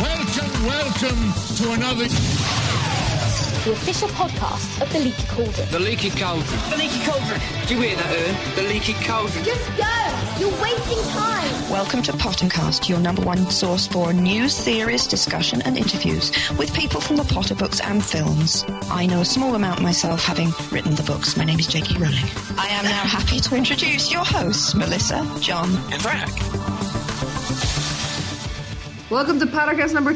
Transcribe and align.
Welcome, 0.00 0.66
welcome 0.66 1.32
to 1.56 1.72
another. 1.72 2.61
The 3.64 3.70
official 3.70 4.08
podcast 4.08 4.82
of 4.82 4.92
the 4.92 4.98
Leaky 4.98 5.24
Cauldron. 5.28 5.68
The 5.70 5.78
leaky 5.78 6.10
cauldron. 6.10 6.70
The 6.70 6.76
leaky 6.78 6.98
cauldron. 7.04 7.40
Do 7.68 7.74
you 7.76 7.80
hear 7.82 7.96
that, 7.96 8.10
Ern? 8.10 8.56
The 8.56 8.62
leaky 8.62 8.94
cauldron. 8.94 9.44
Just 9.44 9.64
go! 9.76 10.40
You're 10.40 10.60
wasting 10.60 10.98
time! 11.12 11.70
Welcome 11.70 12.02
to 12.02 12.12
Pottercast, 12.12 12.88
your 12.88 12.98
number 12.98 13.22
one 13.22 13.48
source 13.52 13.86
for 13.86 14.12
news, 14.12 14.58
theories, 14.58 15.06
discussion, 15.06 15.62
and 15.62 15.78
interviews 15.78 16.32
with 16.58 16.74
people 16.74 17.00
from 17.00 17.14
the 17.14 17.22
Potter 17.22 17.54
books 17.54 17.78
and 17.80 18.04
films. 18.04 18.64
I 18.90 19.06
know 19.06 19.20
a 19.20 19.24
small 19.24 19.54
amount 19.54 19.80
myself, 19.80 20.24
having 20.24 20.50
written 20.72 20.96
the 20.96 21.04
books. 21.04 21.36
My 21.36 21.44
name 21.44 21.60
is 21.60 21.68
J.K. 21.68 21.98
Rowling. 21.98 22.24
I 22.58 22.66
am 22.68 22.84
now 22.84 23.04
happy 23.04 23.38
to 23.38 23.54
introduce 23.54 24.10
your 24.10 24.24
hosts, 24.24 24.74
Melissa, 24.74 25.24
John, 25.40 25.70
And 25.92 26.02
Frank. 26.02 26.32
Welcome 29.08 29.38
to 29.38 29.46
podcast 29.46 29.94
number 29.94 30.14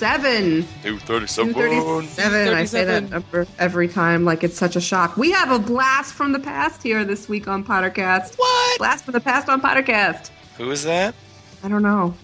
237. 0.00 0.62
237. 0.82 1.54
237. 1.54 2.54
I 2.54 2.64
say 2.64 2.84
that 2.84 3.10
number 3.10 3.46
every 3.58 3.86
time 3.86 4.24
like 4.24 4.42
it's 4.42 4.56
such 4.56 4.74
a 4.74 4.80
shock. 4.80 5.18
We 5.18 5.30
have 5.32 5.50
a 5.50 5.58
blast 5.58 6.14
from 6.14 6.32
the 6.32 6.38
past 6.38 6.82
here 6.82 7.04
this 7.04 7.28
week 7.28 7.46
on 7.46 7.64
Pottercast. 7.64 8.36
What? 8.36 8.78
Blast 8.78 9.04
from 9.04 9.12
the 9.12 9.20
past 9.20 9.50
on 9.50 9.60
Pottercast. 9.60 10.30
Who 10.56 10.70
is 10.70 10.84
that? 10.84 11.14
I 11.62 11.68
don't 11.68 11.82
know. 11.82 12.14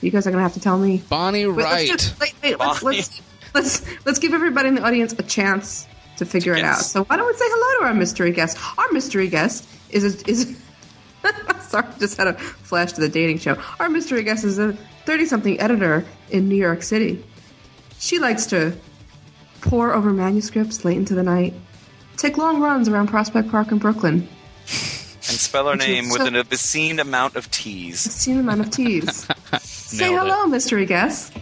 You 0.00 0.10
guys 0.10 0.26
are 0.26 0.30
going 0.30 0.40
to 0.40 0.42
have 0.42 0.54
to 0.54 0.60
tell 0.60 0.76
me. 0.76 1.04
Bonnie 1.08 1.46
Wait, 1.46 1.64
Wright. 1.64 1.88
Let's, 1.88 2.08
just, 2.08 2.20
wait, 2.20 2.34
wait, 2.42 2.58
let's, 2.58 2.82
let's, 2.82 3.22
let's, 3.54 4.06
let's 4.06 4.18
give 4.18 4.34
everybody 4.34 4.68
in 4.68 4.74
the 4.74 4.82
audience 4.82 5.12
a 5.12 5.22
chance 5.22 5.86
to 6.16 6.26
figure 6.26 6.54
it 6.54 6.64
out. 6.64 6.80
So 6.80 7.04
why 7.04 7.16
don't 7.16 7.28
we 7.28 7.34
say 7.34 7.44
hello 7.46 7.80
to 7.80 7.86
our 7.86 7.94
mystery 7.94 8.32
guest? 8.32 8.58
Our 8.76 8.90
mystery 8.90 9.28
guest 9.28 9.68
is 9.90 10.04
a, 10.04 10.28
is. 10.28 10.58
Sorry, 11.60 11.86
just 12.00 12.16
had 12.16 12.26
a 12.26 12.34
flash 12.34 12.92
to 12.94 13.00
the 13.00 13.08
dating 13.08 13.38
show. 13.38 13.56
Our 13.78 13.88
mystery 13.88 14.24
guest 14.24 14.42
is 14.42 14.58
a 14.58 14.72
thirty-something 15.04 15.60
editor 15.60 16.04
in 16.30 16.48
New 16.48 16.56
York 16.56 16.82
City. 16.82 17.24
She 18.00 18.18
likes 18.18 18.46
to 18.46 18.76
pore 19.60 19.92
over 19.94 20.10
manuscripts 20.12 20.84
late 20.84 20.96
into 20.96 21.14
the 21.14 21.22
night, 21.22 21.54
take 22.16 22.38
long 22.38 22.60
runs 22.60 22.88
around 22.88 23.08
Prospect 23.08 23.50
Park 23.50 23.70
in 23.70 23.78
Brooklyn, 23.78 24.26
And 24.66 25.38
spell 25.38 25.66
her 25.66 25.72
Which 25.72 25.82
is 25.82 25.88
name 25.88 26.08
with 26.10 26.22
an 26.22 26.34
obscene 26.34 26.98
amount 26.98 27.36
of 27.36 27.50
T's. 27.50 28.00
see 28.00 28.32
the 28.32 28.40
amount 28.40 28.62
of 28.62 28.70
teas. 28.70 29.28
Say 29.60 30.08
Nailed 30.10 30.26
it. 30.26 30.30
hello, 30.32 30.46
mystery 30.46 30.86
guest. 30.86 31.32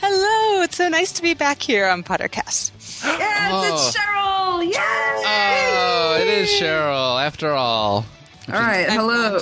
Hello, 0.00 0.62
it's 0.62 0.76
so 0.76 0.88
nice 0.88 1.10
to 1.12 1.22
be 1.22 1.34
back 1.34 1.60
here 1.60 1.86
on 1.86 2.02
Pottercast. 2.02 2.70
Yes, 3.18 3.50
Oh. 3.52 3.74
it's 3.74 3.96
Cheryl. 3.96 4.64
Yay! 4.64 5.26
Oh, 5.26 6.18
it 6.20 6.28
is 6.28 6.48
Cheryl, 6.50 7.24
after 7.24 7.50
all. 7.52 8.06
All 8.48 8.54
right, 8.60 8.88
hello. 8.88 9.40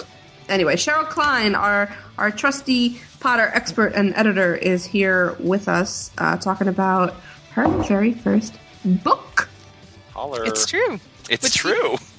Anyway, 0.48 0.76
Cheryl 0.76 1.08
Klein, 1.08 1.54
our 1.54 1.94
our 2.18 2.30
trusty 2.30 3.00
Potter 3.25 3.50
expert 3.55 3.94
and 3.94 4.14
editor, 4.17 4.55
is 4.55 4.84
here 4.84 5.34
with 5.41 5.67
us, 5.67 6.11
uh, 6.19 6.36
talking 6.36 6.69
about 6.69 7.14
her 7.53 7.67
very 7.84 8.12
first 8.12 8.53
book. 8.84 9.48
Holler. 10.12 10.44
It's 10.44 10.67
true. 10.67 11.00
It's 11.30 11.42
Which- 11.45 11.55
true. 11.55 11.97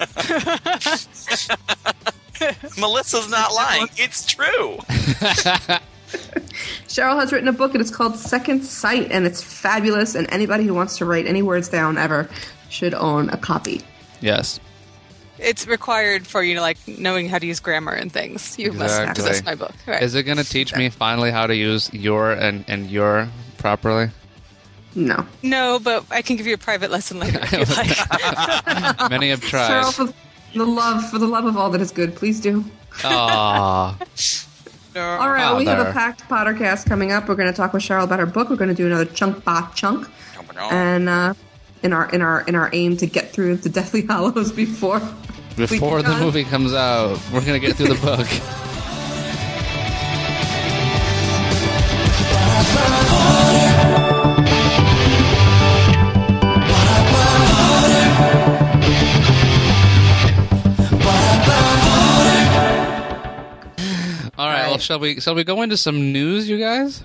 Melissa's 2.76 3.30
not 3.30 3.54
lying. 3.54 3.86
It's 3.96 4.26
true. 4.26 4.78
Cheryl 6.88 7.20
has 7.20 7.32
written 7.32 7.46
a 7.46 7.52
book, 7.52 7.74
and 7.74 7.80
it's 7.80 7.94
called 7.94 8.16
Second 8.16 8.64
Sight, 8.64 9.12
and 9.12 9.24
it's 9.26 9.40
fabulous. 9.40 10.16
And 10.16 10.28
anybody 10.32 10.64
who 10.64 10.74
wants 10.74 10.98
to 10.98 11.04
write 11.04 11.28
any 11.28 11.40
words 11.40 11.68
down 11.68 11.98
ever 11.98 12.28
should 12.68 12.94
own 12.94 13.28
a 13.30 13.36
copy. 13.36 13.82
Yes. 14.20 14.58
It's 15.38 15.66
required 15.66 16.26
for 16.26 16.42
you 16.42 16.54
know, 16.54 16.60
like 16.62 16.78
knowing 16.86 17.28
how 17.28 17.38
to 17.38 17.46
use 17.46 17.60
grammar 17.60 17.92
and 17.92 18.10
things. 18.12 18.58
You 18.58 18.72
must 18.72 18.98
Exactly. 19.00 19.22
possess 19.24 19.44
my 19.44 19.54
book. 19.54 19.74
Right. 19.86 20.02
Is 20.02 20.14
it 20.14 20.22
going 20.24 20.38
to 20.38 20.44
teach 20.44 20.74
me 20.74 20.88
finally 20.88 21.30
how 21.30 21.46
to 21.46 21.54
use 21.54 21.92
your 21.92 22.32
and, 22.32 22.64
and 22.68 22.90
your 22.90 23.28
properly? 23.58 24.10
No, 24.94 25.26
no, 25.42 25.78
but 25.78 26.04
I 26.10 26.22
can 26.22 26.36
give 26.36 26.46
you 26.46 26.54
a 26.54 26.58
private 26.58 26.90
lesson 26.90 27.18
later 27.20 27.38
if 27.42 27.52
you 27.52 27.58
like. 27.76 29.10
Many 29.10 29.28
have 29.28 29.42
tried. 29.42 29.68
Cheryl, 29.84 29.92
for 29.92 30.58
the 30.58 30.64
love, 30.64 31.10
for 31.10 31.18
the 31.18 31.26
love 31.26 31.44
of 31.44 31.56
all 31.58 31.68
that 31.70 31.82
is 31.82 31.90
good, 31.92 32.14
please 32.16 32.40
do. 32.40 32.64
Aw. 33.04 33.98
All 34.96 35.30
right, 35.30 35.50
well, 35.50 35.58
we 35.58 35.66
have 35.66 35.78
a 35.78 35.82
Bother. 35.82 35.92
packed 35.92 36.22
Pottercast 36.26 36.86
coming 36.88 37.12
up. 37.12 37.28
We're 37.28 37.34
going 37.34 37.52
to 37.52 37.56
talk 37.56 37.74
with 37.74 37.82
Cheryl 37.82 38.04
about 38.04 38.18
her 38.18 38.24
book. 38.24 38.48
We're 38.48 38.56
going 38.56 38.70
to 38.70 38.74
do 38.74 38.86
another 38.86 39.04
chunk 39.04 39.44
by 39.44 39.68
chunk, 39.74 40.08
and 40.70 41.06
uh, 41.06 41.34
in 41.82 41.92
our 41.92 42.08
in 42.10 42.22
our 42.22 42.40
in 42.48 42.54
our 42.54 42.70
aim 42.72 42.96
to 42.96 43.06
get 43.06 43.30
through 43.30 43.56
the 43.56 43.68
Deathly 43.68 44.06
Hallows 44.06 44.52
before 44.52 45.00
Before 45.56 46.02
the 46.02 46.14
movie 46.18 46.44
comes 46.44 46.74
out, 46.74 47.18
we're 47.32 47.40
going 47.40 47.58
to 47.58 47.66
get 47.66 47.76
through 47.76 47.88
the 47.88 47.94
book. 47.94 48.28
All 64.38 64.46
right, 64.46 64.68
well, 64.68 64.76
shall 64.76 64.98
we 64.98 65.18
shall 65.20 65.34
we 65.34 65.44
go 65.44 65.62
into 65.62 65.78
some 65.78 66.12
news, 66.12 66.46
you 66.46 66.58
guys? 66.58 67.02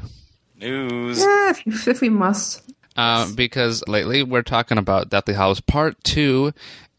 News. 0.58 1.22
Yeah, 1.22 1.54
if, 1.66 1.88
if 1.88 2.02
we 2.02 2.10
must. 2.10 2.62
Uh, 2.98 3.32
because 3.34 3.82
lately 3.88 4.24
we're 4.24 4.42
talking 4.42 4.78
about 4.78 5.10
Deathly 5.10 5.34
Hallows 5.34 5.62
Part 5.62 6.04
2 6.04 6.52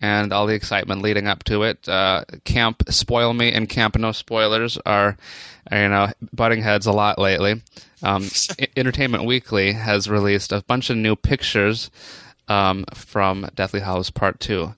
and 0.03 0.33
all 0.33 0.47
the 0.47 0.55
excitement 0.55 1.01
leading 1.01 1.29
up 1.29 1.45
to 1.45 1.63
it. 1.63 1.89
Uh, 1.89 2.25
Camp 2.45 2.83
Spoil 2.89 3.33
Me 3.33 3.53
and 3.53 3.69
Camp 3.69 3.97
No 3.97 4.11
Spoilers 4.11 4.77
are, 4.85 5.17
you 5.71 5.89
know, 5.89 6.09
butting 6.33 6.61
heads 6.61 6.87
a 6.87 6.93
lot 6.93 7.19
lately. 7.19 7.63
Um, 8.03 8.29
Entertainment 8.77 9.25
Weekly 9.25 9.73
has 9.73 10.11
released 10.11 10.51
a 10.51 10.62
bunch 10.62 10.91
of 10.91 10.97
new 10.97 11.15
pictures 11.15 11.89
um, 12.49 12.85
from 12.93 13.49
Deathly 13.55 13.81
Hallows 13.81 14.11
Part 14.11 14.41
2. 14.41 14.75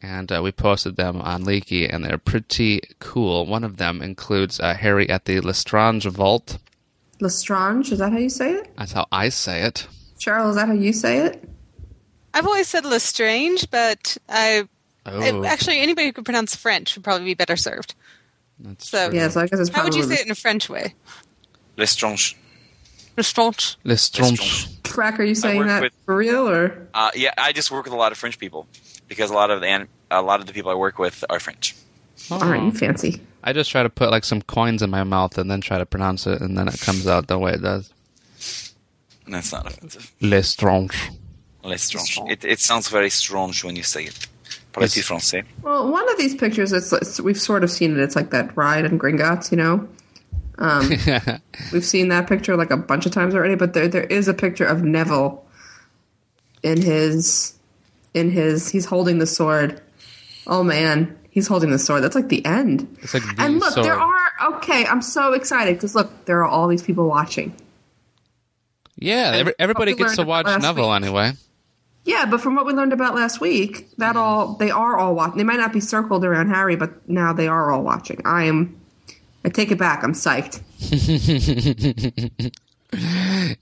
And 0.00 0.32
uh, 0.32 0.40
we 0.42 0.50
posted 0.50 0.96
them 0.96 1.20
on 1.20 1.44
Leaky, 1.44 1.88
and 1.88 2.04
they're 2.04 2.18
pretty 2.18 2.80
cool. 2.98 3.46
One 3.46 3.62
of 3.62 3.76
them 3.76 4.02
includes 4.02 4.58
uh, 4.58 4.74
Harry 4.74 5.08
at 5.08 5.26
the 5.26 5.40
Lestrange 5.40 6.06
Vault. 6.06 6.58
Lestrange, 7.20 7.92
is 7.92 8.00
that 8.00 8.10
how 8.10 8.18
you 8.18 8.30
say 8.30 8.54
it? 8.54 8.74
That's 8.76 8.92
how 8.92 9.06
I 9.12 9.28
say 9.28 9.62
it. 9.62 9.86
Cheryl, 10.18 10.50
is 10.50 10.56
that 10.56 10.66
how 10.66 10.74
you 10.74 10.92
say 10.92 11.18
it? 11.18 11.48
I've 12.34 12.46
always 12.46 12.68
said 12.68 12.84
Lestrange, 12.84 13.70
but 13.70 14.16
I, 14.28 14.68
Oh, 15.04 15.20
I- 15.42 15.46
actually 15.48 15.80
anybody 15.80 16.06
who 16.08 16.12
can 16.12 16.24
pronounce 16.24 16.54
French 16.56 16.94
would 16.96 17.04
probably 17.04 17.24
be 17.26 17.34
better 17.34 17.56
served. 17.56 17.94
that's 18.60 18.88
So, 18.88 19.10
Yeah, 19.10 19.28
so 19.28 19.40
I 19.40 19.46
guess 19.48 19.58
it's 19.60 19.70
how 19.70 19.84
would 19.84 19.94
you 19.94 20.04
say 20.04 20.14
it 20.14 20.24
in 20.26 20.30
a 20.30 20.34
French 20.36 20.68
way? 20.68 20.94
Lestrange. 21.76 22.36
Lestrange. 23.16 23.76
Lestrange. 23.84 24.68
Frack, 24.84 25.18
are 25.18 25.24
you 25.24 25.34
saying 25.34 25.66
that 25.66 25.82
with- 25.82 25.92
for 26.04 26.14
real 26.16 26.48
or? 26.48 26.86
Uh, 26.94 27.10
yeah, 27.14 27.32
I 27.36 27.52
just 27.52 27.70
work 27.70 27.84
with 27.84 27.92
a 27.92 27.96
lot 27.96 28.12
of 28.12 28.18
French 28.18 28.38
people 28.38 28.66
because 29.08 29.30
a 29.30 29.34
lot 29.34 29.50
of 29.50 29.60
the 29.60 29.88
a 30.10 30.22
lot 30.22 30.40
of 30.40 30.46
the 30.46 30.52
people 30.52 30.70
I 30.70 30.74
work 30.74 30.98
with 30.98 31.24
are 31.30 31.40
French. 31.40 31.74
All 32.30 32.38
right, 32.38 32.62
you 32.62 32.70
fancy. 32.72 33.20
I 33.42 33.52
just 33.52 33.70
try 33.70 33.82
to 33.82 33.90
put 33.90 34.10
like 34.10 34.24
some 34.24 34.40
coins 34.42 34.82
in 34.82 34.90
my 34.90 35.02
mouth 35.02 35.36
and 35.38 35.50
then 35.50 35.60
try 35.60 35.78
to 35.78 35.86
pronounce 35.86 36.26
it, 36.26 36.40
and 36.40 36.56
then 36.56 36.68
it 36.68 36.78
comes 36.80 37.06
out 37.06 37.26
the 37.26 37.38
way 37.38 37.52
it 37.54 37.62
does. 37.62 37.92
And 39.24 39.34
that's 39.34 39.50
not 39.52 39.66
offensive. 39.66 40.12
Lestrange. 40.20 40.94
Lestrange. 41.64 42.18
It, 42.30 42.44
it 42.44 42.60
sounds 42.60 42.88
very 42.88 43.10
strange 43.10 43.64
when 43.64 43.76
you 43.76 43.82
say 43.82 44.04
it. 44.04 44.26
Parlez-tu 44.72 45.00
Yes. 45.00 45.08
français? 45.08 45.44
Well, 45.62 45.90
one 45.90 46.08
of 46.10 46.16
these 46.18 46.34
pictures, 46.34 46.72
it's, 46.72 46.92
it's 46.92 47.20
we've 47.20 47.40
sort 47.40 47.62
of 47.62 47.70
seen 47.70 47.92
it. 47.92 47.98
It's 48.00 48.16
like 48.16 48.30
that 48.30 48.56
ride 48.56 48.84
in 48.84 48.98
Gringotts, 48.98 49.50
you 49.50 49.58
know. 49.58 49.88
Um, 50.58 50.88
we've 51.72 51.84
seen 51.84 52.08
that 52.08 52.26
picture 52.26 52.56
like 52.56 52.70
a 52.70 52.76
bunch 52.76 53.06
of 53.06 53.12
times 53.12 53.34
already, 53.34 53.54
but 53.54 53.74
there 53.74 53.88
there 53.88 54.04
is 54.04 54.28
a 54.28 54.34
picture 54.34 54.64
of 54.64 54.82
Neville 54.82 55.44
in 56.62 56.80
his 56.80 57.54
in 58.14 58.30
his 58.30 58.68
he's 58.68 58.84
holding 58.84 59.18
the 59.18 59.26
sword. 59.26 59.80
Oh 60.46 60.62
man, 60.62 61.18
he's 61.30 61.46
holding 61.48 61.70
the 61.70 61.78
sword. 61.78 62.02
That's 62.02 62.14
like 62.14 62.28
the 62.28 62.44
end. 62.44 62.96
It's 63.02 63.14
like 63.14 63.24
the 63.24 63.34
and 63.42 63.58
look, 63.60 63.74
there 63.74 63.98
are 63.98 64.30
okay. 64.54 64.86
I'm 64.86 65.02
so 65.02 65.32
excited 65.32 65.74
because 65.76 65.94
look, 65.94 66.24
there 66.26 66.38
are 66.44 66.48
all 66.48 66.68
these 66.68 66.82
people 66.82 67.08
watching. 67.08 67.54
Yeah, 68.96 69.32
every, 69.34 69.54
everybody 69.58 69.94
gets 69.94 70.16
to 70.16 70.22
watch 70.22 70.46
Neville 70.46 70.90
week. 70.90 70.96
anyway. 71.02 71.32
Yeah, 72.04 72.26
but 72.26 72.40
from 72.40 72.56
what 72.56 72.66
we 72.66 72.72
learned 72.72 72.92
about 72.92 73.14
last 73.14 73.40
week, 73.40 73.88
that 73.98 74.16
all 74.16 74.54
they 74.54 74.70
are 74.70 74.98
all 74.98 75.14
watching. 75.14 75.38
They 75.38 75.44
might 75.44 75.58
not 75.58 75.72
be 75.72 75.80
circled 75.80 76.24
around 76.24 76.48
Harry, 76.48 76.74
but 76.74 77.08
now 77.08 77.32
they 77.32 77.46
are 77.46 77.70
all 77.70 77.82
watching. 77.82 78.20
I 78.24 78.44
am. 78.44 78.80
I 79.44 79.48
take 79.48 79.70
it 79.70 79.78
back. 79.78 80.02
I'm 80.02 80.12
psyched. 80.12 80.60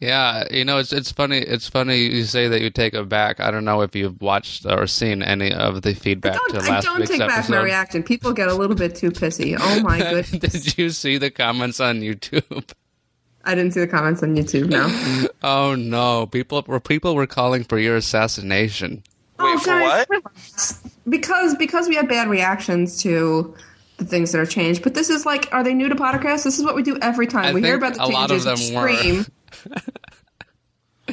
Yeah, 0.01 0.45
you 0.51 0.65
know 0.65 0.79
it's 0.79 0.93
it's 0.93 1.13
funny. 1.13 1.39
It's 1.39 1.69
funny 1.69 1.99
you 1.99 2.25
say 2.25 2.49
that 2.49 2.61
you 2.61 2.71
take 2.71 2.95
it 2.95 3.09
back. 3.09 3.39
I 3.39 3.51
don't 3.51 3.65
know 3.65 3.83
if 3.83 3.95
you've 3.95 4.21
watched 4.21 4.67
or 4.67 4.87
seen 4.87 5.23
any 5.23 5.53
of 5.53 5.83
the 5.83 5.95
feedback 5.95 6.35
Don't, 6.35 6.61
to 6.61 6.67
I 6.67 6.75
last 6.75 6.85
don't 6.85 6.99
week's 6.99 7.11
take 7.11 7.21
back 7.21 7.49
my 7.49 7.63
reaction. 7.63 8.03
People 8.03 8.33
get 8.33 8.49
a 8.49 8.55
little 8.55 8.75
bit 8.75 8.97
too 8.97 9.11
pissy. 9.11 9.57
Oh 9.61 9.81
my 9.83 9.99
goodness! 10.11 10.51
Did 10.51 10.79
you 10.79 10.91
see 10.91 11.19
the 11.19 11.31
comments 11.31 11.79
on 11.79 12.01
YouTube? 12.01 12.73
I 13.45 13.55
didn't 13.55 13.73
see 13.73 13.81
the 13.81 13.87
comments 13.89 14.23
on 14.23 14.37
YouTube. 14.37 14.69
No. 14.69 15.27
Oh 15.43 15.75
no, 15.75 16.27
people 16.27 16.63
were 16.67 16.81
people 16.81 17.15
were 17.15 17.27
calling 17.27 17.65
for 17.65 17.79
your 17.79 17.97
assassination. 17.97 19.03
Wait, 19.39 19.55
oh, 19.55 19.59
for 19.59 19.81
what? 19.81 20.09
Because 21.09 21.55
because 21.55 21.89
we 21.89 21.95
had 21.95 22.09
bad 22.09 22.29
reactions 22.29 23.01
to 23.03 23.55
the 23.97 24.05
things 24.05 24.33
that 24.33 24.39
are 24.39 24.47
changed. 24.47 24.83
But 24.83 24.93
this 24.95 25.09
is 25.09 25.25
like, 25.25 25.49
are 25.53 25.65
they 25.65 25.73
new 25.73 25.89
to 25.89 25.95
podcast? 25.95 26.45
This 26.45 26.59
is 26.59 26.65
what 26.65 26.75
we 26.75 26.83
do 26.83 26.99
every 27.01 27.27
time 27.27 27.47
I 27.47 27.53
we 27.55 27.63
hear 27.63 27.77
about 27.77 27.95
the 27.95 28.05
a 28.05 28.07
lot 28.07 28.31
of 28.31 28.43
changes. 28.43 28.71
them 28.71 29.27
scream. 29.27 29.27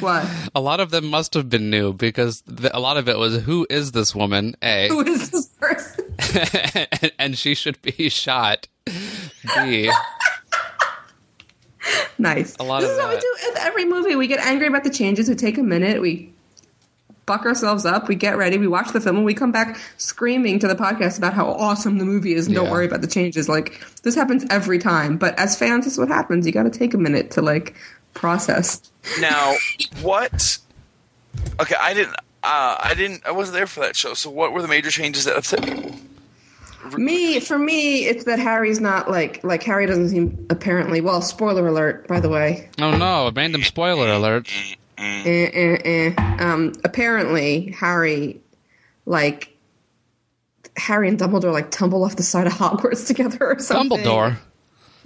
what? 0.00 0.28
A 0.54 0.60
lot 0.60 0.80
of 0.80 0.90
them 0.90 1.06
must 1.06 1.32
have 1.34 1.48
been 1.48 1.70
new 1.70 1.92
because 1.92 2.42
the, 2.46 2.76
a 2.76 2.80
lot 2.80 2.96
of 2.98 3.08
it 3.08 3.16
was 3.18 3.42
who 3.42 3.66
is 3.70 3.92
this 3.92 4.14
woman? 4.14 4.56
A, 4.62 4.88
Who 4.90 5.00
is 5.00 5.30
this 5.30 5.46
person? 5.46 6.04
and 7.18 7.38
she 7.38 7.54
should 7.54 7.80
be 7.82 8.08
shot. 8.08 8.68
B, 9.64 9.90
Nice. 12.20 12.56
A 12.58 12.64
lot 12.64 12.80
this 12.80 12.90
of 12.90 12.96
is 12.96 13.02
what 13.02 13.14
we 13.14 13.20
do 13.20 13.36
with 13.46 13.58
every 13.58 13.84
movie. 13.84 14.16
We 14.16 14.26
get 14.26 14.40
angry 14.40 14.66
about 14.66 14.82
the 14.82 14.90
changes. 14.90 15.28
We 15.28 15.36
take 15.36 15.56
a 15.56 15.62
minute. 15.62 16.00
We 16.00 16.32
buck 17.26 17.44
ourselves 17.44 17.84
up. 17.84 18.08
We 18.08 18.16
get 18.16 18.36
ready. 18.36 18.58
We 18.58 18.66
watch 18.66 18.92
the 18.92 19.00
film, 19.00 19.16
and 19.16 19.24
we 19.24 19.34
come 19.34 19.52
back 19.52 19.78
screaming 19.98 20.58
to 20.58 20.66
the 20.66 20.74
podcast 20.74 21.18
about 21.18 21.34
how 21.34 21.46
awesome 21.46 21.98
the 21.98 22.04
movie 22.04 22.34
is. 22.34 22.46
And 22.46 22.56
don't 22.56 22.70
worry 22.70 22.86
about 22.86 23.02
the 23.02 23.06
changes. 23.06 23.48
Like 23.48 23.80
this 24.02 24.16
happens 24.16 24.44
every 24.50 24.78
time. 24.78 25.16
But 25.16 25.38
as 25.38 25.56
fans, 25.56 25.84
this 25.84 25.92
is 25.92 25.98
what 25.98 26.08
happens. 26.08 26.44
You 26.44 26.52
got 26.52 26.64
to 26.64 26.70
take 26.70 26.92
a 26.94 26.98
minute 26.98 27.30
to 27.32 27.42
like 27.42 27.76
process. 28.14 28.82
Now, 29.20 29.54
what? 30.02 30.58
Okay, 31.60 31.76
I 31.78 31.94
didn't. 31.94 32.16
Uh, 32.42 32.76
I 32.80 32.94
didn't. 32.96 33.24
I 33.26 33.30
wasn't 33.30 33.54
there 33.54 33.66
for 33.66 33.80
that 33.80 33.94
show. 33.94 34.14
So, 34.14 34.30
what 34.30 34.52
were 34.52 34.62
the 34.62 34.68
major 34.68 34.90
changes 34.90 35.24
that 35.24 35.36
upset 35.36 35.62
people? 35.62 35.94
Me, 36.96 37.40
for 37.40 37.58
me, 37.58 38.06
it's 38.06 38.24
that 38.24 38.38
Harry's 38.38 38.80
not 38.80 39.10
like 39.10 39.42
like 39.44 39.62
Harry 39.64 39.86
doesn't 39.86 40.10
seem 40.10 40.46
apparently. 40.48 41.00
Well, 41.00 41.20
spoiler 41.22 41.66
alert, 41.66 42.06
by 42.06 42.20
the 42.20 42.28
way. 42.28 42.70
oh 42.80 42.96
no, 42.96 43.30
random 43.34 43.62
spoiler 43.62 44.08
alert. 44.12 44.50
Eh, 44.96 45.22
eh, 45.26 45.78
eh. 45.84 46.36
Um, 46.40 46.72
apparently, 46.84 47.70
Harry, 47.72 48.40
like, 49.06 49.56
Harry 50.76 51.08
and 51.08 51.18
Dumbledore 51.18 51.52
like 51.52 51.70
tumble 51.70 52.04
off 52.04 52.16
the 52.16 52.22
side 52.22 52.46
of 52.46 52.54
Hogwarts 52.54 53.06
together 53.06 53.38
or 53.40 53.58
something. 53.58 53.98
Dumbledore. 53.98 54.36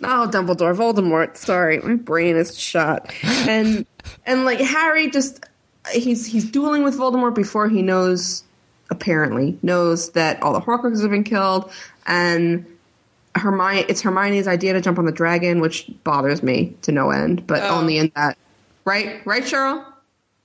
Oh, 0.03 0.29
Dumbledore, 0.31 0.75
Voldemort. 0.75 1.37
Sorry, 1.37 1.79
my 1.81 1.95
brain 1.95 2.37
is 2.37 2.59
shot. 2.59 3.13
And 3.23 3.87
and 4.27 4.45
like 4.45 4.61
Harry 4.61 5.11
just 5.11 5.45
he's 5.93 6.27
he's 6.27 6.51
dueling 6.51 6.83
with 6.83 6.97
Voldemort 6.97 7.35
before 7.35 7.69
he 7.69 7.83
knows 7.83 8.45
apparently 8.93 9.59
knows 9.63 10.11
that 10.13 10.41
all 10.43 10.53
the 10.53 10.61
Horcruxes 10.61 11.03
have 11.03 11.11
been 11.11 11.25
killed 11.25 11.73
and 12.07 12.65
Hermione 13.35 13.87
it's 13.89 14.03
Hermione's 14.03 14.47
idea 14.47 14.75
to 14.75 14.81
jump 14.81 14.99
on 14.99 15.07
the 15.07 15.13
dragon, 15.13 15.61
which 15.61 15.91
bothers 16.05 16.43
me 16.43 16.77
to 16.83 16.93
no 16.93 17.11
end, 17.11 17.47
but 17.47 17.63
Oh. 17.63 17.79
only 17.79 17.97
in 17.99 18.13
that 18.15 18.37
right, 18.85 19.25
right, 19.27 19.43
Cheryl? 19.43 19.85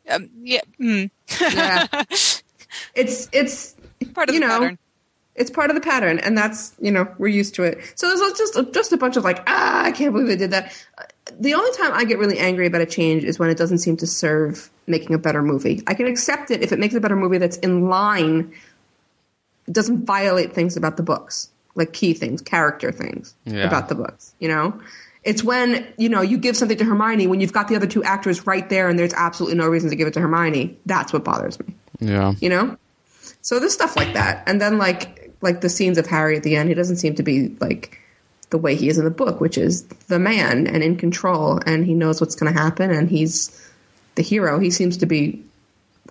Um, 0.09 0.29
yeah, 0.41 0.61
mm, 0.79 1.09
Yeah. 1.41 1.85
it's 2.95 3.27
it's 3.33 3.75
part 4.13 4.29
of 4.29 4.35
you 4.35 4.41
the 4.41 4.47
know 4.47 4.59
pattern. 4.59 4.77
it's 5.35 5.49
part 5.51 5.69
of 5.69 5.75
the 5.75 5.81
pattern 5.81 6.19
and 6.19 6.38
that's 6.38 6.73
you 6.79 6.91
know 6.91 7.07
we're 7.17 7.27
used 7.27 7.55
to 7.55 7.63
it 7.63 7.79
so 7.95 8.07
there's 8.07 8.38
just 8.38 8.73
just 8.73 8.91
a 8.94 8.97
bunch 8.97 9.17
of 9.17 9.23
like 9.23 9.41
ah 9.47 9.83
i 9.83 9.91
can't 9.91 10.13
believe 10.13 10.27
they 10.27 10.35
did 10.38 10.51
that 10.51 10.71
Uh, 10.97 11.03
the 11.39 11.53
only 11.53 11.71
time 11.77 11.91
i 11.94 12.03
get 12.03 12.18
really 12.19 12.38
angry 12.39 12.68
about 12.68 12.81
a 12.81 12.85
change 12.85 13.24
is 13.24 13.38
when 13.39 13.50
it 13.50 13.57
doesn't 13.57 13.79
seem 13.79 13.97
to 13.97 14.07
serve 14.07 14.69
making 14.89 15.13
a 15.13 15.18
better 15.18 15.41
movie. 15.41 15.83
I 15.85 15.94
can 15.95 16.06
accept 16.07 16.50
it 16.50 16.62
if 16.62 16.71
it 16.71 16.79
makes 16.79 16.95
a 16.95 17.01
better 17.01 17.15
movie 17.18 17.38
that's 17.39 17.57
in 17.57 17.89
line 17.89 18.53
it 19.68 19.74
doesn't 19.74 20.06
violate 20.06 20.53
things 20.53 20.77
about 20.77 20.95
the 20.97 21.03
books 21.03 21.50
like 21.75 21.91
key 21.94 22.13
things 22.13 22.41
character 22.41 22.91
things 22.91 23.35
Yeah. 23.45 23.68
about 23.68 23.89
the 23.89 23.95
books 23.95 24.33
you 24.39 24.47
know? 24.47 24.79
It's 25.24 25.44
when 25.44 25.85
you 25.97 26.07
know 26.07 26.21
you 26.21 26.38
give 26.38 26.56
something 26.56 26.77
to 26.77 26.85
hermione 26.85 27.27
when 27.27 27.41
you've 27.41 27.51
got 27.51 27.68
the 27.68 27.75
other 27.75 27.88
two 27.88 28.01
actors 28.03 28.47
right 28.47 28.69
there 28.69 28.88
and 28.88 28.97
there's 28.97 29.13
absolutely 29.13 29.57
no 29.57 29.68
reason 29.68 29.89
to 29.89 29.95
give 29.97 30.07
it 30.07 30.13
to 30.13 30.21
hermione 30.21 30.77
that's 30.85 31.12
what 31.12 31.23
bothers 31.25 31.59
me. 31.59 31.65
Yeah. 32.00 32.33
you 32.39 32.47
know? 32.50 32.77
So 33.41 33.59
there's 33.59 33.73
stuff 33.73 33.95
like 33.97 34.13
that. 34.13 34.44
And 34.47 34.62
then 34.62 34.77
like 34.77 35.33
like 35.41 35.59
the 35.62 35.69
scenes 35.69 35.97
of 35.97 36.07
harry 36.07 36.38
at 36.38 36.44
the 36.44 36.56
end 36.56 36.69
he 36.69 36.75
doesn't 36.75 36.95
seem 36.97 37.15
to 37.15 37.23
be 37.23 37.50
like 37.59 38.00
the 38.49 38.57
way 38.57 38.75
he 38.75 38.89
is 38.89 38.97
in 38.97 39.05
the 39.05 39.11
book 39.11 39.41
which 39.41 39.57
is 39.57 39.83
the 40.07 40.19
man 40.19 40.67
and 40.67 40.83
in 40.83 40.95
control 40.95 41.59
and 41.65 41.85
he 41.85 41.94
knows 41.94 42.21
what's 42.21 42.35
going 42.35 42.51
to 42.51 42.59
happen 42.59 42.91
and 42.91 43.09
he's 43.09 43.69
the 44.15 44.23
hero 44.23 44.59
he 44.59 44.71
seems 44.71 44.97
to 44.97 45.05
be 45.05 45.44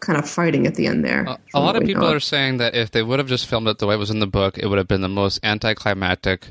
kind 0.00 0.18
of 0.18 0.28
fighting 0.28 0.66
at 0.66 0.74
the 0.74 0.86
end 0.86 1.04
there 1.04 1.24
A, 1.26 1.38
a 1.54 1.60
lot 1.60 1.76
of 1.76 1.84
people 1.84 2.06
are 2.06 2.20
saying 2.20 2.58
that 2.58 2.74
if 2.74 2.90
they 2.90 3.02
would 3.02 3.18
have 3.18 3.28
just 3.28 3.46
filmed 3.46 3.68
it 3.68 3.78
the 3.78 3.86
way 3.86 3.94
it 3.94 3.98
was 3.98 4.10
in 4.10 4.18
the 4.18 4.26
book, 4.26 4.58
it 4.58 4.66
would 4.66 4.78
have 4.78 4.88
been 4.88 5.00
the 5.00 5.08
most 5.08 5.40
anticlimactic 5.42 6.48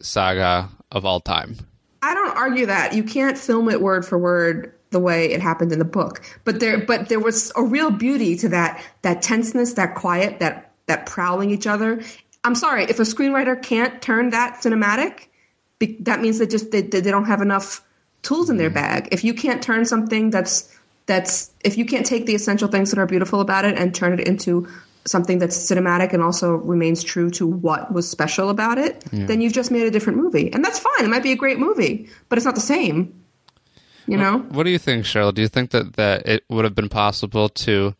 saga 0.00 0.68
of 0.90 1.04
all 1.04 1.20
time. 1.20 1.56
I 2.02 2.14
don't 2.14 2.36
argue 2.36 2.66
that 2.66 2.94
you 2.94 3.04
can't 3.04 3.36
film 3.36 3.68
it 3.68 3.80
word 3.80 4.04
for 4.04 4.18
word 4.18 4.74
the 4.90 4.98
way 4.98 5.30
it 5.30 5.40
happened 5.40 5.72
in 5.72 5.78
the 5.78 5.84
book, 5.84 6.22
but 6.44 6.58
there 6.58 6.78
but 6.78 7.08
there 7.08 7.20
was 7.20 7.52
a 7.54 7.62
real 7.62 7.90
beauty 7.90 8.36
to 8.38 8.48
that 8.48 8.82
that 9.02 9.22
tenseness, 9.22 9.74
that 9.74 9.94
quiet, 9.94 10.40
that 10.40 10.72
that 10.86 11.06
prowling 11.06 11.50
each 11.50 11.66
other. 11.66 12.02
I'm 12.44 12.54
sorry 12.54 12.84
if 12.84 12.98
a 12.98 13.02
screenwriter 13.02 13.60
can't 13.60 14.00
turn 14.00 14.30
that 14.30 14.62
cinematic, 14.62 15.26
be, 15.78 15.96
that 16.00 16.20
means 16.20 16.38
that 16.38 16.50
just 16.50 16.70
they, 16.70 16.82
they 16.82 17.00
don't 17.02 17.26
have 17.26 17.42
enough 17.42 17.84
tools 18.22 18.50
in 18.50 18.56
their 18.56 18.68
mm-hmm. 18.68 18.74
bag. 18.74 19.08
If 19.12 19.24
you 19.24 19.34
can't 19.34 19.62
turn 19.62 19.84
something 19.84 20.30
that's 20.30 20.74
that's 21.06 21.50
if 21.64 21.76
you 21.76 21.84
can't 21.84 22.06
take 22.06 22.26
the 22.26 22.34
essential 22.34 22.68
things 22.68 22.90
that 22.90 22.98
are 22.98 23.06
beautiful 23.06 23.40
about 23.40 23.64
it 23.64 23.76
and 23.76 23.94
turn 23.94 24.18
it 24.18 24.26
into 24.26 24.68
something 25.06 25.38
that's 25.38 25.56
cinematic 25.56 26.12
and 26.12 26.22
also 26.22 26.52
remains 26.52 27.02
true 27.02 27.30
to 27.30 27.46
what 27.46 27.92
was 27.92 28.08
special 28.08 28.50
about 28.50 28.78
it, 28.78 29.02
then 29.10 29.40
you've 29.40 29.52
just 29.52 29.70
made 29.70 29.86
a 29.86 29.90
different 29.90 30.18
movie. 30.18 30.52
And 30.52 30.62
that's 30.64 30.78
fine. 30.78 31.04
It 31.04 31.08
might 31.08 31.22
be 31.22 31.32
a 31.32 31.36
great 31.36 31.58
movie, 31.58 32.08
but 32.28 32.38
it's 32.38 32.44
not 32.44 32.54
the 32.54 32.60
same. 32.60 33.24
You 34.06 34.18
know? 34.18 34.38
What 34.50 34.64
do 34.64 34.70
you 34.70 34.78
think, 34.78 35.04
Cheryl? 35.04 35.32
Do 35.32 35.40
you 35.40 35.48
think 35.48 35.70
that, 35.70 35.94
that 35.94 36.28
it 36.28 36.44
would 36.48 36.64
have 36.64 36.74
been 36.74 36.88
possible 36.88 37.48
to 37.48 37.94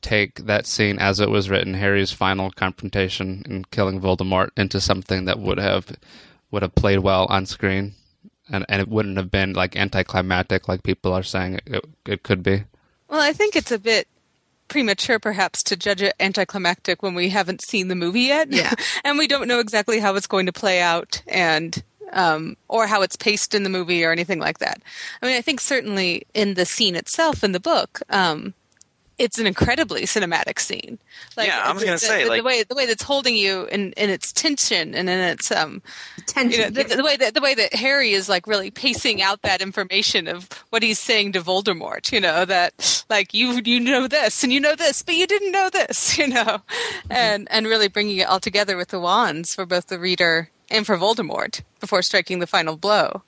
take 0.00 0.46
that 0.46 0.66
scene 0.66 0.98
as 0.98 1.20
it 1.20 1.30
was 1.30 1.50
written, 1.50 1.74
Harry's 1.74 2.12
final 2.12 2.50
confrontation 2.50 3.42
and 3.46 3.70
killing 3.70 4.00
Voldemort, 4.00 4.50
into 4.56 4.80
something 4.80 5.24
that 5.24 5.38
would 5.38 5.58
have 5.58 5.96
would 6.50 6.62
have 6.62 6.74
played 6.74 7.00
well 7.00 7.26
on 7.26 7.46
screen, 7.46 7.94
and 8.48 8.64
and 8.68 8.80
it 8.80 8.88
wouldn't 8.88 9.16
have 9.16 9.30
been 9.30 9.52
like 9.52 9.76
anticlimactic 9.76 10.68
like 10.68 10.82
people 10.82 11.12
are 11.12 11.22
saying 11.22 11.60
it, 11.66 11.84
it 12.06 12.22
could 12.22 12.42
be? 12.42 12.64
Well, 13.08 13.20
I 13.20 13.32
think 13.32 13.56
it's 13.56 13.72
a 13.72 13.78
bit 13.78 14.08
premature 14.68 15.18
perhaps 15.18 15.62
to 15.62 15.76
judge 15.76 16.02
it 16.02 16.14
anticlimactic 16.18 17.02
when 17.02 17.14
we 17.14 17.28
haven't 17.28 17.62
seen 17.62 17.88
the 17.88 17.94
movie 17.94 18.22
yet. 18.22 18.50
Yeah. 18.50 18.72
and 19.04 19.18
we 19.18 19.28
don't 19.28 19.48
know 19.48 19.60
exactly 19.60 20.00
how 20.00 20.14
it's 20.16 20.26
going 20.26 20.46
to 20.46 20.52
play 20.52 20.80
out 20.80 21.22
and 21.26 21.82
um, 22.12 22.56
or 22.68 22.86
how 22.86 23.02
it's 23.02 23.16
paced 23.16 23.54
in 23.54 23.62
the 23.62 23.70
movie 23.70 24.04
or 24.04 24.12
anything 24.12 24.38
like 24.38 24.58
that. 24.58 24.80
I 25.20 25.26
mean, 25.26 25.36
I 25.36 25.40
think 25.40 25.60
certainly 25.60 26.26
in 26.34 26.54
the 26.54 26.66
scene 26.66 26.94
itself 26.96 27.42
in 27.42 27.52
the 27.52 27.60
book, 27.60 28.00
um, 28.10 28.54
it's 29.18 29.38
an 29.38 29.46
incredibly 29.46 30.02
cinematic 30.02 30.58
scene. 30.58 30.98
Like, 31.36 31.48
Yeah, 31.48 31.62
I 31.64 31.72
was 31.72 31.80
the- 31.80 31.86
gonna 31.86 31.96
the- 31.96 32.06
say, 32.06 32.24
the, 32.24 32.28
like- 32.30 32.44
way 32.44 32.62
the 32.62 32.74
way 32.74 32.86
that's 32.86 33.02
holding 33.02 33.34
you 33.36 33.64
in, 33.66 33.92
in 33.92 34.10
its 34.10 34.32
tension 34.32 34.94
and 34.94 35.08
in 35.08 35.18
its 35.18 35.50
um, 35.50 35.82
Tension. 36.26 36.50
you 36.50 36.58
know, 36.66 36.70
the, 36.82 36.96
the 36.96 37.02
way 37.04 37.16
that 37.16 37.34
the 37.34 37.40
way 37.40 37.54
that 37.54 37.74
Harry 37.74 38.12
is 38.12 38.28
like 38.28 38.46
really 38.46 38.70
pacing 38.70 39.22
out 39.22 39.42
that 39.42 39.62
information 39.62 40.28
of 40.28 40.48
what 40.70 40.82
he's 40.82 40.98
saying 40.98 41.32
to 41.32 41.40
Voldemort, 41.40 42.12
you 42.12 42.20
know, 42.20 42.44
that 42.44 43.04
like 43.08 43.32
you 43.32 43.60
you 43.64 43.80
know 43.80 44.06
this 44.08 44.42
and 44.44 44.52
you 44.52 44.60
know 44.60 44.74
this, 44.74 45.02
but 45.02 45.14
you 45.14 45.26
didn't 45.26 45.52
know 45.52 45.70
this, 45.70 46.18
you 46.18 46.26
know, 46.28 46.60
and 47.10 47.48
and 47.50 47.66
really 47.66 47.88
bringing 47.88 48.18
it 48.18 48.28
all 48.28 48.40
together 48.40 48.76
with 48.76 48.88
the 48.88 49.00
wands 49.00 49.54
for 49.54 49.64
both 49.64 49.86
the 49.86 49.98
reader 49.98 50.50
and 50.70 50.84
for 50.84 50.96
Voldemort 50.98 51.62
before 51.80 52.02
striking 52.02 52.40
the 52.40 52.46
final 52.46 52.76
blow. 52.76 53.22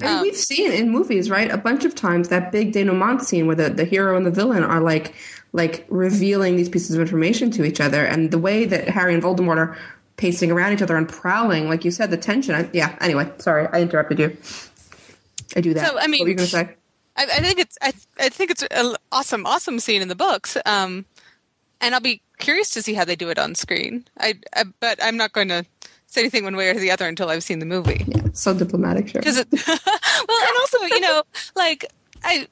And 0.00 0.22
we've 0.22 0.36
seen 0.36 0.70
in 0.72 0.90
movies, 0.90 1.28
right, 1.30 1.50
a 1.50 1.56
bunch 1.56 1.84
of 1.84 1.94
times 1.94 2.28
that 2.28 2.52
big 2.52 2.72
denouement 2.72 3.22
scene 3.22 3.46
where 3.46 3.56
the, 3.56 3.70
the 3.70 3.84
hero 3.84 4.16
and 4.16 4.24
the 4.24 4.30
villain 4.30 4.62
are 4.62 4.80
like 4.80 5.14
like 5.52 5.86
revealing 5.88 6.56
these 6.56 6.68
pieces 6.68 6.94
of 6.94 7.00
information 7.00 7.50
to 7.52 7.64
each 7.64 7.80
other, 7.80 8.04
and 8.04 8.30
the 8.30 8.38
way 8.38 8.64
that 8.64 8.88
Harry 8.88 9.14
and 9.14 9.22
Voldemort 9.22 9.56
are 9.56 9.78
pacing 10.16 10.50
around 10.50 10.72
each 10.72 10.82
other 10.82 10.96
and 10.96 11.08
prowling, 11.08 11.68
like 11.68 11.84
you 11.84 11.90
said, 11.90 12.10
the 12.10 12.16
tension. 12.16 12.54
I, 12.54 12.68
yeah. 12.72 12.96
Anyway, 13.00 13.30
sorry, 13.38 13.66
I 13.72 13.80
interrupted 13.80 14.18
you. 14.18 14.36
I 15.56 15.60
do 15.60 15.72
that. 15.74 15.86
So, 15.86 15.98
I 15.98 16.06
mean- 16.06 16.20
what 16.20 16.26
were 16.26 16.30
you 16.30 16.36
going 16.36 16.48
to 16.48 16.52
say? 16.54 16.74
I, 17.16 17.22
I 17.24 17.40
think 17.40 17.58
it's 17.58 17.78
I, 17.82 17.92
I 18.20 18.28
think 18.28 18.50
it's 18.52 18.62
an 18.62 18.94
awesome 19.10 19.44
awesome 19.44 19.80
scene 19.80 20.02
in 20.02 20.08
the 20.08 20.14
books. 20.14 20.56
Um, 20.64 21.04
and 21.80 21.94
I'll 21.94 22.00
be 22.00 22.22
curious 22.38 22.70
to 22.70 22.82
see 22.82 22.94
how 22.94 23.04
they 23.04 23.16
do 23.16 23.28
it 23.30 23.38
on 23.38 23.54
screen. 23.54 24.04
I, 24.18 24.34
I 24.54 24.64
but 24.80 25.02
I'm 25.02 25.16
not 25.16 25.32
going 25.32 25.48
to 25.48 25.64
say 26.10 26.22
anything 26.22 26.42
one 26.42 26.56
way 26.56 26.70
or 26.70 26.74
the 26.74 26.90
other 26.90 27.06
until 27.06 27.28
I've 27.28 27.42
seen 27.44 27.58
the 27.58 27.66
movie. 27.66 28.02
Yeah, 28.08 28.22
So 28.32 28.54
diplomatic, 28.54 29.08
sure. 29.08 29.20
because 29.20 29.36
it 29.36 29.46
well 29.52 30.48
and 30.48 30.56
also 30.60 30.78
you 30.86 31.00
know 31.00 31.22
like 31.54 31.84
i 32.24 32.48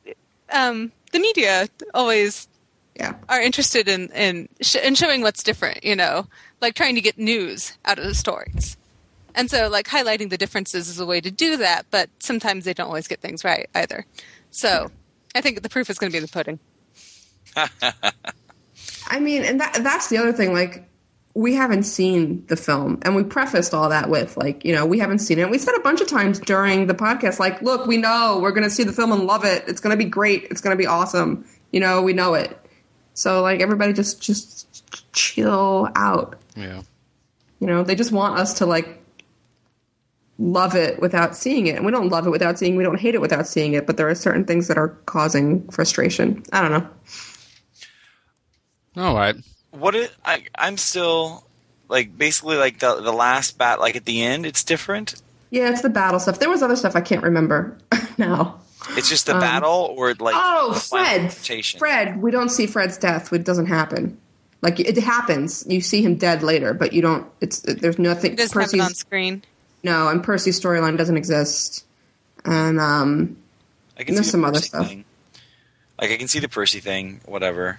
um 0.52 0.92
the 1.12 1.18
media 1.18 1.66
always 1.94 2.48
Yeah. 2.94 3.14
are 3.28 3.40
interested 3.40 3.88
in 3.88 4.08
in, 4.12 4.48
sh- 4.60 4.76
in 4.84 4.94
showing 4.94 5.22
what's 5.22 5.42
different 5.42 5.82
you 5.84 5.96
know 5.96 6.26
like 6.60 6.75
trying 6.75 6.94
to 6.96 7.00
get 7.00 7.18
news 7.18 7.76
out 7.86 7.98
of 7.98 8.04
the 8.04 8.14
stories 8.14 8.76
and 9.34 9.50
so 9.50 9.68
like 9.68 9.86
highlighting 9.88 10.30
the 10.30 10.38
differences 10.38 10.88
is 10.88 11.00
a 11.00 11.06
way 11.06 11.20
to 11.20 11.30
do 11.30 11.56
that 11.56 11.86
but 11.90 12.08
sometimes 12.20 12.64
they 12.64 12.75
don't 12.75 12.88
always 12.88 13.08
get 13.08 13.20
things 13.20 13.42
right 13.44 13.68
either 13.75 14.04
so 14.50 14.90
i 15.34 15.40
think 15.40 15.62
the 15.62 15.68
proof 15.68 15.88
is 15.90 15.98
going 15.98 16.10
to 16.10 16.14
be 16.14 16.18
in 16.18 16.22
the 16.25 16.28
pudding 16.28 16.58
I 19.08 19.18
mean, 19.20 19.42
and 19.44 19.58
that 19.60 19.78
that's 19.82 20.08
the 20.08 20.18
other 20.18 20.32
thing. 20.32 20.52
Like, 20.52 20.86
we 21.36 21.54
haven't 21.54 21.82
seen 21.82 22.46
the 22.46 22.56
film, 22.56 22.98
and 23.02 23.14
we 23.14 23.22
prefaced 23.22 23.74
all 23.74 23.90
that 23.90 24.08
with 24.08 24.38
like, 24.38 24.64
you 24.64 24.74
know, 24.74 24.86
we 24.86 24.98
haven't 24.98 25.18
seen 25.18 25.38
it. 25.38 25.50
We 25.50 25.58
said 25.58 25.74
a 25.74 25.80
bunch 25.80 26.00
of 26.00 26.08
times 26.08 26.40
during 26.40 26.86
the 26.86 26.94
podcast, 26.94 27.38
like, 27.38 27.60
look, 27.60 27.86
we 27.86 27.98
know 27.98 28.38
we're 28.40 28.52
going 28.52 28.64
to 28.64 28.70
see 28.70 28.84
the 28.84 28.92
film 28.92 29.12
and 29.12 29.26
love 29.26 29.44
it. 29.44 29.64
It's 29.68 29.78
going 29.78 29.96
to 29.96 30.02
be 30.02 30.08
great. 30.08 30.44
It's 30.44 30.62
going 30.62 30.74
to 30.74 30.78
be 30.80 30.86
awesome. 30.86 31.44
You 31.72 31.80
know, 31.80 32.00
we 32.00 32.14
know 32.14 32.32
it. 32.32 32.58
So 33.12 33.42
like, 33.42 33.60
everybody 33.60 33.92
just 33.92 34.22
just 34.22 35.12
chill 35.12 35.90
out. 35.94 36.40
Yeah. 36.56 36.80
You 37.60 37.66
know, 37.66 37.82
they 37.82 37.94
just 37.96 38.12
want 38.12 38.38
us 38.38 38.54
to 38.54 38.66
like 38.66 39.02
love 40.38 40.74
it 40.74 41.00
without 41.00 41.36
seeing 41.36 41.66
it. 41.66 41.76
And 41.76 41.84
we 41.84 41.92
don't 41.92 42.08
love 42.08 42.26
it 42.26 42.30
without 42.30 42.58
seeing, 42.58 42.76
we 42.76 42.82
don't 42.82 42.98
hate 42.98 43.14
it 43.14 43.20
without 43.20 43.46
seeing 43.46 43.74
it, 43.74 43.86
but 43.86 43.98
there 43.98 44.08
are 44.08 44.14
certain 44.14 44.46
things 44.46 44.68
that 44.68 44.78
are 44.78 44.88
causing 45.04 45.68
frustration. 45.68 46.42
I 46.50 46.62
don't 46.62 46.72
know. 46.72 46.88
All 48.96 49.14
right. 49.14 49.36
What 49.78 49.95
it? 49.95 50.12
I 50.25 50.45
I'm 50.56 50.76
still 50.76 51.45
like 51.88 52.16
basically 52.16 52.56
like 52.56 52.78
the 52.80 53.00
the 53.00 53.12
last 53.12 53.59
bat 53.59 53.80
like 53.80 53.97
at 53.97 54.04
the 54.04 54.23
end. 54.23 54.47
It's 54.47 54.64
different. 54.64 55.14
Yeah, 55.50 55.71
it's 55.71 55.83
the 55.83 55.88
battle 55.90 56.18
stuff. 56.21 56.38
There 56.38 56.50
was 56.50 56.62
other 56.62 56.76
stuff 56.76 56.97
I 56.97 57.00
can't 57.00 57.23
remember 57.23 57.76
now. 58.18 58.61
It's 58.90 59.09
just 59.09 59.26
the 59.26 59.35
battle 59.35 59.95
or 59.97 60.14
like 60.14 60.35
Oh, 60.37 60.73
Fred. 60.75 61.33
Fred. 61.33 62.21
We 62.23 62.30
don't 62.30 62.49
see 62.50 62.66
Fred's 62.66 62.97
death. 62.99 63.33
It 63.33 63.45
doesn't 63.45 63.66
happen. 63.66 64.18
Like 64.62 64.80
it 64.80 64.97
happens. 64.99 65.64
You 65.68 65.80
see 65.80 66.02
him 66.02 66.16
dead 66.16 66.42
later, 66.42 66.73
but 66.75 66.92
you 66.92 67.02
don't. 67.02 67.26
It's 67.40 67.61
there's 67.61 67.99
nothing. 67.99 68.33
It 68.33 68.37
doesn't 68.38 68.54
have 68.61 68.68
it 68.68 68.73
Percy's- 68.73 68.85
on 68.87 68.95
screen. 68.95 69.42
No, 69.83 70.09
and 70.09 70.23
Percy's 70.23 70.61
storyline 70.61 70.97
doesn't 70.97 71.16
exist. 71.16 71.85
And 72.45 72.80
um, 72.80 73.37
I 73.99 74.02
can 74.04 74.14
There's 74.14 74.26
see 74.26 74.30
the 74.30 74.33
some 74.33 74.45
other 74.45 74.59
stuff. 74.61 74.88
Thing. 74.88 75.04
Like 76.00 76.11
I 76.11 76.16
can 76.16 76.28
see 76.28 76.38
the 76.40 76.49
Percy 76.49 76.80
thing, 76.80 77.21
whatever. 77.25 77.78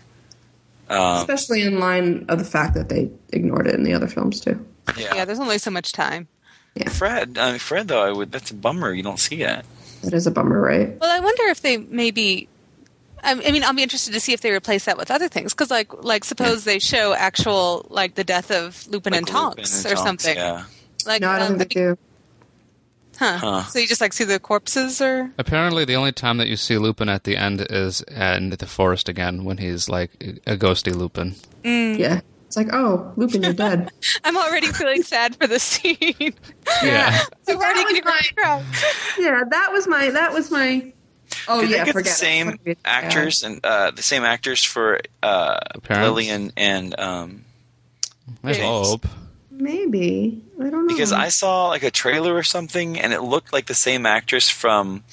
Um, 0.90 1.18
especially 1.18 1.64
in 1.64 1.80
line 1.80 2.26
of 2.30 2.40
the 2.40 2.46
fact 2.46 2.74
that 2.76 2.90
they 2.90 3.10
ignored 3.34 3.68
it 3.68 3.76
in 3.76 3.84
the 3.84 3.94
other 3.94 4.08
films 4.08 4.40
too. 4.40 4.66
yeah. 4.98 5.16
Yeah, 5.16 5.26
there's 5.26 5.40
only 5.40 5.58
so 5.58 5.72
much 5.72 5.92
time. 5.92 6.28
Yeah. 6.76 6.90
Fred, 6.90 7.38
I 7.38 7.52
mean, 7.52 7.60
Fred 7.60 7.88
though, 7.88 8.04
I 8.04 8.12
would. 8.12 8.32
That's 8.32 8.52
a 8.52 8.54
bummer. 8.54 8.94
You 8.94 9.04
don't 9.04 9.20
see 9.20 9.42
it. 9.42 9.66
That 10.04 10.14
is 10.14 10.28
a 10.28 10.32
bummer, 10.32 10.62
right? 10.62 10.98
Well, 11.00 11.12
I 11.12 11.20
wonder 11.20 11.44
if 11.46 11.62
they 11.62 11.78
maybe. 11.78 12.48
I 13.24 13.32
I 13.32 13.52
mean, 13.52 13.64
I'll 13.64 13.74
be 13.74 13.82
interested 13.84 14.14
to 14.14 14.20
see 14.20 14.34
if 14.34 14.42
they 14.42 14.52
replace 14.52 14.86
that 14.86 14.98
with 14.98 15.10
other 15.10 15.28
things. 15.28 15.54
Because, 15.54 15.72
like, 15.72 15.92
like 16.04 16.24
suppose 16.24 16.66
they 16.66 16.78
show 16.78 17.14
actual, 17.14 17.88
like, 17.90 18.14
the 18.14 18.24
death 18.24 18.52
of 18.52 18.88
Lupin 18.88 19.12
Like 19.14 19.22
and 19.22 19.28
Lupin 19.30 19.42
Tonks 19.42 19.84
and 19.86 19.92
or 19.92 19.96
Tonks, 19.96 20.24
something. 20.24 20.38
Yeah. 20.38 20.66
Like, 21.06 21.22
No, 21.22 21.30
I 21.30 21.40
don't 21.40 21.54
um, 21.54 21.58
think 21.58 21.74
they 21.74 21.82
do. 21.82 21.98
Huh. 23.18 23.38
Huh. 23.38 23.64
So 23.64 23.80
you 23.80 23.88
just 23.88 24.02
like 24.02 24.14
see 24.14 24.24
the 24.24 24.40
corpses, 24.40 25.02
or 25.02 25.32
Apparently, 25.38 25.86
the 25.86 25.96
only 25.96 26.12
time 26.12 26.38
that 26.38 26.48
you 26.48 26.56
see 26.56 26.78
Lupin 26.78 27.10
at 27.10 27.24
the 27.24 27.36
end 27.36 27.66
is 27.70 28.02
in 28.02 28.50
the 28.52 28.68
forest 28.68 29.10
again 29.10 29.44
when 29.44 29.58
he's 29.58 29.90
like 29.90 30.12
a 30.46 30.56
ghosty 30.56 30.94
Lupin. 30.94 31.36
Yeah, 31.64 32.22
it's 32.48 32.56
like, 32.56 32.70
oh, 32.72 33.12
Lupin, 33.18 33.44
you're 33.44 33.54
dead. 33.54 33.92
I'm 34.24 34.38
already 34.38 34.68
feeling 34.68 35.04
sad 35.04 35.36
for 35.36 35.48
the 35.48 35.60
scene. 35.60 36.34
Yeah. 36.82 37.20
I'm 37.48 37.58
already 37.58 37.94
getting 37.94 38.04
ready 38.06 38.30
yeah, 39.20 39.44
that 39.50 39.70
was 39.72 39.88
my. 39.88 40.12
That 40.12 40.32
was 40.32 40.50
my. 40.50 40.94
Oh 41.50 41.62
Did 41.62 41.72
yeah, 41.72 41.84
they 41.84 41.92
get 41.92 42.04
the 42.04 42.10
same 42.10 42.50
it. 42.50 42.60
Yeah. 42.66 42.74
actors 42.86 43.44
and 43.44 43.60
uh, 43.66 43.92
the 43.92 44.02
same 44.02 44.24
actors 44.24 44.64
for 44.64 45.02
uh, 45.22 45.60
parents? 45.84 46.06
Lillian 46.08 46.52
and 46.56 46.98
um, 46.98 47.46
I 48.44 48.54
hope. 48.56 49.06
Maybe 49.60 50.42
I 50.60 50.70
don't 50.70 50.88
know 50.88 50.94
because 50.94 51.12
I 51.12 51.30
saw 51.30 51.68
like 51.70 51.84
a 51.84 51.92
trailer 51.92 52.36
or 52.36 52.44
something 52.44 53.00
and 53.00 53.12
it 53.14 53.22
looked 53.22 53.52
like 53.52 53.66
the 53.66 53.74
same 53.74 54.06
actress 54.06 54.50
from 54.50 55.04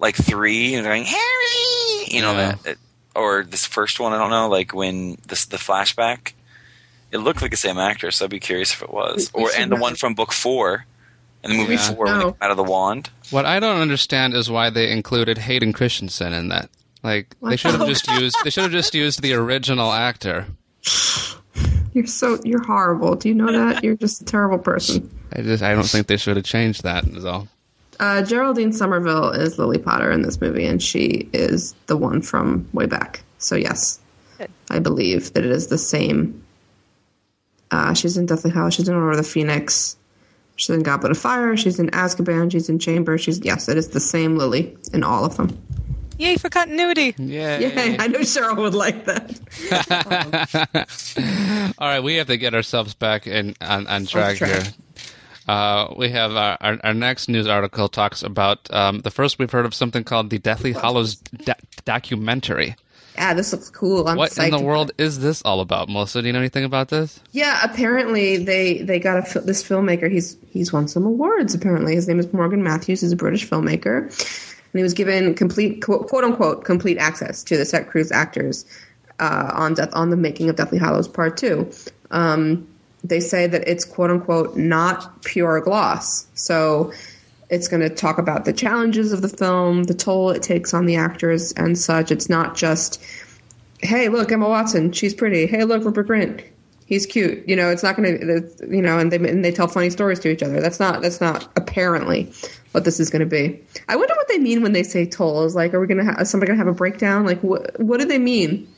like 0.00 0.16
three 0.16 0.74
and 0.74 0.84
going 0.84 1.04
Harry, 1.04 2.04
you 2.08 2.20
know 2.22 2.32
Yeah. 2.32 2.46
that, 2.52 2.62
that- 2.64 2.76
or 3.14 3.44
this 3.44 3.64
first 3.64 3.98
one 4.00 4.12
I 4.12 4.18
don't 4.18 4.30
know 4.30 4.48
like 4.48 4.74
when 4.74 5.18
this 5.28 5.44
the 5.46 5.56
flashback. 5.56 6.32
It 7.12 7.18
looked 7.18 7.40
like 7.40 7.52
the 7.52 7.56
same 7.56 7.78
actress. 7.78 8.20
I'd 8.20 8.30
be 8.30 8.40
curious 8.40 8.72
if 8.74 8.82
it 8.82 8.92
was, 8.92 9.30
We- 9.32 9.44
we 9.44 9.48
or 9.50 9.52
and 9.56 9.70
the 9.70 9.76
one 9.76 9.94
from 9.94 10.14
book 10.14 10.32
four, 10.32 10.84
and 11.44 11.52
the 11.52 11.56
movie 11.56 11.74
Yeah. 11.74 11.94
four 11.94 12.06
No. 12.06 12.36
out 12.42 12.50
of 12.50 12.56
the 12.56 12.64
wand. 12.64 13.10
What 13.30 13.46
I 13.46 13.60
don't 13.60 13.80
understand 13.80 14.34
is 14.34 14.50
why 14.50 14.70
they 14.70 14.90
included 14.90 15.38
Hayden 15.38 15.72
Christensen 15.72 16.32
in 16.32 16.48
that. 16.48 16.68
Like 17.04 17.36
they 17.40 17.56
should 17.56 17.70
have 17.76 17.86
just 17.86 18.08
used 18.08 18.36
they 18.42 18.50
should 18.50 18.64
have 18.64 18.72
just 18.72 18.92
used 18.94 19.22
the 19.22 19.32
original 19.34 19.92
actor. 19.92 20.46
You're 21.96 22.06
so 22.06 22.38
you're 22.44 22.62
horrible. 22.62 23.14
Do 23.14 23.30
you 23.30 23.34
know 23.34 23.50
that? 23.50 23.82
You're 23.82 23.96
just 23.96 24.20
a 24.20 24.24
terrible 24.26 24.58
person. 24.58 25.10
I 25.32 25.40
just 25.40 25.62
I 25.62 25.72
don't 25.72 25.82
think 25.82 26.08
they 26.08 26.18
should 26.18 26.36
have 26.36 26.44
changed 26.44 26.82
that. 26.82 27.04
Is 27.06 27.24
all. 27.24 27.48
Uh, 27.98 28.20
Geraldine 28.20 28.74
Somerville 28.74 29.30
is 29.30 29.58
Lily 29.58 29.78
Potter 29.78 30.12
in 30.12 30.20
this 30.20 30.38
movie, 30.38 30.66
and 30.66 30.82
she 30.82 31.30
is 31.32 31.74
the 31.86 31.96
one 31.96 32.20
from 32.20 32.68
way 32.74 32.84
back. 32.84 33.24
So 33.38 33.56
yes, 33.56 33.98
Good. 34.36 34.50
I 34.68 34.78
believe 34.78 35.32
that 35.32 35.42
it 35.46 35.50
is 35.50 35.68
the 35.68 35.78
same. 35.78 36.44
Uh, 37.70 37.94
she's 37.94 38.18
in 38.18 38.26
Deathly 38.26 38.50
Hallows. 38.50 38.74
She's 38.74 38.90
in 38.90 38.94
Order 38.94 39.12
of 39.12 39.16
the 39.16 39.22
Phoenix. 39.22 39.96
She's 40.56 40.68
in 40.68 40.82
Goblet 40.82 41.12
of 41.12 41.18
Fire. 41.18 41.56
She's 41.56 41.78
in 41.78 41.88
Azkaban. 41.92 42.52
She's 42.52 42.68
in 42.68 42.78
Chamber. 42.78 43.16
She's 43.16 43.42
yes, 43.42 43.70
it 43.70 43.78
is 43.78 43.88
the 43.88 44.00
same 44.00 44.36
Lily 44.36 44.76
in 44.92 45.02
all 45.02 45.24
of 45.24 45.38
them. 45.38 45.58
Yay 46.18 46.36
for 46.36 46.48
continuity! 46.48 47.14
Yeah. 47.18 47.58
Yay! 47.58 47.96
I 47.98 48.06
know 48.06 48.20
Cheryl 48.20 48.56
would 48.56 48.74
like 48.74 49.04
that. 49.04 49.38
All 51.78 51.88
right, 51.88 52.02
we 52.02 52.14
have 52.16 52.28
to 52.28 52.36
get 52.36 52.54
ourselves 52.54 52.94
back 52.94 53.26
in 53.26 53.54
on, 53.60 53.86
on 53.86 54.06
track 54.06 54.38
track. 54.38 54.62
here. 54.62 54.72
Uh, 55.46 55.94
we 55.96 56.08
have 56.08 56.32
our, 56.34 56.56
our, 56.60 56.78
our 56.82 56.94
next 56.94 57.28
news 57.28 57.46
article 57.46 57.88
talks 57.88 58.22
about 58.22 58.72
um, 58.72 59.00
the 59.00 59.10
first 59.10 59.38
we've 59.38 59.50
heard 59.50 59.66
of 59.66 59.74
something 59.74 60.02
called 60.04 60.30
the 60.30 60.38
Deathly 60.38 60.72
Hallows 60.72 61.16
da- 61.16 61.54
documentary. 61.84 62.74
Yeah, 63.14 63.32
this 63.32 63.52
looks 63.52 63.70
cool. 63.70 64.06
I'm 64.08 64.16
what 64.16 64.36
in 64.36 64.50
the 64.50 64.60
world 64.60 64.92
is 64.98 65.20
this 65.20 65.40
all 65.42 65.60
about, 65.60 65.88
Melissa? 65.88 66.20
Do 66.20 66.26
you 66.26 66.32
know 66.34 66.38
anything 66.38 66.64
about 66.64 66.88
this? 66.88 67.18
Yeah, 67.32 67.60
apparently 67.62 68.36
they 68.38 68.82
they 68.82 68.98
got 68.98 69.18
a 69.18 69.22
fil- 69.22 69.42
this 69.42 69.62
filmmaker. 69.62 70.10
He's 70.10 70.36
he's 70.50 70.70
won 70.72 70.86
some 70.86 71.06
awards. 71.06 71.54
Apparently, 71.54 71.94
his 71.94 72.06
name 72.08 72.18
is 72.18 72.30
Morgan 72.32 72.62
Matthews. 72.62 73.00
He's 73.00 73.12
a 73.12 73.16
British 73.16 73.48
filmmaker, 73.48 74.12
and 74.76 74.80
he 74.80 74.82
was 74.82 74.92
given 74.92 75.32
complete 75.32 75.82
quote, 75.82 76.06
quote 76.06 76.22
unquote 76.22 76.66
complete 76.66 76.98
access 76.98 77.42
to 77.44 77.56
the 77.56 77.64
set 77.64 77.88
cruise 77.88 78.12
actors 78.12 78.66
uh, 79.18 79.50
on 79.54 79.72
death 79.72 79.88
on 79.94 80.10
the 80.10 80.18
making 80.18 80.50
of 80.50 80.56
Deathly 80.56 80.76
Hallows 80.76 81.08
Part 81.08 81.38
Two. 81.38 81.70
Um, 82.10 82.68
they 83.02 83.20
say 83.20 83.46
that 83.46 83.66
it's 83.66 83.86
quote 83.86 84.10
unquote 84.10 84.54
not 84.54 85.22
pure 85.22 85.62
gloss. 85.62 86.26
So 86.34 86.92
it's 87.48 87.68
going 87.68 87.80
to 87.80 87.88
talk 87.88 88.18
about 88.18 88.44
the 88.44 88.52
challenges 88.52 89.14
of 89.14 89.22
the 89.22 89.30
film, 89.30 89.84
the 89.84 89.94
toll 89.94 90.28
it 90.28 90.42
takes 90.42 90.74
on 90.74 90.84
the 90.84 90.96
actors, 90.96 91.52
and 91.52 91.78
such. 91.78 92.10
It's 92.10 92.28
not 92.28 92.54
just 92.54 93.02
hey, 93.80 94.10
look, 94.10 94.30
Emma 94.30 94.46
Watson, 94.46 94.92
she's 94.92 95.14
pretty. 95.14 95.46
Hey, 95.46 95.64
look, 95.64 95.84
Rupert 95.84 96.06
Grint, 96.06 96.44
he's 96.84 97.06
cute. 97.06 97.48
You 97.48 97.56
know, 97.56 97.70
it's 97.70 97.82
not 97.82 97.96
going 97.96 98.18
to, 98.18 98.68
you 98.68 98.82
know, 98.82 98.98
and 98.98 99.10
they 99.10 99.16
and 99.16 99.42
they 99.42 99.52
tell 99.52 99.68
funny 99.68 99.88
stories 99.88 100.18
to 100.20 100.28
each 100.28 100.42
other. 100.42 100.60
That's 100.60 100.80
not 100.80 101.00
that's 101.00 101.22
not 101.22 101.48
apparently 101.56 102.30
what 102.76 102.84
this 102.84 103.00
is 103.00 103.08
going 103.08 103.20
to 103.20 103.26
be. 103.26 103.58
I 103.88 103.96
wonder 103.96 104.12
what 104.14 104.28
they 104.28 104.36
mean 104.36 104.60
when 104.60 104.72
they 104.74 104.82
say 104.82 105.06
tolls. 105.06 105.56
Like, 105.56 105.72
are 105.72 105.80
we 105.80 105.86
going 105.86 105.96
to 105.96 106.04
have 106.04 106.28
somebody 106.28 106.48
going 106.48 106.58
to 106.58 106.64
have 106.66 106.70
a 106.72 106.76
breakdown? 106.76 107.24
Like, 107.24 107.40
what 107.40 107.80
what 107.80 108.00
do 108.00 108.04
they 108.06 108.18
mean? 108.18 108.70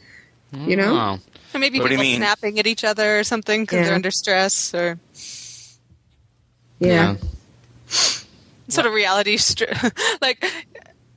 You 0.52 0.76
know, 0.76 0.94
Oh, 0.96 1.18
Or 1.52 1.58
maybe 1.58 1.80
What 1.80 1.88
do 1.88 1.94
you 1.94 1.98
people 1.98 2.04
mean? 2.12 2.16
snapping 2.18 2.60
at 2.60 2.66
each 2.68 2.84
other 2.84 3.18
or 3.18 3.24
something 3.24 3.62
because 3.64 3.78
Yeah. 3.80 3.84
they're 3.86 3.94
under 3.96 4.12
stress, 4.12 4.72
or 4.72 5.00
yeah. 6.78 7.16
sort 8.68 8.86
of 8.86 8.92
reality. 8.92 9.36
Str- 9.36 9.64
like, 10.22 10.44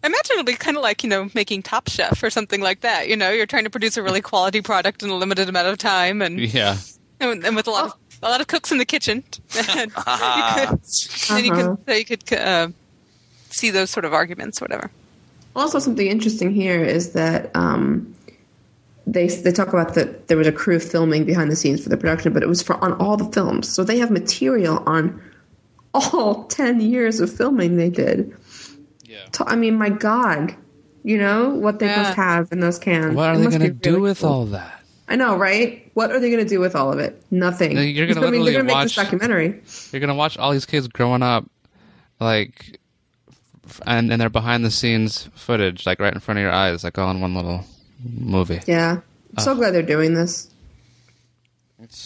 imagine 0.04 0.32
it'll 0.32 0.44
be 0.44 0.54
kind 0.56 0.76
of 0.76 0.82
like 0.82 1.04
you 1.04 1.10
know 1.10 1.30
making 1.36 1.62
Top 1.62 1.88
Chef 1.88 2.24
or 2.24 2.32
something 2.32 2.62
like 2.62 2.82
that. 2.82 3.08
You 3.10 3.16
know, 3.16 3.30
you're 3.30 3.46
trying 3.46 3.66
to 3.66 3.70
produce 3.70 3.96
a 3.96 4.02
really 4.02 4.22
quality 4.22 4.62
product 4.62 5.04
in 5.04 5.12
a 5.12 5.16
limited 5.16 5.50
amount 5.50 5.68
of 5.68 5.78
time, 5.78 6.24
and 6.24 6.40
yeah. 6.40 6.78
and, 7.20 7.46
and 7.46 7.56
with 7.56 7.68
a 7.68 7.72
lot 7.72 7.86
of 7.86 7.92
oh. 7.96 8.00
A 8.24 8.30
lot 8.30 8.42
of 8.42 8.48
cooks 8.48 8.72
in 8.72 8.78
the 8.78 8.86
kitchen. 8.86 9.24
and 9.58 9.92
you 9.92 9.92
could, 9.92 9.92
then 11.30 11.46
you 11.46 11.51
Uh-huh. 11.54 11.75
could 11.75 11.86
so 11.86 11.94
you 11.94 12.06
could 12.06 12.34
uh, 12.34 12.68
see 13.50 13.70
those 13.72 13.90
sort 13.90 14.06
of 14.06 14.13
arguments, 14.13 14.62
whatever. 14.62 14.90
Also, 15.56 15.80
something 15.80 16.08
interesting 16.08 16.51
here 16.54 16.84
is 16.84 17.12
that 17.13 17.54
um, 17.56 18.16
they 19.06 19.28
they 19.28 19.51
talk 19.51 19.68
about 19.70 19.96
that 19.96 20.28
there 20.28 20.38
was 20.38 20.48
a 20.48 20.51
crew 20.51 20.80
filming 20.80 21.25
behind 21.25 21.51
the 21.51 21.56
scenes 21.56 21.84
for 21.84 21.90
the 21.90 21.98
production, 21.98 22.32
but 22.34 22.42
it 22.44 22.48
was 22.50 22.62
for 22.62 22.75
on 22.84 22.94
all 22.94 23.18
the 23.18 23.30
films, 23.32 23.68
so 23.68 23.84
they 23.84 23.98
have 24.00 24.12
material 24.12 24.82
on 24.86 25.22
all 25.94 26.44
ten 26.58 26.80
years 26.80 27.20
of 27.20 27.32
filming 27.36 27.75
they 27.75 27.90
did. 27.90 28.34
Yeah. 29.04 29.25
To- 29.34 29.50
I 29.50 29.58
mean, 29.58 29.75
my 29.75 29.90
God, 29.90 30.56
you 31.04 31.18
know 31.18 31.50
what 31.50 31.80
they 31.80 31.88
Yeah. 31.88 32.04
must 32.04 32.16
have 32.16 32.50
in 32.54 32.62
those 32.62 32.80
cans. 32.80 33.13
What 33.16 33.30
are 33.30 33.34
It 33.34 33.38
they 33.40 33.44
going 33.58 33.60
to 33.62 33.70
do 33.72 33.90
really 33.96 34.01
with 34.04 34.20
cool. 34.20 34.30
all 34.30 34.46
that? 34.46 34.81
I 35.12 35.15
know, 35.15 35.36
right? 35.36 35.91
What 35.94 36.10
are 36.13 36.22
they 36.22 36.32
going 36.32 36.41
to 36.41 36.50
do 36.50 36.62
with 36.62 36.74
all 36.74 36.94
of 36.94 37.00
it? 37.00 37.22
Nothing. 37.30 37.75
No, 37.75 37.82
you're 37.82 38.08
gonna 38.08 38.22
I 38.25 38.32
mean, 38.32 38.44
literally 38.44 38.51
they're 38.53 38.63
gonna 38.63 38.74
make 38.74 38.84
this 38.86 38.96
watch- 38.96 39.06
documentary. 39.08 39.62
You're 39.91 40.00
going 40.00 40.08
to 40.08 40.15
watch 40.15 40.38
all 40.38 40.53
these 40.53 40.65
kids 40.65 40.88
growing 40.88 41.22
up, 41.22 41.46
like, 42.22 42.80
f- 43.68 43.82
and 43.86 44.10
and 44.10 44.22
their 44.22 44.30
behind 44.30 44.63
the 44.63 44.72
scenes 44.72 45.30
footage, 45.36 45.86
like 45.86 46.00
right 46.00 46.13
in 46.13 46.22
front 46.22 46.38
of 46.38 46.44
your 46.44 46.53
eyes, 46.53 46.86
like 46.86 46.98
all 46.98 47.12
in 47.12 47.20
one 47.20 47.36
little 47.36 47.65
movie. 48.01 48.62
Yeah, 48.68 49.01
I'm 49.36 49.44
so 49.44 49.53
glad 49.53 49.72
they're 49.72 49.82
doing 49.82 50.13
this. 50.13 50.50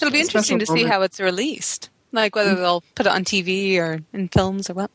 It'll 0.01 0.09
be 0.09 0.21
interesting 0.21 0.57
to 0.57 0.65
special 0.65 0.83
see 0.83 0.89
how 0.89 1.03
it's 1.03 1.19
released, 1.19 1.91
like 2.11 2.35
whether 2.35 2.55
mm. 2.55 2.57
they'll 2.57 2.83
put 2.95 3.05
it 3.05 3.11
on 3.11 3.23
TV 3.23 3.77
or 3.77 3.99
in 4.13 4.29
films 4.29 4.67
or 4.67 4.73
what. 4.73 4.89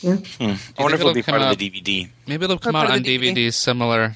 Yeah. 0.00 0.14
Hmm. 0.14 0.54
I 0.78 0.82
wonder 0.82 0.94
if 0.94 1.00
it'll 1.00 1.08
it'll 1.08 1.14
be 1.14 1.22
part 1.24 1.42
out- 1.42 1.52
of 1.52 1.58
the 1.58 1.70
DVD. 1.70 2.08
Maybe 2.28 2.44
it'll 2.44 2.58
come 2.58 2.76
out 2.76 2.88
on 2.88 3.02
the 3.02 3.18
DVD. 3.18 3.34
DVD, 3.34 3.52
similar, 3.52 4.14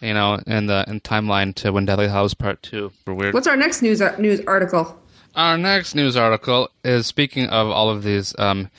you 0.00 0.14
know, 0.14 0.40
in 0.46 0.66
the 0.66 0.84
in 0.88 1.00
timeline 1.00 1.54
to 1.56 1.72
when 1.72 1.84
Deadly 1.84 2.08
Hallows 2.08 2.34
Part 2.34 2.62
Two. 2.62 2.92
For 3.04 3.14
weird. 3.14 3.34
What's 3.34 3.46
our 3.46 3.56
next 3.56 3.82
news 3.82 4.00
uh, 4.00 4.16
news 4.18 4.40
article? 4.46 4.98
Our 5.34 5.58
next 5.58 5.94
news 5.94 6.16
article 6.16 6.68
is 6.82 7.06
speaking 7.06 7.46
of 7.46 7.68
all 7.68 7.90
of 7.90 8.02
these 8.02 8.34
um, 8.38 8.70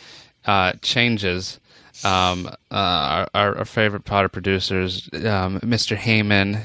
uh, 0.46 0.74
changes. 0.82 1.60
Um, 2.04 2.48
uh, 2.48 2.54
our, 2.72 3.28
our, 3.34 3.58
our 3.58 3.66
favorite 3.66 4.06
Potter 4.06 4.30
producers, 4.30 5.10
um, 5.14 5.60
Mr. 5.60 5.98
Heyman, 5.98 6.64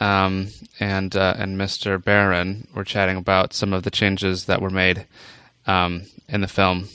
um, 0.00 0.48
and 0.80 1.14
uh, 1.14 1.34
and 1.38 1.58
Mr. 1.58 2.02
Barron 2.02 2.66
were 2.74 2.84
chatting 2.84 3.16
about 3.16 3.52
some 3.52 3.72
of 3.72 3.82
the 3.82 3.90
changes 3.90 4.46
that 4.46 4.62
were 4.62 4.70
made 4.70 5.06
um, 5.66 6.04
in 6.28 6.40
the 6.40 6.48
film 6.48 6.88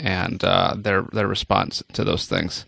and 0.00 0.42
uh, 0.44 0.74
their 0.76 1.02
their 1.02 1.26
response 1.26 1.82
to 1.92 2.04
those 2.04 2.26
things. 2.26 2.64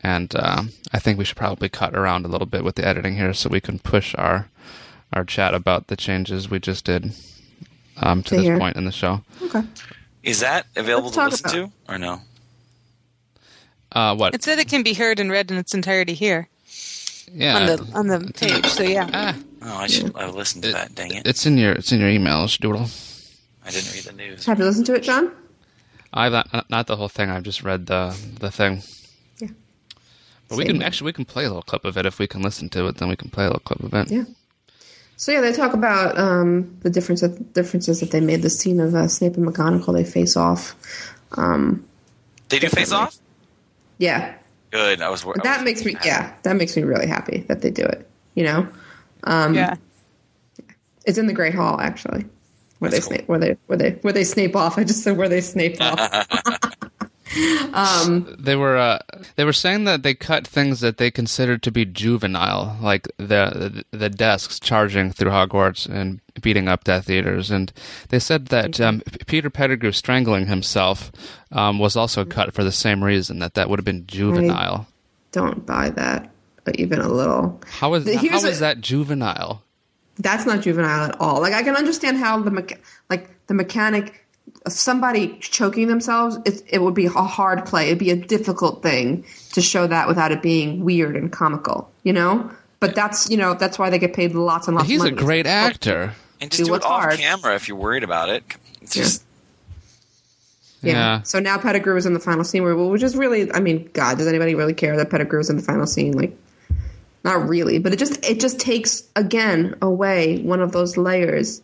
And 0.00 0.34
uh, 0.36 0.62
I 0.92 0.98
think 1.00 1.18
we 1.18 1.24
should 1.24 1.36
probably 1.36 1.68
cut 1.68 1.94
around 1.94 2.24
a 2.24 2.28
little 2.28 2.46
bit 2.46 2.62
with 2.64 2.76
the 2.76 2.86
editing 2.86 3.16
here 3.16 3.32
so 3.34 3.48
we 3.48 3.60
can 3.60 3.78
push 3.78 4.14
our 4.16 4.48
our 5.12 5.24
chat 5.24 5.54
about 5.54 5.86
the 5.88 5.96
changes 5.96 6.50
we 6.50 6.58
just 6.60 6.84
did 6.84 7.12
um, 7.96 8.22
to 8.22 8.28
To 8.30 8.36
this 8.36 8.44
here. 8.44 8.58
point 8.58 8.76
in 8.76 8.84
the 8.84 8.92
show. 8.92 9.22
Okay. 9.42 9.62
Is 10.22 10.40
that 10.40 10.66
available 10.76 11.10
Let's 11.10 11.16
to 11.40 11.46
listen 11.46 11.60
about- 11.62 11.72
to 11.88 11.92
or 11.94 11.98
no? 11.98 12.20
Uh, 13.90 14.14
what? 14.14 14.34
It 14.34 14.42
said 14.44 14.58
it 14.58 14.68
can 14.68 14.82
be 14.82 14.92
heard 14.94 15.18
and 15.18 15.30
read 15.30 15.50
in 15.50 15.56
its 15.56 15.72
entirety 15.74 16.12
here 16.14 16.48
yeah, 17.32 17.56
on 17.56 17.66
the 17.66 17.90
on 17.94 18.06
the 18.08 18.32
page. 18.34 18.66
So 18.66 18.82
yeah. 18.82 19.08
Ah, 19.12 19.36
Oh, 19.62 19.76
I 19.78 19.86
should. 19.88 20.14
I 20.14 20.28
listened 20.28 20.62
to 20.64 20.72
that. 20.72 20.94
Dang 20.94 21.12
it! 21.14 21.26
it's 21.26 21.44
in 21.46 21.58
your 21.58 21.72
it's 21.72 21.90
in 21.90 21.98
your 22.00 22.08
emails, 22.10 22.58
Doodle. 22.60 22.86
I 23.66 23.70
didn't 23.70 23.92
read 23.92 24.04
the 24.04 24.12
news. 24.12 24.46
Have 24.46 24.58
you 24.58 24.64
listened 24.66 24.86
to 24.86 24.94
it, 24.94 25.02
John? 25.02 25.32
I've 26.12 26.32
not, 26.32 26.70
not 26.70 26.86
the 26.86 26.96
whole 26.96 27.08
thing. 27.08 27.28
I've 27.30 27.42
just 27.42 27.62
read 27.64 27.86
the 27.86 28.14
the 28.40 28.50
thing. 28.50 28.82
Yeah. 30.50 30.56
But 30.56 30.58
we 30.58 30.64
can 30.64 30.82
actually 30.82 31.06
we 31.06 31.12
can 31.12 31.24
play 31.24 31.44
a 31.44 31.48
little 31.48 31.62
clip 31.62 31.84
of 31.84 31.96
it 31.98 32.06
if 32.06 32.18
we 32.18 32.26
can 32.26 32.42
listen 32.42 32.68
to 32.70 32.86
it. 32.88 32.96
Then 32.96 33.08
we 33.08 33.16
can 33.16 33.30
play 33.30 33.44
a 33.44 33.48
little 33.48 33.60
clip 33.60 33.80
of 33.80 33.92
it. 33.94 34.10
Yeah. 34.10 34.24
So 35.16 35.32
yeah, 35.32 35.40
they 35.40 35.52
talk 35.52 35.74
about 35.74 36.16
um, 36.18 36.78
the 36.82 36.90
difference 36.90 37.22
differences 37.22 38.00
that 38.00 38.12
they 38.12 38.20
made. 38.20 38.42
The 38.42 38.50
scene 38.50 38.80
of 38.80 38.94
uh, 38.94 39.08
Snape 39.08 39.36
and 39.36 39.46
McGonagall 39.46 39.92
they 39.94 40.04
face 40.04 40.36
off. 40.36 40.74
Um, 41.32 41.84
They 42.48 42.58
do 42.60 42.68
face 42.68 42.92
off. 42.92 43.16
yeah, 43.98 44.34
Good. 44.70 45.02
I 45.02 45.10
was. 45.10 45.24
I 45.26 45.32
that 45.42 45.56
was- 45.58 45.64
makes 45.64 45.84
me 45.84 45.96
yeah 46.04 46.32
that 46.44 46.56
makes 46.56 46.76
me 46.76 46.84
really 46.84 47.06
happy 47.08 47.40
that 47.48 47.62
they 47.62 47.70
do 47.70 47.82
it. 47.84 48.08
You 48.34 48.44
know, 48.44 48.68
um, 49.24 49.54
yeah. 49.54 49.74
it's 51.04 51.18
in 51.18 51.26
the 51.26 51.32
Great 51.34 51.54
Hall 51.54 51.80
actually, 51.80 52.24
where 52.78 52.90
That's 52.90 53.08
they 53.08 53.16
snape 53.16 53.28
where 53.28 53.38
they 53.40 53.56
where 53.66 53.76
they 53.76 53.90
where 54.02 54.12
they 54.12 54.24
snape 54.24 54.54
off. 54.54 54.78
I 54.78 54.84
just 54.84 55.02
said 55.02 55.16
where 55.16 55.28
they 55.28 55.40
snape 55.40 55.76
off. 55.80 55.98
They 58.38 58.56
were 58.56 58.76
uh, 58.76 58.98
they 59.36 59.44
were 59.44 59.52
saying 59.52 59.84
that 59.84 60.02
they 60.02 60.14
cut 60.14 60.46
things 60.46 60.80
that 60.80 60.98
they 60.98 61.10
considered 61.10 61.62
to 61.62 61.70
be 61.70 61.84
juvenile, 61.84 62.76
like 62.80 63.08
the 63.18 63.84
the, 63.90 64.08
desks 64.08 64.58
charging 64.58 65.12
through 65.12 65.30
Hogwarts 65.30 65.88
and 65.88 66.20
beating 66.40 66.68
up 66.68 66.84
Death 66.84 67.08
Eaters, 67.10 67.50
and 67.50 67.72
they 68.08 68.18
said 68.18 68.46
that 68.46 68.80
um, 68.80 69.02
Peter 69.26 69.50
Pettigrew 69.50 69.92
strangling 69.92 70.46
himself 70.46 71.12
um, 71.52 71.78
was 71.78 71.96
also 71.96 72.24
cut 72.24 72.54
for 72.54 72.64
the 72.64 72.72
same 72.72 73.04
reason 73.04 73.38
that 73.38 73.54
that 73.54 73.68
would 73.68 73.78
have 73.78 73.84
been 73.84 74.06
juvenile. 74.06 74.86
Don't 75.32 75.66
buy 75.66 75.90
that 75.90 76.30
even 76.74 77.00
a 77.00 77.08
little. 77.08 77.60
How 77.66 77.94
is 77.94 78.04
Here's 78.04 78.42
how 78.42 78.46
a- 78.46 78.50
is 78.50 78.60
that 78.60 78.80
juvenile? 78.80 79.62
that's 80.18 80.46
not 80.46 80.62
juvenile 80.62 81.10
at 81.10 81.20
all. 81.20 81.40
Like 81.40 81.54
I 81.54 81.62
can 81.62 81.76
understand 81.76 82.18
how 82.18 82.40
the 82.40 82.50
mecha- 82.50 82.78
like 83.08 83.30
the 83.46 83.54
mechanic, 83.54 84.26
somebody 84.72 85.38
choking 85.40 85.88
themselves, 85.88 86.38
it, 86.44 86.62
it 86.68 86.82
would 86.82 86.94
be 86.94 87.06
a 87.06 87.10
hard 87.10 87.64
play. 87.66 87.86
It'd 87.86 87.98
be 87.98 88.10
a 88.10 88.16
difficult 88.16 88.82
thing 88.82 89.24
to 89.52 89.60
show 89.62 89.86
that 89.86 90.08
without 90.08 90.32
it 90.32 90.42
being 90.42 90.84
weird 90.84 91.16
and 91.16 91.30
comical, 91.32 91.90
you 92.02 92.12
know. 92.12 92.50
But 92.80 92.94
that's 92.94 93.28
you 93.28 93.36
know 93.36 93.54
that's 93.54 93.78
why 93.78 93.90
they 93.90 93.98
get 93.98 94.12
paid 94.14 94.34
lots 94.34 94.68
and 94.68 94.76
lots. 94.76 94.88
He's 94.88 95.00
of 95.00 95.04
money. 95.04 95.10
He's 95.10 95.20
a 95.20 95.22
money. 95.22 95.26
great 95.26 95.46
actor. 95.46 96.14
and 96.40 96.50
do 96.50 96.56
just 96.58 96.68
do, 96.68 96.74
it 96.76 96.84
off 96.84 97.02
hard. 97.02 97.18
camera 97.18 97.54
if 97.56 97.66
you're 97.68 97.76
worried 97.76 98.04
about 98.04 98.28
it. 98.28 98.44
It's 98.82 98.94
Yeah. 98.96 99.02
just 99.02 99.22
Yeah. 100.82 100.92
Yeah. 100.92 101.22
So 101.22 101.40
now 101.40 101.58
Pettigrew 101.58 101.96
is 101.96 102.06
in 102.06 102.14
the 102.14 102.20
final 102.20 102.44
scene, 102.44 102.62
where 102.62 102.76
which 102.76 103.02
is 103.02 103.16
really, 103.16 103.50
I 103.52 103.58
mean, 103.60 103.90
God, 103.92 104.18
does 104.18 104.28
anybody 104.28 104.54
really 104.54 104.74
care 104.74 104.96
that 104.96 105.10
Pettigrew 105.10 105.40
is 105.40 105.50
in 105.50 105.56
the 105.56 105.62
final 105.62 105.86
scene? 105.86 106.12
Like, 106.12 106.36
not 107.24 107.48
really, 107.48 107.78
but 107.80 107.92
it 107.92 107.98
just 107.98 108.24
it 108.24 108.38
just 108.38 108.60
takes 108.60 109.02
again 109.16 109.74
away 109.82 110.38
one 110.38 110.60
of 110.60 110.70
those 110.70 110.96
layers 110.96 111.60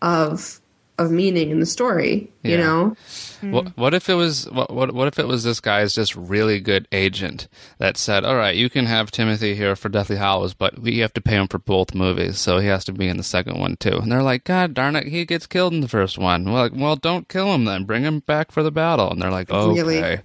of 0.00 0.60
of 0.98 1.10
meaning 1.10 1.50
in 1.50 1.60
the 1.60 1.66
story. 1.66 2.30
You 2.42 2.58
know, 2.58 2.96
What, 3.42 3.76
what 3.76 3.94
if 3.94 4.08
it 4.08 4.14
was 4.14 4.48
what, 4.50 4.72
what 4.72 4.94
what 4.94 5.08
if 5.08 5.18
it 5.18 5.26
was 5.26 5.42
this 5.44 5.60
guy's 5.60 5.94
just 5.94 6.14
really 6.14 6.60
good 6.60 6.86
agent 6.92 7.48
that 7.78 7.96
said, 7.96 8.24
"All 8.24 8.36
right, 8.36 8.54
you 8.54 8.70
can 8.70 8.86
have 8.86 9.10
Timothy 9.10 9.54
here 9.54 9.76
for 9.76 9.88
Deathly 9.88 10.16
Hallows, 10.16 10.54
but 10.54 10.78
we 10.78 10.98
have 10.98 11.12
to 11.14 11.20
pay 11.20 11.36
him 11.36 11.48
for 11.48 11.58
both 11.58 11.94
movies, 11.94 12.38
so 12.38 12.58
he 12.58 12.68
has 12.68 12.84
to 12.84 12.92
be 12.92 13.08
in 13.08 13.16
the 13.16 13.22
second 13.22 13.58
one 13.58 13.76
too." 13.76 13.96
And 13.96 14.12
they're 14.12 14.22
like, 14.22 14.44
"God 14.44 14.74
darn 14.74 14.94
it, 14.96 15.08
he 15.08 15.24
gets 15.24 15.46
killed 15.46 15.72
in 15.72 15.80
the 15.80 15.88
first 15.88 16.18
one." 16.18 16.44
Well, 16.44 16.54
like, 16.62 16.72
well, 16.74 16.96
don't 16.96 17.28
kill 17.28 17.52
him 17.54 17.64
then. 17.64 17.84
Bring 17.84 18.04
him 18.04 18.20
back 18.20 18.52
for 18.52 18.62
the 18.62 18.70
battle. 18.70 19.10
And 19.10 19.20
they're 19.20 19.30
like, 19.30 19.50
"Okay." 19.50 19.80
Really? 19.82 20.20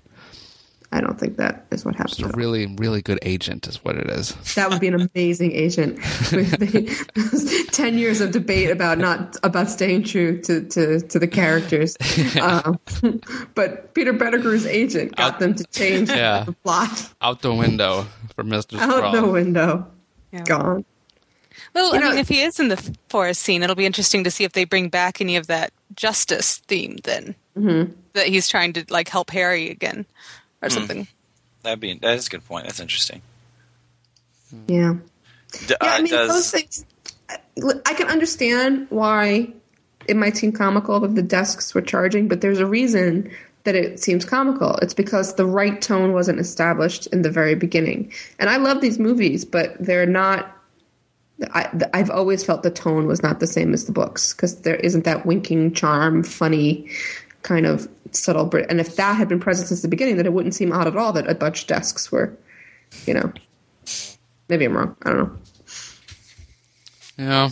I 0.92 1.02
don't 1.02 1.20
think 1.20 1.38
that 1.38 1.68
is 1.70 1.86
what 1.86 1.96
happens. 1.96 2.20
It's 2.20 2.28
a 2.34 2.36
really, 2.36 2.66
really 2.78 3.02
good 3.04 3.20
agent, 3.22 3.68
is 3.68 3.84
what 3.84 3.96
it 3.96 4.10
is. 4.10 4.34
That 4.56 4.70
would 4.72 4.80
be 4.80 4.88
an 4.88 5.10
amazing 5.14 5.52
agent. 5.52 5.98
The, 6.32 7.68
Ten 7.72 7.98
years 7.98 8.22
of 8.22 8.32
debate 8.32 8.72
about 8.72 8.98
not 8.98 9.38
about 9.44 9.70
staying 9.70 10.04
true 10.04 10.42
to 10.42 10.64
to, 10.68 11.00
to 11.02 11.20
the 11.20 11.28
characters, 11.28 11.96
um, 12.42 12.80
but 13.56 13.94
Peter 13.94 14.14
Pettigrew's 14.14 14.66
agent 14.66 15.16
got 15.16 15.40
them 15.40 15.54
to 15.56 15.64
change 15.66 16.10
Yeah. 16.10 16.44
the 16.46 16.54
plot 16.54 17.14
Out 17.22 17.42
the 17.42 17.54
window 17.54 18.08
for 18.36 18.44
Mister 18.44 18.78
out 18.78 19.14
the 19.14 19.28
window. 19.28 19.88
Yeah. 20.32 20.44
Gone. 20.44 20.86
Well, 21.76 21.94
You 21.94 22.00
I 22.00 22.04
know- 22.04 22.10
mean, 22.12 22.18
if 22.20 22.28
he 22.30 22.42
is 22.42 22.60
in 22.60 22.70
the 22.70 22.96
forest 23.10 23.42
scene, 23.44 23.62
it'll 23.64 23.76
be 23.76 23.86
interesting 23.86 24.24
to 24.24 24.32
see 24.32 24.44
if 24.44 24.54
they 24.54 24.64
bring 24.66 24.90
back 24.90 25.22
any 25.22 25.36
of 25.36 25.48
that 25.48 25.72
justice 25.96 26.58
theme 26.68 26.98
then. 27.04 27.36
Mm-hmm. 27.58 27.92
That 28.14 28.28
he's 28.28 28.48
trying 28.50 28.74
to 28.74 28.86
like 28.90 29.08
help 29.08 29.30
Harry 29.32 29.70
again 29.70 30.06
or 30.62 30.70
something. 30.70 31.08
that'd 31.64 31.80
be 31.80 31.94
that 31.96 32.16
is 32.18 32.28
a 32.28 32.30
good 32.30 32.46
point. 32.46 32.66
That's 32.66 32.80
interesting. 32.80 33.22
Yeah. 34.68 34.96
D- 35.52 35.58
Yeah, 35.70 35.76
uh, 35.82 35.86
I 35.86 36.02
mean, 36.02 36.12
does, 36.12 36.30
those 36.30 36.52
things. 36.52 36.86
I 37.86 37.94
can 37.94 38.08
understand 38.08 38.88
why 38.90 39.54
it 40.08 40.16
might 40.16 40.38
seem 40.38 40.52
comical 40.52 41.00
that 41.02 41.16
the 41.16 41.22
desks 41.22 41.74
were 41.76 41.82
charging, 41.82 42.28
but 42.28 42.42
there's 42.42 42.60
a 42.60 42.66
reason 42.66 43.32
that 43.66 43.76
it 43.76 44.00
seems 44.00 44.26
comical. 44.26 44.76
It's 44.78 44.94
because 44.94 45.36
the 45.36 45.46
right 45.46 45.80
tone 45.82 46.14
wasn't 46.14 46.40
established 46.40 47.08
in 47.08 47.22
the 47.22 47.30
very 47.30 47.56
beginning. 47.56 48.12
And 48.40 48.50
I 48.50 48.58
love 48.58 48.82
these 48.82 48.98
movies, 48.98 49.46
but 49.46 49.76
they're 49.80 50.06
not. 50.06 50.56
I, 51.54 51.70
I've 51.94 52.10
always 52.10 52.44
felt 52.44 52.64
the 52.64 52.72
tone 52.72 53.08
was 53.08 53.24
not 53.24 53.40
the 53.40 53.48
same 53.48 53.74
as 53.74 53.86
the 53.86 53.92
books 53.94 54.34
because 54.34 54.62
there 54.62 54.76
isn't 54.76 55.06
that 55.06 55.26
winking 55.26 55.74
charm, 55.74 56.24
funny 56.24 56.90
kind 57.42 57.66
of 57.66 57.88
subtle. 58.12 58.46
Brit- 58.46 58.70
And 58.70 58.80
if 58.80 58.96
that 58.96 59.16
had 59.16 59.28
been 59.28 59.40
present 59.40 59.68
since 59.68 59.82
the 59.82 59.88
beginning, 59.88 60.18
then 60.18 60.26
it 60.26 60.34
wouldn't 60.34 60.56
seem 60.56 60.72
odd 60.72 60.88
at 60.88 60.98
all 60.98 61.14
that 61.14 61.30
a 61.30 61.36
bunch 61.36 61.62
of 61.62 61.68
desks 61.68 62.12
were, 62.12 62.38
you 63.06 63.14
know. 63.14 63.32
Maybe 64.48 64.66
I'm 64.66 64.76
wrong. 64.76 64.96
I 65.04 65.10
don't 65.10 65.18
know. 65.20 65.38
Yeah, 67.18 67.50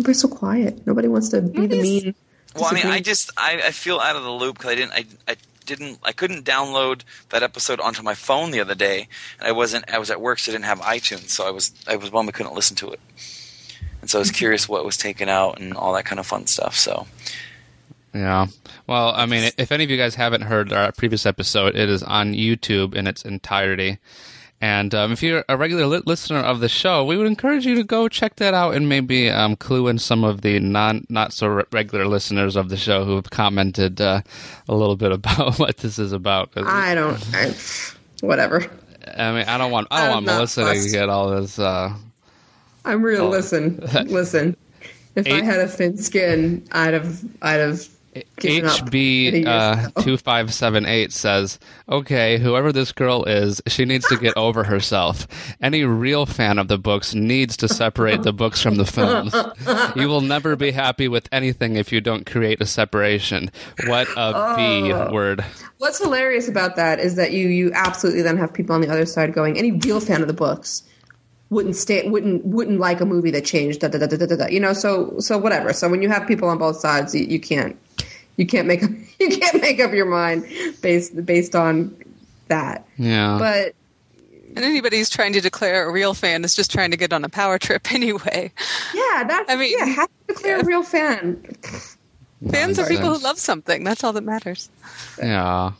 Everybody's 0.00 0.20
so 0.20 0.28
quiet. 0.28 0.86
Nobody 0.86 1.08
wants 1.08 1.28
to 1.30 1.42
be 1.42 1.66
the 1.66 1.82
mean. 1.82 2.14
well, 2.54 2.66
I 2.66 2.72
mean, 2.72 2.86
I 2.86 3.00
just 3.00 3.30
I, 3.36 3.60
I 3.66 3.70
feel 3.70 3.98
out 3.98 4.16
of 4.16 4.22
the 4.22 4.30
loop 4.30 4.56
because 4.56 4.70
I 4.70 4.74
didn't 4.74 4.92
I, 4.92 5.04
I 5.28 5.36
didn't 5.66 5.98
I 6.02 6.12
couldn't 6.12 6.44
download 6.44 7.02
that 7.28 7.42
episode 7.42 7.80
onto 7.80 8.02
my 8.02 8.14
phone 8.14 8.50
the 8.50 8.60
other 8.60 8.74
day, 8.74 9.08
and 9.38 9.46
I 9.46 9.52
wasn't 9.52 9.90
I 9.92 9.98
was 9.98 10.10
at 10.10 10.20
work, 10.20 10.38
so 10.38 10.50
I 10.50 10.54
didn't 10.54 10.64
have 10.64 10.80
iTunes, 10.80 11.28
so 11.28 11.46
I 11.46 11.50
was 11.50 11.72
I 11.86 11.96
was 11.96 12.08
bummed 12.08 12.30
I 12.30 12.32
couldn't 12.32 12.54
listen 12.54 12.76
to 12.76 12.90
it, 12.92 13.00
and 14.00 14.08
so 14.08 14.18
I 14.18 14.20
was 14.20 14.28
mm-hmm. 14.28 14.36
curious 14.36 14.68
what 14.68 14.86
was 14.86 14.96
taken 14.96 15.28
out 15.28 15.60
and 15.60 15.74
all 15.74 15.92
that 15.94 16.06
kind 16.06 16.18
of 16.18 16.26
fun 16.26 16.46
stuff. 16.46 16.76
So 16.76 17.06
Yeah. 18.14 18.46
Well, 18.86 19.12
I 19.14 19.26
mean, 19.26 19.50
if 19.56 19.70
any 19.70 19.84
of 19.84 19.90
you 19.90 19.96
guys 19.96 20.14
haven't 20.16 20.42
heard 20.42 20.72
our 20.72 20.92
previous 20.92 21.26
episode, 21.26 21.76
it 21.76 21.88
is 21.88 22.02
on 22.02 22.32
YouTube 22.32 22.94
in 22.94 23.06
its 23.06 23.22
entirety. 23.22 23.98
And 24.62 24.94
um, 24.94 25.10
if 25.12 25.22
you're 25.22 25.42
a 25.48 25.56
regular 25.56 25.86
li- 25.86 26.02
listener 26.04 26.38
of 26.40 26.60
the 26.60 26.68
show, 26.68 27.02
we 27.04 27.16
would 27.16 27.26
encourage 27.26 27.64
you 27.64 27.76
to 27.76 27.84
go 27.84 28.08
check 28.08 28.36
that 28.36 28.52
out 28.52 28.74
and 28.74 28.88
maybe 28.90 29.30
um, 29.30 29.56
clue 29.56 29.88
in 29.88 29.98
some 29.98 30.22
of 30.22 30.42
the 30.42 30.58
non 30.60 31.06
not 31.08 31.32
so 31.32 31.46
re- 31.46 31.64
regular 31.72 32.06
listeners 32.06 32.56
of 32.56 32.68
the 32.68 32.76
show 32.76 33.04
who 33.04 33.14
have 33.16 33.30
commented 33.30 34.02
uh, 34.02 34.20
a 34.68 34.74
little 34.74 34.96
bit 34.96 35.12
about 35.12 35.58
what 35.58 35.78
this 35.78 35.98
is 35.98 36.12
about. 36.12 36.50
I 36.56 36.94
don't. 36.94 37.18
I, 37.34 37.54
whatever. 38.20 38.70
I 39.16 39.32
mean, 39.32 39.44
I 39.48 39.56
don't 39.56 39.70
want 39.70 39.88
I 39.90 40.00
don't 40.00 40.08
I'm 40.08 40.12
want 40.12 40.26
not 40.26 40.34
Melissa 40.34 40.74
to 40.74 40.90
get 40.90 41.08
all 41.08 41.30
this. 41.40 41.58
Uh, 41.58 41.94
I'm 42.84 43.02
real. 43.02 43.28
Listen, 43.28 43.78
listen. 44.06 44.56
If 45.14 45.26
I 45.26 45.42
had 45.42 45.60
a 45.60 45.68
thin 45.68 45.96
skin, 45.96 46.66
I'd 46.70 46.92
have. 46.94 47.24
I'd 47.40 47.60
have. 47.60 47.88
HB 48.14 49.46
uh, 49.46 49.90
two 50.02 50.16
five 50.16 50.52
seven 50.52 50.84
eight 50.86 51.12
says, 51.12 51.58
"Okay, 51.88 52.38
whoever 52.38 52.72
this 52.72 52.92
girl 52.92 53.24
is, 53.24 53.60
she 53.68 53.84
needs 53.84 54.06
to 54.08 54.16
get 54.16 54.36
over 54.36 54.64
herself. 54.64 55.26
Any 55.62 55.84
real 55.84 56.26
fan 56.26 56.58
of 56.58 56.68
the 56.68 56.78
books 56.78 57.14
needs 57.14 57.56
to 57.58 57.68
separate 57.68 58.22
the 58.22 58.32
books 58.32 58.60
from 58.62 58.76
the 58.76 58.84
films. 58.84 59.34
You 59.96 60.08
will 60.08 60.20
never 60.22 60.56
be 60.56 60.70
happy 60.72 61.06
with 61.08 61.28
anything 61.30 61.76
if 61.76 61.92
you 61.92 62.00
don't 62.00 62.26
create 62.26 62.60
a 62.60 62.66
separation. 62.66 63.50
What 63.86 64.08
a 64.16 64.54
B 64.56 64.92
Oh. 64.92 65.12
word. 65.12 65.44
What's 65.78 65.98
hilarious 66.02 66.48
about 66.48 66.76
that 66.76 66.98
is 66.98 67.14
that 67.16 67.32
you 67.32 67.48
you 67.48 67.70
absolutely 67.74 68.22
then 68.22 68.36
have 68.38 68.52
people 68.52 68.74
on 68.74 68.80
the 68.80 68.88
other 68.88 69.06
side 69.06 69.32
going. 69.32 69.56
Any 69.56 69.72
real 69.72 70.00
fan 70.00 70.20
of 70.20 70.26
the 70.26 70.34
books 70.34 70.82
wouldn't 71.50 71.76
stay 71.76 72.08
wouldn't 72.08 72.44
wouldn't 72.44 72.80
like 72.80 73.00
a 73.00 73.06
movie 73.06 73.30
that 73.32 73.44
changed. 73.44 73.80
Da, 73.80 73.88
da, 73.88 73.98
da, 73.98 74.06
da, 74.06 74.26
da, 74.26 74.36
da. 74.36 74.46
You 74.46 74.60
know. 74.60 74.72
So 74.72 75.14
so 75.18 75.38
whatever. 75.38 75.72
So 75.72 75.88
when 75.88 76.02
you 76.02 76.08
have 76.08 76.26
people 76.26 76.48
on 76.48 76.58
both 76.58 76.76
sides, 76.76 77.14
you, 77.14 77.24
you 77.24 77.38
can't 77.40 77.76
you 78.40 78.46
can't 78.46 78.66
make 78.66 78.80
you 79.20 79.28
can't 79.28 79.60
make 79.60 79.80
up 79.80 79.92
your 79.92 80.06
mind 80.06 80.46
based 80.80 81.24
based 81.24 81.54
on 81.54 81.94
that. 82.48 82.86
Yeah, 82.96 83.36
But 83.38 83.74
And 84.56 84.64
anybody 84.64 84.98
who's 84.98 85.10
trying 85.10 85.34
to 85.34 85.40
declare 85.40 85.88
a 85.88 85.92
real 85.92 86.14
fan 86.14 86.42
is 86.42 86.56
just 86.56 86.72
trying 86.72 86.90
to 86.90 86.96
get 86.96 87.12
on 87.12 87.22
a 87.22 87.28
power 87.28 87.58
trip 87.58 87.92
anyway. 87.92 88.50
Yeah, 88.94 89.24
that's. 89.24 89.50
I 89.50 89.56
mean, 89.56 89.76
yeah, 89.78 89.84
have 89.84 90.08
to 90.08 90.34
declare 90.34 90.56
yeah. 90.56 90.62
a 90.62 90.64
real 90.64 90.82
fan. 90.82 91.44
Fans 92.50 92.78
are 92.78 92.88
people 92.88 93.14
who 93.14 93.22
love 93.22 93.38
something. 93.38 93.84
That's 93.84 94.02
all 94.02 94.14
that 94.14 94.24
matters. 94.24 94.70
Yeah. 95.18 95.72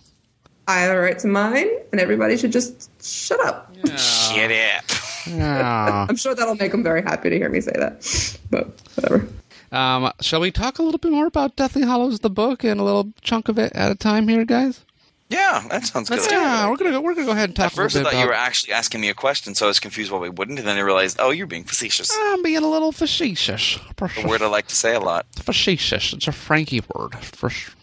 I 0.68 0.80
have 0.80 0.94
a 0.94 1.00
right 1.00 1.18
to 1.18 1.26
mine, 1.26 1.68
and 1.90 2.00
everybody 2.00 2.36
should 2.36 2.52
just 2.52 2.90
shut 3.02 3.40
up. 3.40 3.74
Shut 3.96 4.52
up. 4.52 4.84
Yeah. 5.26 6.06
I'm 6.08 6.16
sure 6.16 6.34
that'll 6.34 6.54
make 6.56 6.70
them 6.70 6.82
very 6.82 7.02
happy 7.02 7.30
to 7.30 7.36
hear 7.36 7.48
me 7.48 7.62
say 7.62 7.72
that. 7.72 8.38
But 8.50 8.68
whatever. 8.94 9.26
Um, 9.72 10.12
shall 10.20 10.40
we 10.40 10.50
talk 10.50 10.78
a 10.78 10.82
little 10.82 10.98
bit 10.98 11.12
more 11.12 11.26
about 11.26 11.56
Deathly 11.56 11.82
Hallows, 11.82 12.20
the 12.20 12.30
book, 12.30 12.64
and 12.64 12.80
a 12.80 12.84
little 12.84 13.12
chunk 13.22 13.48
of 13.48 13.58
it 13.58 13.72
at 13.74 13.90
a 13.92 13.94
time 13.94 14.28
here, 14.28 14.44
guys? 14.44 14.84
Yeah, 15.28 15.64
that 15.70 15.86
sounds 15.86 16.10
Let's 16.10 16.26
good. 16.26 16.32
Yeah, 16.32 16.68
we're 16.68 16.76
gonna 16.76 16.90
go. 16.90 17.00
We're 17.00 17.14
gonna 17.14 17.26
go 17.26 17.32
ahead 17.32 17.50
and 17.50 17.56
talk 17.56 17.66
At 17.66 17.72
first, 17.72 17.94
a 17.94 18.00
I 18.00 18.02
little 18.02 18.10
thought 18.10 18.16
bit 18.16 18.22
you 18.22 18.26
were 18.26 18.34
actually 18.34 18.72
asking 18.72 19.00
me 19.00 19.10
a 19.10 19.14
question, 19.14 19.54
so 19.54 19.66
I 19.66 19.68
was 19.68 19.78
confused 19.78 20.10
why 20.10 20.18
we 20.18 20.28
wouldn't. 20.28 20.58
And 20.58 20.66
then 20.66 20.76
I 20.76 20.80
realized, 20.80 21.18
oh, 21.20 21.30
you're 21.30 21.46
being 21.46 21.62
facetious. 21.62 22.10
I'm 22.12 22.42
being 22.42 22.56
a 22.56 22.68
little 22.68 22.90
facetious. 22.90 23.78
A 24.00 24.26
word 24.26 24.42
I 24.42 24.48
like 24.48 24.66
to 24.66 24.74
say 24.74 24.92
a 24.92 24.98
lot. 24.98 25.26
Facetious. 25.36 26.12
It's 26.12 26.26
a 26.26 26.32
Frankie 26.32 26.82
word. 26.92 27.14
Facetious. 27.20 27.76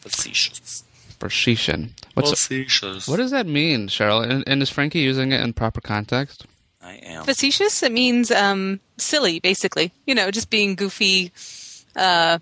Facetious. 0.00 0.84
Facetious. 1.18 1.94
What's 2.14 2.30
Facetious. 2.30 3.08
what 3.08 3.16
does 3.16 3.32
that 3.32 3.46
mean, 3.46 3.88
Cheryl? 3.88 4.28
And, 4.28 4.44
and 4.46 4.62
is 4.62 4.70
Frankie 4.70 5.00
using 5.00 5.32
it 5.32 5.40
in 5.40 5.52
proper 5.54 5.80
context? 5.80 6.46
I 6.82 6.94
am. 6.94 7.24
Facetious, 7.24 7.82
it 7.82 7.92
means 7.92 8.30
um, 8.30 8.80
silly, 8.98 9.38
basically. 9.40 9.92
You 10.06 10.14
know, 10.14 10.30
just 10.30 10.50
being 10.50 10.74
goofy, 10.74 11.30
uh, 11.96 12.38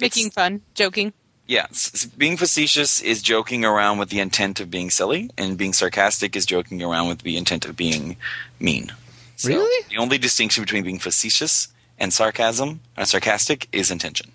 making 0.00 0.26
It's- 0.26 0.34
fun, 0.34 0.62
joking. 0.74 1.12
Yeah, 1.48 1.66
s- 1.70 1.92
s- 1.94 2.04
being 2.06 2.36
facetious 2.36 3.00
is 3.00 3.22
joking 3.22 3.64
around 3.64 3.98
with 3.98 4.08
the 4.08 4.18
intent 4.18 4.58
of 4.58 4.68
being 4.68 4.90
silly, 4.90 5.30
and 5.38 5.56
being 5.56 5.72
sarcastic 5.72 6.34
is 6.34 6.44
joking 6.44 6.82
around 6.82 7.06
with 7.06 7.20
the 7.20 7.36
intent 7.36 7.64
of 7.66 7.76
being 7.76 8.16
mean. 8.58 8.92
So 9.36 9.50
Really? 9.50 9.84
The 9.88 9.98
only 9.98 10.18
distinction 10.18 10.64
between 10.64 10.82
being 10.82 10.98
facetious 10.98 11.68
and 11.98 12.12
sarcasm, 12.12 12.80
uh, 12.96 13.04
sarcastic, 13.04 13.68
is 13.70 13.92
intention. 13.92 14.32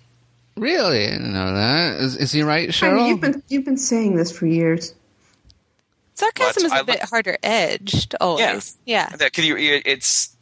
Really? 0.56 1.04
I 1.06 1.10
didn't 1.10 1.32
know 1.34 1.52
that. 1.52 2.00
Is, 2.00 2.16
is 2.16 2.32
he 2.32 2.42
right, 2.42 2.68
I 2.68 2.72
Cheryl? 2.72 2.96
mean, 2.96 3.06
you've 3.08 3.20
been 3.20 3.42
you've 3.48 3.64
been 3.66 3.76
saying 3.76 4.16
this 4.16 4.32
for 4.32 4.46
years. 4.46 4.94
Sarcasm 6.14 6.62
Well, 6.62 6.66
is 6.66 6.72
I 6.72 6.80
a 6.80 6.84
bit 6.84 7.00
like- 7.00 7.08
harder 7.08 7.38
edged, 7.42 8.14
always. 8.20 8.76
Yeah. 8.84 9.08
That 9.16 9.32
could 9.32 9.44
you? 9.44 9.56
It's 9.56 10.36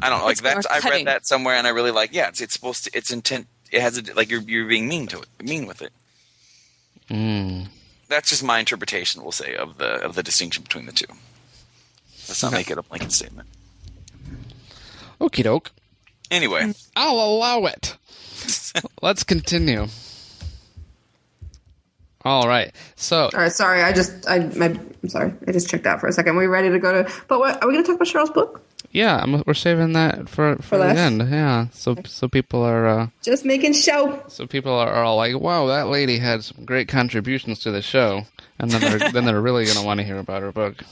I 0.00 0.08
don't 0.10 0.18
know, 0.18 0.24
like 0.26 0.32
It's 0.34 0.42
more 0.42 0.54
that. 0.54 0.70
I 0.84 0.90
read 0.90 1.06
that 1.06 1.26
somewhere, 1.26 1.54
and 1.56 1.66
I 1.66 1.70
really 1.70 1.90
like. 1.90 2.10
Yeah, 2.12 2.28
it's 2.28 2.40
it's 2.40 2.52
supposed 2.54 2.84
to. 2.84 2.90
It's 2.94 3.10
intent. 3.10 3.46
It 3.70 3.80
has 3.80 3.96
a, 3.98 4.02
like 4.14 4.30
you're 4.30 4.42
you're 4.42 4.66
being 4.68 4.86
mean 4.88 5.06
to 5.08 5.20
it, 5.20 5.28
mean 5.42 5.66
with 5.66 5.80
it. 5.82 5.92
Mm. 7.10 7.68
That's 8.08 8.28
just 8.28 8.42
my 8.44 8.58
interpretation. 8.58 9.22
We'll 9.22 9.32
say 9.32 9.56
of 9.56 9.78
the 9.78 9.94
of 10.04 10.14
the 10.14 10.22
distinction 10.22 10.62
between 10.62 10.86
the 10.86 10.92
two. 10.92 11.06
Let's 12.28 12.42
not 12.42 12.48
Okay. 12.52 12.58
make 12.58 12.70
it 12.70 12.78
a 12.78 12.82
blanket 12.82 13.12
statement. 13.12 13.48
Okie 15.20 15.42
doke. 15.42 15.70
Anyway, 16.30 16.72
I'll 16.96 17.18
allow 17.20 17.64
it. 17.66 17.96
Let's 19.02 19.22
continue. 19.24 19.88
All 22.24 22.46
right. 22.48 22.72
So 22.96 23.24
All 23.24 23.40
right, 23.40 23.52
sorry. 23.52 23.82
I 23.82 23.92
just 23.92 24.28
I 24.28 24.38
my 24.56 24.66
I'm 25.02 25.08
sorry. 25.08 25.32
I 25.46 25.52
just 25.52 25.68
checked 25.68 25.86
out 25.86 26.00
for 26.00 26.06
a 26.06 26.12
second. 26.12 26.36
we 26.36 26.46
ready 26.46 26.70
to 26.70 26.78
go 26.78 27.02
to? 27.02 27.12
But 27.28 27.40
what 27.40 27.62
are 27.62 27.66
we 27.68 27.74
going 27.74 27.84
to 27.84 27.88
talk 27.92 27.96
about 27.96 28.08
Cheryl's 28.08 28.30
book? 28.30 28.62
yeah, 28.92 29.16
I'm, 29.22 29.42
we're 29.46 29.54
saving 29.54 29.94
that 29.94 30.28
for 30.28 30.56
for, 30.56 30.62
For 30.62 30.78
the 30.78 30.84
last? 30.84 30.98
end. 30.98 31.22
Yeah. 31.30 31.66
So 31.72 31.96
so 32.04 32.28
people 32.28 32.62
are 32.62 32.86
uh, 32.86 33.06
Just 33.22 33.44
making 33.44 33.72
show. 33.72 34.22
so 34.28 34.46
people 34.46 34.72
are, 34.72 34.88
are 34.90 35.02
all 35.04 35.16
like, 35.16 35.38
"Wow, 35.40 35.66
that 35.66 35.88
lady 35.88 36.18
had 36.18 36.44
some 36.44 36.64
great 36.64 36.88
contributions 36.88 37.58
to 37.60 37.70
the 37.72 37.82
show," 37.82 38.22
and 38.58 38.70
then 38.70 38.80
they're 38.98 39.10
then 39.10 39.24
they're 39.24 39.40
really 39.40 39.64
going 39.64 39.78
to 39.78 39.84
want 39.84 39.98
to 39.98 40.04
hear 40.04 40.18
about 40.18 40.42
her 40.42 40.52
book. 40.52 40.84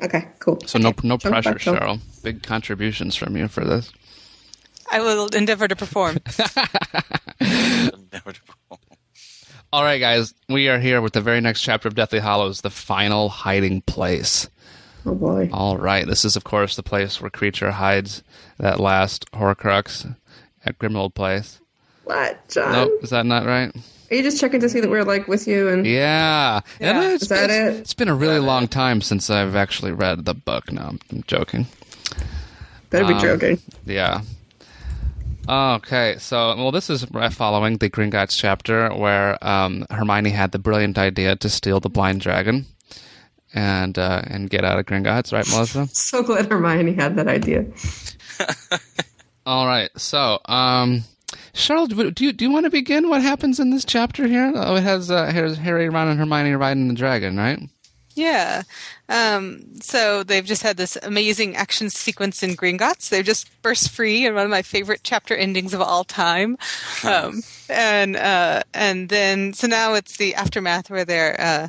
Okay, 0.00 0.28
cool. 0.38 0.60
So 0.66 0.78
no 0.78 0.92
no 1.02 1.16
Jump 1.16 1.32
pressure, 1.32 1.52
back, 1.54 1.60
Phil. 1.62 1.74
Cheryl. 1.74 1.98
Big 2.22 2.42
contributions 2.44 3.16
from 3.16 3.36
you 3.36 3.48
for 3.48 3.64
this. 3.64 3.92
I 4.92 5.00
will 5.00 5.26
endeavor 5.34 5.66
to 5.68 5.74
perform. 5.76 6.18
All 9.72 9.82
right, 9.84 9.98
guys, 9.98 10.32
we 10.48 10.68
are 10.68 10.78
here 10.78 11.02
with 11.02 11.12
the 11.12 11.20
very 11.20 11.40
next 11.40 11.60
chapter 11.62 11.88
of 11.88 11.94
Deathly 11.94 12.20
Hallows, 12.20 12.62
the 12.62 12.70
final 12.70 13.28
hiding 13.28 13.82
place. 13.82 14.48
Oh 15.04 15.14
boy. 15.14 15.50
All 15.52 15.76
right, 15.76 16.06
this 16.06 16.24
is 16.24 16.36
of 16.36 16.44
course 16.44 16.74
the 16.76 16.82
place 16.82 17.20
where 17.20 17.30
Kreacher 17.30 17.70
hides 17.72 18.22
that 18.58 18.80
last 18.80 19.30
Horcrux 19.32 20.16
at 20.64 20.78
Grimmauld 20.78 21.14
Place. 21.14 21.60
What, 22.04 22.48
John? 22.48 22.72
Nope, 22.72 23.00
is 23.02 23.10
that 23.10 23.26
not 23.26 23.44
right? 23.44 23.74
Are 24.10 24.14
you 24.14 24.22
just 24.22 24.40
checking 24.40 24.60
to 24.60 24.70
see 24.70 24.80
that 24.80 24.88
we're 24.88 25.04
like 25.04 25.28
with 25.28 25.46
you 25.46 25.68
and 25.68 25.86
Yeah, 25.86 26.60
Yeah. 26.80 27.02
And 27.02 27.12
it's, 27.12 27.24
Is 27.24 27.28
that 27.28 27.50
it's- 27.50 27.76
it? 27.76 27.80
It's 27.80 27.94
been 27.94 28.08
a 28.08 28.14
really 28.14 28.38
long 28.38 28.68
time 28.68 29.02
since 29.02 29.28
I've 29.28 29.54
actually 29.54 29.92
read 29.92 30.24
the 30.24 30.32
book. 30.34 30.72
No, 30.72 30.80
I'm, 30.82 31.00
I'm 31.12 31.22
joking. 31.26 31.66
better 32.88 33.04
be 33.06 33.12
Um, 33.12 33.20
joking. 33.20 33.60
Yeah. 33.84 34.22
Okay, 35.48 36.16
so 36.18 36.54
well, 36.56 36.70
this 36.70 36.90
is 36.90 37.06
following 37.30 37.78
the 37.78 37.88
Gringotts 37.88 38.36
chapter 38.36 38.94
where 38.94 39.42
um, 39.42 39.86
Hermione 39.90 40.28
had 40.28 40.52
the 40.52 40.58
brilliant 40.58 40.98
idea 40.98 41.36
to 41.36 41.48
steal 41.48 41.80
the 41.80 41.88
blind 41.88 42.20
dragon 42.20 42.66
and 43.54 43.98
uh, 43.98 44.22
and 44.26 44.50
get 44.50 44.64
out 44.64 44.78
of 44.78 44.84
Gringotts, 44.84 45.32
right, 45.32 45.48
Melissa? 45.48 45.86
So 45.94 46.22
glad 46.22 46.50
Hermione 46.50 46.92
had 46.92 47.16
that 47.16 47.28
idea. 47.28 47.64
All 49.46 49.66
right, 49.66 49.88
so 49.96 50.38
um, 50.44 51.04
Cheryl, 51.54 52.14
do 52.14 52.24
you 52.26 52.32
do 52.34 52.44
you 52.44 52.50
want 52.50 52.64
to 52.64 52.70
begin? 52.70 53.08
What 53.08 53.22
happens 53.22 53.58
in 53.58 53.70
this 53.70 53.86
chapter 53.86 54.26
here? 54.26 54.52
Oh, 54.54 54.76
it 54.76 54.82
has 54.82 55.10
uh, 55.10 55.32
Harry, 55.32 55.88
Ron, 55.88 56.08
and 56.08 56.18
Hermione 56.20 56.52
riding 56.56 56.88
the 56.88 56.94
dragon, 56.94 57.38
right? 57.38 57.58
Yeah. 58.18 58.62
Um, 59.08 59.76
so 59.80 60.24
they've 60.24 60.44
just 60.44 60.64
had 60.64 60.76
this 60.76 60.98
amazing 61.00 61.54
action 61.54 61.88
sequence 61.88 62.42
in 62.42 62.56
Gringotts. 62.56 63.10
They've 63.10 63.24
just 63.24 63.62
burst 63.62 63.90
free 63.90 64.26
in 64.26 64.34
one 64.34 64.44
of 64.44 64.50
my 64.50 64.62
favorite 64.62 65.02
chapter 65.04 65.36
endings 65.36 65.72
of 65.72 65.80
all 65.80 66.02
time. 66.02 66.58
Um, 67.04 67.42
and 67.68 68.16
uh, 68.16 68.64
and 68.74 69.08
then 69.08 69.52
so 69.52 69.68
now 69.68 69.94
it's 69.94 70.16
the 70.16 70.34
aftermath 70.34 70.90
where 70.90 71.04
they're 71.04 71.40
uh, 71.40 71.68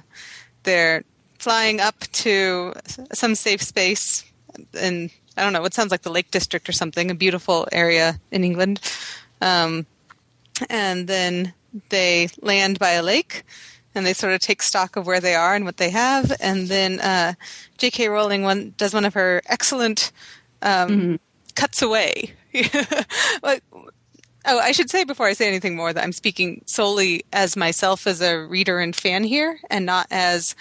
they're 0.63 1.03
flying 1.37 1.79
up 1.79 1.99
to 1.99 2.73
some 3.13 3.35
safe 3.35 3.61
space 3.61 4.25
in 4.73 5.11
I 5.37 5.43
don't 5.43 5.53
know 5.53 5.61
what 5.61 5.75
sounds 5.75 5.91
like 5.91 6.01
the 6.01 6.09
Lake 6.11 6.31
District 6.31 6.67
or 6.67 6.71
something, 6.71 7.11
a 7.11 7.15
beautiful 7.15 7.67
area 7.71 8.19
in 8.31 8.43
England. 8.43 8.81
Um, 9.39 9.85
and 10.67 11.07
then 11.07 11.53
they 11.89 12.29
land 12.41 12.79
by 12.79 12.91
a 12.91 13.03
lake 13.03 13.43
and 13.95 14.05
they 14.05 14.13
sort 14.13 14.33
of 14.33 14.39
take 14.39 14.61
stock 14.61 14.95
of 14.95 15.07
where 15.07 15.19
they 15.19 15.35
are 15.35 15.55
and 15.55 15.65
what 15.65 15.77
they 15.77 15.89
have. 15.89 16.31
And 16.39 16.67
then 16.67 16.99
uh, 16.99 17.33
j.k 17.77 18.07
rowling 18.07 18.43
one, 18.43 18.73
does 18.77 18.93
one 18.93 19.05
of 19.05 19.13
her 19.13 19.41
excellent 19.47 20.11
um, 20.61 21.19
cuts 21.55 21.81
away. 21.81 22.33
Like, 23.43 23.63
oh 24.45 24.59
i 24.59 24.71
should 24.71 24.89
say 24.89 25.03
before 25.03 25.27
i 25.27 25.33
say 25.33 25.47
anything 25.47 25.75
more 25.75 25.91
that 25.93 26.03
i'm 26.03 26.13
speaking 26.13 26.63
solely 26.65 27.23
as 27.33 27.57
myself 27.57 28.07
as 28.07 28.21
a 28.21 28.37
reader 28.37 28.79
and 28.79 28.95
fan 28.95 29.23
here 29.23 29.59
and 29.69 29.85
not 29.85 30.07
as 30.11 30.55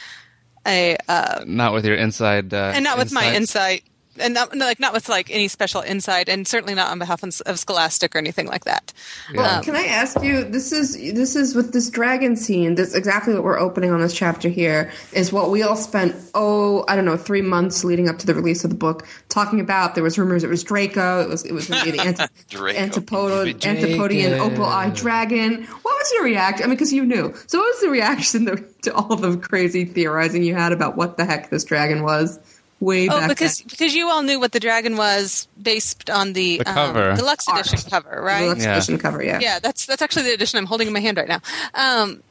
a 0.66 0.96
uh, 1.08 1.44
Not 1.46 1.72
with 1.72 1.86
your 1.86 1.96
inside, 1.96 2.52
uh, 2.52 2.72
and 2.74 2.84
not 2.84 2.98
with 2.98 3.12
my 3.12 3.34
insight 3.34 3.84
and 4.20 4.34
not 4.34 4.54
no, 4.54 4.64
like 4.64 4.80
not 4.80 4.92
with 4.92 5.08
like 5.08 5.30
any 5.30 5.48
special 5.48 5.80
insight 5.80 6.28
and 6.28 6.46
certainly 6.46 6.74
not 6.74 6.90
on 6.90 6.98
behalf 6.98 7.22
of, 7.22 7.40
of 7.46 7.58
scholastic 7.58 8.14
or 8.14 8.18
anything 8.18 8.46
like 8.46 8.64
that 8.64 8.92
Yeah. 9.32 9.58
Um, 9.58 9.64
can 9.64 9.76
I 9.76 9.84
ask 9.84 10.22
you? 10.22 10.44
This 10.44 10.72
is 10.72 10.94
this 11.14 11.36
is 11.36 11.54
with 11.54 11.72
this 11.72 11.90
dragon 11.90 12.36
scene. 12.36 12.74
That's 12.74 12.94
exactly 12.94 13.34
what 13.34 13.44
we're 13.44 13.58
opening 13.58 13.90
on 13.90 14.00
this 14.00 14.14
chapter. 14.14 14.48
Here 14.48 14.90
is 15.12 15.32
what 15.32 15.50
we 15.50 15.62
all 15.62 15.76
spent. 15.76 16.16
Oh, 16.34 16.84
I 16.88 16.96
don't 16.96 17.04
know, 17.04 17.16
three 17.16 17.42
months 17.42 17.84
leading 17.84 18.08
up 18.08 18.18
to 18.18 18.26
the 18.26 18.34
release 18.34 18.64
of 18.64 18.70
the 18.70 18.76
book, 18.76 19.06
talking 19.28 19.60
about. 19.60 19.94
There 19.94 20.04
was 20.04 20.18
rumors 20.18 20.44
it 20.44 20.48
was 20.50 20.64
Draco. 20.64 21.20
It 21.22 21.28
was 21.28 21.44
it 21.44 21.52
was 21.52 21.68
going 21.68 21.84
to 21.84 21.92
be 21.92 21.96
the 21.98 22.04
anti, 22.04 22.26
Draco. 22.48 22.78
antipodal, 22.78 23.40
Antipodean 23.40 24.32
Opaleye 24.32 24.94
dragon. 24.96 25.64
What 25.64 25.82
was 25.98 26.12
your 26.14 26.24
reaction? 26.24 26.64
I 26.64 26.66
mean, 26.66 26.76
because 26.76 26.92
you 26.92 27.04
knew. 27.04 27.34
So, 27.46 27.58
what 27.58 27.66
was 27.66 27.80
the 27.80 27.90
reaction 27.90 28.46
to, 28.46 28.56
to 28.82 28.94
all 28.94 29.16
the 29.16 29.36
crazy 29.36 29.84
theorizing 29.84 30.42
you 30.42 30.54
had 30.54 30.72
about 30.72 30.96
what 30.96 31.16
the 31.16 31.24
heck 31.24 31.50
this 31.50 31.64
dragon 31.64 32.02
was? 32.02 32.38
Way 32.80 33.08
Oh, 33.08 33.18
back 33.18 33.28
because 33.28 33.58
then. 33.58 33.66
because 33.70 33.94
you 33.94 34.08
all 34.08 34.22
knew 34.22 34.38
what 34.38 34.52
the 34.52 34.60
dragon 34.60 34.96
was 34.96 35.48
based 35.60 36.08
on 36.10 36.32
the, 36.32 36.58
The 36.58 36.64
cover. 36.64 37.10
Um, 37.10 37.16
deluxe 37.16 37.48
Art. 37.48 37.60
edition 37.66 37.90
cover, 37.90 38.08
right? 38.10 38.16
The 38.16 38.22
right? 38.22 38.40
Deluxe 38.42 38.64
Yeah. 38.64 38.76
edition 38.76 38.98
cover, 38.98 39.22
yeah. 39.24 39.40
Yeah, 39.40 39.58
that's 39.58 39.84
that's 39.86 40.00
actually 40.00 40.22
the 40.24 40.34
edition 40.34 40.58
I'm 40.58 40.66
holding 40.66 40.86
in 40.86 40.92
my 40.92 41.00
hand 41.00 41.16
right 41.16 41.26
now. 41.28 41.40
Um, 41.74 42.22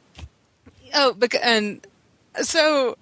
oh, 0.94 1.12
bec- 1.12 1.36
and 1.42 1.86
so 2.42 2.96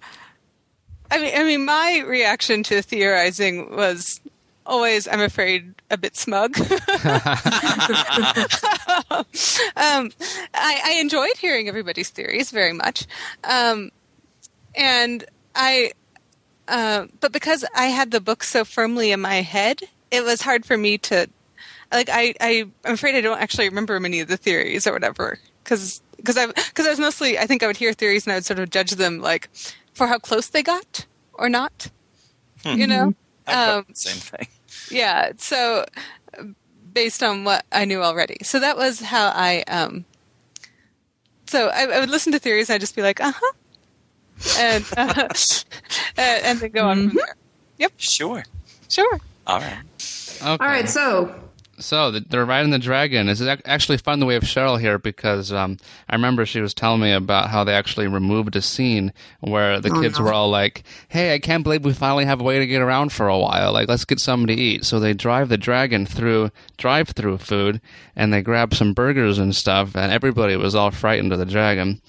I 1.10 1.18
mean, 1.20 1.32
I 1.36 1.44
mean, 1.44 1.64
my 1.64 2.02
reaction 2.04 2.64
to 2.64 2.82
theorizing 2.82 3.76
was 3.76 4.20
always, 4.66 5.06
I'm 5.06 5.20
afraid, 5.20 5.72
a 5.92 5.96
bit 5.96 6.16
smug. 6.16 6.58
um, 6.60 6.66
I, 9.76 10.10
I 10.54 10.96
enjoyed 11.00 11.36
hearing 11.38 11.68
everybody's 11.68 12.10
theories 12.10 12.50
very 12.50 12.72
much, 12.72 13.06
um, 13.44 13.90
and 14.74 15.24
I, 15.54 15.92
uh, 16.68 17.06
but 17.20 17.32
because 17.32 17.64
I 17.74 17.86
had 17.86 18.10
the 18.10 18.20
book 18.20 18.42
so 18.44 18.64
firmly 18.64 19.12
in 19.12 19.20
my 19.20 19.42
head, 19.42 19.80
it 20.10 20.24
was 20.24 20.42
hard 20.42 20.64
for 20.64 20.76
me 20.76 20.98
to, 20.98 21.28
like, 21.92 22.08
I, 22.10 22.34
I 22.40 22.66
I'm 22.84 22.94
afraid 22.94 23.14
I 23.14 23.20
don't 23.20 23.38
actually 23.40 23.68
remember 23.68 23.98
many 24.00 24.20
of 24.20 24.28
the 24.28 24.36
theories 24.36 24.86
or 24.86 24.92
whatever, 24.92 25.38
because 25.62 26.00
because 26.16 26.36
I 26.36 26.46
because 26.46 26.86
I 26.86 26.90
was 26.90 26.98
mostly 27.00 27.38
I 27.38 27.46
think 27.46 27.62
I 27.62 27.66
would 27.66 27.76
hear 27.76 27.92
theories 27.92 28.26
and 28.26 28.32
I 28.32 28.36
would 28.36 28.44
sort 28.44 28.58
of 28.58 28.70
judge 28.70 28.92
them 28.92 29.20
like 29.20 29.48
for 29.94 30.06
how 30.06 30.18
close 30.18 30.48
they 30.48 30.62
got 30.62 31.06
or 31.34 31.48
not. 31.48 31.90
You 32.64 32.86
know, 32.86 33.14
I 33.46 33.76
Um, 33.76 33.86
same 33.92 34.16
thing. 34.16 34.48
yeah. 34.90 35.32
So 35.38 35.84
based 36.92 37.22
on 37.22 37.44
what 37.44 37.64
I 37.70 37.84
knew 37.84 38.02
already, 38.02 38.38
so 38.42 38.58
that 38.58 38.76
was 38.76 39.00
how 39.00 39.28
I. 39.28 39.62
Um, 39.68 40.04
so 41.46 41.68
I, 41.68 41.84
I 41.84 42.00
would 42.00 42.10
listen 42.10 42.32
to 42.32 42.40
theories. 42.40 42.68
and 42.68 42.74
I'd 42.74 42.80
just 42.80 42.96
be 42.96 43.02
like, 43.02 43.20
uh 43.20 43.32
huh, 43.32 43.52
and 44.58 44.84
uh, 44.96 45.28
and 46.16 46.44
and 46.44 46.58
then 46.60 46.70
go 46.70 46.88
on 46.88 47.08
from 47.10 47.16
there. 47.18 47.36
Yep, 47.78 47.92
Sure. 47.98 48.42
sure. 48.88 49.18
All 49.46 49.58
right. 49.60 49.78
Okay. 50.42 50.46
All 50.50 50.56
right, 50.58 50.88
so 50.88 51.34
So 51.78 52.10
the- 52.10 52.20
they're 52.20 52.44
riding 52.46 52.70
the 52.70 52.78
dragon. 52.78 53.28
It's 53.28 53.40
ac- 53.42 53.60
actually 53.66 53.98
fun 53.98 54.18
the 54.18 54.24
way 54.26 54.36
of 54.36 54.42
Cheryl 54.44 54.80
here 54.80 54.98
because 54.98 55.52
um, 55.52 55.76
I 56.08 56.14
remember 56.14 56.46
she 56.46 56.60
was 56.62 56.72
telling 56.74 57.00
me 57.02 57.12
about 57.12 57.50
how 57.50 57.64
they 57.64 57.74
actually 57.74 58.06
removed 58.08 58.56
a 58.56 58.62
scene 58.62 59.12
where 59.40 59.78
the 59.80 59.90
Oh, 59.92 60.00
kids 60.00 60.18
no. 60.18 60.24
were 60.24 60.32
all 60.32 60.48
like, 60.48 60.84
"Hey, 61.08 61.34
I 61.34 61.38
can't 61.38 61.62
believe 61.64 61.84
we 61.84 61.92
finally 61.92 62.24
have 62.24 62.40
a 62.40 62.44
way 62.44 62.58
to 62.58 62.66
get 62.66 62.80
around 62.82 63.12
for 63.12 63.28
a 63.28 63.38
while. 63.38 63.72
Like, 63.72 63.88
let's 63.88 64.04
get 64.06 64.20
something 64.20 64.46
to 64.48 64.62
eat." 64.62 64.84
So 64.86 64.98
they 64.98 65.12
drive 65.14 65.48
the 65.50 65.58
dragon 65.58 66.06
through 66.06 66.50
drive-through 66.78 67.38
food, 67.38 67.80
and 68.16 68.32
they 68.32 68.40
grab 68.42 68.72
some 68.74 68.94
burgers 68.94 69.38
and 69.38 69.54
stuff, 69.54 69.94
and 69.94 70.10
everybody 70.12 70.56
was 70.56 70.74
all 70.74 70.90
frightened 70.90 71.32
of 71.32 71.38
the 71.38 71.44
dragon. 71.46 72.00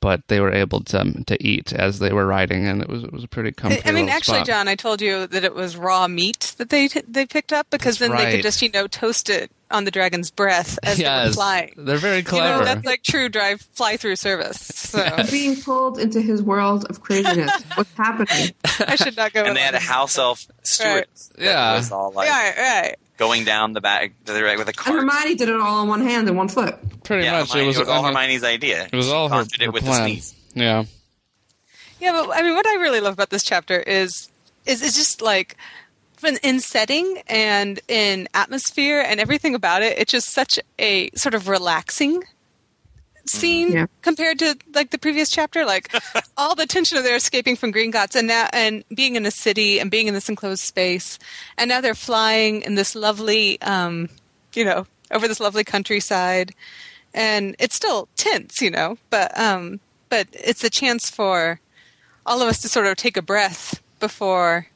But 0.00 0.26
they 0.28 0.40
were 0.40 0.50
able 0.52 0.80
to 0.84 1.00
um, 1.02 1.24
to 1.26 1.36
eat 1.46 1.72
as 1.72 1.98
they 1.98 2.12
were 2.12 2.26
riding, 2.26 2.66
and 2.66 2.80
it 2.82 2.88
was 2.88 3.04
it 3.04 3.12
was 3.12 3.24
a 3.24 3.28
pretty 3.28 3.52
comfortable. 3.52 3.88
I 3.88 3.92
mean, 3.92 4.08
actually, 4.08 4.36
spot. 4.38 4.46
John, 4.46 4.68
I 4.68 4.74
told 4.74 5.02
you 5.02 5.26
that 5.26 5.44
it 5.44 5.54
was 5.54 5.76
raw 5.76 6.08
meat 6.08 6.54
that 6.58 6.70
they 6.70 6.88
they 6.88 7.26
picked 7.26 7.52
up 7.52 7.66
because 7.70 7.98
That's 7.98 8.10
then 8.10 8.24
they 8.24 8.32
could 8.36 8.42
just 8.42 8.62
you 8.62 8.70
know 8.70 8.86
toast 8.86 9.28
it 9.28 9.50
on 9.70 9.84
the 9.84 9.90
dragon's 9.90 10.30
breath 10.30 10.78
as 10.82 10.96
they 10.98 11.04
were 11.04 11.32
flying. 11.32 11.72
they're 11.76 11.96
very 11.98 12.18
You 12.18 12.22
clever. 12.24 12.58
know, 12.60 12.64
that's 12.64 12.84
like 12.86 13.02
true 13.02 13.28
drive 13.28 13.60
fly 13.72 13.96
through 13.98 14.16
service. 14.16 14.58
So 14.60 15.16
being 15.30 15.56
pulled 15.60 15.98
into 15.98 16.20
his 16.20 16.42
world 16.42 16.84
of 16.90 17.00
craziness. 17.02 17.50
What's 17.74 17.92
happening? 17.94 18.52
I 18.80 18.96
should 18.96 19.16
not 19.16 19.32
go. 19.32 19.44
And 19.44 19.56
they 19.56 19.60
had 19.60 19.74
a 19.74 19.78
house 19.80 20.18
elf 20.18 20.46
steward. 20.62 21.06
that 21.36 21.42
Yeah. 21.44 21.74
was 21.76 21.90
all 21.92 22.12
like 22.12 22.28
Right, 22.28 22.54
right. 22.56 22.96
Going 23.22 23.44
down 23.44 23.72
the 23.72 23.80
back 23.80 24.12
with 24.58 24.68
a 24.68 24.72
And. 24.72 24.94
Hermione 24.96 25.34
did 25.36 25.48
it 25.48 25.54
all 25.60 25.80
on 25.82 25.88
one 25.88 26.00
hand 26.00 26.28
and 26.28 26.36
one 26.36 26.48
foot. 26.48 26.74
pretty 27.04 27.24
yeah, 27.24 27.38
much. 27.40 27.52
Hermione, 27.52 27.64
it 27.74 27.78
was, 27.78 27.88
all 27.88 27.94
all 27.94 28.02
her- 28.02 28.08
Hermione's 28.12 28.42
idea. 28.44 28.88
It 28.92 28.96
was 28.96 29.08
all 29.08 29.28
her, 29.28 29.36
Conjured 29.36 29.62
it 29.62 29.66
her 29.66 29.70
with 29.70 29.84
plan. 29.84 30.02
the 30.02 30.08
sneeze. 30.20 30.34
Yeah. 30.54 30.84
Yeah, 32.00 32.12
but 32.12 32.30
I 32.36 32.42
mean, 32.42 32.54
what 32.56 32.66
I 32.66 32.74
really 32.76 33.00
love 33.00 33.12
about 33.14 33.30
this 33.30 33.44
chapter 33.44 33.78
is 33.78 34.28
is 34.66 34.82
it's 34.82 34.96
just 34.96 35.22
like 35.22 35.56
in, 36.26 36.36
in 36.42 36.58
setting 36.60 37.22
and 37.28 37.78
in 37.88 38.28
atmosphere 38.34 39.04
and 39.06 39.20
everything 39.20 39.54
about 39.54 39.82
it. 39.82 39.98
It's 39.98 40.10
just 40.12 40.30
such 40.30 40.58
a 40.78 41.10
sort 41.14 41.34
of 41.34 41.48
relaxing 41.48 42.22
scene 43.26 43.72
Yeah. 43.72 43.86
compared 44.02 44.38
to 44.40 44.56
like 44.74 44.90
the 44.90 44.98
previous 44.98 45.30
chapter. 45.30 45.64
Like 45.64 45.92
all 46.36 46.54
the 46.54 46.66
tension 46.66 46.98
of 46.98 47.04
their 47.04 47.16
escaping 47.16 47.56
from 47.56 47.72
Gringotts 47.72 48.14
and 48.16 48.26
now 48.28 48.48
and 48.52 48.84
being 48.94 49.16
in 49.16 49.24
a 49.26 49.30
city 49.30 49.78
and 49.80 49.90
being 49.90 50.06
in 50.08 50.14
this 50.14 50.28
enclosed 50.28 50.62
space, 50.62 51.18
and 51.56 51.68
now 51.68 51.80
they're 51.80 51.94
flying 51.94 52.62
in 52.62 52.74
this 52.74 52.94
lovely, 52.94 53.60
um, 53.62 54.08
you 54.54 54.64
know, 54.64 54.86
over 55.10 55.28
this 55.28 55.40
lovely 55.40 55.64
countryside, 55.64 56.52
and 57.14 57.54
it's 57.58 57.74
still 57.74 58.08
tense, 58.16 58.60
you 58.62 58.70
know, 58.70 58.98
but 59.10 59.36
um, 59.38 59.80
but 60.08 60.26
it's 60.32 60.64
a 60.64 60.70
chance 60.70 61.10
for 61.10 61.60
all 62.26 62.40
of 62.42 62.48
us 62.48 62.60
to 62.62 62.68
sort 62.68 62.86
of 62.86 62.96
take 62.96 63.16
a 63.16 63.22
breath 63.22 63.82
before 64.00 64.66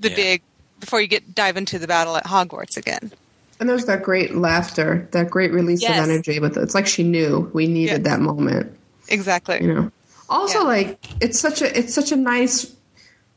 the 0.00 0.10
Yeah. 0.10 0.16
big 0.16 0.42
before 0.80 1.00
you 1.00 1.06
get 1.06 1.34
dive 1.34 1.56
into 1.56 1.78
the 1.78 1.86
battle 1.86 2.16
at 2.16 2.24
Hogwarts 2.26 2.76
again. 2.76 3.12
And 3.58 3.68
there's 3.68 3.86
that 3.86 4.02
great 4.02 4.34
laughter, 4.34 5.08
that 5.12 5.30
great 5.30 5.52
release 5.52 5.82
Yes. 5.82 5.98
of 5.98 6.10
energy. 6.10 6.38
But 6.38 6.56
it's 6.56 6.74
like 6.74 6.86
she 6.86 7.02
knew 7.02 7.50
we 7.54 7.66
needed 7.66 8.02
Yeah. 8.04 8.10
that 8.16 8.20
moment. 8.20 8.72
Exactly. 9.08 9.58
You 9.62 9.74
know. 9.74 9.92
Also, 10.28 10.58
Yeah. 10.60 10.64
like 10.66 10.98
it's 11.20 11.38
such 11.38 11.62
a 11.62 11.78
it's 11.78 11.94
such 11.94 12.12
a 12.12 12.16
nice 12.16 12.66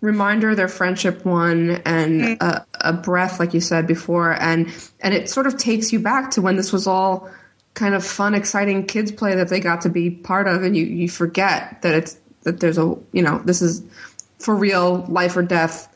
reminder 0.02 0.56
their 0.56 0.68
friendship 0.68 1.26
won 1.26 1.82
and 1.86 2.22
Mm-hmm. 2.22 2.44
a, 2.46 2.66
a 2.82 2.94
breath, 2.94 3.40
like 3.40 3.54
you 3.54 3.62
said 3.62 3.86
before, 3.88 4.32
and 4.40 4.68
and 5.02 5.14
it 5.14 5.30
sort 5.30 5.46
of 5.48 5.58
takes 5.58 5.92
you 5.94 6.00
back 6.00 6.32
to 6.32 6.42
when 6.42 6.56
this 6.56 6.72
was 6.74 6.88
all 6.88 7.30
kind 7.76 7.94
of 7.96 8.04
fun, 8.04 8.34
exciting 8.34 8.86
kids 8.86 9.12
play 9.12 9.36
that 9.36 9.48
they 9.50 9.60
got 9.60 9.82
to 9.82 9.90
be 9.90 10.10
part 10.10 10.48
of, 10.48 10.64
and 10.64 10.76
you 10.76 10.86
you 10.86 11.08
forget 11.10 11.82
that 11.82 11.94
it's 11.94 12.18
that 12.44 12.60
there's 12.60 12.78
a 12.78 12.96
you 13.12 13.22
know 13.22 13.42
this 13.46 13.62
is 13.62 13.82
for 14.40 14.56
real 14.56 15.06
life 15.10 15.36
or 15.38 15.44
death. 15.44 15.88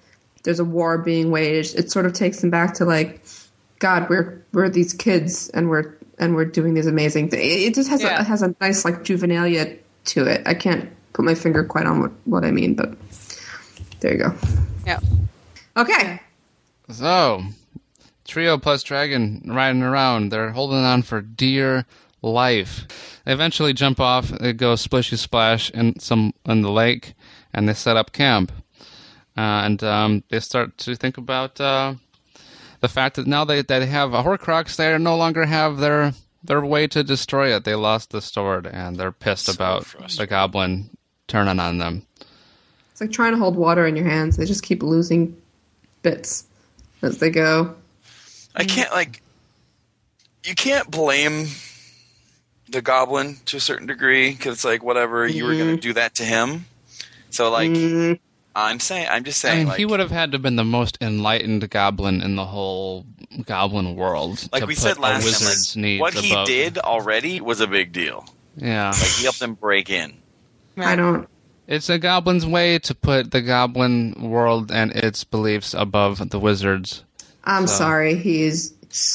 There's 0.44 0.60
a 0.60 0.66
war 0.66 0.98
being 0.98 1.32
waged. 1.32 1.76
It 1.80 1.90
sort 1.90 2.06
of 2.06 2.12
takes 2.14 2.42
them 2.42 2.50
back 2.50 2.74
to 2.76 2.86
like, 2.86 3.24
God, 3.84 4.10
we're 4.10 4.42
we're 4.54 4.70
these 4.70 4.94
kids 4.94 5.50
and 5.50 5.70
we're 5.70 5.98
and 6.18 6.36
we're 6.36 6.46
doing 6.46 6.74
these 6.74 6.88
amazing 6.88 7.30
things. 7.30 7.44
It 7.44 7.76
just 7.76 7.90
has 7.90 8.02
a 8.02 8.22
it 8.22 8.26
has 8.26 8.42
a 8.42 8.56
nice 8.62 8.86
like 8.86 9.04
juvenilia 9.04 9.78
to 10.06 10.26
it. 10.26 10.42
I 10.46 10.54
can't 10.54 10.90
put 11.12 11.26
my 11.26 11.36
finger 11.36 11.66
quite 11.66 11.86
on 11.86 12.00
what 12.00 12.12
what 12.24 12.46
I 12.46 12.52
mean, 12.52 12.76
but 12.76 12.96
there 14.00 14.14
you 14.14 14.20
go. 14.20 14.34
Yeah. 14.88 15.02
Okay. 15.76 16.22
So, 16.92 17.44
trio 18.24 18.58
plus 18.58 18.84
dragon 18.84 19.42
riding 19.48 19.84
around. 19.84 20.30
They're 20.30 20.52
holding 20.52 20.80
on 20.80 21.02
for 21.02 21.20
dear 21.20 21.86
life. 22.22 22.88
They 23.26 23.34
eventually 23.34 23.74
jump 23.74 24.00
off. 24.00 24.30
They 24.30 24.54
go 24.54 24.76
splishy 24.76 25.18
splash 25.18 25.70
in 25.72 26.00
some 26.00 26.34
in 26.46 26.62
the 26.62 26.72
lake, 26.72 27.16
and 27.54 27.68
they 27.68 27.74
set 27.74 27.98
up 27.98 28.14
camp. 28.14 28.54
Uh, 29.36 29.68
and 29.68 29.84
um, 29.84 30.24
they 30.30 30.40
start 30.40 30.78
to 30.78 30.96
think 30.96 31.18
about 31.18 31.60
uh, 31.60 31.96
the 32.84 32.90
fact 32.90 33.16
that 33.16 33.26
now 33.26 33.46
they 33.46 33.62
they 33.62 33.86
have 33.86 34.14
a 34.14 34.22
Horcrux. 34.22 34.76
They 34.76 34.96
no 34.98 35.16
longer 35.16 35.46
have 35.46 35.78
their 35.78 36.14
their 36.44 36.60
way 36.60 36.86
to 36.88 37.02
destroy 37.02 37.56
it. 37.56 37.64
They 37.64 37.76
lost 37.76 38.10
the 38.10 38.22
sword, 38.22 38.68
and 38.68 38.98
they're 38.98 39.14
pissed 39.14 39.48
about 39.48 39.86
the 40.18 40.28
goblin 40.28 40.90
turning 41.30 41.62
on 41.62 41.78
them. 41.78 42.06
It's 42.92 43.00
like 43.00 43.14
trying 43.14 43.32
to 43.32 43.38
hold 43.38 43.56
water 43.56 43.88
in 43.88 43.96
your 43.96 44.06
hands. 44.06 44.36
They 44.36 44.44
just 44.44 44.64
keep 44.64 44.84
losing 44.84 45.42
bits 46.02 46.44
as 47.02 47.20
they 47.20 47.30
go. 47.30 47.74
I 48.54 48.66
can't 48.66 48.92
like. 48.92 49.22
You 50.44 50.54
can't 50.54 50.92
blame 50.92 51.48
the 52.68 52.82
goblin 52.82 53.38
to 53.46 53.56
a 53.56 53.62
certain 53.62 53.88
degree 53.88 54.32
because 54.32 54.56
it's 54.56 54.66
like 54.66 54.84
whatever 54.84 55.26
you 55.26 55.46
were 55.46 55.54
going 55.54 55.68
to 55.68 55.74
mm-hmm. 55.76 55.80
do 55.80 55.94
that 55.94 56.16
to 56.16 56.26
him. 56.26 56.66
So 57.30 57.50
like, 57.50 57.72
mm-hmm. 57.72 58.22
I'm 58.56 58.80
saying, 58.80 59.08
I'm 59.10 59.24
just 59.24 59.44
I 59.44 59.48
saying, 59.50 59.58
mean, 59.60 59.68
like, 59.70 59.78
he 59.80 59.86
would 59.86 60.00
have 60.00 60.12
had 60.12 60.32
to 60.32 60.36
have 60.36 60.42
been 60.44 60.56
the 60.58 60.64
most 60.64 60.98
enlightened 61.02 61.68
goblin 61.70 62.22
in 62.22 62.36
the 62.36 62.46
whole 62.46 63.06
goblin 63.46 63.96
world. 63.96 64.48
like 64.52 64.62
to 64.62 64.68
we 64.68 64.76
put 64.76 64.82
said 64.84 64.98
a 64.98 65.02
last 65.02 65.24
wizard's 65.26 65.74
time, 65.74 65.82
needs 65.82 66.02
like, 66.02 66.14
what 66.14 66.24
he 66.24 66.32
above- 66.32 66.48
did 66.48 66.78
already 66.78 67.42
was 67.42 67.60
a 67.62 67.68
big 67.68 67.92
deal. 67.92 68.26
Yeah, 68.56 68.90
Like 68.90 69.10
he 69.10 69.24
helped 69.24 69.40
them 69.40 69.56
break 69.56 69.90
in. 69.90 70.14
I 70.78 70.96
don't. 70.96 71.28
it's 71.68 71.90
a 71.90 71.98
goblin's 71.98 72.46
way 72.46 72.78
to 72.80 72.94
put 72.94 73.32
the 73.32 73.42
goblin 73.42 74.14
world 74.20 74.72
and 74.72 74.92
its 74.92 75.24
beliefs 75.24 75.74
above 75.74 76.30
the 76.30 76.40
wizards. 76.40 77.04
I'm 77.44 77.66
So- 77.68 77.76
sorry. 77.76 78.16
He's. 78.18 78.74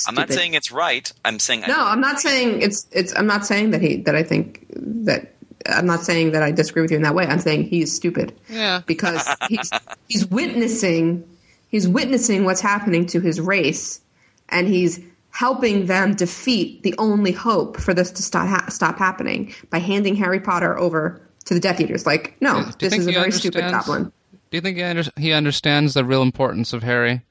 I'm 0.08 0.16
not 0.16 0.32
saying 0.32 0.54
it's 0.54 0.72
right. 0.72 1.10
I'm 1.24 1.38
saying 1.38 1.62
No, 1.68 1.76
I'm 1.86 2.00
not 2.00 2.18
saying 2.18 2.62
it's 2.62 2.88
it's. 2.90 3.16
I'm 3.16 3.28
not 3.28 3.46
saying 3.46 3.70
that 3.70 3.80
he 3.80 3.98
that 3.98 4.16
I 4.16 4.24
think 4.24 4.66
that 4.70 5.34
I'm 5.68 5.86
not 5.86 6.02
saying 6.02 6.32
that 6.32 6.42
I 6.42 6.50
disagree 6.50 6.82
with 6.82 6.90
you 6.90 6.96
in 6.96 7.02
that 7.02 7.14
way. 7.14 7.26
I'm 7.26 7.40
saying 7.40 7.64
he's 7.64 7.94
stupid. 7.94 8.38
Yeah. 8.48 8.82
because 8.86 9.28
he's 9.48 9.70
he's 10.08 10.26
witnessing 10.26 11.24
he's 11.68 11.86
witnessing 11.86 12.44
what's 12.44 12.60
happening 12.60 13.06
to 13.06 13.20
his 13.20 13.40
race, 13.40 14.00
and 14.48 14.66
he's 14.66 15.00
helping 15.30 15.86
them 15.86 16.14
defeat 16.14 16.82
the 16.82 16.94
only 16.98 17.32
hope 17.32 17.78
for 17.78 17.94
this 17.94 18.10
to 18.12 18.22
stop 18.22 18.48
ha- 18.48 18.66
stop 18.68 18.98
happening 18.98 19.54
by 19.70 19.78
handing 19.78 20.16
Harry 20.16 20.40
Potter 20.40 20.76
over 20.78 21.20
to 21.44 21.54
the 21.54 21.60
Death 21.60 21.80
Eaters. 21.80 22.06
Like, 22.06 22.36
no, 22.40 22.58
you 22.58 22.64
this 22.78 22.94
is 22.94 23.06
a 23.06 23.12
very 23.12 23.32
stupid 23.32 23.70
goblin. 23.70 24.12
Do 24.50 24.56
you 24.56 24.60
think 24.60 24.78
he, 24.78 24.82
under- 24.82 25.04
he 25.16 25.32
understands 25.32 25.94
the 25.94 26.04
real 26.04 26.22
importance 26.22 26.72
of 26.72 26.82
Harry? 26.82 27.22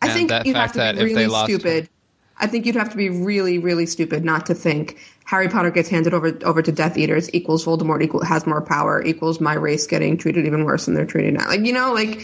I 0.00 0.08
think 0.08 0.30
that 0.30 0.46
you'd 0.46 0.56
have 0.56 0.72
to 0.72 0.94
be 0.94 1.14
really 1.14 1.28
stupid. 1.44 1.88
I 2.38 2.46
think 2.46 2.66
you'd 2.66 2.76
have 2.76 2.90
to 2.90 2.96
be 2.96 3.08
really, 3.08 3.58
really 3.58 3.86
stupid 3.86 4.24
not 4.24 4.46
to 4.46 4.54
think 4.54 4.98
Harry 5.32 5.48
Potter 5.48 5.70
gets 5.70 5.88
handed 5.88 6.12
over 6.12 6.38
over 6.44 6.60
to 6.60 6.70
Death 6.70 6.98
Eaters 6.98 7.32
equals 7.32 7.64
Voldemort 7.64 8.02
equal 8.02 8.22
has 8.22 8.46
more 8.46 8.60
power 8.60 9.02
equals 9.02 9.40
my 9.40 9.54
race 9.54 9.86
getting 9.86 10.18
treated 10.18 10.44
even 10.44 10.64
worse 10.64 10.84
than 10.84 10.92
they're 10.94 11.06
treated 11.06 11.32
now. 11.32 11.48
Like 11.48 11.60
you 11.60 11.72
know, 11.72 11.94
like 11.94 12.20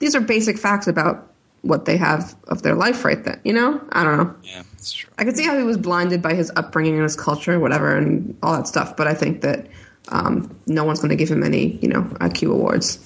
these 0.00 0.16
are 0.16 0.20
basic 0.20 0.58
facts 0.58 0.88
about 0.88 1.30
what 1.62 1.84
they 1.84 1.96
have 1.96 2.34
of 2.48 2.62
their 2.62 2.74
life 2.74 3.04
right 3.04 3.22
then. 3.22 3.40
You 3.44 3.52
know, 3.52 3.80
I 3.92 4.02
don't 4.02 4.16
know. 4.16 4.34
Yeah, 4.42 4.64
that's 4.72 4.90
true. 4.90 5.08
I 5.16 5.22
could 5.22 5.36
see 5.36 5.46
how 5.46 5.56
he 5.56 5.62
was 5.62 5.76
blinded 5.78 6.22
by 6.22 6.34
his 6.34 6.50
upbringing 6.56 6.94
and 6.94 7.04
his 7.04 7.14
culture, 7.14 7.60
whatever, 7.60 7.96
and 7.96 8.36
all 8.42 8.56
that 8.56 8.66
stuff. 8.66 8.96
But 8.96 9.06
I 9.06 9.14
think 9.14 9.42
that 9.42 9.68
um, 10.08 10.52
no 10.66 10.82
one's 10.82 10.98
going 10.98 11.10
to 11.10 11.16
give 11.16 11.30
him 11.30 11.44
any, 11.44 11.76
you 11.76 11.86
know, 11.86 12.02
IQ 12.02 12.50
awards 12.50 12.96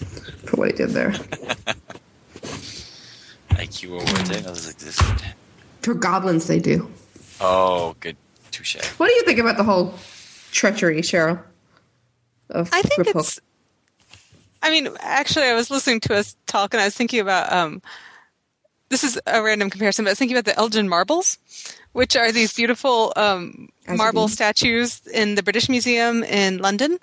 for 0.47 0.57
what 0.57 0.71
he 0.71 0.77
did 0.77 0.89
there. 0.91 1.11
IQ 3.51 3.91
awards. 3.91 4.11
I 4.11 4.23
didn't 4.23 4.45
know 4.45 4.49
those 4.55 4.71
existed. 4.71 5.35
For 5.83 5.93
goblins, 5.93 6.47
they 6.47 6.61
do. 6.61 6.91
Oh, 7.43 7.95
good 8.01 8.17
touche. 8.55 8.77
What 8.99 9.09
do 9.09 9.15
you 9.15 9.25
think 9.25 9.39
about 9.39 9.57
the 9.57 9.65
whole 9.65 9.95
treachery, 10.53 11.01
Cheryl? 11.03 11.43
Of 12.51 12.71
I 12.73 12.83
think 12.83 13.07
Griphook? 13.07 13.21
it's. 13.21 13.41
I 14.63 14.71
mean, 14.71 14.89
actually, 15.01 15.47
I 15.47 15.55
was 15.55 15.71
listening 15.71 16.01
to 16.01 16.15
us 16.15 16.37
talk, 16.47 16.73
and 16.73 16.81
I 16.81 16.85
was 16.85 16.95
thinking 16.95 17.21
about. 17.21 17.53
Um, 17.53 17.83
this 18.91 19.03
is 19.03 19.19
a 19.27 19.43
random 19.43 19.71
comparison, 19.71 20.05
but 20.05 20.11
I 20.11 20.13
was 20.13 20.19
thinking 20.19 20.37
about 20.37 20.45
the 20.45 20.59
Elgin 20.59 20.89
marbles, 20.89 21.39
which 21.93 22.17
are 22.17 22.31
these 22.31 22.53
beautiful 22.53 23.13
um, 23.17 23.69
marble 23.89 24.29
statues 24.29 25.05
in 25.09 25.35
the 25.35 25.43
British 25.43 25.69
Museum 25.69 26.23
in 26.23 26.59
London. 26.59 26.99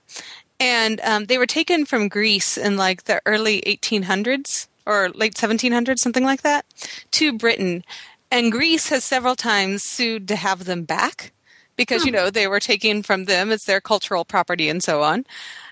and 0.59 1.01
um, 1.01 1.25
they 1.25 1.37
were 1.37 1.47
taken 1.47 1.85
from 1.85 2.07
Greece 2.07 2.57
in 2.57 2.77
like 2.77 3.05
the 3.05 3.19
early 3.25 3.61
1800s 3.65 4.67
or 4.85 5.09
late 5.09 5.33
1700s, 5.33 5.99
something 5.99 6.23
like 6.23 6.43
that, 6.43 6.65
to 7.11 7.33
Britain. 7.33 7.83
And 8.29 8.51
Greece 8.51 8.89
has 8.89 9.03
several 9.03 9.35
times 9.35 9.83
sued 9.83 10.27
to 10.29 10.35
have 10.35 10.65
them 10.65 10.83
back 10.83 11.33
because, 11.75 12.05
you 12.05 12.12
know, 12.12 12.29
they 12.29 12.47
were 12.47 12.60
taken 12.60 13.03
from 13.03 13.25
them 13.25 13.51
as 13.51 13.65
their 13.65 13.81
cultural 13.81 14.25
property 14.25 14.69
and 14.69 14.84
so 14.84 15.01
on. 15.01 15.25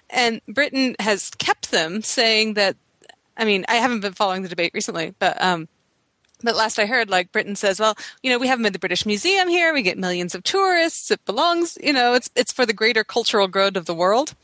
And 0.10 0.42
Britain 0.48 0.96
has 1.00 1.30
kept 1.32 1.72
them, 1.72 2.02
saying 2.02 2.56
that, 2.56 2.76
I 3.38 3.46
mean, 3.46 3.66
I 3.68 3.76
haven't 3.76 4.02
been 4.02 4.14
following 4.14 4.42
the 4.42 4.50
debate 4.50 4.72
recently, 4.74 5.14
but 5.20 5.42
um, 5.42 5.68
but 6.44 6.56
last 6.56 6.80
I 6.80 6.86
heard, 6.86 7.10
like 7.10 7.32
Britain 7.32 7.56
says, 7.56 7.80
well, 7.80 7.96
you 8.24 8.32
know, 8.32 8.38
we 8.38 8.48
have 8.48 8.60
them 8.60 8.66
at 8.66 8.74
the 8.74 8.80
British 8.80 9.06
Museum 9.06 9.48
here. 9.48 9.74
We 9.74 9.82
get 9.82 9.98
millions 9.98 10.36
of 10.36 10.44
tourists. 10.44 11.12
It 11.12 11.24
belongs, 11.26 11.78
you 11.82 11.94
know, 11.94 12.14
it's 12.14 12.30
it's 12.36 12.52
for 12.52 12.66
the 12.66 12.74
greater 12.74 13.04
cultural 13.04 13.48
good 13.48 13.78
of 13.78 13.86
the 13.86 13.94
world. 13.94 14.36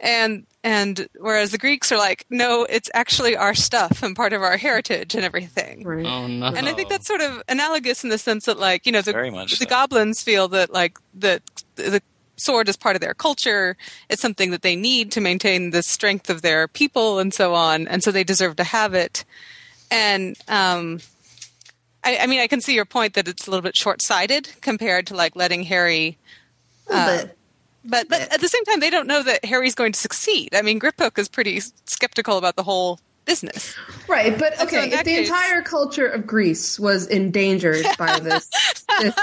And 0.00 0.46
and 0.62 1.08
whereas 1.18 1.52
the 1.52 1.58
Greeks 1.58 1.92
are 1.92 1.98
like, 1.98 2.26
no, 2.28 2.64
it's 2.68 2.90
actually 2.92 3.36
our 3.36 3.54
stuff 3.54 4.02
and 4.02 4.16
part 4.16 4.32
of 4.32 4.42
our 4.42 4.56
heritage 4.56 5.14
and 5.14 5.24
everything. 5.24 5.84
Right. 5.84 6.04
Oh 6.04 6.26
no! 6.26 6.46
And 6.46 6.68
I 6.68 6.72
think 6.72 6.88
that's 6.88 7.06
sort 7.06 7.20
of 7.20 7.42
analogous 7.48 8.02
in 8.02 8.10
the 8.10 8.18
sense 8.18 8.46
that, 8.46 8.58
like, 8.58 8.84
you 8.84 8.92
know, 8.92 9.02
the, 9.02 9.12
Very 9.12 9.30
much 9.30 9.50
the 9.50 9.56
so. 9.56 9.66
goblins 9.66 10.22
feel 10.22 10.48
that, 10.48 10.72
like, 10.72 10.98
that 11.14 11.42
the 11.76 12.02
sword 12.36 12.68
is 12.68 12.76
part 12.76 12.96
of 12.96 13.00
their 13.00 13.14
culture. 13.14 13.76
It's 14.10 14.20
something 14.20 14.50
that 14.50 14.62
they 14.62 14.76
need 14.76 15.12
to 15.12 15.20
maintain 15.20 15.70
the 15.70 15.82
strength 15.82 16.28
of 16.28 16.42
their 16.42 16.68
people 16.68 17.18
and 17.18 17.32
so 17.32 17.54
on. 17.54 17.88
And 17.88 18.02
so 18.02 18.10
they 18.10 18.24
deserve 18.24 18.56
to 18.56 18.64
have 18.64 18.92
it. 18.92 19.24
And, 19.90 20.36
um, 20.48 21.00
I, 22.06 22.18
I 22.22 22.26
mean, 22.26 22.40
I 22.40 22.46
can 22.46 22.60
see 22.60 22.74
your 22.74 22.84
point 22.84 23.14
that 23.14 23.26
it's 23.28 23.46
a 23.46 23.50
little 23.50 23.62
bit 23.62 23.76
short 23.76 24.00
sighted 24.00 24.48
compared 24.60 25.06
to, 25.08 25.14
like, 25.14 25.34
letting 25.36 25.64
Harry. 25.64 26.16
uh, 26.88 27.24
But 27.24 27.36
But, 27.84 28.08
but 28.08 28.32
at 28.32 28.40
the 28.40 28.48
same 28.48 28.64
time, 28.64 28.80
they 28.80 28.90
don't 28.90 29.06
know 29.06 29.22
that 29.22 29.44
Harry's 29.44 29.74
going 29.74 29.92
to 29.92 29.98
succeed. 29.98 30.54
I 30.54 30.62
mean, 30.62 30.80
Griphook 30.80 31.18
is 31.18 31.28
pretty 31.28 31.60
skeptical 31.86 32.38
about 32.38 32.56
the 32.56 32.62
whole 32.62 33.00
business. 33.26 33.74
Right, 34.08 34.38
but 34.38 34.58
okay, 34.62 34.84
in 34.84 34.90
that 34.90 35.00
if 35.00 35.04
the 35.04 35.10
case- 35.16 35.28
entire 35.28 35.60
culture 35.62 36.06
of 36.06 36.26
Greece 36.26 36.78
was 36.80 37.06
endangered 37.08 37.84
by 37.98 38.18
this 38.22 38.48
this, 39.00 39.14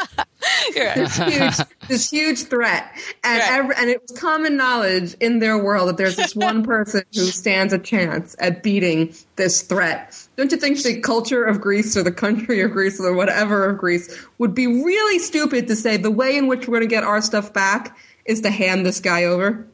right. 0.75 0.95
this 0.95 1.15
huge 1.17 1.67
this 1.87 2.09
huge 2.11 2.43
threat, 2.43 2.91
and 3.23 3.39
Right. 3.39 3.51
ev- 3.51 3.71
and 3.77 3.89
it 3.89 4.01
was 4.07 4.17
common 4.19 4.57
knowledge 4.57 5.15
in 5.19 5.39
their 5.39 5.57
world 5.57 5.89
that 5.89 5.97
there's 5.97 6.15
this 6.17 6.35
one 6.35 6.63
person 6.65 7.03
who 7.13 7.21
stands 7.25 7.73
a 7.73 7.79
chance 7.79 8.35
at 8.39 8.61
beating 8.61 9.15
this 9.37 9.61
threat. 9.61 10.15
Don't 10.35 10.51
you 10.51 10.57
think 10.57 10.81
the 10.83 10.99
culture 11.01 11.43
of 11.43 11.61
Greece 11.61 11.95
or 11.97 12.03
the 12.03 12.11
country 12.11 12.61
of 12.61 12.71
Greece 12.71 12.99
or 12.99 13.13
whatever 13.13 13.69
of 13.69 13.77
Greece 13.77 14.15
would 14.37 14.53
be 14.53 14.67
really 14.67 15.19
stupid 15.19 15.67
to 15.67 15.75
say 15.75 15.97
the 15.97 16.11
way 16.11 16.35
in 16.37 16.47
which 16.47 16.67
we're 16.67 16.77
going 16.79 16.89
to 16.89 16.93
get 16.93 17.03
our 17.03 17.21
stuff 17.21 17.53
back 17.53 17.97
is 18.25 18.41
to 18.41 18.49
hand 18.51 18.85
this 18.85 18.99
guy 18.99 19.23
over? 19.23 19.65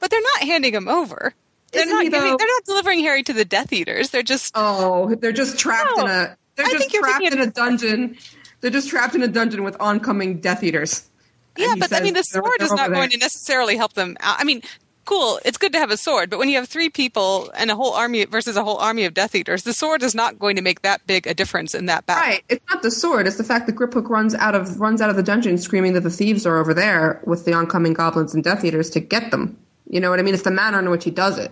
But 0.00 0.10
they're 0.10 0.20
not 0.22 0.42
handing 0.42 0.72
him 0.74 0.88
over. 0.88 1.34
They're 1.72 1.82
Isn't 1.82 1.94
not 1.94 2.04
he, 2.04 2.10
giving, 2.10 2.36
they're 2.36 2.46
not 2.46 2.64
delivering 2.64 3.00
Harry 3.00 3.22
to 3.24 3.32
the 3.32 3.44
Death 3.44 3.72
Eaters. 3.72 4.10
They're 4.10 4.22
just 4.22 4.52
Oh, 4.54 5.14
they're 5.14 5.32
just 5.32 5.58
trapped 5.58 5.90
No, 5.96 6.04
in 6.04 6.10
a 6.10 6.36
they're 6.56 6.66
I 6.66 6.70
just 6.70 6.90
trapped 6.90 7.24
in 7.24 7.40
a 7.40 7.46
dungeon. 7.46 8.16
They're 8.60 8.70
just 8.70 8.88
trapped 8.88 9.14
in 9.14 9.22
a 9.22 9.28
dungeon 9.28 9.62
with 9.64 9.76
oncoming 9.80 10.40
Death 10.40 10.62
Eaters. 10.64 11.08
And 11.56 11.66
yeah, 11.66 11.74
but 11.78 11.92
I 11.92 12.00
mean 12.00 12.14
the 12.14 12.22
sword 12.22 12.50
they're 12.58 12.66
is 12.66 12.72
not 12.72 12.90
going 12.90 13.10
to 13.10 13.18
necessarily 13.18 13.76
help 13.76 13.92
them 13.92 14.16
out. 14.20 14.36
I 14.40 14.44
mean, 14.44 14.62
cool, 15.04 15.40
it's 15.44 15.58
good 15.58 15.72
to 15.72 15.78
have 15.78 15.90
a 15.90 15.96
sword, 15.96 16.30
but 16.30 16.38
when 16.38 16.48
you 16.48 16.56
have 16.56 16.68
three 16.68 16.88
people 16.88 17.50
and 17.56 17.70
a 17.70 17.76
whole 17.76 17.92
army 17.92 18.24
versus 18.24 18.56
a 18.56 18.64
whole 18.64 18.78
army 18.78 19.04
of 19.04 19.14
Death 19.14 19.34
Eaters, 19.34 19.62
the 19.62 19.72
sword 19.72 20.02
is 20.02 20.14
not 20.14 20.38
going 20.38 20.56
to 20.56 20.62
make 20.62 20.82
that 20.82 21.06
big 21.06 21.26
a 21.26 21.34
difference 21.34 21.74
in 21.74 21.86
that 21.86 22.06
battle. 22.06 22.22
Right. 22.22 22.44
It's 22.48 22.64
not 22.70 22.82
the 22.82 22.90
sword. 22.90 23.26
It's 23.26 23.36
the 23.36 23.44
fact 23.44 23.66
that 23.66 23.76
Griphook 23.76 24.08
runs 24.08 24.34
out 24.34 24.54
of 24.54 24.80
runs 24.80 25.00
out 25.00 25.10
of 25.10 25.16
the 25.16 25.22
dungeon 25.22 25.58
screaming 25.58 25.92
that 25.94 26.02
the 26.02 26.10
thieves 26.10 26.46
are 26.46 26.58
over 26.58 26.72
there 26.74 27.20
with 27.24 27.44
the 27.44 27.52
oncoming 27.52 27.92
goblins 27.94 28.34
and 28.34 28.42
Death 28.42 28.64
Eaters 28.64 28.90
to 28.90 29.00
get 29.00 29.30
them. 29.30 29.58
You 29.90 30.00
know 30.00 30.10
what 30.10 30.18
I 30.18 30.22
mean? 30.22 30.34
It's 30.34 30.42
the 30.42 30.50
manner 30.50 30.78
in 30.78 30.90
which 30.90 31.04
he 31.04 31.10
does 31.10 31.38
it. 31.38 31.50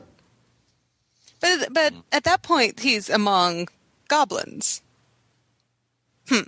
But 1.47 1.73
but 1.73 1.95
at 2.13 2.25
that 2.25 2.43
point, 2.43 2.81
he's 2.81 3.09
among 3.09 3.69
goblins. 4.09 4.83
Hmm. 6.29 6.41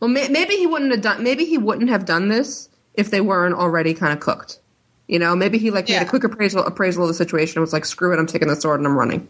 Well, 0.00 0.08
may, 0.08 0.28
maybe 0.28 0.54
he 0.54 0.66
wouldn't 0.66 0.92
have 0.92 1.02
done. 1.02 1.22
Maybe 1.22 1.44
he 1.44 1.58
wouldn't 1.58 1.90
have 1.90 2.04
done 2.04 2.28
this 2.28 2.68
if 2.94 3.10
they 3.10 3.20
weren't 3.20 3.54
already 3.54 3.94
kind 3.94 4.12
of 4.12 4.20
cooked. 4.20 4.60
You 5.08 5.18
know, 5.18 5.34
maybe 5.34 5.58
he 5.58 5.70
like 5.70 5.88
made 5.88 6.02
a 6.02 6.04
quick 6.04 6.22
appraisal 6.24 6.64
appraisal 6.64 7.02
of 7.02 7.08
the 7.08 7.14
situation. 7.14 7.58
and 7.58 7.62
Was 7.62 7.72
like, 7.72 7.84
screw 7.84 8.12
it, 8.12 8.18
I'm 8.18 8.26
taking 8.26 8.48
the 8.48 8.56
sword 8.56 8.78
and 8.80 8.86
I'm 8.86 8.96
running. 8.96 9.26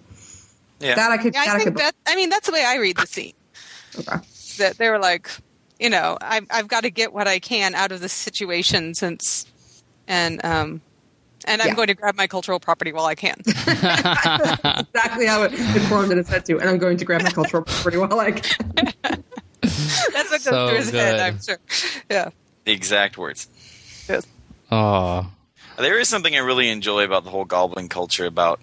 Yeah. 0.81 0.95
That 0.97 1.11
I 1.11 1.17
could. 1.19 1.35
Yeah, 1.35 1.45
that 1.47 1.57
I 1.57 1.61
I 1.61 1.65
think 1.65 1.77
could. 1.77 1.85
that. 1.85 1.95
I 2.07 2.17
mean, 2.17 2.29
that's 2.31 2.47
the 2.47 2.53
way 2.53 2.65
I 2.65 2.77
read 2.77 2.97
the 2.97 3.07
scene. 3.07 3.33
okay. 3.99 4.19
that 4.59 4.77
they 4.79 4.91
were 4.91 4.99
like, 4.99 5.31
you 5.81 5.89
know, 5.89 6.19
I've, 6.21 6.47
I've 6.51 6.69
got 6.69 6.83
to 6.83 6.91
get 6.91 7.13
what 7.13 7.27
I 7.29 7.39
can 7.39 7.75
out 7.75 7.93
of 7.93 8.01
this 8.01 8.13
situation 8.13 8.95
since, 8.95 9.47
and 10.07 10.45
um, 10.45 10.81
and 11.49 11.61
I'm 11.63 11.69
Yeah. 11.69 11.75
going 11.75 11.89
to 11.89 11.95
grab 11.95 12.17
my 12.17 12.27
cultural 12.27 12.61
property 12.61 12.93
while 12.93 13.07
I 13.07 13.15
can. 13.15 13.37
exactly 13.47 15.27
how 15.27 15.43
it 15.43 15.53
informed 15.55 16.11
in 16.13 16.19
his 16.19 16.29
head 16.29 16.45
too. 16.47 16.61
And 16.61 16.69
I'm 16.69 16.79
going 16.79 16.97
to 16.99 17.05
grab 17.05 17.23
my 17.23 17.31
cultural 17.31 17.63
property 17.65 17.97
while 17.97 18.19
I 18.21 18.33
can. 18.33 18.73
That's 19.63 20.31
what 20.31 20.31
goes 20.31 20.43
So 20.45 20.69
through 20.69 20.79
his 20.79 20.91
head, 20.91 21.13
good. 21.17 21.21
I'm 21.21 21.41
sure. 21.43 21.59
Yeah. 22.11 22.31
the 22.65 22.73
exact 22.73 23.19
words. 23.19 23.49
Yes. 24.09 24.27
Oh, 24.71 25.31
There 25.79 25.99
is 25.99 26.09
something 26.09 26.35
I 26.35 26.39
really 26.39 26.69
enjoy 26.69 27.05
about 27.05 27.25
the 27.25 27.31
whole 27.31 27.45
goblin 27.45 27.89
culture 27.89 28.27
about 28.27 28.61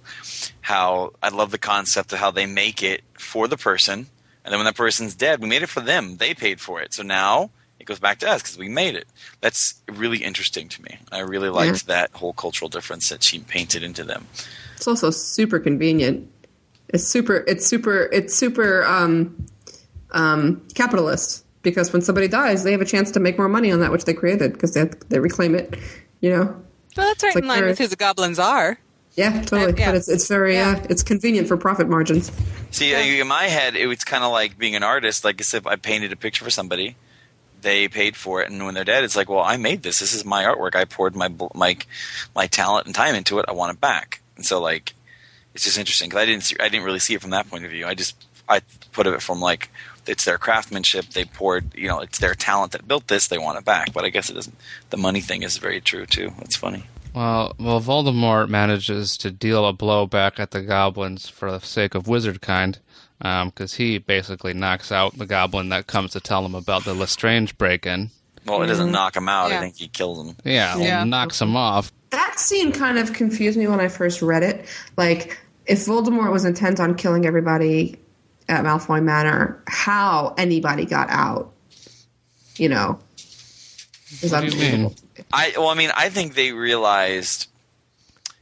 how 0.62 1.12
I 1.21 1.30
love 1.30 1.52
the 1.52 1.58
concept 1.58 2.13
of 2.13 2.19
how 2.19 2.32
they 2.32 2.45
make 2.45 2.82
it 2.84 3.04
for 3.17 3.48
the 3.48 3.58
person, 3.58 4.08
and 4.43 4.52
then 4.52 4.58
when 4.60 4.65
that 4.65 4.76
person's 4.76 5.15
dead, 5.15 5.41
we 5.41 5.48
made 5.50 5.63
it 5.63 5.69
for 5.69 5.82
them. 5.82 6.17
They 6.17 6.34
paid 6.34 6.60
for 6.62 6.82
it, 6.82 6.93
so 6.93 7.04
now 7.04 7.50
it 7.86 7.89
goes 7.89 8.00
back 8.00 8.17
to 8.19 8.30
us 8.30 8.41
because 8.41 8.58
we 8.58 8.67
made 8.67 8.95
it. 8.95 9.08
That's 9.41 9.76
really 9.88 10.17
interesting 10.17 10.67
to 10.69 10.82
me. 10.82 10.98
I 11.12 11.19
really 11.19 11.50
liked 11.50 11.86
that 11.86 12.10
whole 12.13 12.34
cultural 12.34 12.67
difference 12.67 13.10
that 13.10 13.21
she 13.21 13.39
painted 13.39 13.84
into 13.84 14.04
them. 14.04 14.26
It's 14.76 14.88
also 14.88 15.12
super 15.12 15.60
convenient. 15.60 16.28
It's 16.89 17.04
super. 17.04 17.43
It's 17.48 17.65
super. 17.65 18.10
It's 18.12 18.34
super 18.34 18.84
um, 18.86 19.45
um, 20.12 20.65
capitalist 20.74 21.45
because 21.62 21.93
when 21.93 22.02
somebody 22.02 22.28
dies, 22.28 22.63
they 22.63 22.71
have 22.71 22.82
a 22.82 22.86
chance 22.86 23.12
to 23.12 23.19
make 23.19 23.38
more 23.38 23.50
money 23.50 23.71
on 23.71 23.82
that 23.82 23.91
which 23.91 24.06
they 24.06 24.13
created 24.13 24.54
because 24.54 24.74
they 24.74 24.86
they 25.10 25.19
reclaim 25.19 25.54
it. 25.54 25.78
You 26.21 26.32
know. 26.32 26.62
Well, 26.98 27.08
that's 27.08 27.24
right 27.24 27.36
like 27.36 27.43
in 27.43 27.48
line 27.48 27.65
with 27.65 27.78
who 27.78 27.88
the 27.88 27.95
goblins 27.95 28.39
are. 28.39 28.80
Yeah, 29.15 29.41
totally. 29.43 29.74
Uh, 29.74 29.76
yeah. 29.78 29.86
But 29.88 29.95
it's 29.95 30.10
it's 30.10 30.28
very 30.28 30.56
Yeah. 30.56 30.80
uh, 30.82 30.88
it's 30.89 31.04
convenient 31.04 31.48
for 31.48 31.56
profit 31.56 31.88
margins. 31.88 32.32
See, 32.71 32.95
uh, 32.95 33.00
in 33.00 33.28
my 33.28 33.43
head, 33.43 33.76
it 33.76 33.88
was 33.88 34.04
kind 34.04 34.24
of 34.24 34.32
like 34.32 34.58
being 34.58 34.76
an 34.76 34.84
artist. 34.84 35.24
Like 35.24 35.39
as 35.39 35.54
if 35.54 35.65
I 35.67 35.76
painted 35.76 36.12
a 36.12 36.15
picture 36.15 36.43
for 36.43 36.52
somebody, 36.52 36.95
they 37.65 37.88
paid 37.88 38.15
for 38.15 38.43
it, 38.43 38.49
and 38.49 38.63
when 38.63 38.75
they're 38.75 38.84
dead, 38.84 39.04
it's 39.04 39.15
like, 39.15 39.28
well, 39.28 39.39
I 39.39 39.58
made 39.58 39.82
this. 39.82 39.99
This 39.99 40.13
is 40.13 40.23
my 40.23 40.43
artwork. 40.43 40.75
I 40.75 40.86
poured 40.86 41.15
my 41.15 41.30
my 41.56 41.75
my 42.36 42.45
talent 42.45 42.86
and 42.86 42.93
time 42.93 43.15
into 43.15 43.39
it. 43.39 43.45
I 43.47 43.54
want 43.54 43.73
it 43.73 43.82
back. 43.82 44.21
And 44.36 44.45
so, 44.45 44.62
like, 44.62 44.93
it's 45.56 45.63
just 45.63 45.78
interesting 45.78 46.08
because 46.08 46.21
I 46.21 46.25
didn't 46.28 46.43
see, 46.43 46.56
I 46.60 46.69
didn't 46.69 46.86
really 46.86 46.99
see 46.99 47.15
it 47.15 47.21
from 47.21 47.32
that 47.32 47.49
point 47.49 47.65
of 47.65 47.71
view. 47.71 47.88
I 47.88 47.95
just 47.95 48.23
I 48.47 48.62
put 48.91 49.08
it 49.08 49.19
from 49.21 49.39
like 49.39 49.71
it's 50.06 50.25
their 50.25 50.38
craftsmanship. 50.38 51.08
They 51.08 51.25
poured, 51.25 51.73
you 51.73 51.88
know, 51.88 52.01
it's 52.01 52.19
their 52.19 52.36
talent 52.36 52.73
that 52.73 52.88
built 52.88 53.08
this. 53.08 53.28
They 53.28 53.39
want 53.39 53.58
it 53.58 53.65
back. 53.65 53.91
But 53.91 54.06
I 54.06 54.10
guess 54.10 54.30
it 54.30 54.36
doesn't. 54.36 54.56
The 54.91 54.97
money 54.97 55.21
thing 55.21 55.41
is 55.41 55.58
very 55.58 55.82
true 55.82 56.06
too. 56.06 56.34
It's 56.41 56.56
funny. 56.56 56.84
well, 57.15 57.56
well, 57.60 57.82
Voldemort 57.82 58.47
manages 58.47 59.17
to 59.17 59.32
deal 59.32 59.65
a 59.65 59.73
blow 59.73 60.06
back 60.06 60.39
at 60.39 60.51
the 60.51 60.62
goblins 60.62 61.28
for 61.28 61.51
the 61.51 61.62
sake 61.62 61.95
of 61.95 62.08
wizard 62.08 62.41
kind, 62.41 62.78
Um, 63.21 63.49
because 63.49 63.73
he 63.75 63.97
basically 63.97 64.54
knocks 64.54 64.91
out 64.91 65.17
the 65.17 65.25
goblin 65.25 65.69
that 65.69 65.88
comes 65.88 66.12
to 66.12 66.19
tell 66.19 66.45
him 66.45 66.54
about 66.54 66.84
the 66.84 66.93
Lestrange 66.93 67.58
break-in. 67.58 68.12
Well, 68.45 68.62
it 68.62 68.67
doesn't 68.67 68.88
mm-hmm. 68.88 68.93
knock 68.93 69.15
him 69.15 69.30
out. 69.30 69.49
Yeah. 69.49 69.58
I 69.58 69.62
think 69.62 69.78
he 69.78 69.88
kills 69.88 70.28
him. 70.28 70.36
Yeah, 70.43 70.78
Yeah. 70.78 71.04
knocks 71.06 71.41
him 71.41 71.56
off. 71.56 71.91
That 72.12 72.39
scene 72.39 72.71
kind 72.71 72.97
of 72.99 73.13
confused 73.13 73.58
me 73.58 73.67
when 73.67 73.80
I 73.80 73.88
first 73.88 74.21
read 74.21 74.43
it. 74.43 74.67
Like, 74.97 75.38
if 75.65 75.86
Voldemort 75.86 76.32
was 76.32 76.45
intent 76.45 76.80
on 76.80 76.95
killing 76.95 77.25
everybody 77.25 77.97
at 78.47 78.63
Malfoy 78.63 79.01
Manor, 79.01 79.63
how 79.67 80.36
anybody 80.38 80.86
got 80.86 81.10
out, 81.10 81.54
you 82.58 82.69
know, 82.69 82.99
is 84.21 84.32
What 84.32 84.41
do 84.41 84.47
you 84.47 84.51
unbelievable. 84.51 84.89
mean? 84.89 85.25
I 85.34 85.54
well, 85.58 85.69
I 85.69 85.73
mean, 85.73 85.91
I 85.95 86.10
think 86.10 86.36
they 86.36 86.51
realized 86.51 87.47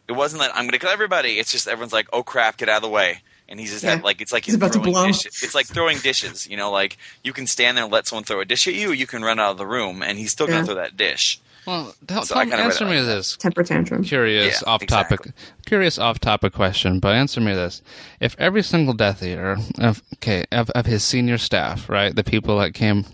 it 0.08 0.14
wasn't 0.14 0.42
that 0.42 0.52
I'm 0.56 0.64
going 0.64 0.72
to 0.72 0.80
kill 0.80 0.90
everybody. 0.90 1.40
It's 1.40 1.52
just 1.52 1.68
everyone's 1.68 1.94
like, 1.94 2.08
"Oh 2.12 2.24
crap, 2.24 2.58
get 2.58 2.68
out 2.70 2.78
of 2.78 2.82
the 2.84 2.90
way!" 2.90 3.22
And 3.54 3.60
he's 3.60 3.70
just 3.70 3.84
Yeah. 3.84 3.92
had, 3.92 4.04
like, 4.04 4.20
it's 4.20 4.32
like 4.34 4.46
He's 4.46 4.56
about 4.56 4.74
to 4.74 4.80
throwing 4.80 4.92
blow. 4.94 5.06
dishes. 5.06 5.44
It's 5.44 5.54
like 5.54 5.68
throwing 5.68 6.00
dishes. 6.00 6.48
You 6.50 6.58
know, 6.58 6.72
like 6.72 6.98
you 7.24 7.34
can 7.34 7.46
stand 7.46 7.78
there 7.78 7.84
and 7.84 7.94
let 7.94 8.08
someone 8.08 8.24
throw 8.24 8.40
a 8.42 8.46
dish 8.46 8.68
at 8.68 8.74
you, 8.74 8.90
or 8.90 8.94
you 8.96 9.06
can 9.06 9.22
run 9.22 9.40
out 9.40 9.52
of 9.52 9.58
the 9.60 9.68
room, 9.68 10.02
and 10.02 10.18
he's 10.18 10.32
still 10.32 10.48
gonna 10.48 10.66
throw 10.66 10.74
that 10.74 10.98
dish. 10.98 11.40
Well, 11.68 11.94
tell, 12.08 12.26
So 12.26 12.34
tell 12.34 12.46
me, 12.48 12.52
answer 12.54 12.84
me 12.86 12.98
like 12.98 13.06
this 13.06 13.38
Temper 13.38 13.64
tantrum. 13.64 14.04
curious 14.04 14.62
Yeah, 14.64 14.70
off 14.74 14.84
topic 14.88 15.20
exactly. 15.28 15.32
curious 15.68 15.98
off 16.00 16.20
topic 16.20 16.52
question 16.52 17.00
but 17.00 17.16
answer 17.16 17.40
me 17.40 17.54
this 17.54 17.82
if 18.20 18.36
every 18.40 18.64
single 18.64 18.94
death 18.96 19.22
eater 19.24 19.58
of 19.80 20.02
okay 20.16 20.44
of, 20.52 20.70
of 20.72 20.86
his 20.88 21.04
senior 21.06 21.38
staff 21.38 21.88
right 21.88 22.16
the 22.18 22.24
people 22.24 22.58
that 22.58 22.74
came 22.74 23.06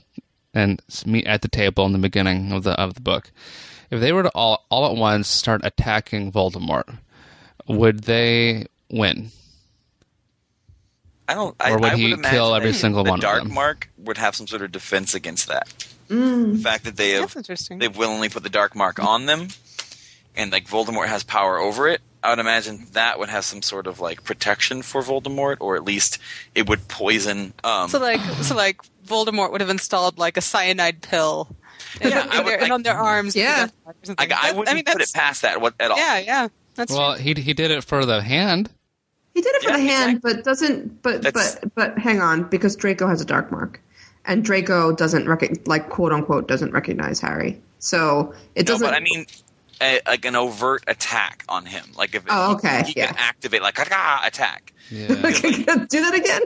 and 0.56 0.82
meet 1.06 1.28
at 1.28 1.44
the 1.44 1.48
table 1.48 1.86
in 1.86 1.92
the 1.92 2.00
beginning 2.00 2.52
of 2.52 2.64
the 2.64 2.72
of 2.72 2.96
the 2.96 3.02
book 3.02 3.30
if 3.92 4.00
they 4.02 4.12
were 4.12 4.24
to 4.24 4.30
all 4.34 4.66
all 4.70 4.90
at 4.90 4.96
once 4.98 5.28
start 5.28 5.62
attacking 5.64 6.32
voldemort 6.32 6.98
would 7.68 8.00
they 8.06 8.66
win 8.90 9.30
I 11.30 11.34
don't. 11.36 11.56
Or 11.64 11.78
would 11.80 11.92
I 11.92 11.96
he 11.96 12.12
would 12.14 12.24
kill 12.24 12.56
every 12.56 12.74
single 12.74 13.04
the 13.04 13.10
one 13.12 13.20
of 13.20 13.24
Dark 13.24 13.44
them? 13.44 13.54
Mark 13.54 13.90
would 13.98 14.18
have 14.18 14.36
some 14.36 14.48
sort 14.48 14.62
of 14.62 14.72
defense 14.72 15.14
against 15.14 15.48
that. 15.48 15.68
The 16.08 16.60
fact 16.64 16.86
that 16.86 16.98
they 16.98 17.12
have 17.12 17.36
they've 17.78 17.96
willingly 17.96 18.30
put 18.30 18.42
the 18.44 18.50
dark 18.50 18.76
mark 18.76 18.98
on 19.00 19.28
them, 19.28 19.50
and 20.36 20.52
like 20.52 20.68
Voldemort 20.68 21.08
has 21.08 21.22
power 21.24 21.60
over 21.60 21.88
it, 21.88 22.02
I 22.24 22.32
would 22.32 22.40
imagine 22.40 22.88
that 22.94 23.20
would 23.20 23.30
have 23.30 23.46
some 23.46 23.62
sort 23.62 23.86
of 23.86 24.00
like 24.00 24.24
protection 24.24 24.82
for 24.82 25.04
Voldemort, 25.04 25.58
or 25.60 25.76
at 25.76 25.84
least 25.84 26.18
it 26.56 26.68
would 26.68 26.88
poison. 26.88 27.54
Um, 27.64 27.90
So 27.90 28.00
like, 28.00 28.20
so 28.42 28.56
like, 28.56 28.82
Voldemort 29.06 29.52
would 29.52 29.62
have 29.62 29.70
installed 29.70 30.18
like 30.18 30.36
a 30.36 30.42
cyanide 30.42 31.02
pill, 31.04 31.56
Yeah, 32.02 32.24
in 32.24 32.30
I 32.32 32.38
would, 32.40 32.48
their- 32.48 32.54
like- 32.58 32.62
and 32.64 32.72
on 32.74 32.82
their 32.84 32.98
arms. 32.98 33.36
Yeah. 33.36 33.68
I, 34.18 34.28
I 34.32 34.52
wouldn't 34.54 34.74
mean, 34.76 34.86
put 34.86 35.02
it 35.02 35.12
past 35.14 35.44
that 35.44 35.62
what, 35.62 35.76
at 35.80 35.92
all. 35.92 35.98
Yeah, 35.98 36.18
yeah, 36.18 36.48
that's 36.74 36.92
Well, 36.92 37.14
true. 37.16 37.24
he 37.36 37.42
he 37.42 37.54
did 37.54 37.70
it 37.70 37.84
for 37.84 38.04
the 38.04 38.24
hand. 38.24 38.72
He 39.40 39.44
did 39.44 39.56
it 39.56 39.64
for 39.64 39.70
Yeah, 39.70 39.78
the 39.78 39.84
hand, 39.84 40.12
exactly. 40.18 40.34
but 40.34 40.44
doesn't. 40.44 41.02
But 41.02 41.22
That's- 41.22 41.56
but 41.62 41.76
but 41.76 41.98
hang 41.98 42.20
on, 42.20 42.44
because 42.50 42.76
Draco 42.76 43.08
has 43.08 43.22
a 43.22 43.26
dark 43.26 43.52
mark, 43.54 43.80
and 44.26 44.44
Draco 44.44 44.92
doesn't 44.92 45.30
rec- 45.30 45.66
like 45.66 45.88
quote 45.88 46.12
unquote 46.12 46.50
doesn't 46.50 46.74
recognize 46.74 47.22
Harry. 47.22 47.62
So 47.80 48.34
it 48.56 48.68
No, 48.68 48.74
doesn't. 48.74 48.86
but 48.88 48.94
I 48.94 49.00
mean, 49.00 49.26
a, 49.82 50.02
like 50.06 50.26
an 50.26 50.36
overt 50.36 50.84
attack 50.88 51.46
on 51.48 51.66
him. 51.66 51.86
Like 51.96 52.14
if 52.16 52.24
Oh, 52.30 52.56
okay, 52.56 52.84
he, 52.86 52.96
yeah. 52.98 53.08
can 53.08 53.16
activate 53.18 53.62
like 53.62 53.76
"Ka-ka," 53.76 54.24
attack, 54.26 54.74
Yeah. 54.92 55.08
do 55.16 56.02
that 56.04 56.14
again. 56.16 56.42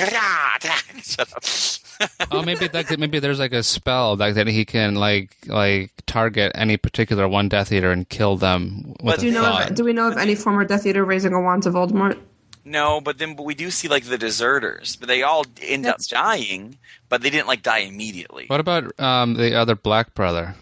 Attack. 0.00 0.94
Shut 1.02 1.30
up. 1.36 2.28
oh, 2.30 2.42
maybe 2.42 2.66
that 2.68 2.98
maybe 2.98 3.18
there's 3.18 3.38
like 3.38 3.52
a 3.52 3.62
spell 3.62 4.16
like 4.16 4.34
that 4.36 4.46
he 4.46 4.64
can 4.64 4.94
like 4.94 5.36
like 5.46 5.90
target 6.06 6.52
any 6.54 6.76
particular 6.78 7.28
one 7.28 7.48
Death 7.50 7.72
Eater 7.72 7.90
and 7.90 8.08
kill 8.08 8.36
them 8.36 8.94
with 9.02 9.04
But 9.04 9.18
a 9.18 9.20
Do 9.20 9.26
you 9.26 9.32
know? 9.32 9.42
thought. 9.42 9.70
Of, 9.70 9.76
do 9.76 9.84
we 9.84 9.92
know 9.92 10.08
of 10.08 10.16
any 10.16 10.34
former 10.34 10.64
Death 10.64 10.86
Eater 10.86 11.04
raising 11.04 11.34
a 11.34 11.40
wand 11.42 11.64
to 11.64 11.70
Voldemort? 11.70 12.16
No, 12.64 13.00
but 13.00 13.18
then 13.18 13.34
but 13.34 13.44
we 13.44 13.54
do 13.54 13.70
see 13.70 13.88
like 13.88 14.04
the 14.04 14.18
deserters, 14.18 14.96
but 14.96 15.08
they 15.08 15.22
all 15.22 15.44
end 15.62 15.84
That's 15.84 16.12
up 16.12 16.18
dying, 16.18 16.78
but 17.08 17.22
they 17.22 17.30
didn't 17.30 17.46
like 17.48 17.62
die 17.62 17.78
immediately. 17.78 18.44
What 18.46 18.60
about 18.60 18.98
um, 19.00 19.34
the 19.34 19.54
other 19.54 19.74
Black 19.74 20.14
Brother? 20.14 20.54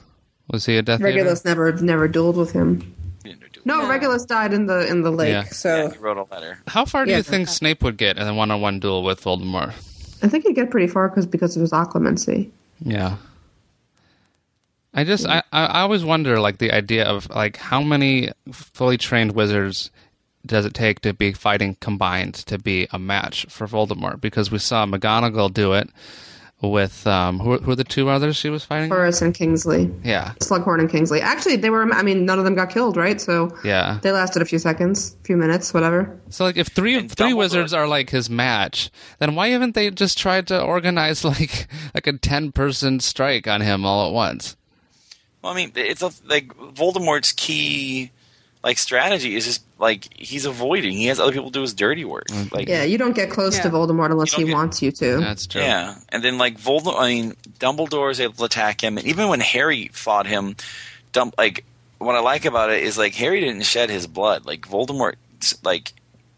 Was 0.50 0.66
he 0.66 0.76
a 0.76 0.82
Death 0.82 1.00
Eater? 1.00 1.06
Regulus 1.06 1.44
never 1.44 1.72
never 1.72 2.08
dueled 2.08 2.34
with 2.36 2.52
him. 2.52 2.94
He 3.24 3.30
didn't 3.30 3.52
do 3.52 3.60
it. 3.60 3.66
No, 3.66 3.82
No. 3.82 3.88
Regulus 3.88 4.24
died 4.24 4.52
in 4.52 4.66
the 4.66 4.86
in 4.88 5.02
the 5.02 5.10
lake. 5.10 5.30
Yeah. 5.32 5.44
So 5.44 5.76
Yeah, 5.84 5.90
he 5.92 5.98
wrote 5.98 6.16
a 6.18 6.32
letter. 6.32 6.58
How 6.68 6.84
far 6.84 7.04
do 7.04 7.10
Yeah. 7.10 7.16
you 7.18 7.22
think 7.24 7.48
Snape 7.48 7.82
would 7.82 7.96
get 7.96 8.16
in 8.18 8.26
a 8.26 8.34
one-on-one 8.34 8.78
duel 8.80 9.02
with 9.02 9.20
Voldemort? 9.22 9.70
I 10.22 10.28
think 10.28 10.44
he'd 10.46 10.54
get 10.54 10.70
pretty 10.70 10.86
far 10.86 11.08
because 11.08 11.26
because 11.26 11.56
of 11.56 11.62
his 11.62 11.72
occlumency. 11.72 12.50
Yeah. 12.80 13.16
I 14.94 15.04
just 15.04 15.26
I, 15.26 15.42
I 15.52 15.66
I 15.66 15.80
always 15.82 16.04
wonder 16.04 16.40
like 16.40 16.58
the 16.58 16.72
idea 16.72 17.04
of 17.04 17.28
like 17.28 17.56
how 17.58 17.82
many 17.82 18.30
fully 18.52 18.96
trained 18.96 19.32
wizards 19.32 19.90
does 20.46 20.64
it 20.64 20.74
take 20.74 21.00
to 21.00 21.12
be 21.12 21.32
fighting 21.32 21.76
combined 21.80 22.34
to 22.46 22.58
be 22.58 22.86
a 22.90 22.98
match 22.98 23.46
for 23.48 23.66
Voldemort? 23.66 24.20
Because 24.20 24.50
we 24.50 24.58
saw 24.58 24.86
McGonagall 24.86 25.52
do 25.52 25.72
it 25.72 25.90
with 26.62 27.06
um 27.06 27.38
who 27.38 27.58
who 27.58 27.72
are 27.72 27.76
the 27.76 27.84
two 27.84 28.08
others 28.08 28.34
she 28.34 28.48
was 28.48 28.64
fighting? 28.64 28.88
Horace 28.88 29.20
and 29.20 29.34
Kingsley, 29.34 29.90
Yeah. 30.02 30.32
Slughorn 30.40 30.80
and 30.80 30.90
Kingsley. 30.90 31.20
Actually, 31.20 31.56
they 31.56 31.68
were. 31.68 31.82
I 31.92 32.02
mean, 32.02 32.24
none 32.24 32.38
of 32.38 32.46
them 32.46 32.54
got 32.54 32.70
killed, 32.70 32.96
right? 32.96 33.20
So 33.20 33.54
Yeah. 33.62 33.98
they 34.02 34.10
lasted 34.10 34.40
a 34.40 34.46
few 34.46 34.58
seconds, 34.58 35.14
a 35.20 35.24
few 35.26 35.36
minutes, 35.36 35.74
whatever. 35.74 36.18
So 36.30 36.44
like 36.44 36.56
if 36.56 36.68
three 36.68 36.96
And 36.96 37.12
three 37.12 37.32
Dumbledore- 37.32 37.36
wizards 37.36 37.74
are 37.74 37.86
like 37.86 38.08
his 38.10 38.30
match, 38.30 38.90
then 39.18 39.34
why 39.34 39.48
haven't 39.48 39.74
they 39.74 39.90
just 39.90 40.16
tried 40.16 40.46
to 40.46 40.58
organize 40.60 41.24
like 41.32 41.66
like 41.94 42.06
a 42.06 42.14
10 42.14 42.52
person 42.52 43.00
strike 43.00 43.46
on 43.46 43.60
him 43.60 43.84
all 43.84 44.06
at 44.08 44.14
once? 44.14 44.56
Well, 45.42 45.52
I 45.52 45.56
mean, 45.56 45.72
it's 45.76 46.02
a, 46.02 46.10
like 46.24 46.48
Voldemort's 46.56 47.32
key 47.32 48.10
like 48.66 48.78
strategy 48.78 49.36
is 49.36 49.44
just 49.46 49.62
like 49.78 50.12
he's 50.18 50.44
avoiding. 50.44 50.92
He 50.92 51.06
has 51.06 51.20
other 51.20 51.32
people 51.32 51.50
do 51.50 51.60
his 51.62 51.72
dirty 51.72 52.04
work. 52.04 52.26
Mm-hmm. 52.28 52.54
Like 52.54 52.68
Yeah, 52.68 52.82
you 52.82 52.98
don't 52.98 53.14
get 53.14 53.30
close 53.30 53.58
to 53.60 53.68
Voldemort 53.70 54.10
unless 54.10 54.32
he 54.32 54.44
get- 54.44 54.52
wants 54.52 54.82
you 54.82 54.90
to. 54.90 55.18
That's 55.20 55.46
true. 55.46 55.62
Yeah, 55.62 55.94
and 56.10 56.22
then 56.24 56.36
like 56.36 56.58
Voldemort, 56.58 56.98
I 56.98 57.08
mean, 57.14 57.36
Dumbledore 57.60 58.10
is 58.10 58.20
able 58.20 58.34
to 58.34 58.44
attack 58.44 58.82
him, 58.82 58.98
and 58.98 59.06
even 59.06 59.28
when 59.28 59.40
Harry 59.40 59.88
fought 59.92 60.26
him, 60.26 60.56
Dum- 61.12 61.32
like 61.38 61.64
what 61.98 62.14
I 62.16 62.20
like 62.20 62.44
about 62.44 62.70
it 62.70 62.82
is 62.82 62.98
like 62.98 63.14
Harry 63.14 63.40
didn't 63.40 63.62
shed 63.62 63.88
his 63.88 64.06
blood. 64.06 64.44
Like 64.44 64.62
Voldemort, 64.68 65.14
like 65.64 65.92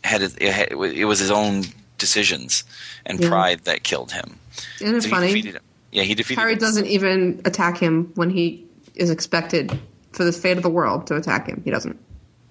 had 0.04 0.20
his, 0.20 0.36
it, 0.36 0.52
had, 0.52 0.68
it 0.72 1.04
was 1.06 1.18
his 1.18 1.30
own 1.32 1.64
decisions 1.96 2.62
and 3.06 3.18
Yeah. 3.18 3.28
pride 3.28 3.60
that 3.64 3.82
killed 3.82 4.12
him. 4.12 4.38
Isn't 4.80 4.94
it 4.96 5.02
So 5.02 5.08
he 5.08 5.14
funny? 5.14 5.26
defeated 5.28 5.54
him. 5.56 5.62
Yeah, 5.90 6.02
he 6.04 6.14
defeated. 6.14 6.40
Harry 6.40 6.52
him. 6.52 6.58
doesn't 6.58 6.86
even 6.86 7.40
attack 7.44 7.78
him 7.78 8.12
when 8.14 8.30
he 8.30 8.64
is 8.94 9.10
expected 9.10 9.76
for 10.12 10.24
the 10.24 10.32
fate 10.32 10.56
of 10.58 10.62
the 10.62 10.70
world 10.70 11.06
to 11.08 11.16
attack 11.16 11.48
him. 11.48 11.62
He 11.64 11.70
doesn't. 11.70 11.98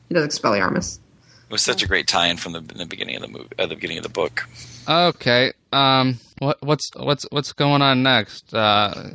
He 0.10 0.16
does 0.16 0.28
Expelliarmus. 0.28 0.99
It 1.49 1.51
was 1.51 1.64
such 1.64 1.82
a 1.82 1.88
great 1.88 2.08
tie-in 2.08 2.38
from 2.38 2.51
the, 2.53 2.60
the 2.60 2.86
beginning 2.86 3.16
of 3.16 3.22
the 3.22 3.28
movie, 3.30 3.47
at 3.58 3.70
the 3.70 3.76
beginning 3.76 3.97
of 3.97 4.03
the 4.03 4.10
book. 4.10 4.47
Okay. 4.88 5.53
Um. 5.72 6.20
What 6.39 6.62
what's 6.62 6.91
what's 6.95 7.26
what's 7.32 7.53
going 7.53 7.82
on 7.82 8.03
next? 8.03 8.53
Uh. 8.53 9.10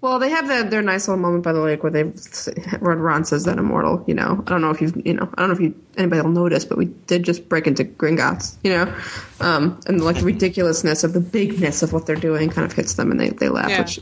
Well, 0.00 0.18
they 0.18 0.30
have 0.30 0.48
their, 0.48 0.64
their 0.64 0.82
nice 0.82 1.06
little 1.06 1.22
moment 1.22 1.44
by 1.44 1.52
the 1.52 1.60
lake 1.60 1.84
where 1.84 1.92
they 1.92 2.02
where 2.02 2.96
Ron 2.96 3.24
says 3.24 3.44
that 3.44 3.58
immortal. 3.58 4.02
You 4.08 4.14
know, 4.14 4.42
I 4.44 4.50
don't 4.50 4.60
know 4.60 4.70
if 4.70 4.80
you 4.80 4.92
you 5.04 5.14
know 5.14 5.28
I 5.34 5.40
don't 5.40 5.50
know 5.50 5.54
if 5.54 5.60
you 5.60 5.80
anybody 5.96 6.22
will 6.22 6.30
notice, 6.30 6.64
but 6.64 6.76
we 6.76 6.86
did 6.86 7.22
just 7.22 7.48
break 7.48 7.68
into 7.68 7.84
Gringotts. 7.84 8.56
You 8.64 8.70
know, 8.72 8.94
um, 9.40 9.80
and 9.86 10.02
like 10.02 10.16
the 10.16 10.24
ridiculousness 10.24 11.04
of 11.04 11.12
the 11.12 11.20
bigness 11.20 11.82
of 11.84 11.92
what 11.92 12.06
they're 12.06 12.16
doing 12.16 12.50
kind 12.50 12.64
of 12.64 12.72
hits 12.72 12.94
them, 12.94 13.12
and 13.12 13.20
they 13.20 13.28
they 13.30 13.48
laugh. 13.48 13.70
Yeah. 13.70 13.80
Which, 13.80 14.00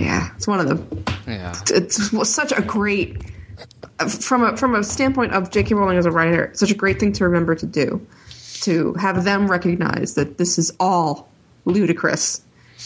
yeah, 0.00 0.28
it's 0.36 0.46
one 0.46 0.60
of 0.60 0.68
the 0.68 1.02
Yeah. 1.30 1.54
it's 1.70 2.28
such 2.28 2.52
a 2.52 2.62
great 2.62 3.20
from 4.08 4.44
a 4.44 4.56
from 4.56 4.74
a 4.74 4.84
standpoint 4.84 5.32
of 5.32 5.50
J.K. 5.50 5.74
Rowling 5.74 5.98
as 5.98 6.06
a 6.06 6.10
writer, 6.10 6.50
such 6.54 6.70
a 6.70 6.74
great 6.74 6.98
thing 7.00 7.12
to 7.14 7.24
remember 7.24 7.54
to 7.54 7.66
do, 7.66 8.06
to 8.62 8.94
have 8.94 9.24
them 9.24 9.50
recognize 9.50 10.14
that 10.14 10.38
this 10.38 10.58
is 10.58 10.72
all 10.80 11.28
ludicrous, 11.64 12.42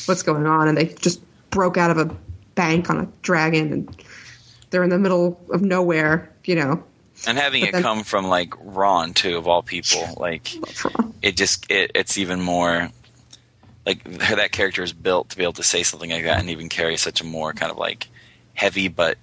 what's 0.06 0.22
going 0.22 0.46
on, 0.46 0.68
and 0.68 0.76
they 0.76 0.86
just 0.86 1.20
broke 1.50 1.76
out 1.76 1.90
of 1.90 1.98
a 1.98 2.14
bank 2.54 2.90
on 2.90 2.98
a 2.98 3.08
dragon, 3.22 3.72
and 3.72 4.04
they're 4.70 4.82
in 4.84 4.90
the 4.90 4.98
middle 4.98 5.40
of 5.50 5.62
nowhere, 5.62 6.32
you 6.44 6.54
know. 6.54 6.82
And 7.26 7.38
having 7.38 7.62
But 7.62 7.68
it 7.70 7.72
then- 7.72 7.82
come 7.82 8.04
from 8.04 8.26
like 8.28 8.52
Ron 8.58 9.14
too, 9.14 9.36
of 9.38 9.46
all 9.48 9.62
people, 9.62 10.02
like 10.18 10.54
it 11.22 11.36
just 11.36 11.70
it, 11.70 11.92
it's 11.94 12.18
even 12.18 12.40
more 12.40 12.90
like 13.86 14.02
that 14.04 14.52
character 14.52 14.82
is 14.82 14.92
built 14.92 15.30
to 15.30 15.36
be 15.36 15.44
able 15.44 15.52
to 15.54 15.62
say 15.62 15.82
something 15.82 16.10
like 16.10 16.24
that 16.24 16.40
and 16.40 16.50
even 16.50 16.68
carry 16.68 16.96
such 16.96 17.20
a 17.20 17.24
more 17.24 17.52
kind 17.52 17.70
of 17.70 17.78
like 17.78 18.08
heavy 18.54 18.88
but 18.88 19.16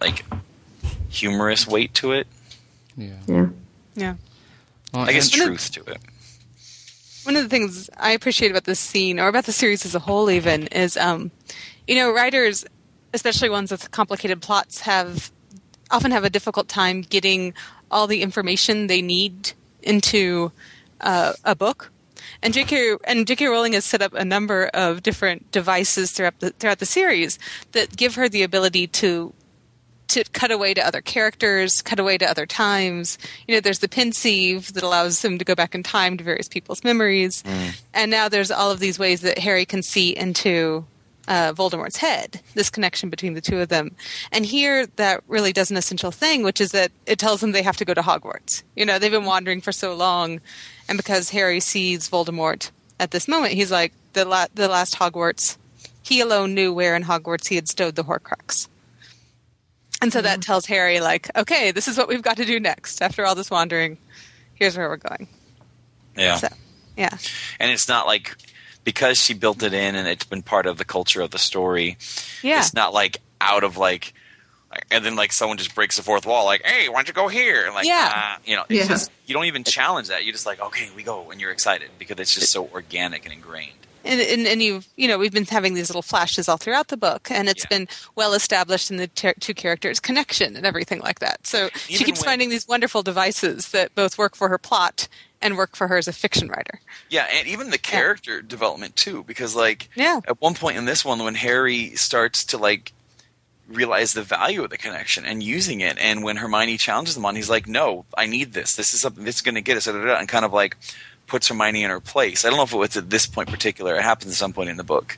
like 0.00 0.24
humorous 1.08 1.66
weight 1.66 1.94
to 1.94 2.12
it. 2.12 2.26
Yeah. 2.96 3.14
Yeah. 3.26 3.46
Yeah. 3.94 4.14
Well, 4.92 5.08
I 5.08 5.12
guess 5.12 5.28
truth 5.28 5.72
to 5.72 5.84
it. 5.84 5.98
one 7.24 7.36
of 7.36 7.42
the 7.42 7.48
things 7.48 7.90
I 7.96 8.12
appreciate 8.12 8.50
about 8.50 8.64
this 8.64 8.80
scene, 8.80 9.20
or 9.20 9.28
about 9.28 9.44
the 9.44 9.52
series 9.52 9.84
as 9.84 9.94
a 9.94 9.98
whole, 10.00 10.30
even, 10.30 10.66
is 10.68 10.96
um, 10.96 11.30
you 11.86 11.94
know, 11.94 12.10
writers, 12.12 12.64
especially 13.12 13.50
ones 13.50 13.70
with 13.70 13.90
complicated 13.90 14.40
plots, 14.40 14.80
have 14.80 15.30
often 15.90 16.10
have 16.10 16.24
a 16.24 16.30
difficult 16.30 16.68
time 16.68 17.02
getting 17.02 17.54
all 17.90 18.06
the 18.06 18.22
information 18.22 18.86
they 18.86 19.02
need 19.02 19.52
into 19.82 20.52
uh, 21.00 21.32
a 21.44 21.54
book. 21.54 21.90
And 22.42 22.52
J.K. 22.54 22.96
and 23.04 23.26
J.K. 23.26 23.46
Rowling 23.46 23.72
has 23.72 23.84
set 23.84 24.02
up 24.02 24.12
a 24.12 24.24
number 24.24 24.66
of 24.74 25.02
different 25.02 25.50
devices 25.50 26.12
throughout 26.12 26.38
the 26.40 26.50
throughout 26.50 26.78
the 26.78 26.86
series 26.86 27.38
that 27.72 27.96
give 27.96 28.14
her 28.16 28.28
the 28.28 28.42
ability 28.42 28.86
to 28.86 29.32
to 30.08 30.24
cut 30.32 30.50
away 30.50 30.74
to 30.74 30.86
other 30.86 31.00
characters, 31.00 31.82
cut 31.82 31.98
away 32.00 32.18
to 32.18 32.28
other 32.28 32.46
times. 32.46 33.18
You 33.46 33.54
know, 33.54 33.60
there's 33.60 33.80
the 33.80 33.88
pensieve 33.88 34.72
that 34.72 34.82
allows 34.82 35.24
him 35.24 35.38
to 35.38 35.44
go 35.44 35.54
back 35.54 35.74
in 35.74 35.82
time 35.82 36.16
to 36.16 36.24
various 36.24 36.48
people's 36.48 36.82
memories, 36.84 37.44
and 37.94 38.10
now 38.10 38.28
there's 38.28 38.50
all 38.50 38.70
of 38.70 38.80
these 38.80 38.98
ways 38.98 39.20
that 39.20 39.38
Harry 39.38 39.64
can 39.64 39.82
see 39.82 40.16
into 40.16 40.84
uh, 41.28 41.52
Voldemort's 41.52 41.98
head. 41.98 42.40
This 42.54 42.70
connection 42.70 43.10
between 43.10 43.34
the 43.34 43.42
two 43.42 43.60
of 43.60 43.68
them, 43.68 43.94
and 44.32 44.46
here 44.46 44.86
that 44.96 45.22
really 45.28 45.52
does 45.52 45.70
an 45.70 45.76
essential 45.76 46.10
thing, 46.10 46.42
which 46.42 46.60
is 46.60 46.72
that 46.72 46.90
it 47.06 47.18
tells 47.18 47.40
them 47.40 47.52
they 47.52 47.62
have 47.62 47.76
to 47.76 47.84
go 47.84 47.94
to 47.94 48.00
Hogwarts. 48.00 48.62
You 48.76 48.86
know, 48.86 48.98
they've 48.98 49.10
been 49.12 49.26
wandering 49.26 49.60
for 49.60 49.72
so 49.72 49.94
long, 49.94 50.40
and 50.88 50.96
because 50.96 51.30
Harry 51.30 51.60
sees 51.60 52.08
Voldemort 52.08 52.70
at 52.98 53.10
this 53.10 53.28
moment, 53.28 53.52
he's 53.52 53.70
like 53.70 53.92
the 54.14 54.24
la- 54.24 54.46
the 54.54 54.68
last 54.68 54.96
Hogwarts. 54.96 55.58
He 56.02 56.20
alone 56.20 56.54
knew 56.54 56.72
where 56.72 56.96
in 56.96 57.04
Hogwarts 57.04 57.48
he 57.48 57.56
had 57.56 57.68
stowed 57.68 57.94
the 57.94 58.04
Horcrux. 58.04 58.68
And 60.00 60.12
so 60.12 60.22
that 60.22 60.40
tells 60.42 60.66
Harry, 60.66 61.00
like, 61.00 61.28
okay, 61.36 61.70
this 61.72 61.88
is 61.88 61.98
what 61.98 62.08
we've 62.08 62.22
got 62.22 62.36
to 62.36 62.44
do 62.44 62.60
next. 62.60 63.02
After 63.02 63.26
all 63.26 63.34
this 63.34 63.50
wandering, 63.50 63.98
here's 64.54 64.76
where 64.76 64.88
we're 64.88 64.96
going. 64.96 65.28
Yeah. 66.16 66.36
So, 66.36 66.48
yeah. 66.96 67.16
and 67.58 67.70
it's 67.70 67.88
not 67.88 68.06
like 68.06 68.36
because 68.84 69.18
she 69.18 69.34
built 69.34 69.62
it 69.62 69.72
in 69.74 69.94
and 69.94 70.06
it's 70.08 70.24
been 70.24 70.42
part 70.42 70.66
of 70.66 70.78
the 70.78 70.84
culture 70.84 71.20
of 71.20 71.30
the 71.30 71.38
story. 71.38 71.96
Yeah. 72.42 72.60
It's 72.60 72.74
not 72.74 72.92
like 72.94 73.18
out 73.40 73.64
of 73.64 73.76
like, 73.76 74.14
and 74.90 75.04
then 75.04 75.16
like 75.16 75.32
someone 75.32 75.58
just 75.58 75.74
breaks 75.74 75.96
the 75.96 76.02
fourth 76.02 76.26
wall, 76.26 76.44
like, 76.44 76.62
"Hey, 76.64 76.88
why 76.88 76.96
don't 76.96 77.08
you 77.08 77.14
go 77.14 77.26
here?" 77.28 77.64
And 77.64 77.74
like, 77.74 77.86
Yeah. 77.86 78.10
ah, 78.12 78.38
you 78.44 78.54
know, 78.54 78.64
it's 78.68 78.80
Yeah. 78.80 78.86
just 78.88 79.10
you 79.26 79.32
don't 79.34 79.46
even 79.46 79.64
challenge 79.64 80.08
that. 80.08 80.24
You're 80.24 80.32
just 80.32 80.44
like, 80.46 80.60
okay, 80.60 80.90
we 80.94 81.02
go, 81.02 81.30
and 81.30 81.40
you're 81.40 81.50
excited 81.50 81.88
because 81.98 82.18
it's 82.18 82.34
just 82.34 82.52
so 82.52 82.68
organic 82.68 83.24
and 83.24 83.32
ingrained. 83.32 83.72
And, 84.08 84.20
and, 84.20 84.46
and 84.46 84.62
you've, 84.62 84.88
you 84.96 85.06
know, 85.06 85.18
we've 85.18 85.32
been 85.32 85.44
having 85.44 85.74
these 85.74 85.90
little 85.90 86.02
flashes 86.02 86.48
all 86.48 86.56
throughout 86.56 86.88
the 86.88 86.96
book, 86.96 87.30
and 87.30 87.48
it's 87.48 87.64
Yeah. 87.64 87.78
been 87.78 87.88
well 88.16 88.32
established 88.32 88.90
in 88.90 88.96
the 88.96 89.06
ter- 89.08 89.34
two 89.38 89.52
characters' 89.54 90.00
connection 90.00 90.56
and 90.56 90.64
everything 90.66 91.00
like 91.00 91.18
that. 91.18 91.46
So 91.46 91.68
she 91.88 92.04
keeps 92.04 92.20
when- 92.20 92.24
finding 92.30 92.48
these 92.48 92.66
wonderful 92.66 93.02
devices 93.02 93.68
that 93.68 93.94
both 93.94 94.16
work 94.18 94.34
for 94.34 94.48
her 94.48 94.58
plot 94.58 95.08
and 95.42 95.56
work 95.56 95.76
for 95.76 95.86
her 95.88 95.98
as 95.98 96.08
a 96.08 96.12
fiction 96.12 96.48
writer. 96.48 96.80
Yeah, 97.10 97.28
and 97.32 97.46
even 97.46 97.70
the 97.70 97.78
character 97.78 98.42
development 98.42 98.96
too, 98.96 99.22
because 99.24 99.54
like 99.54 99.88
Yeah. 99.94 100.20
at 100.26 100.40
one 100.40 100.54
point 100.54 100.78
in 100.78 100.86
this 100.86 101.04
one, 101.04 101.22
when 101.22 101.34
Harry 101.36 101.94
starts 101.94 102.44
to 102.46 102.58
like 102.58 102.92
realize 103.68 104.14
the 104.14 104.22
value 104.22 104.64
of 104.64 104.70
the 104.70 104.78
connection 104.78 105.26
and 105.26 105.42
using 105.42 105.80
it. 105.82 105.98
And 105.98 106.22
when 106.24 106.36
Hermione 106.38 106.78
challenges 106.78 107.18
him 107.18 107.26
on, 107.26 107.36
he's 107.36 107.50
like, 107.50 107.68
"No, 107.68 108.06
I 108.16 108.24
need 108.24 108.54
this. 108.54 108.74
This 108.74 108.94
is 108.94 109.00
something 109.02 109.24
that's 109.24 109.42
going 109.42 109.56
to 109.56 109.60
get 109.60 109.76
us." 109.76 109.86
And 109.86 110.26
kind 110.26 110.46
of 110.46 110.54
like 110.54 110.74
puts 111.28 111.48
Hermione 111.48 111.84
in 111.84 111.90
her 111.90 112.00
place. 112.00 112.44
I 112.44 112.48
don't 112.48 112.56
know 112.56 112.64
if 112.64 112.72
it 112.72 112.76
was 112.78 112.96
at 112.96 113.10
this 113.10 113.26
point 113.26 113.48
particular. 113.50 113.94
It 113.96 114.02
happens 114.02 114.32
at 114.32 114.36
some 114.38 114.52
point 114.52 114.70
in 114.70 114.76
the 114.76 114.84
book, 114.84 115.16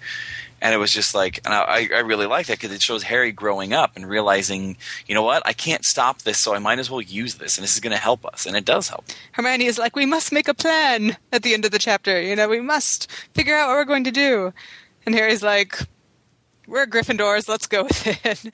and 0.61 0.75
it 0.75 0.79
was 0.79 0.93
just 0.93 1.15
like, 1.15 1.41
and 1.45 1.55
I, 1.55 1.89
I 1.95 2.01
really 2.01 2.27
like 2.27 2.47
that 2.49 2.59
because 2.59 2.73
it 2.75 2.83
shows 2.83 3.03
Harry 3.05 3.33
growing 3.33 3.73
up 3.73 3.93
and 3.97 4.07
realizing, 4.07 4.77
you 5.07 5.15
know 5.15 5.23
what, 5.23 5.43
I 5.47 5.53
can't 5.55 5.85
stop 5.85 6.23
this, 6.23 6.39
so 6.39 6.55
I 6.55 6.59
might 6.59 6.79
as 6.79 6.91
well 6.91 7.01
use 7.01 7.37
this, 7.37 7.57
and 7.57 7.63
this 7.63 7.75
is 7.75 7.81
going 7.81 7.95
to 7.97 8.03
help 8.03 8.27
us, 8.27 8.45
and 8.45 8.57
it 8.57 8.65
does 8.67 8.89
help. 8.89 9.05
Hermione 9.33 9.65
is 9.65 9.79
like, 9.79 9.97
we 9.97 10.05
must 10.07 10.33
make 10.33 10.49
a 10.49 10.55
plan 10.55 11.17
at 11.33 11.43
the 11.43 11.55
end 11.55 11.65
of 11.65 11.71
the 11.71 11.79
chapter. 11.79 12.21
You 12.21 12.37
know, 12.37 12.49
we 12.49 12.61
must 12.61 13.11
figure 13.35 13.57
out 13.57 13.69
what 13.69 13.77
we're 13.77 13.85
going 13.85 14.05
to 14.05 14.11
do. 14.11 14.53
And 15.07 15.15
Harry's 15.15 15.43
like, 15.43 15.79
we're 16.67 16.87
Gryffindors, 16.87 17.49
let's 17.49 17.67
go 17.67 17.85
with 17.85 18.07
it. 18.25 18.45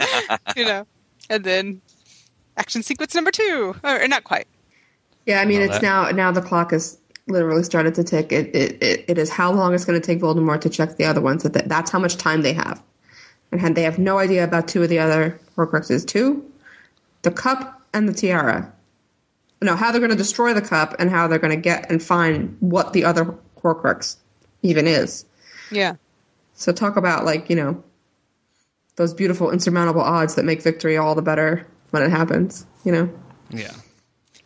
you 0.56 0.64
know, 0.64 0.86
and 1.28 1.42
then 1.42 1.80
action 2.56 2.82
sequence 2.82 3.14
number 3.14 3.30
two, 3.32 3.74
or 3.82 4.06
not 4.08 4.22
quite. 4.24 4.46
Yeah, 5.26 5.40
I 5.40 5.44
mean, 5.44 5.58
Well, 5.58 5.70
it's 5.70 5.78
that- 5.78 5.82
now 5.82 6.08
now 6.10 6.30
the 6.30 6.40
clock 6.40 6.72
is 6.72 6.98
literally 7.26 7.62
started 7.62 7.94
to 7.96 8.04
tick. 8.04 8.32
It 8.32 8.54
it, 8.54 8.82
it, 8.82 9.04
it 9.08 9.18
is 9.18 9.30
how 9.30 9.52
long 9.52 9.74
it's 9.74 9.84
going 9.84 10.00
to 10.00 10.06
take 10.06 10.20
Voldemort 10.20 10.60
to 10.62 10.70
check 10.70 10.96
the 10.96 11.04
other 11.04 11.20
ones. 11.20 11.42
That 11.42 11.52
that- 11.54 11.68
that's 11.68 11.90
how 11.90 11.98
much 11.98 12.16
time 12.16 12.42
they 12.42 12.52
have, 12.52 12.82
and 13.52 13.60
had- 13.60 13.74
they 13.74 13.82
have 13.82 13.98
no 13.98 14.18
idea 14.18 14.44
about 14.44 14.68
two 14.68 14.82
of 14.82 14.88
the 14.88 14.98
other 14.98 15.38
Horcruxes. 15.56 16.06
Two, 16.06 16.44
the 17.22 17.30
cup 17.30 17.82
and 17.92 18.08
the 18.08 18.12
tiara. 18.12 18.72
No, 19.62 19.74
how 19.74 19.90
they're 19.90 20.00
going 20.00 20.10
to 20.10 20.16
destroy 20.16 20.52
the 20.52 20.60
cup 20.60 20.94
and 20.98 21.08
how 21.10 21.26
they're 21.28 21.38
going 21.38 21.54
to 21.56 21.60
get 21.60 21.90
and 21.90 22.02
find 22.02 22.56
what 22.60 22.92
the 22.92 23.04
other 23.04 23.34
Horcrux 23.62 24.16
even 24.62 24.86
is. 24.86 25.24
Yeah. 25.70 25.94
So 26.54 26.72
talk 26.72 26.96
about 26.96 27.24
like 27.24 27.48
you 27.50 27.56
know 27.56 27.82
those 28.96 29.12
beautiful 29.14 29.50
insurmountable 29.50 30.00
odds 30.00 30.34
that 30.36 30.44
make 30.44 30.62
victory 30.62 30.96
all 30.96 31.14
the 31.14 31.22
better 31.22 31.66
when 31.90 32.02
it 32.02 32.10
happens. 32.10 32.66
You 32.84 32.92
know. 32.92 33.10
Yeah. 33.50 33.72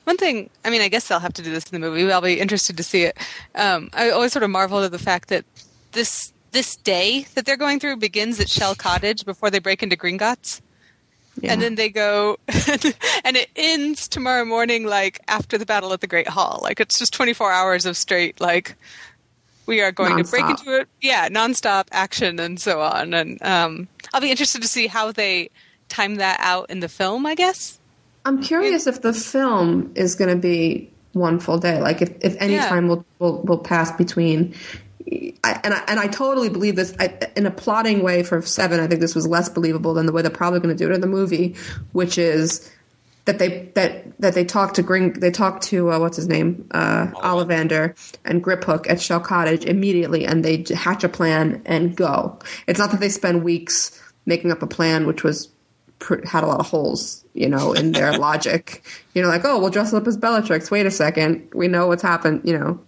One 0.04 0.16
thing, 0.16 0.50
I 0.64 0.70
mean, 0.70 0.80
I 0.80 0.88
guess 0.88 1.08
they'll 1.08 1.20
have 1.20 1.34
to 1.34 1.42
do 1.42 1.50
this 1.50 1.70
in 1.70 1.80
the 1.80 1.86
movie. 1.86 2.10
I'll 2.10 2.20
be 2.20 2.40
interested 2.40 2.76
to 2.76 2.82
see 2.82 3.04
it. 3.04 3.16
Um, 3.54 3.90
I 3.92 4.10
always 4.10 4.32
sort 4.32 4.42
of 4.42 4.50
marveled 4.50 4.84
at 4.84 4.92
the 4.92 4.98
fact 4.98 5.28
that 5.28 5.44
this 5.92 6.32
this 6.52 6.74
day 6.76 7.26
that 7.34 7.46
they're 7.46 7.56
going 7.56 7.78
through 7.78 7.96
begins 7.96 8.40
at 8.40 8.48
Shell 8.48 8.74
Cottage 8.74 9.24
before 9.24 9.50
they 9.50 9.60
break 9.60 9.82
into 9.82 9.96
Gringotts. 9.96 10.60
Yeah. 11.40 11.52
And 11.52 11.62
then 11.62 11.76
they 11.76 11.88
go, 11.88 12.38
and 12.48 13.36
it 13.36 13.50
ends 13.54 14.08
tomorrow 14.08 14.44
morning, 14.44 14.84
like 14.84 15.20
after 15.28 15.56
the 15.56 15.64
battle 15.64 15.92
at 15.92 16.00
the 16.00 16.06
Great 16.06 16.28
Hall. 16.28 16.60
Like 16.62 16.80
it's 16.80 16.98
just 16.98 17.12
24 17.12 17.52
hours 17.52 17.86
of 17.86 17.96
straight, 17.96 18.40
like 18.40 18.74
we 19.66 19.80
are 19.80 19.92
going 19.92 20.16
to 20.16 20.28
break 20.28 20.44
into 20.44 20.80
it. 20.80 20.88
Yeah, 21.00 21.28
nonstop 21.28 21.86
action 21.92 22.40
and 22.40 22.60
so 22.60 22.80
on. 22.80 23.14
And 23.14 23.40
um, 23.42 23.88
I'll 24.12 24.20
be 24.20 24.30
interested 24.30 24.60
to 24.62 24.68
see 24.68 24.88
how 24.88 25.12
they 25.12 25.50
time 25.88 26.16
that 26.16 26.38
out 26.40 26.70
in 26.70 26.80
the 26.80 26.88
film, 26.88 27.24
I 27.26 27.34
guess. 27.34 27.79
I'm 28.24 28.42
curious 28.42 28.86
if 28.86 29.02
the 29.02 29.12
film 29.12 29.92
is 29.94 30.14
going 30.14 30.30
to 30.30 30.36
be 30.40 30.90
one 31.12 31.40
full 31.40 31.58
day. 31.58 31.80
Like 31.80 32.02
if, 32.02 32.10
if 32.20 32.36
any 32.40 32.54
Yeah. 32.54 32.68
time 32.68 32.88
will, 32.88 33.04
will 33.18 33.42
will 33.42 33.58
pass 33.58 33.90
between. 33.92 34.54
I, 35.42 35.58
and 35.64 35.74
I 35.74 35.82
and 35.88 35.98
I 35.98 36.06
totally 36.06 36.48
believe 36.50 36.76
this 36.76 36.94
I, 37.00 37.18
in 37.34 37.46
a 37.46 37.50
plotting 37.50 38.02
way 38.02 38.22
for 38.22 38.40
seven. 38.42 38.78
I 38.78 38.86
think 38.86 39.00
this 39.00 39.14
was 39.14 39.26
less 39.26 39.48
believable 39.48 39.94
than 39.94 40.06
the 40.06 40.12
way 40.12 40.22
they're 40.22 40.30
probably 40.30 40.60
going 40.60 40.76
to 40.76 40.84
do 40.84 40.90
it 40.90 40.94
in 40.94 41.00
the 41.00 41.06
movie, 41.08 41.56
which 41.92 42.16
is 42.18 42.70
that 43.24 43.38
they 43.38 43.70
that 43.74 44.18
that 44.20 44.34
they 44.34 44.44
talk 44.44 44.74
to 44.74 44.82
Gring 44.82 45.14
they 45.14 45.30
talk 45.30 45.62
to 45.62 45.90
uh, 45.90 45.98
what's 45.98 46.16
his 46.16 46.28
name 46.28 46.68
uh, 46.72 47.08
Ollivander 47.16 47.96
and 48.24 48.44
Griphook 48.44 48.88
at 48.88 49.00
Shell 49.00 49.20
Cottage 49.20 49.64
immediately, 49.64 50.26
and 50.26 50.44
they 50.44 50.64
hatch 50.74 51.02
a 51.02 51.08
plan 51.08 51.62
and 51.64 51.96
go. 51.96 52.38
It's 52.68 52.78
not 52.78 52.90
that 52.92 53.00
they 53.00 53.08
spend 53.08 53.42
weeks 53.42 54.00
making 54.26 54.52
up 54.52 54.62
a 54.62 54.66
plan, 54.66 55.06
which 55.06 55.24
was 55.24 55.48
had 56.24 56.44
a 56.44 56.46
lot 56.46 56.60
of 56.60 56.66
holes, 56.66 57.24
you 57.34 57.48
know, 57.48 57.72
in 57.72 57.92
their 57.92 58.12
logic. 58.18 58.82
You 59.14 59.22
know, 59.22 59.28
like 59.28 59.44
oh, 59.44 59.58
we'll 59.58 59.70
dress 59.70 59.92
up 59.92 60.06
as 60.06 60.16
Bellatrix. 60.16 60.70
Wait 60.70 60.86
a 60.86 60.90
second, 60.90 61.48
we 61.54 61.68
know 61.68 61.86
what's 61.86 62.02
happened. 62.02 62.42
You 62.44 62.58
know, 62.58 62.80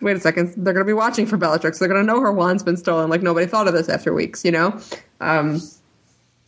wait 0.00 0.16
a 0.16 0.20
second, 0.20 0.54
they're 0.56 0.74
going 0.74 0.84
to 0.84 0.88
be 0.88 0.94
watching 0.94 1.26
for 1.26 1.36
Bellatrix. 1.36 1.78
They're 1.78 1.88
going 1.88 2.00
to 2.00 2.06
know 2.06 2.20
her 2.20 2.32
wand's 2.32 2.62
been 2.62 2.76
stolen. 2.76 3.10
Like 3.10 3.22
nobody 3.22 3.46
thought 3.46 3.68
of 3.68 3.74
this 3.74 3.88
after 3.88 4.12
weeks. 4.12 4.44
You 4.44 4.52
know. 4.52 4.80
Um, 5.20 5.60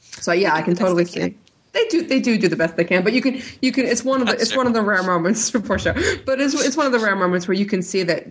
so 0.01 0.33
yeah, 0.33 0.55
I 0.55 0.63
can 0.63 0.75
totally 0.75 1.05
see. 1.05 1.37
They 1.73 1.85
do. 1.87 2.07
They 2.07 2.21
do 2.21 2.39
do 2.39 2.49
the 2.49 2.57
best 2.57 2.77
they 2.77 2.85
can, 2.85 3.05
but 3.05 3.13
you 3.13 3.21
can. 3.21 3.41
You 3.63 3.73
can. 3.73 3.87
It's 3.87 4.05
one 4.05 4.21
of 4.21 4.27
the. 4.27 4.33
That's 4.33 4.45
It's 4.45 4.57
one 4.57 4.67
of 4.67 4.73
the 4.73 4.83
rare 4.83 5.03
moments 5.03 5.51
for 5.67 5.79
sure. 5.79 5.95
But 6.25 6.41
it's 6.41 6.55
it's 6.55 6.77
one 6.77 6.87
of 6.87 6.93
the 6.93 6.99
rare 6.99 7.17
moments 7.17 7.47
where 7.47 7.57
you 7.57 7.67
can 7.67 7.83
see 7.83 8.03
that 8.05 8.27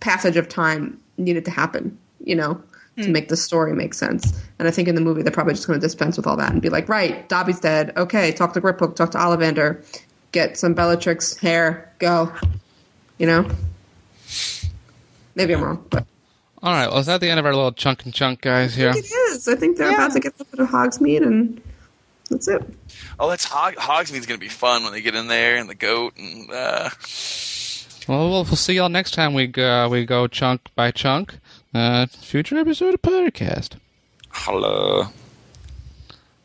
passage 0.00 0.36
of 0.36 0.48
time 0.48 1.00
needed 1.16 1.44
to 1.46 1.50
happen. 1.50 1.98
You 2.24 2.36
know, 2.36 2.62
to 3.02 3.08
make 3.10 3.28
the 3.28 3.36
story 3.36 3.74
make 3.74 3.92
sense. 3.94 4.32
And 4.58 4.66
I 4.66 4.70
think 4.70 4.88
in 4.88 4.94
the 4.94 5.00
movie 5.00 5.22
they're 5.22 5.32
probably 5.32 5.54
just 5.54 5.66
going 5.66 5.78
to 5.78 5.86
dispense 5.86 6.16
with 6.16 6.26
all 6.26 6.36
that 6.36 6.52
and 6.52 6.62
be 6.62 6.70
like, 6.70 6.88
right, 6.88 7.28
Dobby's 7.28 7.60
dead. 7.60 7.92
Okay, 7.96 8.32
talk 8.32 8.52
to 8.54 8.60
Griphook, 8.60 8.96
talk 8.96 9.10
to 9.10 9.18
Ollivander, 9.18 9.84
get 10.32 10.56
some 10.56 10.74
Bellatrix 10.74 11.36
hair, 11.36 11.92
go. 11.98 12.32
You 13.18 13.26
know. 13.26 13.50
Maybe 15.34 15.54
I'm 15.54 15.62
wrong, 15.62 15.84
but 15.90 16.06
All 16.62 16.72
right. 16.72 16.88
Well, 16.88 16.98
is 16.98 17.06
that 17.06 17.20
the 17.20 17.28
end 17.28 17.38
of 17.38 17.46
our 17.46 17.54
little 17.54 17.72
chunk 17.72 18.04
and 18.04 18.14
chunk, 18.14 18.40
guys? 18.40 18.74
Here. 18.74 18.90
it 18.90 19.04
is. 19.30 19.46
I 19.48 19.54
think 19.54 19.76
they're 19.76 19.92
about 19.94 20.12
to 20.12 20.20
get 20.20 20.36
to 20.38 20.46
the 20.52 20.64
Hogsmeade, 20.64 21.22
and 21.22 21.60
that's 22.30 22.48
it. 22.48 22.62
Oh, 23.20 23.28
that's 23.28 23.44
Hog- 23.44 23.76
Hogsmeade's 23.76 24.26
going 24.26 24.40
to 24.40 24.44
be 24.44 24.48
fun 24.48 24.82
when 24.82 24.92
they 24.92 25.02
get 25.02 25.14
in 25.14 25.28
there 25.28 25.56
and 25.56 25.68
the 25.68 25.74
goat 25.74 26.16
and 26.16 26.50
uh, 26.50 26.88
Well, 28.08 28.30
we'll, 28.30 28.44
we'll 28.44 28.56
see 28.56 28.74
y'all 28.74 28.88
next 28.88 29.12
time 29.12 29.34
we 29.34 29.46
go, 29.46 29.88
we 29.90 30.06
go 30.06 30.26
chunk 30.26 30.62
by 30.74 30.90
chunk. 30.90 31.38
Uh, 31.76 32.06
future 32.06 32.56
episode 32.56 32.94
of 32.94 33.02
podcast. 33.02 33.76
hello. 34.30 35.08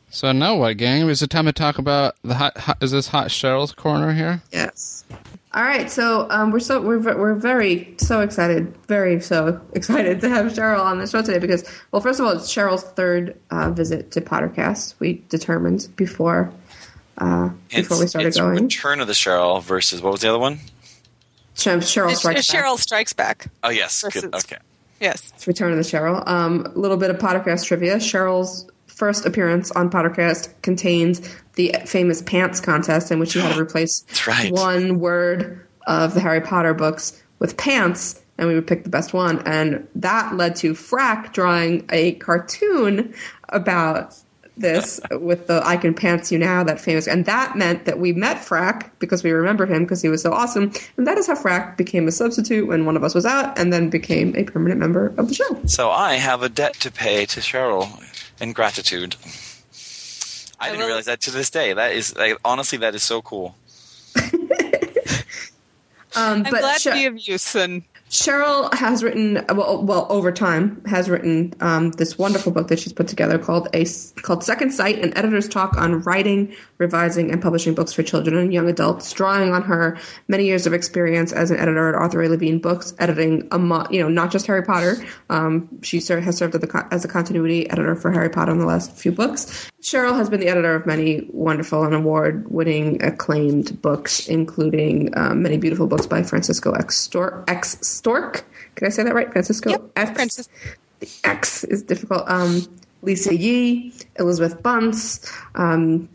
So 0.09 0.33
now 0.33 0.57
what, 0.57 0.75
gang? 0.75 1.07
Is 1.07 1.21
it 1.21 1.29
time 1.29 1.45
to 1.45 1.53
talk 1.53 1.77
about 1.77 2.15
the 2.21 2.33
hot? 2.33 2.57
hot 2.57 2.77
is 2.83 2.91
this 2.91 3.07
hot 3.07 3.27
Cheryl's 3.29 3.71
corner 3.71 4.11
here? 4.11 4.41
Yes. 4.51 5.05
All 5.53 5.63
right, 5.63 5.89
so 5.89 6.29
um, 6.29 6.51
we're 6.51 6.59
so 6.59 6.81
we're 6.81 6.99
we're 6.99 7.33
very 7.35 7.93
so 7.97 8.19
excited, 8.19 8.75
very 8.87 9.21
so 9.21 9.61
excited 9.73 10.19
to 10.19 10.27
have 10.27 10.47
Cheryl 10.47 10.81
on 10.83 10.99
the 10.99 11.07
show 11.07 11.21
today 11.21 11.39
because, 11.39 11.63
well, 11.93 12.01
first 12.01 12.19
of 12.19 12.25
all, 12.25 12.33
it's 12.33 12.53
Cheryl's 12.53 12.83
third 12.83 13.37
uh, 13.51 13.69
visit 13.69 14.11
to 14.11 14.19
Pottercast. 14.19 14.95
We 14.99 15.23
determined 15.29 15.87
before 15.95 16.51
uh, 17.19 17.51
before 17.69 17.95
we 17.99 18.03
It's- 18.03 18.09
started 18.09 18.27
it's 18.27 18.37
going. 18.37 18.63
Return 18.63 18.99
of 18.99 19.07
the 19.07 19.13
Cheryl 19.13 19.63
versus 19.63 20.01
what 20.01 20.11
was 20.11 20.19
the 20.19 20.27
other 20.27 20.39
one? 20.39 20.59
Cheryl, 21.55 21.77
Cheryl 21.77 22.15
strikes 22.17 22.39
it's 22.41 22.51
back. 22.51 22.63
Cheryl 22.65 22.77
Strikes 22.77 23.13
Back. 23.13 23.47
Oh 23.63 23.69
yes, 23.69 24.01
Versus- 24.01 24.23
good. 24.23 24.35
Okay. 24.35 24.57
Yes. 25.01 25.33
It's 25.35 25.47
Return 25.47 25.71
of 25.71 25.77
the 25.77 25.83
Cheryl. 25.83 26.25
Um, 26.27 26.67
a 26.67 26.79
little 26.79 26.95
bit 26.95 27.09
of 27.09 27.17
Pottercast 27.17 27.65
trivia. 27.65 27.97
Cheryl's 27.97 28.69
first 28.85 29.25
appearance 29.25 29.71
on 29.71 29.89
Pottercast 29.89 30.49
contains 30.61 31.27
the 31.55 31.75
famous 31.85 32.21
pants 32.21 32.61
contest 32.61 33.11
in 33.11 33.19
which 33.19 33.33
you 33.33 33.41
had 33.41 33.55
to 33.55 33.61
replace 33.61 34.05
right. 34.27 34.51
one 34.51 34.99
word 34.99 35.65
of 35.87 36.13
the 36.13 36.19
Harry 36.19 36.39
Potter 36.39 36.75
books 36.75 37.21
with 37.39 37.57
pants, 37.57 38.21
and 38.37 38.47
we 38.47 38.53
would 38.53 38.67
pick 38.67 38.83
the 38.83 38.89
best 38.89 39.11
one. 39.11 39.41
And 39.47 39.87
that 39.95 40.35
led 40.35 40.55
to 40.57 40.73
Frack 40.73 41.33
drawing 41.33 41.83
a 41.89 42.13
cartoon 42.13 43.13
about 43.49 44.15
this 44.57 44.99
with 45.11 45.47
the 45.47 45.65
I 45.65 45.77
Can 45.77 45.93
Pants 45.93 46.31
You 46.31 46.37
Now, 46.37 46.63
that 46.63 46.79
famous. 46.79 47.07
And 47.07 47.25
that 47.25 47.55
meant 47.55 47.85
that 47.85 47.99
we 47.99 48.13
met 48.13 48.37
Frack 48.37 48.91
because 48.99 49.23
we 49.23 49.31
remembered 49.31 49.69
him 49.69 49.83
because 49.83 50.01
he 50.01 50.09
was 50.09 50.21
so 50.21 50.31
awesome. 50.31 50.71
And 50.97 51.07
that 51.07 51.17
is 51.17 51.27
how 51.27 51.35
Frack 51.35 51.77
became 51.77 52.07
a 52.07 52.11
substitute 52.11 52.67
when 52.67 52.85
one 52.85 52.95
of 52.95 53.03
us 53.03 53.15
was 53.15 53.25
out 53.25 53.57
and 53.57 53.71
then 53.71 53.89
became 53.89 54.35
a 54.35 54.43
permanent 54.43 54.79
member 54.79 55.13
of 55.17 55.29
the 55.29 55.33
show. 55.33 55.61
So 55.65 55.89
I 55.89 56.15
have 56.15 56.43
a 56.43 56.49
debt 56.49 56.75
to 56.81 56.91
pay 56.91 57.25
to 57.27 57.39
Cheryl 57.39 58.03
in 58.39 58.53
gratitude. 58.53 59.15
I 60.59 60.69
didn't 60.69 60.85
realize 60.85 61.05
that 61.05 61.21
to 61.21 61.31
this 61.31 61.49
day. 61.49 61.73
That 61.73 61.93
is 61.93 62.15
like, 62.15 62.37
honestly, 62.45 62.77
that 62.79 62.93
is 62.93 63.03
so 63.03 63.21
cool. 63.21 63.55
Um, 66.13 66.43
I'm 66.45 66.51
but 66.51 66.59
glad 66.59 66.81
Che- 66.81 66.89
to 66.89 66.95
be 66.95 67.05
of 67.05 67.19
use. 67.19 67.55
And 67.55 67.83
Cheryl 68.11 68.73
has 68.73 69.05
written 69.05 69.43
well, 69.55 69.81
well 69.83 70.05
over 70.09 70.33
time 70.33 70.83
has 70.85 71.09
written 71.09 71.53
um, 71.61 71.91
this 71.91 72.17
wonderful 72.17 72.51
book 72.51 72.67
that 72.67 72.77
she's 72.77 72.91
put 72.91 73.07
together 73.07 73.39
called 73.39 73.69
a 73.73 73.85
called 74.21 74.43
Second 74.43 74.71
Sight: 74.71 74.99
An 74.99 75.17
Editor's 75.17 75.47
Talk 75.47 75.77
on 75.77 76.01
Writing, 76.01 76.53
Revising, 76.77 77.31
and 77.31 77.41
Publishing 77.41 77.73
Books 77.73 77.93
for 77.93 78.03
Children 78.03 78.35
and 78.35 78.53
Young 78.53 78.67
Adults, 78.67 79.09
drawing 79.13 79.53
on 79.53 79.61
her 79.61 79.97
many 80.27 80.45
years 80.45 80.67
of 80.67 80.73
experience 80.73 81.31
as 81.31 81.51
an 81.51 81.57
editor 81.57 81.87
at 81.87 81.95
Arthur 81.95 82.21
A. 82.23 82.27
Levine 82.27 82.59
Books, 82.59 82.93
editing 82.99 83.47
a 83.49 83.57
mo- 83.57 83.87
you 83.89 84.01
know 84.01 84.09
not 84.09 84.29
just 84.29 84.45
Harry 84.45 84.61
Potter. 84.61 84.97
Um, 85.29 85.69
she 85.81 86.01
ser- 86.01 86.19
has 86.19 86.35
served 86.35 86.51
the 86.51 86.87
as 86.91 87.05
a 87.05 87.07
continuity 87.07 87.69
editor 87.69 87.95
for 87.95 88.11
Harry 88.11 88.29
Potter 88.29 88.51
in 88.51 88.59
the 88.59 88.65
last 88.65 88.91
few 88.91 89.13
books. 89.13 89.70
Cheryl 89.81 90.15
has 90.15 90.29
been 90.29 90.39
the 90.39 90.47
editor 90.47 90.75
of 90.75 90.85
many 90.85 91.27
wonderful 91.31 91.83
and 91.83 91.93
award-winning 91.95 93.01
acclaimed 93.03 93.81
books, 93.81 94.27
including 94.27 95.15
um, 95.17 95.41
many 95.41 95.57
beautiful 95.57 95.87
books 95.87 96.05
by 96.05 96.21
Francisco 96.23 96.71
X. 96.73 96.97
Stork. 96.97 97.43
X. 97.49 97.77
Stork. 97.81 98.43
Can 98.75 98.87
I 98.87 98.89
say 98.91 99.03
that 99.03 99.13
right? 99.15 99.31
Francisco 99.31 99.71
Yep, 99.71 99.81
X. 99.95 100.11
Francis- 100.11 100.49
The 100.99 101.09
X 101.23 101.63
is 101.63 101.81
difficult. 101.83 102.23
Um, 102.29 102.61
Lisa 103.01 103.35
Yee, 103.35 103.91
Elizabeth 104.19 104.61
Bunce. 104.61 105.27
Um, 105.55 106.07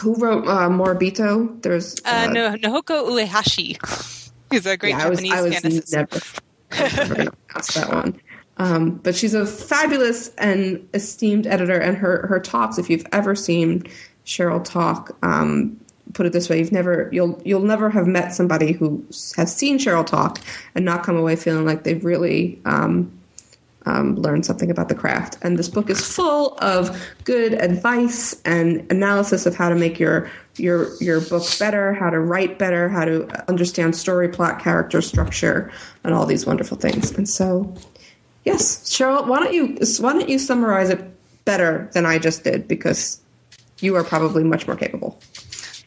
who 0.00 0.14
wrote 0.16 0.46
uh, 0.46 0.68
Moribito? 0.68 1.60
There's 1.62 1.96
uh, 2.04 2.26
no, 2.26 2.54
Nahoko 2.56 3.08
Uehashi. 3.08 3.78
He's 4.50 4.66
a 4.66 4.76
great 4.76 4.90
yeah, 4.90 5.06
I 5.06 5.08
was, 5.08 5.20
Japanese 5.22 5.32
I 5.32 5.42
was 5.42 5.60
pianist. 5.60 5.92
never, 5.94 6.20
I 6.72 6.82
was 6.82 6.96
never 6.96 7.14
going 7.14 7.26
to 7.26 7.32
pronounce 7.32 7.74
that 7.74 7.88
one. 7.88 8.20
Um, 8.58 8.96
but 8.96 9.14
she's 9.14 9.34
a 9.34 9.46
fabulous 9.46 10.28
and 10.36 10.88
esteemed 10.94 11.46
editor, 11.46 11.78
and 11.78 11.96
her 11.96 12.26
her 12.26 12.40
talks. 12.40 12.78
If 12.78 12.88
you've 12.88 13.06
ever 13.12 13.34
seen 13.34 13.84
Cheryl 14.24 14.64
talk, 14.64 15.16
um, 15.22 15.78
put 16.14 16.26
it 16.26 16.32
this 16.32 16.48
way: 16.48 16.58
you've 16.58 16.72
never 16.72 17.08
you'll 17.12 17.40
you'll 17.44 17.60
never 17.60 17.90
have 17.90 18.06
met 18.06 18.32
somebody 18.32 18.72
who 18.72 19.04
has 19.36 19.54
seen 19.54 19.78
Cheryl 19.78 20.06
talk 20.06 20.40
and 20.74 20.84
not 20.84 21.02
come 21.02 21.16
away 21.16 21.36
feeling 21.36 21.66
like 21.66 21.84
they've 21.84 22.04
really 22.04 22.60
um, 22.64 23.12
um, 23.86 24.16
learned 24.16 24.44
something 24.44 24.70
about 24.70 24.88
the 24.88 24.94
craft. 24.94 25.38
And 25.42 25.58
this 25.58 25.68
book 25.68 25.88
is 25.88 26.00
full 26.00 26.58
of 26.58 26.98
good 27.24 27.54
advice 27.54 28.40
and 28.44 28.84
analysis 28.90 29.46
of 29.46 29.54
how 29.54 29.68
to 29.68 29.74
make 29.74 29.98
your 29.98 30.30
your 30.56 30.94
your 31.00 31.20
book 31.20 31.44
better, 31.58 31.94
how 31.94 32.10
to 32.10 32.18
write 32.18 32.58
better, 32.58 32.88
how 32.88 33.04
to 33.04 33.28
understand 33.48 33.94
story, 33.94 34.28
plot, 34.28 34.58
character 34.58 35.00
structure, 35.00 35.70
and 36.04 36.12
all 36.12 36.26
these 36.26 36.46
wonderful 36.46 36.76
things. 36.76 37.12
And 37.12 37.28
so, 37.28 37.72
yes, 38.46 38.88
Cheryl, 38.88 39.26
why 39.26 39.40
don't 39.40 39.52
you 39.52 39.76
why 40.00 40.14
don't 40.14 40.28
you 40.28 40.38
summarize 40.38 40.88
it 40.88 41.00
better 41.44 41.90
than 41.92 42.06
I 42.06 42.18
just 42.18 42.44
did 42.44 42.66
because 42.66 43.20
you 43.80 43.94
are 43.96 44.04
probably 44.04 44.42
much 44.42 44.66
more 44.66 44.76
capable. 44.76 45.20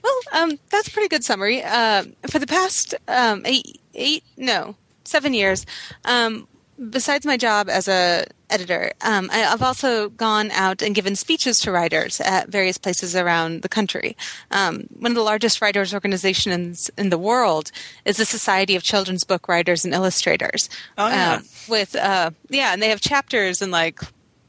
Well, 0.03 0.20
um, 0.34 0.60
that's 0.70 0.88
a 0.88 0.91
pretty 0.91 1.07
good 1.07 1.24
summary. 1.24 1.64
Um, 1.64 2.16
for 2.30 2.38
the 2.38 2.47
past 2.47 2.93
um, 3.07 3.41
eight, 3.45 3.82
eight, 3.95 4.24
no, 4.38 4.76
seven 5.03 5.34
years, 5.34 5.66
um, 6.05 6.47
besides 6.89 7.25
my 7.25 7.38
job 7.38 7.69
as 7.69 7.88
a 7.88 8.25
editor, 8.49 8.91
um, 9.01 9.30
I, 9.32 9.38
have 9.38 9.61
also 9.61 10.09
gone 10.09 10.51
out 10.51 10.82
and 10.82 10.95
given 10.95 11.15
speeches 11.15 11.59
to 11.59 11.71
writers 11.71 12.19
at 12.21 12.49
various 12.49 12.77
places 12.77 13.15
around 13.15 13.61
the 13.61 13.69
country. 13.69 14.15
Um, 14.51 14.88
one 14.97 15.11
of 15.11 15.15
the 15.15 15.23
largest 15.23 15.61
writers' 15.61 15.93
organizations 15.93 16.89
in 16.97 17.09
the 17.09 17.17
world 17.17 17.71
is 18.05 18.17
the 18.17 18.25
Society 18.25 18.75
of 18.75 18.84
Children's 18.84 19.23
Book 19.23 19.47
Writers 19.47 19.86
and 19.86 19.93
Illustrators. 19.93 20.69
Oh 20.97 21.07
yeah, 21.07 21.41
with 21.67 21.95
uh, 21.95 22.32
yeah, 22.49 22.73
and 22.73 22.82
they 22.82 22.89
have 22.89 23.01
chapters 23.01 23.61
in 23.61 23.71
like 23.71 23.99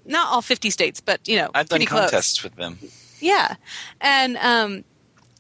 not 0.05 0.33
all 0.33 0.43
fifty 0.43 0.71
states, 0.71 1.01
but 1.01 1.27
you 1.29 1.37
know, 1.37 1.51
I've 1.55 1.69
done 1.69 1.85
contests 1.85 2.41
close. 2.41 2.45
with 2.45 2.57
them. 2.57 2.79
Yeah, 3.21 3.57
and 4.01 4.37
um, 4.39 4.85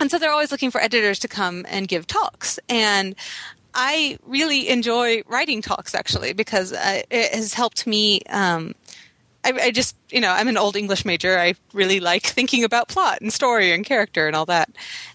and 0.01 0.11
so 0.11 0.19
they're 0.19 0.33
always 0.33 0.51
looking 0.51 0.71
for 0.71 0.81
editors 0.81 1.19
to 1.21 1.29
come 1.29 1.65
and 1.69 1.87
give 1.87 2.07
talks. 2.07 2.59
And 2.69 3.15
I 3.75 4.19
really 4.25 4.69
enjoy 4.69 5.23
writing 5.27 5.63
talks 5.63 5.95
actually 5.95 6.33
because 6.33 6.73
uh, 6.73 7.03
it 7.11 7.35
has 7.35 7.55
helped 7.55 7.87
me. 7.87 8.21
Um, 8.29 8.75
I, 9.45 9.53
I, 9.53 9.71
just, 9.71 9.97
you 10.11 10.21
know, 10.21 10.31
I'm 10.31 10.49
an 10.49 10.57
old 10.57 10.77
English 10.77 11.05
major. 11.05 11.39
I 11.39 11.55
really 11.73 12.01
like 12.01 12.25
thinking 12.25 12.65
about 12.65 12.89
plot 12.89 13.21
and 13.21 13.33
story 13.33 13.73
and 13.73 13.85
character 13.85 14.27
and 14.27 14.37
all 14.37 14.47
that. 14.47 14.71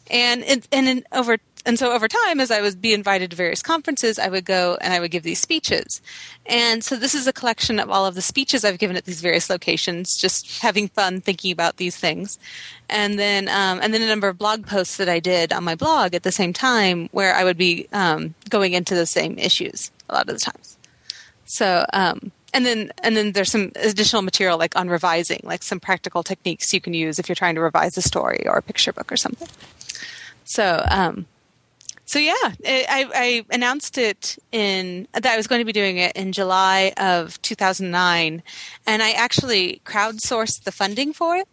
And 0.09 0.43
and 0.43 0.67
in, 0.71 1.05
over 1.11 1.37
and 1.65 1.79
so 1.79 1.91
over 1.91 2.07
time, 2.07 2.39
as 2.39 2.51
I 2.51 2.61
would 2.61 2.79
be 2.79 2.93
invited 2.93 3.31
to 3.31 3.35
various 3.35 3.63
conferences, 3.63 4.19
I 4.19 4.27
would 4.27 4.45
go 4.45 4.77
and 4.81 4.93
I 4.93 4.99
would 4.99 5.11
give 5.11 5.23
these 5.23 5.39
speeches. 5.39 6.01
And 6.45 6.83
so 6.83 6.95
this 6.95 7.15
is 7.15 7.25
a 7.25 7.33
collection 7.33 7.79
of 7.79 7.89
all 7.89 8.05
of 8.05 8.13
the 8.13 8.21
speeches 8.21 8.63
I've 8.63 8.77
given 8.77 8.95
at 8.95 9.05
these 9.05 9.21
various 9.21 9.49
locations, 9.49 10.15
just 10.15 10.61
having 10.61 10.87
fun 10.89 11.21
thinking 11.21 11.51
about 11.51 11.77
these 11.77 11.97
things. 11.97 12.37
And 12.87 13.17
then, 13.17 13.49
um, 13.49 13.79
and 13.81 13.93
then 13.93 14.03
a 14.03 14.07
number 14.07 14.27
of 14.27 14.37
blog 14.37 14.67
posts 14.67 14.97
that 14.97 15.09
I 15.09 15.19
did 15.19 15.51
on 15.51 15.63
my 15.63 15.73
blog 15.73 16.13
at 16.13 16.23
the 16.23 16.31
same 16.31 16.53
time, 16.53 17.09
where 17.11 17.33
I 17.33 17.43
would 17.43 17.57
be 17.57 17.87
um, 17.91 18.35
going 18.49 18.73
into 18.73 18.93
the 18.93 19.07
same 19.07 19.39
issues 19.39 19.91
a 20.07 20.13
lot 20.13 20.29
of 20.29 20.35
the 20.35 20.39
times. 20.39 20.77
So, 21.45 21.85
um, 21.93 22.31
and 22.53 22.65
then 22.65 22.91
and 23.03 23.17
then 23.17 23.33
there's 23.33 23.51
some 23.51 23.71
additional 23.75 24.21
material 24.21 24.57
like 24.57 24.75
on 24.77 24.87
revising, 24.87 25.41
like 25.43 25.61
some 25.61 25.79
practical 25.79 26.23
techniques 26.23 26.73
you 26.73 26.79
can 26.79 26.93
use 26.93 27.19
if 27.19 27.27
you're 27.27 27.35
trying 27.35 27.55
to 27.55 27.61
revise 27.61 27.97
a 27.97 28.01
story 28.01 28.47
or 28.47 28.57
a 28.57 28.61
picture 28.61 28.93
book 28.93 29.11
or 29.11 29.17
something. 29.17 29.49
So, 30.45 30.85
um, 30.89 31.25
so 32.05 32.19
yeah, 32.19 32.33
I, 32.43 33.07
I, 33.13 33.45
announced 33.49 33.97
it 33.97 34.37
in 34.51 35.07
that 35.13 35.25
I 35.25 35.37
was 35.37 35.47
going 35.47 35.59
to 35.59 35.65
be 35.65 35.71
doing 35.71 35.97
it 35.97 36.15
in 36.15 36.31
July 36.31 36.93
of 36.97 37.41
2009, 37.41 38.43
and 38.85 39.03
I 39.03 39.11
actually 39.11 39.81
crowdsourced 39.85 40.63
the 40.63 40.71
funding 40.71 41.13
for 41.13 41.35
it. 41.35 41.47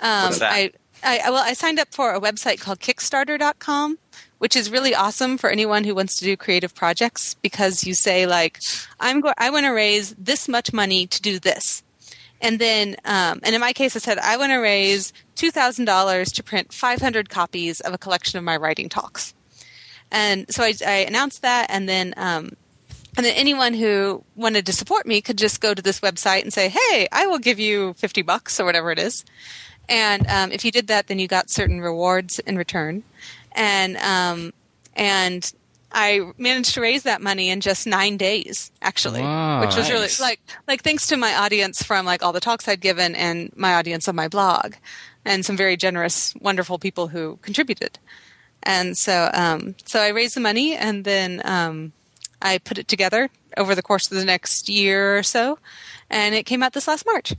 Um, 0.00 0.24
What's 0.24 0.38
that? 0.38 0.52
I, 0.52 0.72
I, 1.02 1.30
well, 1.30 1.42
I 1.42 1.52
signed 1.52 1.78
up 1.78 1.92
for 1.92 2.14
a 2.14 2.20
website 2.20 2.60
called 2.60 2.80
Kickstarter.com, 2.80 3.98
which 4.38 4.56
is 4.56 4.70
really 4.70 4.94
awesome 4.94 5.36
for 5.36 5.50
anyone 5.50 5.84
who 5.84 5.94
wants 5.94 6.16
to 6.16 6.24
do 6.24 6.36
creative 6.36 6.74
projects 6.74 7.34
because 7.34 7.84
you 7.84 7.92
say 7.92 8.26
like, 8.26 8.60
I'm 8.98 9.20
go- 9.20 9.34
I 9.36 9.50
want 9.50 9.66
to 9.66 9.70
raise 9.70 10.14
this 10.14 10.48
much 10.48 10.72
money 10.72 11.06
to 11.06 11.20
do 11.20 11.38
this. 11.38 11.82
And 12.40 12.58
then, 12.58 12.96
um, 13.04 13.40
and 13.44 13.54
in 13.54 13.60
my 13.60 13.72
case, 13.72 13.94
I 13.94 14.00
said, 14.00 14.18
I 14.18 14.36
want 14.36 14.50
to 14.50 14.56
raise 14.56 15.12
$2,000 15.36 16.34
to 16.34 16.42
print 16.42 16.72
500 16.72 17.28
copies 17.28 17.80
of 17.80 17.92
a 17.92 17.98
collection 17.98 18.38
of 18.38 18.44
my 18.44 18.56
writing 18.56 18.88
talks. 18.88 19.34
And 20.12 20.46
so 20.52 20.62
I, 20.62 20.74
I 20.86 20.96
announced 20.98 21.42
that, 21.42 21.66
and 21.70 21.88
then 21.88 22.14
um, 22.18 22.52
and 23.16 23.26
then 23.26 23.34
anyone 23.34 23.72
who 23.74 24.22
wanted 24.36 24.66
to 24.66 24.72
support 24.72 25.06
me 25.06 25.20
could 25.22 25.38
just 25.38 25.60
go 25.60 25.74
to 25.74 25.82
this 25.82 26.00
website 26.00 26.42
and 26.42 26.52
say, 26.52 26.68
"Hey, 26.68 27.08
I 27.10 27.26
will 27.26 27.38
give 27.38 27.58
you 27.58 27.94
fifty 27.94 28.22
bucks 28.22 28.60
or 28.60 28.66
whatever 28.66 28.92
it 28.92 28.98
is." 28.98 29.24
And 29.88 30.26
um, 30.28 30.52
if 30.52 30.64
you 30.64 30.70
did 30.70 30.86
that, 30.88 31.08
then 31.08 31.18
you 31.18 31.26
got 31.26 31.50
certain 31.50 31.80
rewards 31.80 32.38
in 32.38 32.56
return. 32.56 33.02
And 33.52 33.96
um, 33.96 34.52
and 34.94 35.50
I 35.90 36.32
managed 36.36 36.74
to 36.74 36.82
raise 36.82 37.04
that 37.04 37.22
money 37.22 37.48
in 37.48 37.60
just 37.60 37.86
nine 37.86 38.18
days, 38.18 38.70
actually, 38.82 39.22
wow, 39.22 39.60
which 39.60 39.76
was 39.76 39.88
nice. 39.88 39.90
really 39.90 40.08
like 40.20 40.40
like 40.68 40.82
thanks 40.82 41.06
to 41.08 41.16
my 41.16 41.34
audience 41.34 41.82
from 41.82 42.04
like 42.04 42.22
all 42.22 42.32
the 42.32 42.40
talks 42.40 42.68
I'd 42.68 42.80
given 42.80 43.14
and 43.14 43.50
my 43.56 43.74
audience 43.74 44.08
on 44.08 44.14
my 44.14 44.28
blog, 44.28 44.74
and 45.24 45.44
some 45.44 45.56
very 45.56 45.78
generous, 45.78 46.34
wonderful 46.40 46.78
people 46.78 47.08
who 47.08 47.38
contributed. 47.40 47.98
And 48.62 48.96
so, 48.96 49.30
um, 49.34 49.74
so 49.84 50.00
I 50.00 50.08
raised 50.08 50.36
the 50.36 50.40
money, 50.40 50.76
and 50.76 51.04
then 51.04 51.42
um, 51.44 51.92
I 52.40 52.58
put 52.58 52.78
it 52.78 52.88
together 52.88 53.28
over 53.56 53.74
the 53.74 53.82
course 53.82 54.10
of 54.10 54.16
the 54.16 54.24
next 54.24 54.68
year 54.68 55.18
or 55.18 55.22
so, 55.22 55.58
and 56.10 56.34
it 56.34 56.44
came 56.44 56.62
out 56.62 56.72
this 56.72 56.88
last 56.88 57.06
March. 57.06 57.34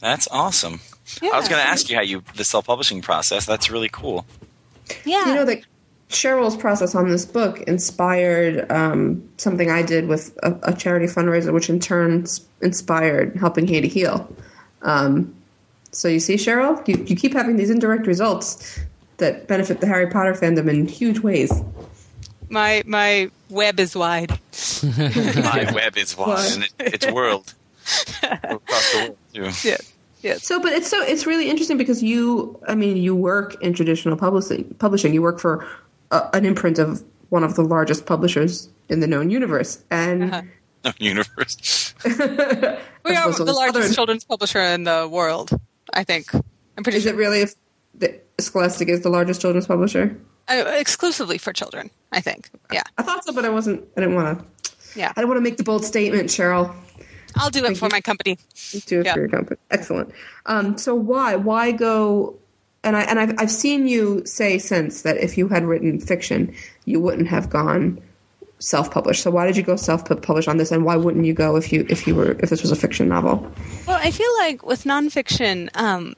That's 0.00 0.28
awesome. 0.30 0.80
Yeah. 1.22 1.30
I 1.30 1.38
was 1.38 1.48
going 1.48 1.62
to 1.62 1.68
ask 1.68 1.88
you 1.88 1.96
how 1.96 2.02
you 2.02 2.22
the 2.36 2.44
self 2.44 2.66
publishing 2.66 3.02
process. 3.02 3.46
That's 3.46 3.70
really 3.70 3.88
cool. 3.90 4.26
Yeah, 5.04 5.28
You 5.28 5.34
know 5.34 5.44
that 5.44 5.64
Cheryl's 6.10 6.56
process 6.56 6.94
on 6.94 7.08
this 7.08 7.24
book 7.24 7.60
inspired 7.62 8.70
um, 8.70 9.26
something 9.36 9.70
I 9.70 9.82
did 9.82 10.08
with 10.08 10.36
a, 10.42 10.56
a, 10.62 10.74
charity 10.74 11.06
fundraiser, 11.06 11.52
which 11.52 11.68
in 11.68 11.80
turn 11.80 12.26
inspired 12.60 13.36
helping 13.36 13.66
Haiti 13.66 13.88
heal. 13.88 14.28
Um, 14.82 15.34
so 15.90 16.08
you 16.08 16.20
see, 16.20 16.34
Cheryl, 16.34 16.86
you, 16.86 17.02
you 17.04 17.16
keep 17.16 17.32
having 17.32 17.56
these 17.56 17.70
indirect 17.70 18.06
results 18.06 18.78
that 19.18 19.46
benefit 19.48 19.80
the 19.80 19.86
Harry 19.86 20.08
Potter 20.08 20.32
fandom 20.34 20.68
in 20.68 20.86
huge 20.88 21.20
ways. 21.20 21.52
my 22.48 22.82
my 22.86 23.30
web 23.50 23.78
is 23.80 23.94
wide. 23.96 24.30
My 24.82 25.70
web 25.74 25.96
is 25.96 26.16
wide, 26.16 26.28
Why? 26.28 26.46
and 26.52 26.62
it, 26.64 26.72
it's 26.78 27.06
world 27.10 27.54
across 28.22 28.92
the 28.92 28.98
world 28.98 29.16
too. 29.32 29.42
Yes, 29.68 29.94
yes. 30.22 30.46
So, 30.46 30.60
but 30.60 30.72
it's 30.72 30.88
so 30.88 31.02
it's 31.02 31.26
really 31.26 31.48
interesting 31.50 31.76
because 31.78 32.02
you, 32.02 32.58
I 32.68 32.74
mean, 32.74 32.96
you 32.96 33.14
work 33.16 33.60
in 33.62 33.72
traditional 33.74 34.16
publishing. 34.16 34.64
Publishing, 34.78 35.12
you 35.14 35.22
work 35.22 35.38
for 35.40 35.66
a, 36.10 36.28
an 36.34 36.44
imprint 36.44 36.78
of 36.78 37.02
one 37.30 37.44
of 37.44 37.54
the 37.56 37.62
largest 37.62 38.06
publishers 38.06 38.68
in 38.88 39.00
the 39.00 39.06
known 39.06 39.30
universe, 39.30 39.82
and 39.90 40.24
Uh-huh. 40.32 40.42
No 40.84 40.92
universe. 40.98 41.94
We 42.04 42.10
are 42.12 43.32
the 43.32 43.52
largest 43.56 43.76
other- 43.86 43.94
children's 43.94 44.24
publisher 44.24 44.60
in 44.60 44.84
the 44.84 45.08
world. 45.10 45.50
I 45.94 46.04
think. 46.04 46.32
I'm 46.76 46.82
pretty 46.84 46.98
Is 46.98 47.04
sure. 47.04 47.12
it 47.14 47.16
really 47.16 47.40
if 47.40 47.54
the 47.94 48.20
Scholastic 48.38 48.88
is 48.88 49.02
the 49.02 49.08
largest 49.10 49.40
children's 49.40 49.66
publisher? 49.66 50.16
Uh, 50.48 50.64
exclusively 50.76 51.38
for 51.38 51.52
children. 51.52 51.90
I 52.12 52.20
think. 52.20 52.50
Yeah, 52.72 52.82
I 52.98 53.02
thought 53.02 53.24
so, 53.24 53.32
but 53.32 53.44
I 53.44 53.48
wasn't. 53.48 53.84
I 53.96 54.00
didn't 54.00 54.14
want 54.16 54.38
to. 54.38 54.68
yeah. 54.98 55.10
I 55.10 55.20
didn't 55.20 55.28
want 55.28 55.38
to 55.38 55.42
make 55.42 55.56
the 55.56 55.64
bold 55.64 55.84
statement, 55.84 56.28
Cheryl. 56.28 56.74
I'll 57.36 57.50
do 57.50 57.64
it 57.64 57.76
for 57.76 57.86
you. 57.86 57.90
my 57.92 58.00
company. 58.00 58.38
You 58.70 58.80
do 58.80 59.00
it 59.00 59.06
Yeah. 59.06 59.14
for 59.14 59.20
your 59.20 59.28
company. 59.28 59.58
Excellent. 59.70 60.12
Um, 60.46 60.78
so 60.78 60.94
why 60.94 61.36
why 61.36 61.72
go? 61.72 62.36
And 62.84 62.96
I 62.96 63.02
and 63.02 63.18
I've 63.18 63.34
I've 63.38 63.50
seen 63.50 63.88
you 63.88 64.22
say 64.26 64.58
since 64.58 65.02
that 65.02 65.16
if 65.16 65.36
you 65.38 65.48
had 65.48 65.64
written 65.64 65.98
fiction, 66.00 66.54
you 66.84 67.00
wouldn't 67.00 67.28
have 67.28 67.48
gone 67.50 68.00
self 68.60 68.90
published. 68.90 69.22
So 69.22 69.30
why 69.30 69.46
did 69.46 69.56
you 69.56 69.62
go 69.62 69.74
self 69.76 70.04
publish 70.04 70.46
on 70.46 70.58
this, 70.58 70.70
and 70.70 70.84
why 70.84 70.96
wouldn't 70.96 71.24
you 71.24 71.32
go 71.34 71.56
if 71.56 71.72
you 71.72 71.86
if 71.88 72.06
you 72.06 72.14
were 72.14 72.32
if 72.40 72.50
this 72.50 72.62
was 72.62 72.70
a 72.70 72.76
fiction 72.76 73.08
novel? 73.08 73.50
Well, 73.88 73.98
I 74.00 74.10
feel 74.10 74.30
like 74.38 74.64
with 74.64 74.84
nonfiction, 74.84 75.70
um, 75.74 76.14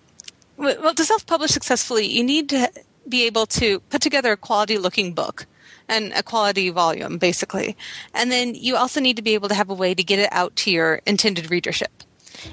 well, 0.56 0.94
to 0.94 1.04
self-publish 1.04 1.50
successfully, 1.50 2.06
you 2.06 2.24
need 2.24 2.48
to 2.50 2.70
be 3.08 3.24
able 3.26 3.46
to 3.46 3.80
put 3.80 4.02
together 4.02 4.32
a 4.32 4.36
quality-looking 4.36 5.12
book 5.12 5.46
and 5.88 6.12
a 6.14 6.22
quality 6.22 6.70
volume, 6.70 7.18
basically, 7.18 7.76
and 8.12 8.32
then 8.32 8.54
you 8.54 8.76
also 8.76 9.00
need 9.00 9.16
to 9.16 9.22
be 9.22 9.34
able 9.34 9.48
to 9.48 9.54
have 9.54 9.70
a 9.70 9.74
way 9.74 9.94
to 9.94 10.02
get 10.02 10.18
it 10.18 10.28
out 10.32 10.56
to 10.56 10.70
your 10.70 11.00
intended 11.06 11.50
readership. 11.50 12.02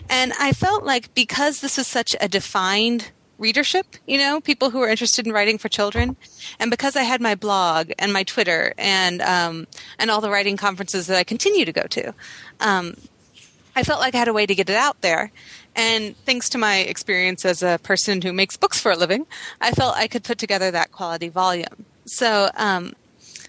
And 0.10 0.34
I 0.40 0.54
felt 0.54 0.84
like 0.84 1.14
because 1.16 1.62
this 1.62 1.78
was 1.78 1.88
such 1.88 2.16
a 2.22 2.28
defined 2.28 3.12
readership, 3.40 3.86
you 4.08 4.18
know, 4.18 4.40
people 4.40 4.70
who 4.70 4.82
are 4.82 4.88
interested 4.88 5.26
in 5.26 5.34
writing 5.34 5.58
for 5.58 5.68
children, 5.68 6.16
and 6.60 6.70
because 6.70 6.96
I 6.96 7.04
had 7.04 7.22
my 7.22 7.36
blog 7.36 7.92
and 7.98 8.14
my 8.14 8.24
Twitter 8.24 8.74
and 8.78 9.22
um, 9.22 9.68
and 9.98 10.12
all 10.12 10.22
the 10.22 10.30
writing 10.30 10.58
conferences 10.58 11.08
that 11.08 11.18
I 11.18 11.24
continue 11.24 11.66
to 11.66 11.74
go 11.74 11.84
to, 11.84 12.14
um, 12.60 12.96
I 13.76 13.84
felt 13.84 14.00
like 14.00 14.14
I 14.16 14.20
had 14.20 14.28
a 14.28 14.34
way 14.34 14.46
to 14.46 14.56
get 14.56 14.70
it 14.70 14.76
out 14.76 15.02
there. 15.02 15.32
And 15.76 16.16
thanks 16.26 16.50
to 16.50 16.58
my 16.58 16.78
experience 16.78 17.46
as 17.46 17.64
a 17.64 17.80
person 17.84 18.22
who 18.22 18.32
makes 18.34 18.58
books 18.58 18.80
for 18.80 18.92
a 18.92 18.96
living, 18.96 19.26
I 19.60 19.72
felt 19.72 19.96
I 19.96 20.08
could 20.08 20.24
put 20.24 20.38
together 20.38 20.72
that 20.72 20.92
quality 20.92 21.30
volume. 21.30 21.86
So, 22.06 22.50
um, 22.56 22.94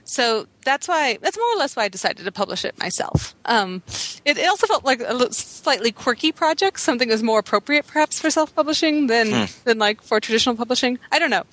so 0.05 0.47
that's 0.65 0.87
why 0.87 1.19
that's 1.23 1.37
more 1.37 1.53
or 1.55 1.57
less 1.57 1.77
why 1.77 1.85
I 1.85 1.89
decided 1.89 2.25
to 2.25 2.33
publish 2.33 2.65
it 2.65 2.79
myself. 2.79 3.35
Um, 3.47 3.83
it, 4.25 4.37
it 4.39 4.49
also 4.49 4.67
felt 4.67 4.85
like 4.85 5.01
a 5.01 5.33
slightly 5.33 5.93
quirky 5.93 6.31
project, 6.31 6.81
something 6.81 7.09
that 7.09 7.15
was 7.15 7.23
more 7.23 7.39
appropriate 7.39 7.87
perhaps 7.87 8.21
for 8.21 8.31
self-publishing 8.31 9.07
than 9.07 9.49
than 9.65 9.79
like 9.79 10.03
for 10.03 10.21
traditional 10.21 10.57
publishing. 10.57 10.99
I 11.11 11.19
don't 11.19 11.31
know. 11.31 11.45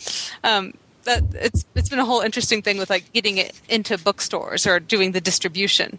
Um, 0.43 0.73
that 1.03 1.23
it's 1.33 1.65
it's 1.75 1.89
been 1.89 1.99
a 1.99 2.05
whole 2.05 2.21
interesting 2.21 2.61
thing 2.61 2.77
with 2.77 2.89
like 2.89 3.11
getting 3.13 3.37
it 3.37 3.59
into 3.69 3.97
bookstores 3.97 4.67
or 4.67 4.79
doing 4.79 5.13
the 5.13 5.21
distribution, 5.21 5.97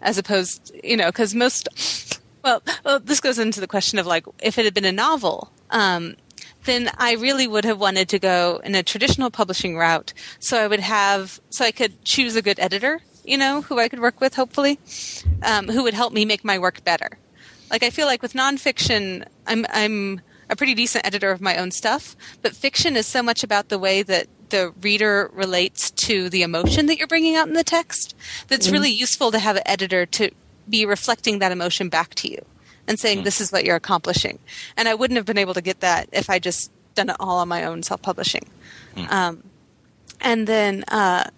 as 0.00 0.18
opposed 0.18 0.72
you 0.82 0.96
know 0.96 1.06
because 1.06 1.34
most 1.34 1.68
well, 2.48 2.62
well 2.84 3.00
this 3.00 3.20
goes 3.20 3.38
into 3.38 3.60
the 3.60 3.66
question 3.66 3.98
of 3.98 4.06
like 4.06 4.24
if 4.42 4.58
it 4.58 4.64
had 4.64 4.74
been 4.74 4.84
a 4.84 4.92
novel. 4.92 5.52
Um, 5.70 6.16
then 6.64 6.90
I 6.98 7.12
really 7.14 7.46
would 7.46 7.64
have 7.64 7.80
wanted 7.80 8.08
to 8.10 8.18
go 8.18 8.60
in 8.64 8.74
a 8.74 8.82
traditional 8.82 9.30
publishing 9.30 9.76
route. 9.76 10.12
So 10.38 10.58
I 10.58 10.66
would 10.66 10.80
have, 10.80 11.40
so 11.50 11.64
I 11.64 11.70
could 11.70 12.04
choose 12.04 12.36
a 12.36 12.42
good 12.42 12.58
editor, 12.58 13.00
you 13.24 13.38
know, 13.38 13.62
who 13.62 13.78
I 13.78 13.88
could 13.88 14.00
work 14.00 14.20
with, 14.20 14.34
hopefully, 14.34 14.78
um, 15.42 15.68
who 15.68 15.82
would 15.82 15.94
help 15.94 16.12
me 16.12 16.24
make 16.24 16.44
my 16.44 16.58
work 16.58 16.84
better. 16.84 17.18
Like 17.70 17.82
I 17.82 17.90
feel 17.90 18.06
like 18.06 18.22
with 18.22 18.32
nonfiction, 18.32 19.24
I'm 19.46 19.66
I'm 19.70 20.20
a 20.50 20.56
pretty 20.56 20.74
decent 20.74 21.06
editor 21.06 21.30
of 21.30 21.40
my 21.40 21.56
own 21.56 21.70
stuff, 21.70 22.16
but 22.42 22.56
fiction 22.56 22.96
is 22.96 23.06
so 23.06 23.22
much 23.22 23.44
about 23.44 23.68
the 23.68 23.78
way 23.78 24.02
that 24.02 24.26
the 24.48 24.72
reader 24.80 25.30
relates 25.34 25.90
to 25.90 26.30
the 26.30 26.42
emotion 26.42 26.86
that 26.86 26.96
you're 26.96 27.06
bringing 27.06 27.36
out 27.36 27.48
in 27.48 27.54
the 27.54 27.64
text 27.64 28.16
that's 28.48 28.70
really 28.70 28.90
useful 28.90 29.30
to 29.30 29.38
have 29.38 29.56
an 29.56 29.62
editor 29.66 30.06
to 30.06 30.30
be 30.70 30.86
reflecting 30.86 31.38
that 31.38 31.52
emotion 31.52 31.88
back 31.88 32.14
to 32.16 32.30
you 32.30 32.44
and 32.86 32.98
saying 32.98 33.24
this 33.24 33.40
is 33.40 33.52
what 33.52 33.64
you're 33.64 33.76
accomplishing. 33.76 34.38
And 34.76 34.88
I 34.88 34.94
wouldn't 34.94 35.16
have 35.16 35.26
been 35.26 35.38
able 35.38 35.54
to 35.54 35.62
get 35.62 35.80
that 35.80 36.08
if 36.12 36.30
I 36.30 36.38
just 36.38 36.72
done 36.94 37.10
it 37.10 37.16
all 37.20 37.38
on 37.38 37.48
my 37.48 37.64
own 37.64 37.82
self-publishing. 37.82 38.48
Um, 39.10 39.42
and 40.20 40.46
then 40.46 40.84
uh, 40.88 41.30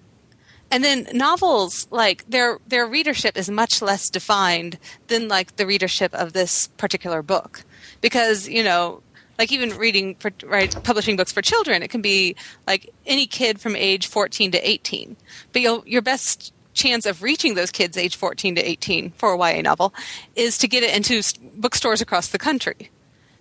and 0.71 0.85
then 0.85 1.09
novels 1.13 1.87
like 1.91 2.29
their 2.29 2.59
their 2.67 2.87
readership 2.87 3.37
is 3.37 3.51
much 3.51 3.83
less 3.83 4.09
defined 4.09 4.79
than 5.09 5.29
like 5.29 5.57
the 5.57 5.67
readership 5.67 6.15
of 6.15 6.33
this 6.33 6.69
particular 6.77 7.23
book 7.23 7.65
because 8.01 8.49
you 8.49 8.63
know 8.63 9.03
like 9.39 9.51
even 9.53 9.77
reading 9.77 10.15
for 10.17 10.31
right 10.45 10.75
publishing 10.85 11.17
books 11.17 11.33
for 11.33 11.43
children 11.43 11.83
it 11.83 11.89
can 11.89 12.03
be 12.03 12.37
like 12.67 12.93
any 13.07 13.27
kid 13.27 13.61
from 13.61 13.75
age 13.75 14.07
14 14.07 14.53
to 14.53 14.69
18 14.69 15.17
but 15.53 15.63
you'll, 15.63 15.83
your 15.87 16.03
best 16.03 16.53
chance 16.73 17.07
of 17.07 17.23
reaching 17.23 17.55
those 17.55 17.71
kids 17.71 17.97
age 17.97 18.17
14 18.17 18.55
to 18.55 18.63
18 18.63 19.11
for 19.13 19.33
a 19.33 19.39
YA 19.39 19.61
novel 19.63 19.93
is 20.37 20.57
to 20.59 20.69
get 20.69 20.83
it 20.83 20.95
into 20.95 21.23
bookstores 21.55 22.01
across 22.01 22.29
the 22.29 22.39
country 22.39 22.91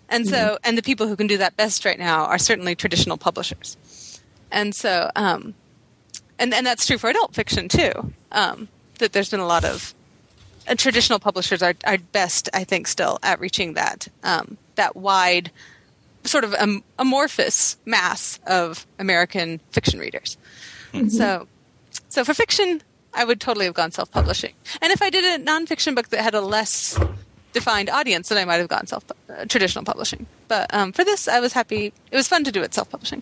and 0.09 0.27
so 0.27 0.57
and 0.63 0.77
the 0.77 0.81
people 0.81 1.07
who 1.07 1.15
can 1.15 1.27
do 1.27 1.37
that 1.37 1.55
best 1.55 1.85
right 1.85 1.99
now 1.99 2.25
are 2.25 2.39
certainly 2.39 2.75
traditional 2.75 3.17
publishers 3.17 3.77
and 4.51 4.73
so 4.73 5.11
um, 5.15 5.53
and 6.39 6.53
and 6.53 6.65
that's 6.65 6.87
true 6.87 6.97
for 6.97 7.09
adult 7.09 7.35
fiction 7.35 7.67
too. 7.67 7.91
Um, 8.31 8.69
that 8.97 9.13
there's 9.13 9.29
been 9.29 9.39
a 9.39 9.45
lot 9.45 9.65
of 9.65 9.93
uh, 10.67 10.75
traditional 10.75 11.19
publishers 11.19 11.61
are, 11.61 11.73
are 11.85 11.97
best, 11.97 12.49
I 12.53 12.63
think, 12.63 12.87
still 12.87 13.19
at 13.21 13.39
reaching 13.39 13.73
that 13.73 14.07
um, 14.23 14.57
that 14.75 14.95
wide, 14.95 15.51
sort 16.23 16.43
of 16.43 16.53
am- 16.55 16.83
amorphous 16.97 17.77
mass 17.85 18.39
of 18.47 18.87
American 18.97 19.59
fiction 19.71 19.99
readers. 19.99 20.37
So, 21.09 21.47
so 22.09 22.23
for 22.23 22.33
fiction, 22.33 22.81
I 23.13 23.23
would 23.25 23.39
totally 23.41 23.65
have 23.65 23.73
gone 23.73 23.91
self-publishing. 23.91 24.53
And 24.81 24.91
if 24.91 25.01
I 25.01 25.09
did 25.09 25.23
a 25.41 25.43
nonfiction 25.43 25.95
book 25.95 26.09
that 26.09 26.21
had 26.21 26.35
a 26.35 26.41
less 26.41 26.97
defined 27.53 27.89
audience, 27.89 28.29
then 28.29 28.37
I 28.37 28.45
might 28.45 28.57
have 28.57 28.67
gone 28.67 28.87
self 28.87 29.03
uh, 29.29 29.45
traditional 29.45 29.83
publishing. 29.83 30.25
But 30.47 30.73
um, 30.73 30.91
for 30.91 31.03
this, 31.03 31.27
I 31.27 31.39
was 31.39 31.53
happy. 31.53 31.93
It 32.11 32.15
was 32.15 32.27
fun 32.27 32.43
to 32.43 32.51
do 32.51 32.61
it 32.61 32.73
self-publishing. 32.73 33.21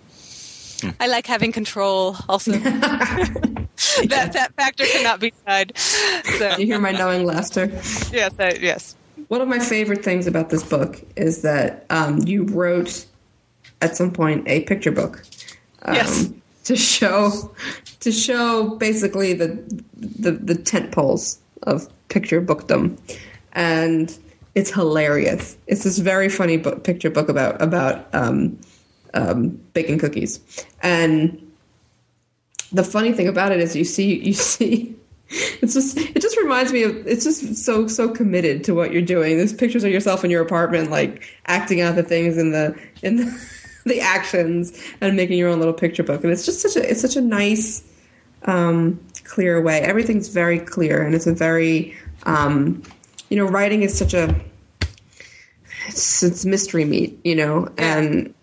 I 1.00 1.08
like 1.08 1.26
having 1.26 1.52
control. 1.52 2.16
Also, 2.30 2.52
that 2.58 4.30
that 4.34 4.54
factor 4.56 4.86
cannot 4.86 5.20
be 5.20 5.32
denied. 5.46 5.78
So 5.78 6.58
You 6.58 6.66
hear 6.66 6.80
my 6.80 6.92
knowing 6.92 7.26
laughter. 7.26 7.66
yes, 8.12 8.34
I, 8.40 8.58
yes. 8.62 8.96
One 9.30 9.42
of 9.42 9.48
my 9.48 9.60
favorite 9.60 10.04
things 10.04 10.28
about 10.28 10.50
this 10.50 10.64
book 10.64 11.02
is 11.16 11.42
that 11.42 11.86
um, 11.90 12.20
you 12.20 12.44
wrote 12.44 13.06
at 13.82 13.96
some 13.98 14.12
point 14.12 14.48
a 14.48 14.62
picture 14.62 14.92
book. 14.92 15.24
Um, 15.84 15.96
Yes. 15.96 16.30
To 16.68 16.76
show, 16.76 17.56
to 18.02 18.12
show 18.12 18.76
basically 18.76 19.32
the 19.32 19.48
the, 19.96 20.32
the 20.32 20.56
tent 20.56 20.92
poles 20.92 21.40
of 21.64 21.88
picture 22.10 22.42
bookdom, 22.42 22.98
and 23.54 24.18
it's 24.54 24.72
hilarious. 24.72 25.58
It's 25.68 25.86
this 25.86 25.98
very 26.00 26.28
funny 26.28 26.58
book, 26.58 26.84
picture 26.84 27.10
book 27.10 27.30
about 27.30 27.62
about 27.62 28.14
um, 28.14 28.60
um, 29.14 29.50
baking 29.74 30.00
cookies, 30.00 30.42
and 30.82 31.42
the 32.74 32.84
funny 32.84 33.14
thing 33.14 33.30
about 33.30 33.54
it 33.54 33.60
is 33.60 33.76
you 33.76 33.86
see 33.86 34.20
you 34.20 34.34
see 34.34 34.94
it's 35.30 35.74
just 35.74 35.98
it 35.98 36.22
just 36.22 36.38
reminds 36.38 36.72
me 36.72 36.84
of 36.84 37.06
it's 37.08 37.24
just 37.24 37.56
so 37.56 37.88
so 37.88 38.10
committed 38.10 38.64
to 38.64 38.74
what 38.74 38.92
you're 38.92 39.02
doing. 39.02 39.38
There's 39.38 39.54
pictures 39.54 39.84
of 39.84 39.92
yourself 39.92 40.24
in 40.24 40.32
your 40.32 40.42
apartment 40.42 40.90
like 40.90 41.24
acting 41.46 41.82
out 41.82 41.96
the 41.96 42.04
things 42.04 42.38
in 42.38 42.52
the 42.52 42.78
in 43.04 43.18
the, 43.18 43.50
the 43.88 44.02
actions 44.02 44.80
and 45.02 45.16
making 45.16 45.38
your 45.38 45.50
own 45.50 45.60
little 45.60 45.74
picture 45.74 46.04
book. 46.04 46.24
And 46.24 46.32
it's 46.32 46.46
just 46.46 46.62
such 46.62 46.76
a 46.76 46.90
it's 46.90 47.02
such 47.02 47.16
a 47.16 47.22
nice 47.22 47.84
um 48.44 49.00
clear 49.24 49.62
way. 49.62 49.82
Everything's 49.82 50.30
very 50.30 50.60
clear 50.60 51.02
and 51.02 51.16
it's 51.16 51.28
a 51.28 51.34
very 51.34 51.96
um 52.24 52.82
you 53.30 53.38
know 53.38 53.46
writing 53.46 53.84
is 53.84 53.98
such 53.98 54.14
a 54.14 54.36
it's, 55.88 56.24
it's 56.24 56.46
mystery 56.46 56.86
meat 56.86 57.20
you 57.24 57.36
know? 57.36 57.70
And 57.78 58.34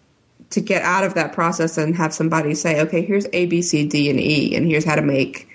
to 0.51 0.61
get 0.61 0.83
out 0.83 1.03
of 1.05 1.15
that 1.15 1.33
process 1.33 1.77
and 1.77 1.97
have 1.97 2.15
somebody 2.15 2.55
say, 2.55 2.81
okay, 2.83 3.03
here's 3.03 3.27
A, 3.33 3.47
B, 3.47 3.61
C, 3.61 3.87
D, 3.87 4.09
and 4.09 4.21
E, 4.21 4.55
and 4.55 4.67
here's 4.67 4.85
how 4.85 4.95
to 4.95 5.03
make 5.03 5.49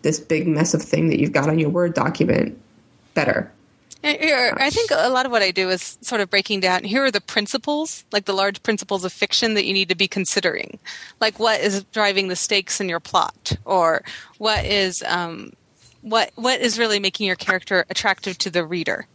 this 0.00 0.18
big 0.18 0.48
mess 0.48 0.72
of 0.72 0.82
thing 0.82 1.10
that 1.10 1.20
you've 1.20 1.32
got 1.32 1.48
on 1.48 1.58
your 1.58 1.68
Word 1.68 1.92
document 1.92 2.58
better. 3.12 3.52
Here, 4.02 4.54
I 4.56 4.70
think 4.70 4.90
a 4.90 5.10
lot 5.10 5.26
of 5.26 5.32
what 5.32 5.42
I 5.42 5.50
do 5.50 5.68
is 5.68 5.98
sort 6.00 6.22
of 6.22 6.30
breaking 6.30 6.60
down. 6.60 6.84
Here 6.84 7.04
are 7.04 7.10
the 7.10 7.20
principles, 7.20 8.04
like 8.12 8.24
the 8.24 8.32
large 8.32 8.62
principles 8.62 9.04
of 9.04 9.12
fiction 9.12 9.54
that 9.54 9.66
you 9.66 9.74
need 9.74 9.90
to 9.90 9.94
be 9.94 10.08
considering, 10.08 10.78
like 11.20 11.38
what 11.38 11.60
is 11.60 11.84
driving 11.84 12.28
the 12.28 12.36
stakes 12.36 12.80
in 12.80 12.88
your 12.88 13.00
plot, 13.00 13.52
or 13.66 14.02
what 14.38 14.64
is 14.64 15.02
um, 15.06 15.52
what 16.00 16.30
what 16.34 16.60
is 16.60 16.78
really 16.78 16.98
making 16.98 17.26
your 17.26 17.36
character 17.36 17.84
attractive 17.90 18.38
to 18.38 18.50
the 18.50 18.64
reader. 18.64 19.06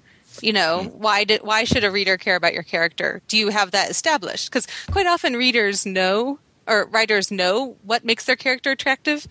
You 0.41 0.53
know, 0.53 0.83
why 0.95 1.23
did 1.23 1.41
why 1.41 1.63
should 1.63 1.83
a 1.83 1.89
reader 1.89 2.17
care 2.17 2.35
about 2.35 2.53
your 2.53 2.63
character? 2.63 3.21
Do 3.27 3.37
you 3.37 3.49
have 3.49 3.71
that 3.71 3.89
established? 3.89 4.51
Because 4.51 4.67
quite 4.91 5.07
often 5.07 5.35
readers 5.35 5.85
know 5.85 6.39
or 6.67 6.85
writers 6.85 7.31
know 7.31 7.77
what 7.83 8.05
makes 8.05 8.25
their 8.25 8.35
character 8.35 8.71
attractive, 8.71 9.27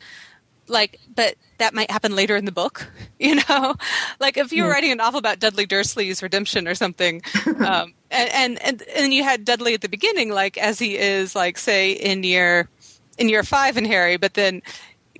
like 0.67 0.99
but 1.15 1.35
that 1.59 1.75
might 1.75 1.91
happen 1.91 2.17
later 2.17 2.37
in 2.37 2.45
the 2.45 2.53
book 2.53 2.87
you 3.19 3.37
know? 3.49 3.75
Like 4.21 4.37
if 4.37 4.53
you 4.53 4.65
were 4.65 4.71
writing 4.71 4.91
a 4.93 4.95
novel 4.95 5.19
about 5.19 5.39
dudley 5.39 5.67
dursley's 5.67 6.23
redemption 6.23 6.67
or 6.67 6.75
something 6.75 7.23
um, 7.65 7.95
and, 8.11 8.31
and 8.33 8.63
and 8.63 8.83
and 8.97 9.13
you 9.15 9.23
had 9.25 9.45
dudley 9.45 9.75
at 9.75 9.81
the 9.81 9.89
beginning 9.89 10.31
like 10.31 10.57
as 10.59 10.79
he 10.79 10.97
is 10.97 11.35
like 11.35 11.59
say 11.59 11.93
in 11.93 12.23
year 12.23 12.69
in 13.19 13.29
year 13.29 13.43
five 13.43 13.77
in 13.77 13.85
harry 13.85 14.17
but 14.17 14.35
then 14.35 14.63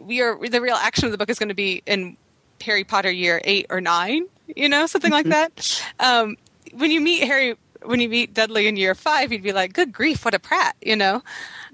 we 0.01 0.21
are 0.21 0.39
the 0.49 0.61
real 0.61 0.75
action 0.77 1.05
of 1.07 1.13
the 1.13 1.19
book 1.19 1.31
is 1.31 1.39
going 1.39 1.49
to 1.49 1.55
be 1.55 1.83
in 1.87 2.17
harry 2.61 2.85
potter 2.85 3.11
year 3.11 3.41
eight 3.45 3.67
or 3.71 3.81
nine 3.81 4.27
you 4.57 4.69
know 4.69 4.87
something 4.87 5.11
like 5.13 5.27
that. 5.27 5.83
Um, 6.01 6.37
when 6.73 6.91
you 6.91 7.01
meet 7.01 7.25
harry 7.25 7.57
when 7.83 8.01
you 8.01 8.09
meet 8.09 8.35
dudley 8.35 8.67
in 8.67 8.77
year 8.77 8.95
five 8.95 9.31
you'd 9.33 9.43
be 9.43 9.53
like 9.53 9.73
good 9.73 9.93
grief 9.93 10.25
what 10.25 10.35
a 10.35 10.39
prat 10.39 10.75
you 10.83 10.97
know? 10.97 11.17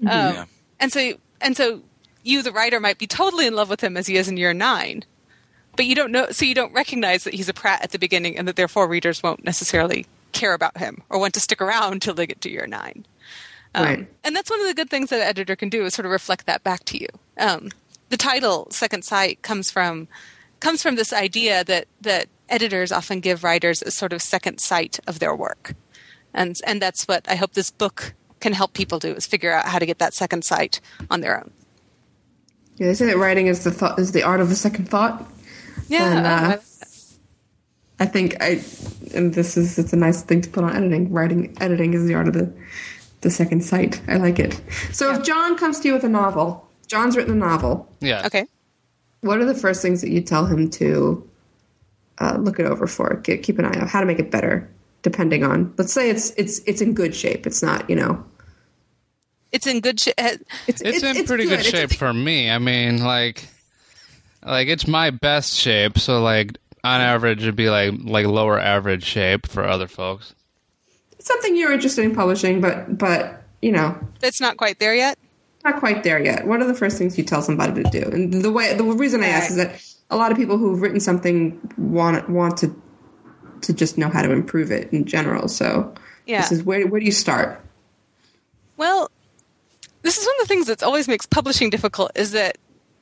Um, 0.07 0.35
Yeah. 0.35 0.45
and 0.79 0.91
so 0.91 1.13
and 1.41 1.55
so 1.57 1.81
you 2.23 2.41
the 2.43 2.51
writer 2.51 2.79
might 2.79 2.97
be 2.97 3.07
totally 3.07 3.47
in 3.47 3.55
love 3.55 3.69
with 3.69 3.81
him 3.83 3.97
as 3.97 4.07
he 4.07 4.17
is 4.17 4.27
in 4.27 4.37
year 4.37 4.53
nine. 4.53 5.03
But 5.75 5.85
you 5.85 5.95
don't 5.95 6.11
know 6.11 6.27
so 6.31 6.45
you 6.45 6.55
don't 6.55 6.73
recognize 6.73 7.23
that 7.23 7.33
he's 7.33 7.49
a 7.49 7.53
prat 7.53 7.81
at 7.83 7.91
the 7.91 7.99
beginning 7.99 8.37
and 8.37 8.47
that 8.47 8.55
therefore 8.55 8.87
readers 8.87 9.23
won't 9.23 9.43
necessarily 9.43 10.05
care 10.31 10.53
about 10.53 10.77
him 10.77 11.03
or 11.09 11.19
want 11.19 11.33
to 11.35 11.39
stick 11.39 11.61
around 11.61 12.01
till 12.01 12.13
they 12.13 12.27
get 12.27 12.41
to 12.41 12.49
year 12.51 12.67
nine. 12.67 13.05
Um, 13.73 13.85
Right. 13.85 14.07
and 14.23 14.35
that's 14.35 14.49
one 14.49 14.59
of 14.59 14.67
the 14.67 14.73
good 14.73 14.89
things 14.89 15.09
that 15.09 15.21
an 15.21 15.27
editor 15.27 15.55
can 15.55 15.69
do 15.69 15.85
is 15.85 15.93
sort 15.93 16.05
of 16.05 16.11
reflect 16.11 16.45
that 16.45 16.63
back 16.63 16.83
to 16.85 16.99
you. 16.99 17.07
Um, 17.37 17.69
the 18.09 18.17
title 18.17 18.67
second 18.71 19.03
sight 19.05 19.41
comes 19.41 19.71
from 19.71 20.07
comes 20.59 20.83
from 20.83 20.95
this 20.95 21.13
idea 21.13 21.63
that 21.63 21.87
that 22.01 22.27
editors 22.49 22.91
often 22.91 23.21
give 23.21 23.43
writers 23.43 23.81
a 23.81 23.91
sort 23.91 24.11
of 24.11 24.21
second 24.21 24.59
sight 24.59 24.99
of 25.07 25.19
their 25.19 25.33
work. 25.35 25.73
And 26.33 26.57
and 26.65 26.81
that's 26.81 27.07
what 27.07 27.25
i 27.29 27.35
hope 27.35 27.53
this 27.53 27.71
book 27.71 28.13
can 28.41 28.53
help 28.53 28.73
people 28.73 28.99
do 28.99 29.13
is 29.13 29.25
figure 29.25 29.53
out 29.53 29.65
how 29.67 29.79
to 29.79 29.85
get 29.85 29.99
that 29.99 30.13
second 30.13 30.43
sight 30.43 30.81
on 31.09 31.21
their 31.21 31.37
own 31.37 31.51
Yeah, 32.77 32.87
they 32.87 32.93
say 32.93 33.05
that 33.07 33.17
writing 33.17 33.47
is 33.47 33.63
the 33.63 33.71
thought 33.71 33.99
is 33.99 34.11
the 34.11 34.23
art 34.23 34.39
of 34.39 34.49
the 34.49 34.55
second 34.55 34.89
thought. 34.89 35.29
yeah 35.87 36.17
And, 36.17 36.27
uh, 36.27 36.57
I 37.99 38.07
think 38.07 38.41
I, 38.41 38.63
and 39.13 39.33
this 39.35 39.57
is 39.57 39.77
it's 39.77 39.93
a 39.93 39.95
nice 39.95 40.23
thing 40.23 40.41
to 40.41 40.49
put 40.49 40.63
on 40.63 40.75
editing. 40.75 41.11
Writing, 41.11 41.55
editing 41.61 41.93
is 41.93 42.07
the 42.07 42.15
art 42.15 42.27
of 42.27 42.33
the 42.33 42.51
the 43.21 43.29
second 43.29 43.63
sight. 43.63 44.01
I 44.07 44.17
like 44.17 44.39
it. 44.39 44.59
So 44.91 45.13
if 45.13 45.23
John 45.23 45.55
comes 45.55 45.79
to 45.81 45.87
you 45.87 45.93
with 45.93 46.03
a 46.03 46.09
novel, 46.09 46.67
John's 46.87 47.15
written 47.15 47.33
a 47.33 47.37
novel. 47.37 47.87
Yeah. 47.99 48.25
okay 48.25 48.47
What 49.21 49.39
are 49.39 49.45
the 49.45 49.53
first 49.53 49.83
things 49.83 50.01
that 50.01 50.09
you 50.09 50.21
tell 50.21 50.47
him 50.47 50.69
to 50.71 51.29
uh, 52.17 52.37
look 52.39 52.59
it 52.59 52.65
over 52.65 52.87
for? 52.87 53.21
Get, 53.23 53.43
keep 53.43 53.59
an 53.59 53.65
eye 53.65 53.79
out. 53.79 53.87
How 53.87 53.99
to 53.99 54.07
make 54.07 54.17
it 54.17 54.31
better, 54.31 54.67
depending 55.03 55.43
on. 55.43 55.71
Let's 55.77 55.93
say 55.93 56.09
it's 56.09 56.31
it's 56.31 56.59
it's 56.65 56.81
in 56.81 56.95
good 56.95 57.15
shape. 57.15 57.45
It's 57.45 57.61
not 57.61 57.87
you 57.87 57.95
know. 57.95 58.25
It's 59.51 59.67
in 59.67 59.79
good 59.81 59.99
shape 59.99 60.15
It's 60.17 60.81
It's, 60.81 61.03
in 61.03 61.25
pretty 61.25 61.45
good 61.45 61.59
It's- 61.59 61.65
shape 61.67 61.91
for 61.93 62.13
me. 62.13 62.49
I 62.49 62.57
mean, 62.57 63.03
like, 63.03 63.45
like 64.45 64.67
it's 64.67 64.87
my 64.87 65.09
best 65.09 65.55
shape, 65.55 65.97
so 65.99 66.21
like 66.21 66.57
on 66.83 66.99
average 67.01 67.41
it'd 67.43 67.55
be 67.55 67.69
like 67.69 67.93
like 68.03 68.25
lower 68.25 68.59
average 68.59 69.03
shape 69.03 69.47
for 69.47 69.63
other 69.67 69.87
folks. 69.87 70.33
It's 71.13 71.27
something 71.27 71.55
you're 71.55 71.71
interested 71.71 72.03
in 72.05 72.15
publishing, 72.15 72.61
but 72.61 72.97
but 72.97 73.43
you 73.61 73.71
know, 73.71 73.95
It's 74.23 74.41
not 74.41 74.57
quite 74.57 74.79
there 74.79 74.95
yet. 74.95 75.17
not 75.63 75.77
quite 75.79 76.03
there 76.03 76.19
yet. 76.23 76.47
What 76.47 76.59
are 76.61 76.65
the 76.65 76.73
first 76.73 76.97
things 76.97 77.17
you 77.17 77.23
tell 77.23 77.43
somebody 77.43 77.83
to 77.83 77.89
do? 77.91 78.09
And 78.11 78.33
the 78.33 78.51
way 78.51 78.73
the 78.75 78.83
reason 78.83 79.21
I 79.23 79.27
ask 79.27 79.51
is 79.51 79.57
that 79.57 79.79
a 80.09 80.15
lot 80.17 80.31
of 80.31 80.37
people 80.37 80.57
who've 80.57 80.81
written 80.81 80.99
something 80.99 81.59
want 81.77 82.27
want 82.29 82.57
to 82.57 82.75
to 83.61 83.73
just 83.73 83.99
know 83.99 84.09
how 84.09 84.23
to 84.23 84.31
improve 84.31 84.71
it 84.71 84.91
in 84.91 85.05
general. 85.05 85.47
So 85.47 85.93
Yeah. 86.25 86.41
this 86.41 86.51
is 86.51 86.63
where 86.63 86.87
where 86.87 86.99
do 86.99 87.05
you 87.05 87.11
start? 87.11 87.61
Well, 88.77 89.11
this 90.01 90.17
is 90.17 90.25
one 90.25 90.35
of 90.41 90.47
the 90.47 90.53
things 90.53 90.67
that 90.67 90.83
always 90.83 91.07
makes 91.07 91.25
publishing 91.25 91.69
difficult 91.69 92.11
is 92.15 92.31
that 92.31 92.57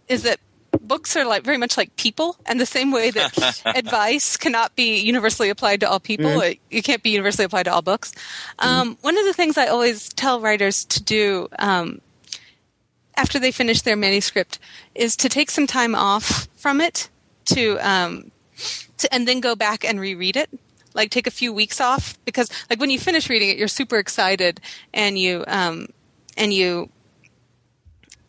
is 0.08 0.24
that 0.24 0.39
books 0.82 1.16
are 1.16 1.26
like 1.26 1.43
very 1.43 1.58
much 1.58 1.78
like 1.78 1.95
people 1.95 2.36
and 2.45 2.60
the 2.60 2.66
same 2.66 2.91
way 2.91 3.10
that 3.12 3.62
advice 3.76 4.38
cannot 4.38 4.76
be 4.76 5.00
universally 5.00 5.50
applied 5.50 5.80
to 5.80 5.89
all 5.89 6.00
people 6.00 6.41
it, 6.41 6.60
it 6.70 6.84
can't 6.84 7.02
be 7.04 7.10
universally 7.10 7.45
applied 7.45 7.64
to 7.64 7.74
all 7.74 7.82
books. 7.82 8.12
Um, 8.60 8.97
one 9.02 9.18
of 9.18 9.26
the 9.26 9.34
things 9.34 9.58
i 9.58 9.68
always 9.68 10.10
tell 10.10 10.39
writers 10.39 10.86
to 10.86 11.04
do 11.04 11.47
um, 11.58 12.02
after 13.20 13.39
they 13.39 13.52
finish 13.52 13.82
their 13.82 13.97
manuscript 13.97 14.60
is 14.95 15.16
to 15.18 15.30
take 15.30 15.52
some 15.52 15.68
time 15.68 15.93
off 15.93 16.47
from 16.56 16.80
it 16.80 17.10
to, 17.45 17.78
um, 17.78 18.32
to 18.97 19.14
and 19.14 19.28
then 19.28 19.41
go 19.41 19.56
back 19.56 19.84
and 19.84 20.00
reread 20.00 20.38
it. 20.38 20.50
Like 20.93 21.12
take 21.12 21.28
a 21.28 21.32
few 21.32 21.54
weeks 21.54 21.80
off 21.80 22.18
because 22.26 22.50
like 22.70 22.80
when 22.80 22.89
you 22.89 22.97
finish 22.97 23.30
reading 23.30 23.50
it 23.50 23.58
you're 23.58 23.68
super 23.68 23.97
excited 23.97 24.60
and 24.93 25.20
you 25.20 25.45
um, 25.47 25.88
and 26.40 26.52
you 26.52 26.90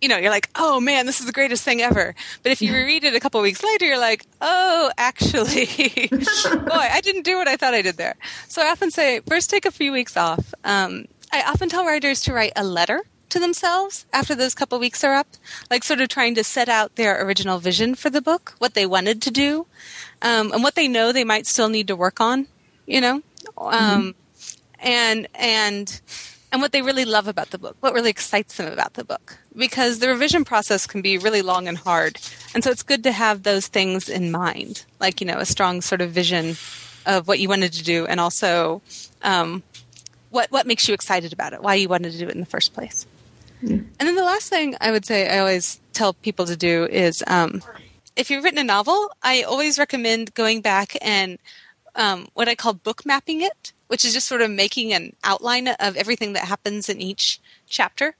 you 0.00 0.08
know 0.08 0.18
you're 0.18 0.30
like 0.30 0.50
oh 0.56 0.80
man 0.80 1.06
this 1.06 1.20
is 1.20 1.26
the 1.26 1.32
greatest 1.32 1.64
thing 1.64 1.80
ever. 1.80 2.14
But 2.42 2.52
if 2.52 2.60
you 2.60 2.74
reread 2.74 3.04
it 3.04 3.14
a 3.14 3.20
couple 3.20 3.40
weeks 3.40 3.62
later 3.62 3.86
you're 3.86 3.98
like 3.98 4.26
oh 4.40 4.90
actually 4.98 5.66
boy 6.10 6.86
i 6.96 7.00
didn't 7.02 7.22
do 7.22 7.36
what 7.36 7.48
i 7.48 7.56
thought 7.56 7.74
i 7.74 7.82
did 7.82 7.96
there. 7.96 8.16
So 8.48 8.62
i 8.62 8.66
often 8.66 8.90
say 8.90 9.20
first 9.26 9.48
take 9.48 9.64
a 9.64 9.70
few 9.70 9.92
weeks 9.92 10.16
off. 10.16 10.52
Um, 10.64 11.06
i 11.32 11.42
often 11.42 11.68
tell 11.68 11.86
writers 11.86 12.20
to 12.22 12.32
write 12.32 12.52
a 12.56 12.64
letter 12.64 13.02
to 13.30 13.38
themselves 13.38 14.06
after 14.12 14.34
those 14.34 14.54
couple 14.56 14.76
weeks 14.80 15.04
are 15.04 15.14
up 15.14 15.28
like 15.70 15.84
sort 15.84 16.00
of 16.00 16.08
trying 16.08 16.34
to 16.34 16.42
set 16.42 16.68
out 16.68 16.96
their 16.96 17.24
original 17.24 17.60
vision 17.60 17.94
for 17.94 18.10
the 18.10 18.20
book 18.20 18.54
what 18.58 18.74
they 18.74 18.84
wanted 18.84 19.22
to 19.22 19.30
do 19.30 19.66
um, 20.20 20.50
and 20.52 20.64
what 20.64 20.74
they 20.74 20.88
know 20.88 21.12
they 21.12 21.22
might 21.22 21.46
still 21.46 21.68
need 21.68 21.86
to 21.86 21.94
work 21.94 22.20
on 22.20 22.48
you 22.90 23.00
know? 23.00 23.22
Um, 23.56 24.14
and 24.80 25.28
and 25.34 26.00
and 26.52 26.60
what 26.60 26.72
they 26.72 26.82
really 26.82 27.04
love 27.04 27.28
about 27.28 27.50
the 27.50 27.58
book, 27.58 27.76
what 27.80 27.94
really 27.94 28.10
excites 28.10 28.56
them 28.56 28.72
about 28.72 28.94
the 28.94 29.04
book. 29.04 29.38
Because 29.54 29.98
the 29.98 30.08
revision 30.08 30.44
process 30.44 30.86
can 30.86 31.02
be 31.02 31.18
really 31.18 31.42
long 31.42 31.68
and 31.68 31.78
hard. 31.78 32.18
And 32.54 32.64
so 32.64 32.70
it's 32.70 32.82
good 32.82 33.02
to 33.04 33.12
have 33.12 33.42
those 33.42 33.68
things 33.68 34.08
in 34.08 34.30
mind, 34.30 34.84
like, 34.98 35.20
you 35.20 35.26
know, 35.26 35.38
a 35.38 35.46
strong 35.46 35.80
sort 35.80 36.00
of 36.00 36.10
vision 36.10 36.56
of 37.06 37.28
what 37.28 37.38
you 37.38 37.48
wanted 37.48 37.72
to 37.74 37.84
do 37.84 38.06
and 38.06 38.20
also 38.20 38.82
um, 39.22 39.62
what, 40.30 40.50
what 40.50 40.66
makes 40.66 40.88
you 40.88 40.94
excited 40.94 41.32
about 41.32 41.52
it, 41.52 41.62
why 41.62 41.74
you 41.74 41.88
wanted 41.88 42.12
to 42.12 42.18
do 42.18 42.26
it 42.26 42.34
in 42.34 42.40
the 42.40 42.46
first 42.46 42.74
place. 42.74 43.06
And 44.00 44.08
then 44.08 44.14
the 44.14 44.24
last 44.24 44.48
thing 44.48 44.74
I 44.80 44.90
would 44.90 45.04
say 45.04 45.28
I 45.28 45.38
always 45.38 45.80
tell 45.92 46.14
people 46.14 46.46
to 46.46 46.56
do 46.56 46.86
is 46.86 47.22
um, 47.26 47.62
if 48.16 48.30
you've 48.30 48.42
written 48.42 48.58
a 48.58 48.64
novel, 48.64 49.10
I 49.22 49.42
always 49.42 49.78
recommend 49.78 50.32
going 50.34 50.62
back 50.62 50.96
and 51.02 51.38
um, 51.94 52.28
what 52.34 52.48
I 52.48 52.54
call 52.54 52.72
book 52.72 53.04
mapping 53.04 53.42
it, 53.42 53.72
which 53.90 54.04
is 54.04 54.12
just 54.12 54.28
sort 54.28 54.40
of 54.40 54.48
making 54.48 54.92
an 54.92 55.16
outline 55.24 55.66
of 55.66 55.96
everything 55.96 56.32
that 56.32 56.44
happens 56.44 56.88
in 56.88 57.00
each 57.00 57.40
chapter. 57.68 58.14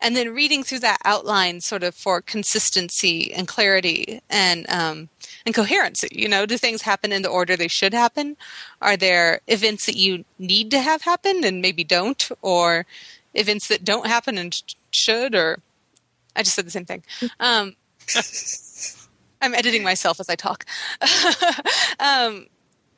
And 0.00 0.16
then 0.16 0.34
reading 0.34 0.64
through 0.64 0.80
that 0.80 0.98
outline 1.04 1.60
sort 1.60 1.84
of 1.84 1.94
for 1.94 2.20
consistency 2.20 3.32
and 3.32 3.46
clarity 3.46 4.20
and 4.28 4.68
um, 4.68 5.10
and 5.46 5.54
coherency. 5.54 6.08
You 6.10 6.28
know, 6.28 6.44
do 6.44 6.58
things 6.58 6.82
happen 6.82 7.12
in 7.12 7.22
the 7.22 7.28
order 7.28 7.56
they 7.56 7.68
should 7.68 7.94
happen? 7.94 8.36
Are 8.80 8.96
there 8.96 9.42
events 9.46 9.86
that 9.86 9.94
you 9.94 10.24
need 10.40 10.72
to 10.72 10.80
have 10.80 11.02
happen 11.02 11.44
and 11.44 11.62
maybe 11.62 11.84
don't, 11.84 12.28
or 12.42 12.84
events 13.34 13.68
that 13.68 13.84
don't 13.84 14.08
happen 14.08 14.38
and 14.38 14.52
sh- 14.52 14.74
should? 14.90 15.36
Or 15.36 15.60
I 16.34 16.42
just 16.42 16.56
said 16.56 16.66
the 16.66 16.72
same 16.72 16.84
thing. 16.84 17.04
Um, 17.38 17.76
I'm 19.40 19.54
editing 19.54 19.84
myself 19.84 20.18
as 20.18 20.28
I 20.28 20.34
talk. 20.34 20.64
um, 22.00 22.46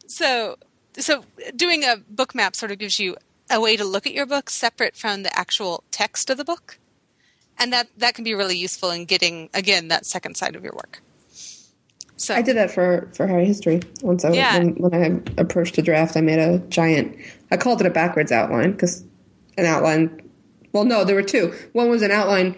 so 0.07 0.57
so 0.99 1.25
doing 1.57 1.85
a 1.85 1.97
book 2.09 2.35
map 2.35 2.55
sort 2.57 2.71
of 2.73 2.79
gives 2.79 2.99
you 2.99 3.17
a 3.51 3.61
way 3.61 3.77
to 3.77 3.85
look 3.85 4.07
at 4.07 4.13
your 4.13 4.27
book 4.27 4.49
separate 4.51 4.97
from 4.97 5.23
the 5.23 5.39
actual 5.39 5.85
text 5.91 6.31
of 6.31 6.37
the 6.39 6.45
book 6.45 6.79
and 7.59 7.73
that 7.73 7.89
that 7.97 8.15
can 8.15 8.25
be 8.25 8.35
really 8.35 8.57
useful 8.57 8.91
in 8.91 9.05
getting 9.05 9.49
again 9.55 9.89
that 9.89 10.07
second 10.07 10.37
side 10.37 10.57
of 10.57 10.63
your 10.63 10.73
work 10.73 11.03
so 12.17 12.35
I 12.35 12.43
did 12.43 12.57
that 12.57 12.71
for 12.71 13.09
for 13.13 13.27
Harry 13.27 13.45
History 13.45 13.81
once. 14.03 14.25
I, 14.25 14.31
Yeah. 14.33 14.59
when, 14.59 14.75
when 14.77 14.95
I 14.95 15.41
approached 15.41 15.77
a 15.79 15.83
draft, 15.83 16.17
I 16.17 16.21
made 16.21 16.39
a 16.39 16.59
giant. 16.69 17.17
I 17.51 17.57
called 17.57 17.81
it 17.81 17.87
a 17.87 17.91
backwards 17.91 18.31
outline 18.31 18.73
because 18.73 19.05
an 19.59 19.67
outline. 19.67 20.23
Well, 20.73 20.85
no, 20.85 21.05
there 21.05 21.17
were 21.17 21.23
two. 21.23 21.53
One 21.73 21.91
was 21.91 22.03
an 22.03 22.11
outline 22.13 22.55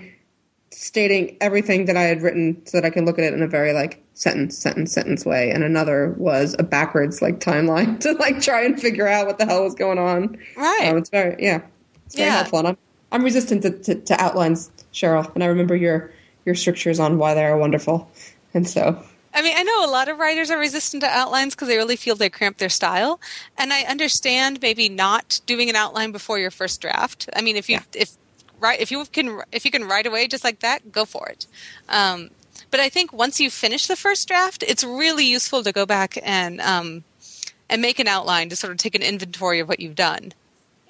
stating 0.70 1.36
everything 1.40 1.86
that 1.86 1.96
I 1.96 2.02
had 2.02 2.22
written, 2.22 2.60
so 2.66 2.78
that 2.80 2.86
I 2.86 2.90
can 2.90 3.04
look 3.06 3.18
at 3.18 3.24
it 3.24 3.32
in 3.34 3.42
a 3.42 3.46
very 3.48 3.72
like 3.72 4.02
sentence, 4.14 4.56
sentence, 4.56 4.92
sentence 4.92 5.24
way, 5.24 5.50
and 5.50 5.62
another 5.64 6.14
was 6.18 6.54
a 6.58 6.62
backwards 6.62 7.22
like 7.22 7.40
timeline 7.40 8.00
to 8.00 8.12
like 8.12 8.40
try 8.40 8.64
and 8.64 8.80
figure 8.80 9.06
out 9.08 9.26
what 9.26 9.38
the 9.38 9.46
hell 9.46 9.64
was 9.64 9.74
going 9.74 9.98
on. 9.98 10.38
Right. 10.56 10.88
Um, 10.88 10.96
it's 10.98 11.10
very 11.10 11.36
yeah, 11.42 11.60
it's 12.06 12.14
very 12.16 12.28
Yeah. 12.28 12.36
helpful. 12.36 12.58
And 12.60 12.68
I'm 12.68 12.78
I'm 13.12 13.22
resistant 13.24 13.62
to, 13.62 13.70
to, 13.70 13.94
to 13.94 14.20
outlines, 14.20 14.70
Cheryl, 14.92 15.32
and 15.34 15.42
I 15.44 15.46
remember 15.46 15.76
your 15.76 16.12
your 16.44 16.54
strictures 16.54 17.00
on 17.00 17.18
why 17.18 17.34
they 17.34 17.44
are 17.44 17.56
wonderful, 17.56 18.10
and 18.54 18.68
so. 18.68 19.02
I 19.34 19.42
mean, 19.42 19.54
I 19.54 19.64
know 19.64 19.84
a 19.84 19.90
lot 19.90 20.08
of 20.08 20.18
writers 20.18 20.50
are 20.50 20.58
resistant 20.58 21.02
to 21.02 21.08
outlines 21.10 21.54
because 21.54 21.68
they 21.68 21.76
really 21.76 21.96
feel 21.96 22.14
they 22.16 22.30
cramp 22.30 22.56
their 22.56 22.70
style, 22.70 23.20
and 23.58 23.70
I 23.70 23.82
understand 23.82 24.60
maybe 24.62 24.88
not 24.88 25.40
doing 25.44 25.68
an 25.68 25.76
outline 25.76 26.10
before 26.10 26.38
your 26.38 26.50
first 26.50 26.80
draft. 26.80 27.28
I 27.36 27.42
mean, 27.42 27.56
if 27.56 27.68
you 27.68 27.80
if 27.94 28.12
right 28.60 28.80
if 28.80 28.90
you 28.90 29.04
can 29.12 29.42
if 29.52 29.64
you 29.64 29.70
can 29.70 29.84
write 29.84 30.06
away 30.06 30.26
just 30.28 30.44
like 30.44 30.60
that, 30.60 30.92
go 30.92 31.04
for 31.04 31.28
it. 31.28 31.46
Um, 31.88 32.30
but 32.70 32.80
I 32.80 32.88
think 32.88 33.12
once 33.12 33.38
you 33.40 33.50
finish 33.50 33.86
the 33.86 33.96
first 33.96 34.26
draft, 34.28 34.64
it's 34.66 34.82
really 34.84 35.24
useful 35.26 35.62
to 35.62 35.72
go 35.72 35.86
back 35.86 36.18
and 36.22 36.60
um, 36.60 37.04
and 37.68 37.82
make 37.82 37.98
an 37.98 38.08
outline 38.08 38.48
to 38.48 38.56
sort 38.56 38.72
of 38.72 38.78
take 38.78 38.94
an 38.94 39.02
inventory 39.02 39.60
of 39.60 39.68
what 39.68 39.80
you've 39.80 39.94
done, 39.94 40.32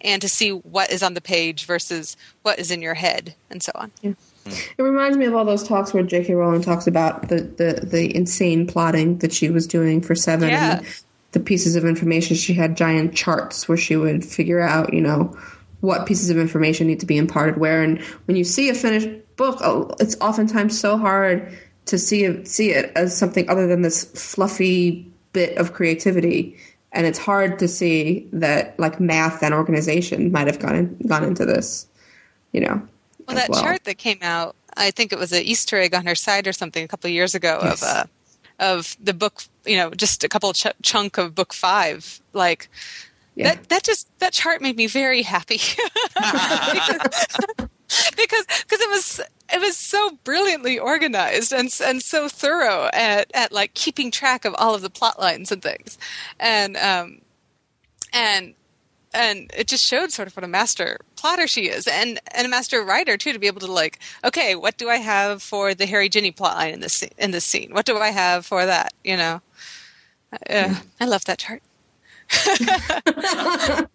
and 0.00 0.22
to 0.22 0.28
see 0.28 0.50
what 0.50 0.90
is 0.90 1.02
on 1.02 1.14
the 1.14 1.20
page 1.20 1.64
versus 1.66 2.16
what 2.42 2.58
is 2.58 2.70
in 2.70 2.82
your 2.82 2.94
head, 2.94 3.34
and 3.50 3.62
so 3.62 3.72
on. 3.74 3.90
It 4.02 4.82
reminds 4.82 5.16
me 5.16 5.24
of 5.24 5.34
all 5.34 5.44
those 5.44 5.66
talks 5.66 5.92
where 5.92 6.04
J.K. 6.04 6.34
Rowling 6.34 6.62
talks 6.62 6.86
about 6.86 7.28
the, 7.28 7.40
the, 7.40 7.80
the 7.82 8.14
insane 8.14 8.64
plotting 8.68 9.18
that 9.18 9.32
she 9.32 9.50
was 9.50 9.66
doing 9.66 10.00
for 10.00 10.14
Seven 10.14 10.50
Yeah. 10.50 10.78
and 10.78 10.86
the 11.32 11.40
pieces 11.40 11.74
of 11.74 11.84
information. 11.84 12.36
She 12.36 12.54
had 12.54 12.76
giant 12.76 13.12
charts 13.16 13.68
where 13.68 13.76
she 13.76 13.96
would 13.96 14.24
figure 14.24 14.60
out, 14.60 14.94
you 14.94 15.00
know, 15.00 15.36
what 15.80 16.06
pieces 16.06 16.30
of 16.30 16.38
information 16.38 16.86
need 16.86 17.00
to 17.00 17.06
be 17.06 17.16
imparted 17.16 17.58
where. 17.58 17.82
And 17.82 18.00
when 18.26 18.36
you 18.36 18.44
see 18.44 18.68
a 18.68 18.74
finished 18.74 19.08
book, 19.36 19.58
oh, 19.62 19.90
it's 20.00 20.16
oftentimes 20.20 20.78
so 20.78 20.96
hard 20.96 21.56
to 21.86 21.98
see 21.98 22.24
it, 22.24 22.48
see 22.48 22.70
it 22.70 22.92
as 22.96 23.16
something 23.16 23.48
other 23.48 23.66
than 23.66 23.82
this 23.82 24.04
fluffy 24.04 25.10
bit 25.32 25.56
of 25.58 25.72
creativity. 25.72 26.56
And 26.92 27.06
it's 27.06 27.18
hard 27.18 27.58
to 27.58 27.68
see 27.68 28.26
that 28.32 28.78
like 28.78 28.98
math 28.98 29.42
and 29.42 29.52
organization 29.52 30.32
might 30.32 30.46
have 30.46 30.58
gone 30.58 30.74
in, 30.74 30.98
gone 31.06 31.24
into 31.24 31.44
this, 31.44 31.86
you 32.52 32.60
know. 32.62 32.80
Well, 33.28 33.36
that 33.36 33.52
chart 33.52 33.84
that 33.84 33.98
came 33.98 34.18
out, 34.22 34.56
I 34.76 34.90
think 34.92 35.12
it 35.12 35.18
was 35.18 35.32
an 35.32 35.42
Easter 35.42 35.76
egg 35.78 35.94
on 35.94 36.06
her 36.06 36.14
site 36.14 36.46
or 36.46 36.52
something 36.52 36.84
a 36.84 36.88
couple 36.88 37.08
of 37.08 37.12
years 37.12 37.34
ago 37.34 37.58
Yes. 37.62 37.82
of 37.82 37.88
uh, 37.88 38.04
of 38.58 38.96
the 39.02 39.12
book. 39.12 39.42
You 39.66 39.76
know, 39.76 39.90
just 39.90 40.24
a 40.24 40.28
couple 40.28 40.52
ch- 40.52 40.66
chunk 40.80 41.18
of 41.18 41.34
book 41.34 41.52
five. 41.52 42.20
Like 42.32 42.68
Yeah. 43.36 43.54
that. 43.54 43.68
That 43.68 43.82
just 43.84 44.08
that 44.18 44.32
chart 44.32 44.60
made 44.60 44.76
me 44.76 44.86
very 44.86 45.22
happy. 45.22 45.60
Because 48.16 48.44
because 48.46 48.80
it 48.80 48.90
was 48.90 49.20
it 49.54 49.60
was 49.60 49.76
so 49.76 50.18
brilliantly 50.24 50.76
organized 50.78 51.52
and 51.52 51.70
and 51.84 52.02
so 52.02 52.28
thorough 52.28 52.90
at 52.92 53.30
at 53.32 53.52
like 53.52 53.74
keeping 53.74 54.10
track 54.10 54.44
of 54.44 54.54
all 54.58 54.74
of 54.74 54.82
the 54.82 54.90
plot 54.90 55.20
lines 55.20 55.52
and 55.52 55.62
things, 55.62 55.96
and 56.40 56.76
um 56.76 57.20
and 58.12 58.54
and 59.14 59.50
it 59.56 59.68
just 59.68 59.84
showed 59.84 60.10
sort 60.10 60.26
of 60.26 60.36
what 60.36 60.44
a 60.44 60.48
master 60.48 60.98
plotter 61.14 61.46
she 61.46 61.68
is 61.68 61.86
and 61.86 62.18
and 62.34 62.46
a 62.46 62.50
master 62.50 62.82
writer 62.82 63.16
too 63.16 63.32
to 63.32 63.38
be 63.38 63.46
able 63.46 63.60
to 63.60 63.70
like 63.70 64.00
okay 64.24 64.54
what 64.56 64.76
do 64.76 64.88
i 64.90 64.96
have 64.96 65.42
for 65.42 65.72
the 65.74 65.86
harry 65.86 66.08
ginny 66.08 66.30
plot 66.32 66.56
line 66.56 66.74
in 66.74 66.80
this 66.80 66.94
scene, 66.94 67.10
in 67.18 67.30
this 67.30 67.44
scene? 67.44 67.72
What 67.72 67.86
do 67.86 67.96
i 67.98 68.10
have 68.10 68.44
for 68.44 68.66
that? 68.66 68.92
You 69.04 69.16
know? 69.16 69.40
Uh, 70.50 70.74
i 71.00 71.04
love 71.04 71.24
that 71.26 71.38
chart 71.38 71.62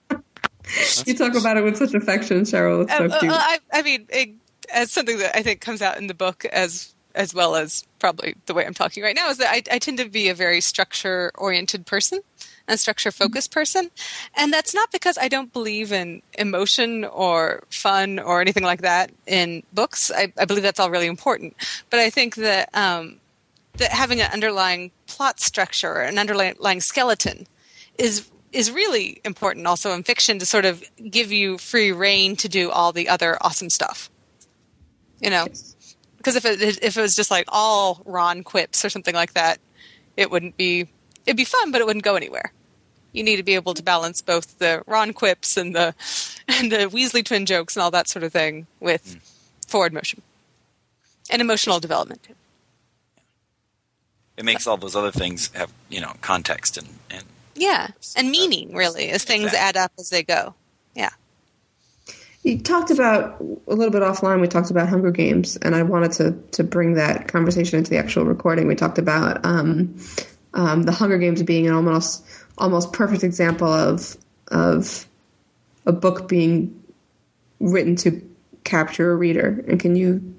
You 1.06 1.14
talk 1.18 1.36
about 1.36 1.58
it 1.58 1.66
with 1.66 1.76
such 1.76 1.94
affection, 1.94 2.42
Cheryl. 2.44 2.84
It's 2.84 2.96
so 2.96 3.06
Uh, 3.06 3.20
cute. 3.20 3.32
uh, 3.32 3.38
I, 3.38 3.60
I 3.74 3.82
mean 3.82 4.08
it, 4.10 4.30
as 4.74 4.92
something 4.92 5.18
that 5.18 5.36
i 5.38 5.42
think 5.44 5.60
comes 5.62 5.82
out 5.82 5.98
in 5.98 6.08
the 6.08 6.14
book 6.14 6.46
as 6.46 6.94
as 7.14 7.34
well 7.34 7.56
as 7.56 7.86
probably 8.00 8.36
the 8.46 8.54
way 8.54 8.66
i'm 8.66 8.74
talking 8.74 9.04
right 9.04 9.16
now 9.16 9.30
is 9.30 9.38
that 9.38 9.50
i, 9.52 9.62
I 9.70 9.80
tend 9.80 9.98
to 9.98 10.08
be 10.08 10.30
a 10.30 10.34
very 10.34 10.62
structure 10.62 11.32
oriented 11.36 11.86
person 11.86 12.22
and 12.70 12.80
structure 12.80 13.12
focused 13.12 13.52
person 13.52 13.92
and 14.36 14.54
that's 14.54 14.74
not 14.74 14.92
because 14.92 15.18
i 15.18 15.28
don't 15.28 15.52
believe 15.52 15.92
in 15.92 16.22
emotion 16.38 17.04
or 17.04 17.64
fun 17.70 18.18
or 18.20 18.40
anything 18.40 18.64
like 18.64 18.82
that 18.82 19.12
in 19.28 19.64
books 19.74 20.10
i, 20.16 20.32
I 20.38 20.46
believe 20.46 20.64
that's 20.64 20.80
all 20.80 20.90
really 20.92 21.08
important 21.08 21.56
but 21.90 22.00
i 22.00 22.10
think 22.10 22.36
that 22.36 22.70
um, 22.74 23.18
that 23.78 23.92
having 23.92 24.22
an 24.22 24.32
underlying 24.32 24.92
plot 25.08 25.40
structure 25.42 25.92
or 25.92 26.02
an 26.02 26.18
underlying 26.18 26.80
skeleton 26.80 27.46
is 28.02 28.30
is 28.52 28.72
really 28.72 29.22
important 29.24 29.66
also 29.66 29.94
in 29.94 30.04
fiction 30.04 30.40
to 30.40 30.46
sort 30.46 30.66
of 30.66 30.84
give 31.10 31.32
you 31.32 31.58
free 31.58 31.92
rein 31.92 32.36
to 32.36 32.50
do 32.50 32.70
all 32.70 32.92
the 32.92 33.08
other 33.08 33.38
awesome 33.42 33.70
stuff. 33.70 34.10
You 35.22 35.30
know, 35.30 35.48
because 36.18 36.36
if 36.36 36.46
it 36.46 36.62
if 36.62 36.98
it 36.98 37.02
was 37.02 37.16
just 37.16 37.32
like 37.32 37.46
all 37.48 38.02
Ron 38.06 38.44
quips 38.44 38.84
or 38.84 38.90
something 38.90 39.16
like 39.16 39.34
that, 39.34 39.60
it 40.18 40.32
wouldn't 40.32 40.58
be 40.58 40.88
it'd 41.26 41.38
be 41.38 41.46
fun, 41.46 41.72
but 41.72 41.82
it 41.82 41.88
wouldn't 41.88 42.04
go 42.04 42.16
anywhere. 42.16 42.52
You 43.14 43.24
need 43.24 43.38
to 43.38 43.44
be 43.44 43.56
able 43.56 43.74
to 43.74 43.84
balance 43.84 44.22
both 44.22 44.58
the 44.60 44.84
Ron 44.88 45.14
quips 45.14 45.58
and 45.58 45.76
the 45.76 45.94
and 46.48 46.72
the 46.72 46.90
Weasley 46.90 47.24
twin 47.24 47.46
jokes 47.46 47.76
and 47.76 47.84
all 47.84 47.92
that 47.92 48.10
sort 48.10 48.24
of 48.24 48.34
thing 48.34 48.68
with 48.80 49.14
hmm. 49.14 49.20
forward 49.68 49.94
motion 49.94 50.22
and 51.30 51.42
emotional 51.42 51.80
development. 51.80 52.24
too. 52.24 52.34
It 54.38 54.46
makes 54.46 54.66
all 54.66 54.78
those 54.78 54.96
other 54.96 55.12
things 55.12 55.52
have 55.54 55.72
you 55.88 56.02
know 56.02 56.14
context 56.22 56.78
and 56.78 56.88
and 57.12 57.26
Yeah, 57.62 57.90
and 58.16 58.32
meaning 58.32 58.74
really 58.74 59.12
as 59.12 59.24
things 59.24 59.54
Exactly. 59.54 59.60
add 59.60 59.78
up 59.78 59.92
as 60.00 60.10
they 60.10 60.24
go. 60.24 60.56
Yeah. 60.96 61.12
You 62.42 62.58
talked 62.58 62.90
about 62.90 63.40
a 63.40 63.76
little 63.76 63.92
bit 63.92 64.02
offline. 64.02 64.42
We 64.42 64.48
talked 64.48 64.72
about 64.72 64.90
Hunger 64.90 65.12
Games, 65.12 65.58
and 65.58 65.76
I 65.76 65.84
wanted 65.84 66.12
to 66.14 66.32
to 66.54 66.64
bring 66.64 66.96
that 66.96 67.28
conversation 67.28 67.78
into 67.78 67.92
the 67.92 68.00
actual 68.00 68.26
recording. 68.26 68.68
We 68.68 68.74
talked 68.74 68.98
about 68.98 69.46
um, 69.46 69.96
um, 70.56 70.82
the 70.84 70.92
Hunger 70.92 71.20
Games 71.20 71.44
being 71.44 71.68
an 71.68 71.76
almost 71.76 72.26
almost 72.58 72.94
perfect 72.94 73.24
example 73.24 73.72
of 73.72 74.18
of 74.48 75.06
a 75.86 75.92
book 75.92 76.28
being 76.28 76.84
written 77.60 77.96
to 77.98 78.28
capture 78.64 79.12
a 79.12 79.16
reader. 79.16 79.64
And 79.68 79.80
can 79.80 79.96
you 79.96 80.34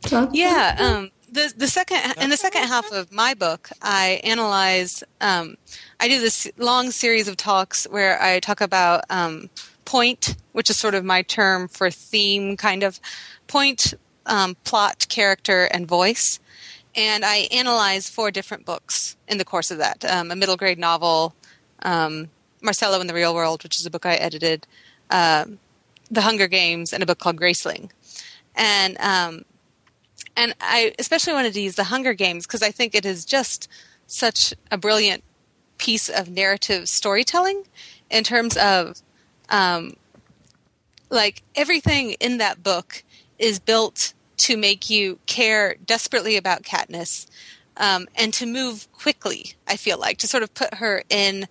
talk? 0.00 0.30
Yeah, 0.32 0.74
um, 0.80 1.12
the 1.36 1.54
the 1.56 1.68
second 1.68 2.14
in 2.20 2.30
the 2.30 2.36
second 2.36 2.66
half 2.66 2.90
of 2.90 3.12
my 3.12 3.34
book, 3.34 3.70
I 3.82 4.20
analyze. 4.24 5.04
Um, 5.20 5.56
I 6.00 6.08
do 6.08 6.18
this 6.20 6.50
long 6.56 6.90
series 6.90 7.28
of 7.28 7.36
talks 7.36 7.84
where 7.84 8.20
I 8.20 8.40
talk 8.40 8.60
about 8.60 9.04
um, 9.10 9.50
point, 9.84 10.36
which 10.52 10.70
is 10.70 10.76
sort 10.76 10.94
of 10.94 11.04
my 11.04 11.22
term 11.22 11.68
for 11.68 11.90
theme, 11.90 12.56
kind 12.56 12.82
of 12.82 12.98
point, 13.46 13.94
um, 14.24 14.56
plot, 14.64 15.06
character, 15.08 15.64
and 15.64 15.86
voice. 15.86 16.40
And 16.94 17.24
I 17.24 17.48
analyze 17.52 18.08
four 18.08 18.30
different 18.30 18.64
books 18.64 19.16
in 19.28 19.38
the 19.38 19.44
course 19.44 19.70
of 19.70 19.78
that: 19.78 20.04
um, 20.04 20.30
a 20.30 20.36
middle 20.36 20.56
grade 20.56 20.78
novel, 20.78 21.34
um, 21.82 22.28
Marcelo 22.62 23.00
in 23.00 23.06
the 23.06 23.14
Real 23.14 23.34
World, 23.34 23.62
which 23.62 23.76
is 23.76 23.86
a 23.86 23.90
book 23.90 24.06
I 24.06 24.14
edited, 24.14 24.66
um, 25.10 25.58
The 26.10 26.22
Hunger 26.22 26.48
Games, 26.48 26.92
and 26.92 27.02
a 27.02 27.06
book 27.06 27.18
called 27.18 27.36
Graceling. 27.36 27.90
And 28.54 28.96
um, 28.98 29.44
and 30.36 30.54
I 30.60 30.94
especially 30.98 31.32
wanted 31.32 31.54
to 31.54 31.60
use 31.60 31.74
the 31.74 31.84
Hunger 31.84 32.14
Games 32.14 32.46
because 32.46 32.62
I 32.62 32.70
think 32.70 32.94
it 32.94 33.06
is 33.06 33.24
just 33.24 33.68
such 34.06 34.54
a 34.70 34.78
brilliant 34.78 35.24
piece 35.78 36.08
of 36.08 36.30
narrative 36.30 36.88
storytelling 36.88 37.64
in 38.10 38.24
terms 38.24 38.56
of 38.56 39.00
um, 39.48 39.96
like 41.10 41.42
everything 41.54 42.12
in 42.12 42.38
that 42.38 42.62
book 42.62 43.02
is 43.38 43.58
built 43.58 44.14
to 44.38 44.56
make 44.56 44.90
you 44.90 45.18
care 45.26 45.76
desperately 45.84 46.36
about 46.36 46.62
Katniss 46.62 47.26
um, 47.76 48.06
and 48.14 48.32
to 48.34 48.46
move 48.46 48.90
quickly. 48.92 49.54
I 49.66 49.76
feel 49.76 49.98
like 49.98 50.18
to 50.18 50.28
sort 50.28 50.42
of 50.42 50.52
put 50.54 50.74
her 50.74 51.02
in 51.08 51.46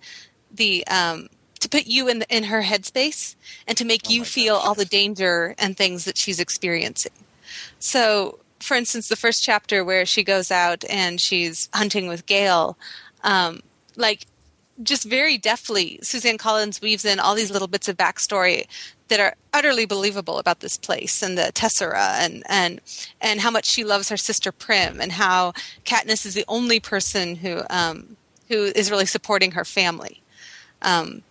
the 0.52 0.86
um, 0.86 1.28
to 1.60 1.68
put 1.68 1.86
you 1.86 2.08
in 2.08 2.20
the, 2.20 2.36
in 2.36 2.44
her 2.44 2.62
headspace 2.62 3.34
and 3.66 3.76
to 3.78 3.84
make 3.84 4.10
you 4.10 4.24
feel 4.24 4.56
all 4.56 4.74
the 4.74 4.84
danger 4.84 5.54
and 5.58 5.76
things 5.76 6.04
that 6.04 6.16
she's 6.16 6.38
experiencing. 6.38 7.12
So, 7.78 8.38
for 8.66 8.74
instance, 8.74 9.08
the 9.08 9.16
first 9.16 9.44
chapter 9.44 9.84
where 9.84 10.04
she 10.04 10.24
goes 10.24 10.50
out 10.50 10.84
and 10.90 11.20
she's 11.20 11.68
hunting 11.72 12.08
with 12.08 12.26
Gale, 12.26 12.76
um, 13.22 13.60
like 13.94 14.26
just 14.82 15.04
very 15.04 15.38
deftly, 15.38 16.00
Suzanne 16.02 16.36
Collins 16.36 16.82
weaves 16.82 17.04
in 17.04 17.20
all 17.20 17.34
these 17.34 17.50
little 17.50 17.68
bits 17.68 17.88
of 17.88 17.96
backstory 17.96 18.66
that 19.08 19.20
are 19.20 19.36
utterly 19.54 19.86
believable 19.86 20.38
about 20.38 20.60
this 20.60 20.76
place 20.76 21.22
and 21.22 21.38
the 21.38 21.52
Tessera 21.54 22.18
and 22.18 22.42
and 22.48 22.80
and 23.20 23.40
how 23.40 23.52
much 23.52 23.66
she 23.66 23.84
loves 23.84 24.08
her 24.08 24.16
sister 24.16 24.50
Prim 24.50 25.00
and 25.00 25.12
how 25.12 25.52
Katniss 25.84 26.26
is 26.26 26.34
the 26.34 26.44
only 26.48 26.80
person 26.80 27.36
who 27.36 27.62
um, 27.70 28.16
who 28.48 28.64
is 28.64 28.90
really 28.90 29.06
supporting 29.06 29.52
her 29.52 29.64
family. 29.64 30.20
Um, 30.82 31.22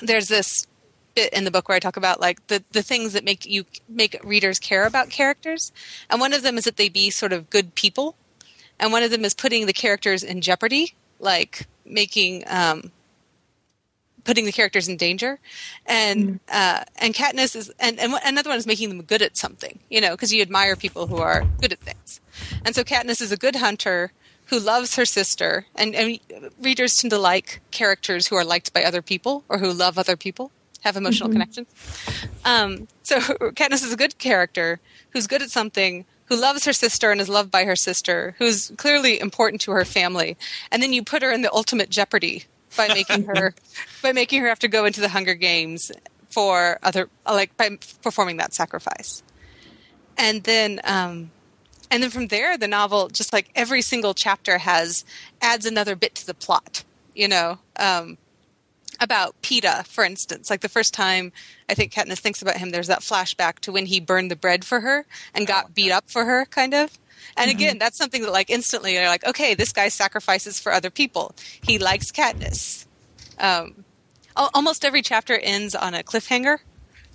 there's 0.00 0.28
this 0.28 0.66
bit 1.14 1.32
in 1.32 1.44
the 1.44 1.50
book 1.50 1.68
where 1.68 1.76
I 1.76 1.80
talk 1.80 1.96
about 1.96 2.20
like 2.20 2.46
the, 2.48 2.62
the 2.72 2.82
things 2.82 3.12
that 3.12 3.24
make 3.24 3.46
you 3.46 3.64
make 3.88 4.18
readers 4.24 4.58
care 4.58 4.86
about 4.86 5.10
characters. 5.10 5.72
And 6.08 6.20
one 6.20 6.32
of 6.32 6.42
them 6.42 6.56
is 6.58 6.64
that 6.64 6.76
they 6.76 6.88
be 6.88 7.10
sort 7.10 7.32
of 7.32 7.50
good 7.50 7.74
people. 7.74 8.16
And 8.78 8.92
one 8.92 9.02
of 9.02 9.10
them 9.10 9.24
is 9.24 9.34
putting 9.34 9.66
the 9.66 9.72
characters 9.72 10.22
in 10.22 10.40
jeopardy, 10.40 10.94
like 11.18 11.66
making 11.84 12.44
um, 12.46 12.90
putting 14.24 14.44
the 14.44 14.52
characters 14.52 14.88
in 14.88 14.96
danger. 14.96 15.38
And 15.86 16.40
uh, 16.50 16.84
and 16.96 17.14
Katniss 17.14 17.56
is 17.56 17.70
and, 17.78 17.98
and 17.98 18.14
another 18.24 18.50
one 18.50 18.58
is 18.58 18.66
making 18.66 18.88
them 18.88 19.02
good 19.02 19.22
at 19.22 19.36
something, 19.36 19.80
you 19.90 20.00
know, 20.00 20.12
because 20.12 20.32
you 20.32 20.42
admire 20.42 20.76
people 20.76 21.06
who 21.06 21.16
are 21.16 21.44
good 21.60 21.72
at 21.72 21.80
things. 21.80 22.20
And 22.64 22.74
so 22.74 22.84
Katniss 22.84 23.20
is 23.20 23.32
a 23.32 23.36
good 23.36 23.56
hunter 23.56 24.12
who 24.46 24.58
loves 24.58 24.96
her 24.96 25.04
sister, 25.04 25.66
and, 25.76 25.94
and 25.94 26.18
readers 26.60 26.96
tend 26.96 27.12
to 27.12 27.18
like 27.18 27.60
characters 27.70 28.26
who 28.26 28.34
are 28.34 28.44
liked 28.44 28.72
by 28.72 28.82
other 28.82 29.00
people 29.00 29.44
or 29.48 29.58
who 29.58 29.72
love 29.72 29.96
other 29.96 30.16
people, 30.16 30.50
have 30.80 30.96
emotional 30.96 31.28
connections. 31.28 31.68
Um, 32.44 32.88
so 33.02 33.18
Katniss 33.20 33.84
is 33.84 33.92
a 33.92 33.96
good 33.96 34.18
character 34.18 34.80
who's 35.10 35.26
good 35.26 35.42
at 35.42 35.50
something, 35.50 36.04
who 36.26 36.36
loves 36.36 36.64
her 36.64 36.72
sister 36.72 37.10
and 37.10 37.20
is 37.20 37.28
loved 37.28 37.50
by 37.50 37.64
her 37.64 37.76
sister, 37.76 38.34
who's 38.38 38.72
clearly 38.76 39.20
important 39.20 39.60
to 39.62 39.72
her 39.72 39.84
family, 39.84 40.36
and 40.70 40.82
then 40.82 40.92
you 40.92 41.02
put 41.02 41.22
her 41.22 41.30
in 41.30 41.42
the 41.42 41.52
ultimate 41.52 41.90
jeopardy 41.90 42.44
by 42.76 42.88
making 42.88 43.24
her 43.24 43.54
by 44.02 44.12
making 44.12 44.40
her 44.40 44.48
have 44.48 44.58
to 44.60 44.68
go 44.68 44.84
into 44.84 45.00
the 45.00 45.08
Hunger 45.08 45.34
Games 45.34 45.90
for 46.30 46.78
other 46.82 47.08
like 47.26 47.56
by 47.56 47.78
performing 48.02 48.36
that 48.38 48.54
sacrifice, 48.54 49.22
and 50.16 50.44
then. 50.44 50.80
Um, 50.84 51.30
and 51.92 52.04
then 52.04 52.10
from 52.10 52.28
there 52.28 52.56
the 52.56 52.68
novel 52.68 53.08
just 53.08 53.32
like 53.32 53.50
every 53.56 53.82
single 53.82 54.14
chapter 54.14 54.58
has 54.58 55.04
adds 55.42 55.66
another 55.66 55.96
bit 55.96 56.14
to 56.14 56.24
the 56.24 56.34
plot 56.34 56.84
you 57.16 57.26
know 57.26 57.58
um, 57.80 58.16
about 59.00 59.40
Peeta, 59.42 59.86
for 59.86 60.04
instance. 60.04 60.50
Like 60.50 60.60
the 60.60 60.68
first 60.68 60.92
time 60.92 61.32
I 61.68 61.74
think 61.74 61.92
Katniss 61.92 62.18
thinks 62.18 62.42
about 62.42 62.58
him, 62.58 62.70
there's 62.70 62.88
that 62.88 63.00
flashback 63.00 63.60
to 63.60 63.72
when 63.72 63.86
he 63.86 64.00
burned 64.00 64.30
the 64.30 64.36
bread 64.36 64.64
for 64.64 64.80
her 64.80 65.06
and 65.34 65.46
got 65.46 65.74
beat 65.74 65.90
up 65.90 66.10
for 66.10 66.24
her, 66.24 66.44
kind 66.44 66.74
of. 66.74 66.98
And 67.36 67.50
again, 67.50 67.78
that's 67.78 67.96
something 67.96 68.22
that 68.22 68.32
like 68.32 68.50
instantly 68.50 68.94
they're 68.94 69.08
like, 69.08 69.26
okay, 69.26 69.54
this 69.54 69.72
guy 69.72 69.88
sacrifices 69.88 70.60
for 70.60 70.72
other 70.72 70.90
people. 70.90 71.34
He 71.62 71.78
likes 71.78 72.10
Katniss. 72.10 72.86
Um, 73.38 73.84
almost 74.36 74.84
every 74.84 75.02
chapter 75.02 75.38
ends 75.38 75.74
on 75.74 75.94
a 75.94 76.02
cliffhanger. 76.02 76.58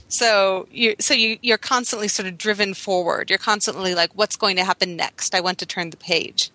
So 0.08 0.68
you 0.72 0.96
so 1.00 1.14
you 1.14 1.40
you're 1.42 1.58
constantly 1.58 2.08
sort 2.08 2.28
of 2.28 2.38
driven 2.38 2.74
forward. 2.74 3.30
You're 3.30 3.40
constantly 3.40 3.96
like, 3.96 4.12
what's 4.16 4.36
going 4.36 4.56
to 4.58 4.64
happen 4.64 4.96
next? 4.96 5.34
I 5.34 5.42
want 5.42 5.58
to 5.60 5.66
turn 5.66 5.90
the 5.90 5.98
page. 5.98 6.52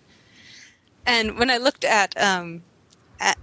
And 1.05 1.37
when 1.37 1.49
I 1.49 1.57
looked 1.57 1.83
at 1.83 2.19
um, 2.21 2.63
at 3.19 3.37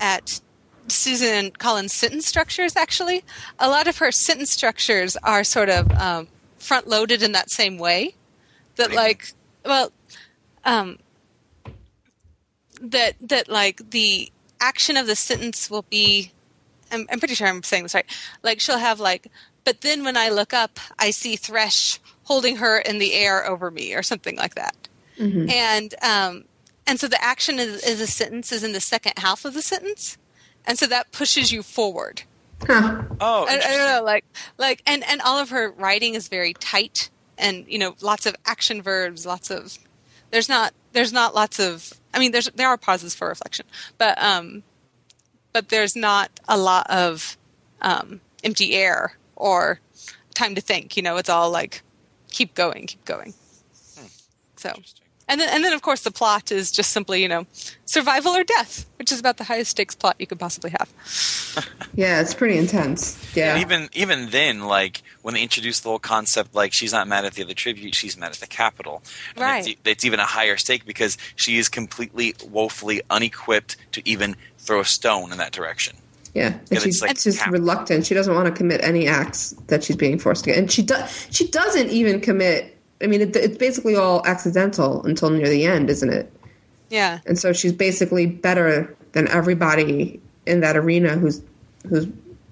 at 0.00 0.40
Suzanne 0.88 1.50
Collins' 1.52 1.92
sentence 1.92 2.26
structures, 2.26 2.76
actually, 2.76 3.24
a 3.58 3.68
lot 3.68 3.86
of 3.86 3.98
her 3.98 4.12
sentence 4.12 4.50
structures 4.50 5.16
are 5.22 5.44
sort 5.44 5.68
of 5.68 5.90
um, 5.92 6.28
front 6.58 6.86
loaded 6.88 7.22
in 7.22 7.32
that 7.32 7.50
same 7.50 7.78
way. 7.78 8.14
That 8.76 8.92
like, 8.92 9.32
well, 9.64 9.92
um, 10.64 10.98
that 12.80 13.14
that 13.20 13.48
like 13.48 13.90
the 13.90 14.32
action 14.60 14.96
of 14.96 15.06
the 15.06 15.16
sentence 15.16 15.70
will 15.70 15.84
be. 15.90 16.32
I'm, 16.90 17.06
I'm 17.10 17.18
pretty 17.18 17.34
sure 17.34 17.46
I'm 17.48 17.62
saying 17.62 17.84
this 17.84 17.94
right. 17.94 18.06
Like 18.42 18.60
she'll 18.60 18.78
have 18.78 19.00
like, 19.00 19.28
but 19.64 19.80
then 19.80 20.04
when 20.04 20.16
I 20.16 20.28
look 20.28 20.52
up, 20.52 20.78
I 20.98 21.10
see 21.10 21.36
Thresh 21.36 22.00
holding 22.24 22.56
her 22.56 22.78
in 22.78 22.98
the 22.98 23.14
air 23.14 23.46
over 23.46 23.70
me, 23.70 23.94
or 23.94 24.02
something 24.02 24.36
like 24.36 24.54
that. 24.56 24.88
And 25.50 25.94
um, 26.02 26.44
and 26.86 26.98
so 26.98 27.08
the 27.08 27.22
action 27.22 27.58
is, 27.58 27.82
is 27.84 28.00
a 28.00 28.06
sentence 28.06 28.52
is 28.52 28.64
in 28.64 28.72
the 28.72 28.80
second 28.80 29.14
half 29.18 29.44
of 29.44 29.54
the 29.54 29.62
sentence, 29.62 30.18
and 30.66 30.78
so 30.78 30.86
that 30.86 31.12
pushes 31.12 31.52
you 31.52 31.62
forward. 31.62 32.22
Huh. 32.66 33.02
Oh, 33.20 33.46
I, 33.48 33.54
I 33.54 33.76
don't 33.76 33.96
know, 33.96 34.04
like 34.04 34.24
like 34.58 34.82
and 34.86 35.04
and 35.04 35.20
all 35.20 35.38
of 35.38 35.50
her 35.50 35.70
writing 35.72 36.14
is 36.14 36.28
very 36.28 36.54
tight, 36.54 37.10
and 37.36 37.64
you 37.68 37.78
know, 37.78 37.94
lots 38.00 38.26
of 38.26 38.36
action 38.46 38.82
verbs, 38.82 39.26
lots 39.26 39.50
of. 39.50 39.78
There's 40.30 40.48
not 40.48 40.72
there's 40.92 41.12
not 41.12 41.34
lots 41.34 41.58
of. 41.58 41.92
I 42.14 42.18
mean, 42.18 42.32
there's 42.32 42.48
there 42.54 42.68
are 42.68 42.76
pauses 42.76 43.14
for 43.14 43.28
reflection, 43.28 43.66
but 43.98 44.20
um, 44.22 44.62
but 45.52 45.68
there's 45.68 45.96
not 45.96 46.30
a 46.48 46.56
lot 46.56 46.88
of 46.88 47.36
um, 47.80 48.20
empty 48.44 48.74
air 48.74 49.16
or 49.36 49.80
time 50.34 50.54
to 50.54 50.60
think. 50.60 50.96
You 50.96 51.02
know, 51.02 51.16
it's 51.16 51.28
all 51.28 51.50
like 51.50 51.82
keep 52.30 52.54
going, 52.54 52.86
keep 52.86 53.04
going. 53.04 53.34
So, 54.56 54.72
And 55.28 55.40
then, 55.40 55.48
and 55.52 55.64
then, 55.64 55.72
of 55.72 55.82
course, 55.82 56.02
the 56.02 56.12
plot 56.12 56.52
is 56.52 56.70
just 56.70 56.92
simply, 56.92 57.20
you 57.20 57.28
know, 57.28 57.46
survival 57.92 58.32
or 58.32 58.42
death, 58.42 58.86
which 58.98 59.12
is 59.12 59.20
about 59.20 59.36
the 59.36 59.44
highest 59.44 59.72
stakes 59.72 59.94
plot 59.94 60.16
you 60.18 60.26
could 60.26 60.38
possibly 60.38 60.70
have. 60.70 60.92
Yeah, 61.94 62.22
it's 62.22 62.32
pretty 62.32 62.56
intense. 62.56 63.20
Yeah. 63.36 63.52
And 63.52 63.60
even 63.60 63.90
even 63.92 64.30
then, 64.30 64.60
like 64.60 65.02
when 65.20 65.34
they 65.34 65.42
introduce 65.42 65.80
the 65.80 65.90
whole 65.90 65.98
concept, 65.98 66.54
like 66.54 66.72
she's 66.72 66.90
not 66.90 67.06
mad 67.06 67.26
at 67.26 67.34
the 67.34 67.42
other 67.42 67.52
tribute, 67.52 67.94
she's 67.94 68.16
mad 68.16 68.30
at 68.30 68.38
the 68.38 68.46
Capitol. 68.46 69.02
Right. 69.36 69.68
It's, 69.68 69.80
it's 69.84 70.04
even 70.06 70.18
a 70.18 70.24
higher 70.24 70.56
stake 70.56 70.86
because 70.86 71.18
she 71.36 71.58
is 71.58 71.68
completely 71.68 72.34
woefully 72.48 73.02
unequipped 73.10 73.76
to 73.92 74.08
even 74.08 74.36
throw 74.56 74.80
a 74.80 74.86
stone 74.86 75.32
in 75.32 75.36
that 75.38 75.52
direction. 75.52 75.96
Yeah, 76.32 76.46
and 76.46 76.62
it's 76.70 76.82
she's 76.82 77.02
like 77.02 77.20
just 77.20 77.40
half- 77.40 77.52
reluctant. 77.52 78.06
She 78.06 78.14
doesn't 78.14 78.34
want 78.34 78.46
to 78.46 78.52
commit 78.52 78.82
any 78.82 79.06
acts 79.06 79.50
that 79.66 79.84
she's 79.84 79.96
being 79.96 80.18
forced 80.18 80.44
to 80.44 80.50
get, 80.50 80.58
and 80.58 80.72
she 80.72 80.82
does. 80.82 81.28
She 81.30 81.46
doesn't 81.48 81.90
even 81.90 82.22
commit. 82.22 82.78
I 83.02 83.06
mean, 83.06 83.20
it, 83.20 83.36
it's 83.36 83.58
basically 83.58 83.96
all 83.96 84.26
accidental 84.26 85.04
until 85.04 85.28
near 85.28 85.50
the 85.50 85.66
end, 85.66 85.90
isn't 85.90 86.10
it? 86.10 86.32
Yeah. 86.92 87.20
And 87.26 87.38
so 87.38 87.52
she's 87.52 87.72
basically 87.72 88.26
better 88.26 88.94
than 89.12 89.26
everybody 89.28 90.20
in 90.46 90.60
that 90.60 90.76
arena 90.76 91.16
who's 91.16 91.40
who's 91.88 92.06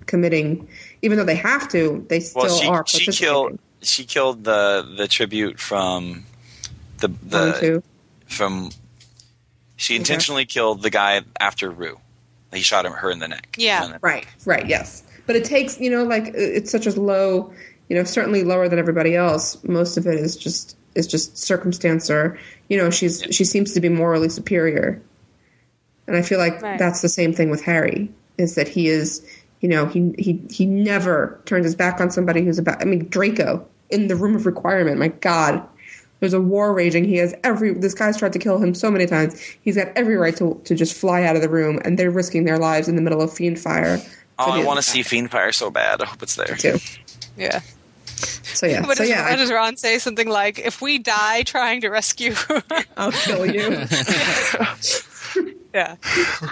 committing, 0.07 0.67
even 1.03 1.19
though 1.19 1.25
they 1.25 1.37
have 1.37 1.69
to. 1.71 2.05
They 2.09 2.21
still 2.21 2.43
Well, 2.43 2.59
she 2.59 2.67
are. 2.67 2.85
she 2.87 3.13
killed 3.13 3.59
she 3.83 4.05
killed 4.05 4.45
the 4.45 4.95
the 4.97 5.07
tribute 5.07 5.61
from 5.61 6.25
the 6.99 7.09
the 7.09 7.83
from 8.27 8.71
she 9.77 9.95
intentionally 9.97 10.47
killed 10.47 10.83
the 10.83 10.91
guy 10.91 11.21
after 11.39 11.71
Rue. 11.71 11.99
He 12.53 12.63
shot 12.63 12.85
him, 12.85 12.93
her 12.93 13.11
in 13.11 13.19
the 13.21 13.29
neck. 13.29 13.55
Yeah. 13.59 13.85
And 13.85 13.93
then- 13.95 14.01
Right, 14.03 14.27
right, 14.45 14.67
yes. 14.67 15.05
But 15.27 15.37
it 15.37 15.45
takes, 15.45 15.79
you 15.79 15.89
know, 15.91 16.03
like 16.05 16.33
it's 16.35 16.71
such 16.71 16.87
a 16.87 17.01
low, 17.01 17.53
you 17.89 17.97
know, 17.97 18.05
certainly 18.05 18.43
lower 18.43 18.69
than 18.69 18.79
everybody 18.79 19.15
else. 19.15 19.63
Most 19.65 19.97
of 19.97 20.07
it 20.07 20.15
is 20.19 20.37
just 20.37 20.77
is 20.95 21.07
just 21.07 21.37
circumstance 21.39 22.11
or, 22.11 22.39
you 22.69 22.77
know, 22.77 22.91
she's 22.91 23.23
she 23.31 23.45
seems 23.45 23.73
to 23.75 23.81
be 23.81 23.89
morally 23.89 24.29
superior. 24.29 25.01
And 26.07 26.17
I 26.17 26.23
feel 26.23 26.39
like 26.39 26.61
Right. 26.63 26.79
that's 26.79 27.01
the 27.03 27.09
same 27.09 27.33
thing 27.33 27.51
with 27.51 27.63
Harry 27.63 28.11
is 28.39 28.55
that 28.57 28.69
he 28.69 28.89
is, 28.89 29.25
you 29.61 29.69
know, 29.69 29.87
he 29.87 30.13
he 30.19 30.41
he 30.51 30.67
never 30.67 31.41
turns 31.45 31.65
his 31.65 31.75
back 31.75 32.01
on 32.01 32.11
somebody 32.11 32.45
who's 32.45 32.59
about 32.59 32.81
I 32.83 32.85
mean 32.85 33.09
Draco 33.09 33.67
in 33.91 34.09
the 34.09 34.17
room 34.17 34.35
of 34.35 34.47
requirement. 34.47 34.99
My 34.99 35.09
god. 35.09 35.67
There's 36.21 36.35
a 36.35 36.41
war 36.41 36.75
raging. 36.75 37.05
He 37.05 37.17
has 37.17 37.35
every. 37.45 37.73
This 37.73 37.95
guy's 37.95 38.19
tried 38.19 38.35
to 38.35 38.39
kill 38.39 38.59
him 38.59 38.75
so 38.75 38.91
many 38.91 39.07
times. 39.07 39.41
He's 39.63 39.77
got 39.77 39.89
every 39.97 40.17
right 40.17 40.37
to 40.37 40.61
to 40.65 40.75
just 40.75 40.95
fly 40.95 41.23
out 41.25 41.35
of 41.35 41.41
the 41.41 41.49
room, 41.49 41.81
and 41.83 41.99
they're 41.99 42.11
risking 42.11 42.45
their 42.45 42.59
lives 42.59 42.89
in 42.89 42.97
the 42.97 43.01
middle 43.01 43.23
of 43.23 43.31
Fiendfyre. 43.31 44.07
Oh, 44.39 44.51
I 44.51 44.61
the 44.61 44.67
want 44.67 44.77
to 44.77 44.83
see 44.83 45.01
Fiendfyre 45.01 45.55
so 45.55 45.71
bad. 45.71 46.03
I 46.03 46.05
hope 46.05 46.23
it's 46.23 46.37
there. 46.37 46.55
too. 46.57 46.77
Yeah. 47.39 47.61
So 48.21 48.67
yeah, 48.67 48.81
What 48.87 48.97
so 48.97 49.05
does, 49.05 49.11
yeah, 49.11 49.31
what 49.31 49.37
does 49.37 49.51
Ron 49.51 49.77
say? 49.77 49.99
Something 49.99 50.29
like, 50.29 50.59
if 50.59 50.81
we 50.81 50.99
die 50.99 51.43
trying 51.43 51.81
to 51.83 51.89
rescue. 51.89 52.35
I'll 52.97 53.13
kill 53.13 53.47
you. 53.47 53.71
yeah. 55.75 55.97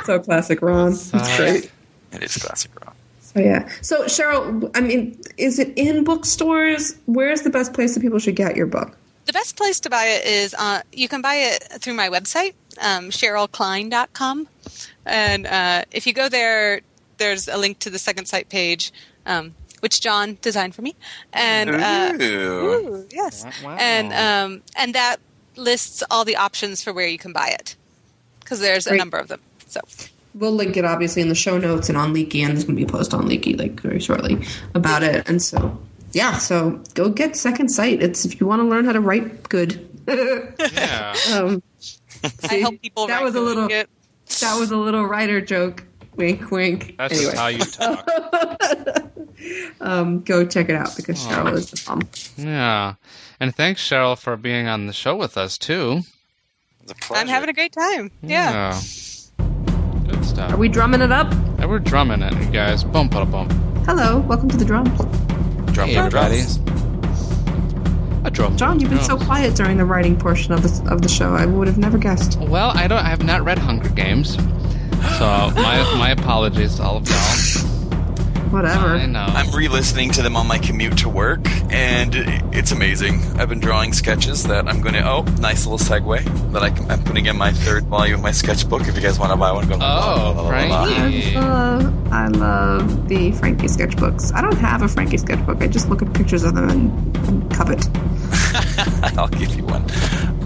so 0.05 0.19
classic 0.21 0.63
Ron. 0.63 0.93
It's 0.93 1.37
great. 1.37 1.71
It 2.13 2.23
is 2.23 2.37
classic 2.37 2.71
Ron. 2.85 2.95
So 3.21 3.41
yeah. 3.41 3.69
So 3.83 4.05
Cheryl, 4.05 4.71
I 4.75 4.81
mean, 4.81 5.21
is 5.37 5.59
it 5.59 5.73
in 5.77 6.05
bookstores? 6.05 6.97
Where's 7.07 7.43
the 7.43 7.51
best 7.51 7.75
place 7.75 7.95
that 7.95 8.01
people 8.01 8.19
should 8.19 8.37
get 8.37 8.57
your 8.57 8.67
book? 8.67 8.97
The 9.27 9.35
best 9.35 9.57
place 9.57 9.79
to 9.81 9.91
buy 9.91 10.07
it 10.07 10.25
is 10.25 10.55
uh, 10.55 10.81
you 10.91 11.07
can 11.07 11.21
buy 11.21 11.35
it 11.35 11.63
through 11.81 11.93
my 11.93 12.09
website, 12.09 12.55
um, 12.81 13.11
CherylKlein.com. 13.11 14.49
And 15.05 15.47
uh, 15.47 15.85
if 15.91 16.07
you 16.07 16.15
go 16.15 16.31
there, 16.31 16.81
there's 17.19 17.47
a 17.47 17.59
link 17.59 17.79
to 17.81 17.91
the 17.91 17.99
Second 17.99 18.25
Sight 18.25 18.49
page, 18.49 18.91
um, 19.27 19.55
which 19.81 20.01
John 20.01 20.39
designed 20.43 20.75
for 20.75 20.83
me. 20.83 20.95
And 21.33 21.71
uh, 21.71 22.13
Ooh. 22.21 22.27
ooh, 22.97 23.07
yes, 23.11 23.45
Wow. 23.65 23.77
and 23.79 24.13
um, 24.13 24.63
and 24.77 24.95
that 24.95 25.17
lists 25.57 26.03
all 26.11 26.25
the 26.25 26.37
options 26.37 26.83
for 26.83 26.93
where 26.93 27.07
you 27.09 27.19
can 27.19 27.33
buy 27.33 27.49
it 27.49 27.75
because 28.41 28.61
there's 28.61 28.87
a 28.87 28.95
number 28.97 29.19
of 29.19 29.29
them. 29.29 29.41
So 29.67 29.81
We'll 30.35 30.53
link 30.53 30.77
it 30.77 30.85
obviously 30.85 31.21
in 31.23 31.29
the 31.29 31.35
show 31.35 31.59
notes 31.59 31.89
and 31.89 31.99
on 31.99 32.13
Leaky, 32.13 32.43
and 32.43 32.53
there's 32.53 32.65
going 32.65 32.77
to 32.77 32.85
be 32.85 32.89
a 32.89 32.93
post 32.93 33.13
on 33.13 33.27
Leaky 33.27 33.55
like 33.55 33.81
very 33.81 33.99
shortly 33.99 34.45
about 34.75 35.03
it. 35.03 35.29
And 35.29 35.43
so 35.43 35.77
yeah, 36.13 36.39
so 36.39 36.81
go 36.95 37.09
get 37.11 37.35
Second 37.37 37.69
Sight. 37.71 38.03
It's 38.03 38.25
if 38.25 38.41
you 38.41 38.47
want 38.47 38.61
to 38.61 38.65
learn 38.69 38.85
how 38.85 38.93
to 38.93 39.01
write 39.01 39.49
good. 39.49 39.85
Yeah. 40.07 41.15
um, 41.35 41.63
I 42.49 42.55
help 42.57 42.81
people. 42.81 43.07
That 43.09 43.17
write 43.17 43.25
was 43.25 43.35
a 43.35 43.41
little. 43.41 43.69
good. 43.69 43.89
That 44.41 44.59
was 44.59 44.71
a 44.71 44.77
little 44.77 45.05
writer 45.05 45.41
joke. 45.41 45.85
Wink, 46.17 46.51
wink. 46.51 46.95
That's 46.99 47.15
anyway. 47.15 47.59
just 47.59 47.77
how 47.79 47.89
you 47.95 47.97
talk. 47.97 49.09
um, 49.81 50.21
go 50.21 50.45
check 50.47 50.69
it 50.69 50.75
out 50.75 50.95
because 50.97 51.25
Cheryl 51.27 51.53
is 51.55 51.71
the 51.71 51.83
mom. 51.89 52.03
yeah. 52.37 52.95
And 53.41 53.55
thanks, 53.55 53.81
Cheryl, 53.87 54.19
for 54.19 54.37
being 54.37 54.67
on 54.67 54.87
the 54.87 54.93
show 54.93 55.15
with 55.17 55.37
us, 55.39 55.57
too. 55.59 56.01
It's 56.83 56.93
pleasure. 57.07 57.21
I'm 57.21 57.29
having 57.29 57.49
a 57.49 57.53
great 57.53 57.73
time. 57.73 58.11
Yeah. 58.23 58.79
Good 60.09 60.25
stuff. 60.25 60.53
Are 60.53 60.57
we 60.57 60.69
drumming 60.69 61.03
it 61.03 61.13
up? 61.13 61.31
And 61.33 61.69
we're 61.69 61.79
drumming 61.79 62.23
it, 62.23 62.33
you 62.35 62.51
guys. 62.51 62.83
Bump, 62.83 63.13
bump, 63.13 63.31
bump. 63.31 63.53
Hello, 63.87 64.19
welcome 64.21 64.49
to 64.49 64.57
the 64.57 64.65
drums. 64.65 64.97
Drum 65.73 65.89
Hey, 65.91 65.97
everybody. 65.97 66.43
A 68.25 68.31
drum. 68.31 68.57
John, 68.57 68.81
you've 68.81 68.91
been 68.91 69.01
so 69.01 69.17
quiet 69.17 69.55
during 69.55 69.77
the 69.77 69.85
writing 69.85 70.19
portion 70.19 70.53
of 70.53 70.63
the 70.63 70.91
of 70.93 71.03
the 71.03 71.09
show. 71.09 71.35
I 71.35 71.47
would 71.47 71.69
have 71.69 71.79
never 71.79 71.97
guessed. 71.99 72.39
Well, 72.41 72.71
I 72.77 72.89
don't. 72.89 72.99
I 72.99 73.09
have 73.11 73.23
not 73.23 73.45
read 73.45 73.59
Hunger 73.59 73.89
Games, 73.91 74.35
so 74.35 75.51
my 75.55 75.95
my 75.97 76.11
apologies 76.11 76.75
to 76.77 76.83
all 76.83 76.97
of 76.97 77.09
y'all. 77.09 77.58
Whatever. 78.51 78.87
I 78.89 79.07
know. 79.07 79.21
I'm 79.29 79.51
re-listening 79.55 80.11
to 80.13 80.23
them 80.23 80.37
on 80.37 80.47
my 80.47 80.59
commute 80.59 80.99
to 80.99 81.09
work, 81.09 81.41
and 81.71 82.15
it's 82.55 82.73
amazing. 82.73 83.21
I've 83.39 83.49
been 83.49 83.61
drawing 83.61 83.93
sketches 83.93 84.45
that 84.45 84.69
I'm 84.69 84.81
going 84.81 84.95
to. 84.95 85.07
Oh, 85.09 85.23
nice 85.41 85.67
little 85.67 85.79
segue 85.79 86.53
that 86.53 86.63
I 86.63 86.71
can, 86.71 86.91
I'm 86.91 87.03
putting 87.05 87.27
in 87.27 87.37
my 87.37 87.53
third 87.53 87.85
volume 87.85 88.17
of 88.17 88.23
my 88.23 88.33
sketchbook. 88.33 88.89
If 88.89 88.97
you 88.97 89.03
guys 89.03 89.19
want 89.19 89.33
to 89.33 89.37
buy 89.37 89.53
one, 89.53 89.69
go. 89.69 89.75
Oh, 89.75 89.79
blah, 89.79 90.33
blah, 90.33 90.43
blah, 90.43 90.49
Frankie. 90.87 91.33
blah. 91.33 91.43
I 91.43 91.47
love, 91.47 92.13
I 92.13 92.29
love 92.29 93.09
the 93.09 93.33
Frankie 93.33 93.67
sketchbooks. 93.67 94.35
I 94.35 94.41
don't 94.41 94.57
have 94.59 94.83
a 94.83 94.89
Frankie 94.89 95.19
sketchbook. 95.19 95.63
I 95.63 95.67
just 95.67 95.89
look 95.89 96.01
at 96.03 96.13
pictures 96.15 96.45
of 96.45 96.55
them 96.55 96.69
and, 96.71 97.17
and 97.29 97.51
covet. 97.55 97.87
I'll 99.19 99.29
give 99.29 99.55
you 99.55 99.65
one. 99.65 99.83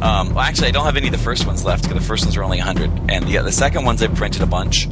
Um, 0.03 0.31
well, 0.31 0.41
actually, 0.41 0.69
I 0.69 0.71
don't 0.73 0.85
have 0.85 0.97
any 0.97 1.07
of 1.07 1.13
the 1.13 1.19
first 1.19 1.47
ones 1.47 1.65
left 1.65 1.85
because 1.85 1.99
the 2.01 2.05
first 2.07 2.25
ones 2.25 2.37
are 2.37 2.43
only 2.43 2.59
100, 2.59 2.91
and 3.09 3.27
the 3.29 3.39
the 3.39 3.53
second 3.53 3.85
ones 3.85 4.03
I 4.03 4.09
printed 4.09 4.43
a 4.43 4.47
bunch, 4.47 4.89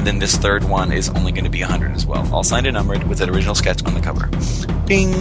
and 0.00 0.06
then 0.06 0.18
this 0.18 0.34
third 0.34 0.64
one 0.64 0.92
is 0.92 1.10
only 1.10 1.30
going 1.30 1.44
to 1.44 1.50
be 1.50 1.60
100 1.60 1.92
as 1.92 2.06
well, 2.06 2.26
all 2.32 2.42
signed 2.42 2.66
and 2.66 2.72
numbered 2.72 3.06
with 3.06 3.20
an 3.20 3.28
original 3.28 3.54
sketch 3.54 3.84
on 3.84 3.92
the 3.92 4.00
cover. 4.00 4.28
Bing. 4.86 5.12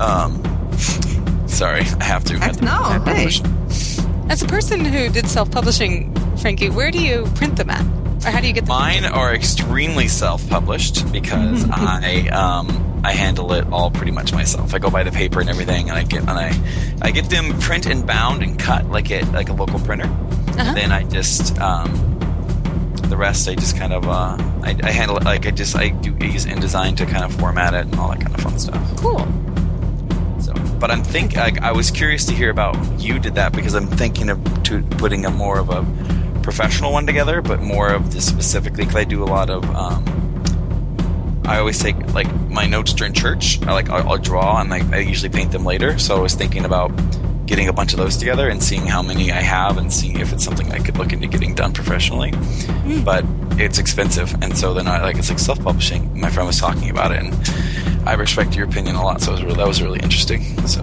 Um, 0.00 0.40
sorry, 1.48 1.80
I 1.80 2.04
have 2.04 2.22
to. 2.26 2.38
Heck 2.38 2.62
no, 2.62 2.78
publish. 3.04 3.42
As 4.30 4.42
a 4.42 4.46
person 4.46 4.84
who 4.84 5.08
did 5.08 5.26
self-publishing, 5.26 6.14
Frankie, 6.36 6.70
where 6.70 6.92
do 6.92 7.02
you 7.02 7.24
print 7.34 7.56
them 7.56 7.68
at, 7.68 7.84
or 8.24 8.30
how 8.30 8.40
do 8.40 8.46
you 8.46 8.52
get 8.52 8.66
them? 8.66 8.76
Mine 8.76 9.04
are 9.04 9.34
extremely 9.34 10.06
self-published 10.06 11.10
because 11.10 11.68
I 11.72 12.28
um, 12.28 13.02
I 13.04 13.10
handle 13.10 13.52
it 13.54 13.66
all 13.72 13.90
pretty 13.90 14.12
much 14.12 14.32
myself. 14.32 14.72
I 14.72 14.78
go 14.78 14.88
buy 14.88 15.02
the 15.02 15.10
paper 15.10 15.40
and 15.40 15.50
everything, 15.50 15.90
and 15.90 15.98
I 15.98 16.04
get 16.04 16.20
and 16.20 16.30
I 16.30 16.56
I 17.02 17.10
get 17.10 17.28
them 17.28 17.58
print 17.58 17.86
and 17.86 18.06
bound 18.06 18.44
and 18.44 18.56
cut 18.56 18.88
like 18.88 19.10
at 19.10 19.32
like 19.32 19.48
a 19.48 19.52
local 19.52 19.80
printer. 19.80 20.04
Uh-huh. 20.04 20.60
And 20.60 20.76
then 20.76 20.92
I 20.92 21.02
just 21.02 21.58
um, 21.60 22.17
the 23.02 23.16
rest 23.16 23.48
I 23.48 23.54
just 23.54 23.76
kind 23.76 23.92
of 23.92 24.06
uh, 24.06 24.36
I, 24.62 24.76
I 24.82 24.90
handle 24.90 25.16
it 25.16 25.24
like 25.24 25.46
I 25.46 25.50
just 25.50 25.76
I 25.76 25.88
do 25.88 26.10
use 26.24 26.46
InDesign 26.46 26.96
to 26.98 27.06
kind 27.06 27.24
of 27.24 27.32
format 27.34 27.74
it 27.74 27.86
and 27.86 27.94
all 27.96 28.10
that 28.10 28.20
kind 28.20 28.34
of 28.34 28.40
fun 28.40 28.58
stuff. 28.58 28.96
Cool. 28.96 29.18
So, 30.40 30.54
but 30.78 30.90
I'm 30.90 31.02
think 31.02 31.36
like 31.36 31.60
I 31.62 31.72
was 31.72 31.90
curious 31.90 32.26
to 32.26 32.34
hear 32.34 32.50
about 32.50 32.76
you 33.00 33.18
did 33.18 33.34
that 33.34 33.52
because 33.52 33.74
I'm 33.74 33.86
thinking 33.86 34.30
of 34.30 34.62
to 34.64 34.82
putting 34.82 35.24
a 35.24 35.30
more 35.30 35.58
of 35.58 35.70
a 35.70 35.84
professional 36.42 36.92
one 36.92 37.06
together, 37.06 37.42
but 37.42 37.60
more 37.60 37.88
of 37.88 38.12
this 38.12 38.26
specifically 38.26 38.84
because 38.84 38.96
I 38.96 39.04
do 39.04 39.22
a 39.22 39.26
lot 39.26 39.50
of. 39.50 39.64
Um, 39.74 40.04
I 41.46 41.58
always 41.58 41.78
take 41.78 41.96
like 42.12 42.30
my 42.50 42.66
notes 42.66 42.92
during 42.92 43.14
church. 43.14 43.60
I 43.62 43.72
like 43.72 43.88
I'll, 43.88 44.12
I'll 44.12 44.18
draw 44.18 44.60
and 44.60 44.68
like 44.68 44.84
I 44.92 44.98
usually 44.98 45.30
paint 45.30 45.52
them 45.52 45.64
later. 45.64 45.98
So 45.98 46.16
I 46.16 46.20
was 46.20 46.34
thinking 46.34 46.64
about 46.64 46.90
getting 47.48 47.68
a 47.68 47.72
bunch 47.72 47.92
of 47.92 47.98
those 47.98 48.16
together 48.16 48.48
and 48.48 48.62
seeing 48.62 48.86
how 48.86 49.02
many 49.02 49.32
I 49.32 49.40
have 49.40 49.78
and 49.78 49.92
seeing 49.92 50.20
if 50.20 50.32
it's 50.32 50.44
something 50.44 50.70
I 50.70 50.78
could 50.78 50.98
look 50.98 51.12
into 51.12 51.26
getting 51.26 51.54
done 51.54 51.72
professionally. 51.72 52.32
But 53.04 53.24
it's 53.58 53.78
expensive, 53.78 54.32
and 54.42 54.56
so 54.56 54.74
then 54.74 54.86
I 54.86 55.02
like 55.02 55.16
it's 55.16 55.30
like 55.30 55.38
self-publishing. 55.38 56.20
My 56.20 56.30
friend 56.30 56.46
was 56.46 56.60
talking 56.60 56.90
about 56.90 57.10
it, 57.10 57.24
and 57.24 58.08
I 58.08 58.14
respect 58.14 58.54
your 58.54 58.66
opinion 58.66 58.96
a 58.96 59.02
lot. 59.02 59.20
So 59.20 59.32
it 59.32 59.34
was 59.34 59.42
really, 59.42 59.56
that 59.56 59.66
was 59.66 59.82
really 59.82 60.00
interesting. 60.00 60.42
So 60.68 60.82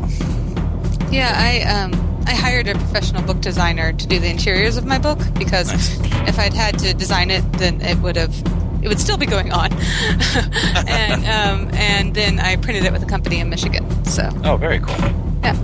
Yeah, 1.12 1.34
I 1.38 1.62
um, 1.62 1.94
I 2.28 2.34
hired 2.36 2.68
a 2.68 2.74
professional 2.74 3.22
book 3.22 3.40
designer 3.42 3.94
to 3.94 4.08
do 4.08 4.20
the 4.20 4.30
interiors 4.30 4.76
of 4.76 4.86
my 4.86 4.98
book 4.98 5.20
because 5.38 5.72
Nice. 5.72 6.28
if 6.28 6.40
I'd 6.40 6.54
had 6.54 6.80
to 6.80 6.94
design 6.94 7.30
it, 7.30 7.44
then 7.54 7.80
it 7.82 7.98
would 8.00 8.16
have 8.16 8.34
it 8.82 8.88
would 8.90 9.00
still 9.00 9.18
be 9.18 9.26
going 9.26 9.52
on. 9.52 9.72
and 10.88 11.26
um, 11.26 11.70
and 11.76 12.14
then 12.16 12.40
I 12.40 12.56
printed 12.58 12.86
it 12.86 12.92
with 12.92 13.04
a 13.04 13.08
company 13.08 13.40
in 13.40 13.50
Michigan. 13.50 13.86
So 14.06 14.30
oh, 14.44 14.58
very 14.58 14.80
cool. 14.80 14.96
yeah, 15.44 15.56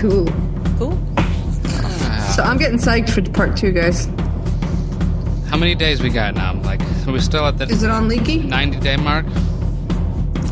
Cool. 0.00 0.24
cool. 0.78 0.92
So 2.34 2.42
I'm 2.42 2.56
getting 2.56 2.78
psyched 2.78 3.10
for 3.10 3.20
part 3.32 3.54
two, 3.54 3.70
guys. 3.70 4.06
How 5.50 5.58
many 5.58 5.74
days 5.74 6.00
we 6.00 6.08
got 6.08 6.34
now? 6.34 6.54
Like, 6.62 6.80
are 7.06 7.12
we 7.12 7.20
still 7.20 7.44
at 7.44 7.58
the 7.58 7.66
Is 7.66 7.82
it 7.82 7.90
on 7.90 8.08
Leaky? 8.08 8.38
90 8.38 8.80
day 8.80 8.96
mark? 8.96 9.26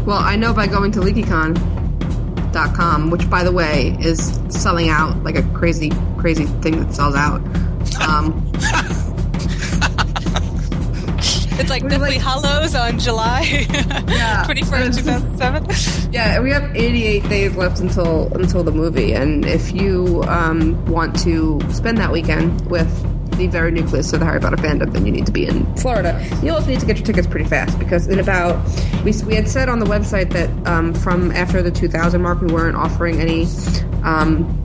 Well, 0.07 0.19
I 0.19 0.37
know 0.37 0.53
by 0.53 0.67
going 0.67 0.93
to 0.93 1.01
LeakyCon.com 1.01 3.11
which, 3.11 3.31
by 3.31 3.43
the 3.43 3.53
way, 3.53 3.97
is 4.01 4.39
selling 4.51 4.91
out 4.91 5.23
like 5.23 5.37
a 5.37 5.43
crazy, 5.55 5.93
crazy 6.19 6.45
thing 6.61 6.79
that 6.81 6.95
sells 6.95 7.15
out. 7.15 7.41
Um, 8.07 8.53
It's 11.59 11.71
like 11.71 11.83
Deathly 11.89 12.11
like- 12.13 12.21
Hallows 12.21 12.75
on 12.75 12.99
July 12.99 13.41
Yeah. 13.71 14.45
21st, 14.47 14.97
2007. 14.99 16.13
Yeah, 16.13 16.41
we 16.41 16.51
have 16.51 16.75
88 16.75 17.29
days 17.29 17.57
left 17.57 17.81
until 17.81 18.33
until 18.35 18.63
the 18.63 18.73
movie, 18.73 19.13
and 19.13 19.45
if 19.45 19.73
you 19.73 20.23
um, 20.29 20.85
want 20.87 21.19
to 21.21 21.61
spend 21.73 21.99
that 21.99 22.13
weekend 22.13 22.69
with 22.71 22.89
the 23.37 23.47
very 23.47 23.71
nucleus 23.71 24.13
of 24.13 24.19
the 24.21 24.27
Harry 24.27 24.41
Potter 24.41 24.57
fandom, 24.57 24.93
then 24.93 25.07
you 25.07 25.13
need 25.13 25.27
to 25.27 25.31
be 25.33 25.47
in 25.47 25.65
Florida. 25.77 26.25
You 26.43 26.53
also 26.53 26.69
need 26.69 26.81
to 26.81 26.87
get 26.87 26.97
your 26.97 27.07
tickets 27.07 27.27
pretty 27.27 27.49
fast 27.49 27.79
because 27.79 28.07
in 28.09 28.19
about 28.19 28.65
we 29.05 29.13
we 29.27 29.35
had 29.35 29.49
said 29.49 29.69
on 29.69 29.79
the 29.79 29.87
website 29.87 30.31
that 30.33 30.51
um, 30.67 30.93
from 30.95 31.31
after 31.33 31.63
the 31.63 31.71
2000 31.71 32.21
mark 32.23 32.41
we 32.41 32.53
weren't 32.53 32.77
offering 32.77 33.21
any. 33.21 33.47
Um, 34.05 34.65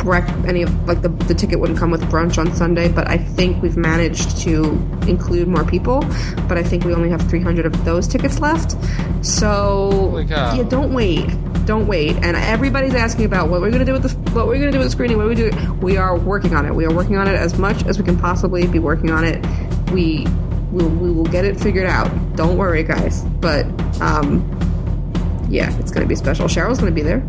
brec- 0.00 0.46
any 0.48 0.62
of 0.62 0.88
like 0.88 1.02
the, 1.02 1.08
the 1.08 1.34
ticket 1.34 1.60
wouldn't 1.60 1.78
come 1.78 1.90
with 1.90 2.02
brunch 2.10 2.38
on 2.38 2.52
Sunday, 2.54 2.88
but 2.88 3.08
I 3.08 3.18
think 3.18 3.62
we've 3.62 3.76
managed 3.76 4.38
to 4.42 4.64
include 5.06 5.48
more 5.48 5.64
people. 5.64 6.00
But 6.48 6.58
I 6.58 6.62
think 6.62 6.84
we 6.84 6.94
only 6.94 7.10
have 7.10 7.22
300 7.28 7.66
of 7.66 7.84
those 7.84 8.08
tickets 8.08 8.40
left. 8.40 8.76
So 9.24 10.12
yeah, 10.56 10.62
don't 10.64 10.92
wait, 10.92 11.26
don't 11.66 11.86
wait. 11.86 12.16
And 12.16 12.36
everybody's 12.36 12.94
asking 12.94 13.24
about 13.26 13.48
what 13.50 13.60
we're 13.60 13.70
gonna 13.70 13.84
do 13.84 13.92
with 13.92 14.02
the 14.02 14.30
what 14.32 14.46
we're 14.46 14.58
gonna 14.58 14.72
do 14.72 14.78
with 14.78 14.86
the 14.88 14.90
screening. 14.92 15.16
What 15.18 15.28
we 15.28 15.34
do? 15.34 15.50
We 15.80 15.96
are 15.96 16.16
working 16.18 16.54
on 16.54 16.66
it. 16.66 16.74
We 16.74 16.84
are 16.86 16.92
working 16.94 17.16
on 17.16 17.28
it 17.28 17.34
as 17.34 17.58
much 17.58 17.84
as 17.84 17.98
we 17.98 18.04
can 18.04 18.18
possibly 18.18 18.66
be 18.66 18.78
working 18.78 19.10
on 19.10 19.24
it. 19.24 19.44
We 19.92 20.26
we, 20.72 20.84
we 20.86 21.10
will 21.10 21.24
get 21.24 21.44
it 21.44 21.58
figured 21.60 21.86
out. 21.86 22.08
Don't 22.36 22.56
worry, 22.56 22.82
guys. 22.82 23.22
But 23.40 23.66
um, 24.00 24.46
yeah, 25.50 25.76
it's 25.78 25.90
gonna 25.90 26.06
be 26.06 26.14
special. 26.14 26.46
Cheryl's 26.46 26.78
gonna 26.78 26.90
be 26.92 27.02
there. 27.02 27.22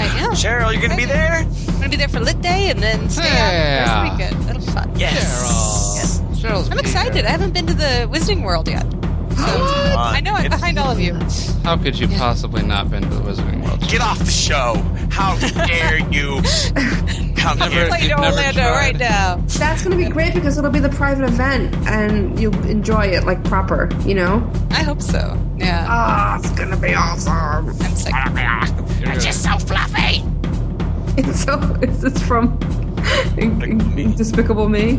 I 0.00 0.04
am. 0.18 0.32
Cheryl, 0.32 0.72
you're 0.72 0.82
gonna 0.82 0.96
be 0.96 1.04
there? 1.04 1.38
I'm 1.38 1.54
going 1.78 1.82
to 1.82 1.88
be 1.90 1.96
there 1.96 2.08
for 2.08 2.18
Lit 2.20 2.40
Day 2.42 2.70
and 2.70 2.80
then 2.80 3.08
stay 3.08 3.22
Yeah. 3.24 3.86
out 3.86 4.18
the 4.18 4.26
first 4.26 4.32
weekend. 4.34 4.48
That'll 4.48 4.66
be 4.66 4.72
fun. 4.72 4.98
Yes. 4.98 6.20
Cheryl's 6.40 6.66
I'm 6.66 6.72
here. 6.72 6.80
excited. 6.80 7.24
I 7.24 7.30
haven't 7.30 7.52
been 7.54 7.66
to 7.68 7.74
the 7.74 8.08
Wizarding 8.12 8.42
World 8.44 8.66
yet. 8.68 8.82
So 8.82 9.36
I 9.36 10.20
know 10.20 10.32
I'm 10.34 10.44
It's- 10.46 10.60
behind 10.60 10.78
all 10.78 10.90
of 10.90 10.98
you. 11.00 11.14
How 11.62 11.76
could 11.76 11.96
you 11.98 12.08
possibly 12.08 12.62
not 12.62 12.90
been 12.90 13.02
to 13.02 13.08
the 13.08 13.20
Wizarding 13.22 13.64
World? 13.64 13.80
Get 13.88 14.00
off 14.00 14.18
the 14.18 14.30
show! 14.30 14.74
How 15.10 15.36
dare 15.66 15.98
you? 16.10 16.42
How 17.48 17.54
Never- 17.54 17.74
dare 17.74 17.88
Play 17.88 17.98
you? 18.02 18.08
to 18.08 18.10
You've 18.10 18.20
Orlando 18.20 18.60
tried. 18.60 18.74
right 18.76 18.98
now. 18.98 19.42
That's 19.58 19.82
gonna 19.82 19.96
be 19.96 20.08
great 20.08 20.34
because 20.34 20.58
it'll 20.58 20.70
be 20.70 20.80
the 20.80 20.88
private 20.90 21.24
event 21.24 21.74
and 21.86 22.38
you'll 22.38 22.66
enjoy 22.66 23.06
it 23.06 23.24
like 23.24 23.42
proper, 23.44 23.88
you 24.04 24.14
know? 24.14 24.48
I 24.70 24.82
hope 24.82 25.00
so. 25.02 25.36
Yeah. 25.56 25.86
Ah, 25.88 26.38
it's 26.38 26.50
gonna 26.50 26.76
be 26.76 26.94
awesome. 26.94 27.32
I'm 27.32 27.72
sick. 27.96 28.12
You're 28.14 29.06
gonna- 29.14 29.32
so 29.32 29.58
fluffy. 29.58 30.24
It's 31.18 31.42
so 31.42 31.58
it's, 31.82 32.04
it's 32.04 32.22
from 32.22 32.56
Despicable 34.16 34.68
Me. 34.68 34.96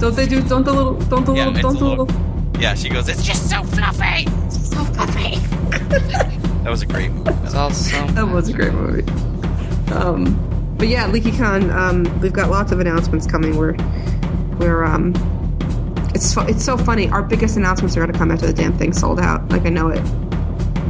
Don't 0.00 0.16
they 0.16 0.26
do 0.26 0.40
don't 0.42 0.64
the 0.64 0.72
little 0.72 0.94
don't 0.94 1.24
the 1.24 1.34
Yeah, 1.34 1.46
little 1.48 1.62
don't 1.72 1.78
the 1.78 1.84
little- 1.84 2.06
little 2.06 2.60
Yeah, 2.60 2.74
she 2.74 2.88
goes. 2.88 3.08
It's 3.08 3.22
just 3.24 3.48
so 3.48 3.62
fluffy. 3.64 4.26
so 4.50 4.82
fluffy. 4.94 5.38
That 6.64 6.70
was 6.70 6.82
a 6.82 6.86
great 6.86 7.10
movie. 7.12 7.30
It's 7.44 7.54
all 7.54 7.70
so 7.70 8.04
That 8.08 8.26
was 8.28 8.48
a 8.48 8.52
great 8.52 8.72
movie. 8.74 9.04
Um, 9.92 10.36
but 10.78 10.88
yeah, 10.88 11.10
LeakyCon, 11.10 11.74
um, 11.74 12.20
we've 12.20 12.32
got 12.32 12.50
lots 12.50 12.72
of 12.72 12.80
announcements 12.80 13.26
coming. 13.26 13.56
We're 13.56 13.74
we're 14.58 14.84
um, 14.84 15.12
it's 16.14 16.32
fu- 16.32 16.46
it's 16.46 16.64
so 16.64 16.76
funny. 16.76 17.08
Our 17.08 17.22
biggest 17.22 17.56
announcements 17.56 17.96
are 17.96 18.00
going 18.00 18.12
to 18.12 18.18
come 18.18 18.30
after 18.30 18.46
the 18.46 18.52
damn 18.52 18.76
thing 18.78 18.92
sold 18.92 19.20
out. 19.20 19.48
Like 19.50 19.66
I 19.66 19.70
know 19.70 19.88
it, 19.88 20.04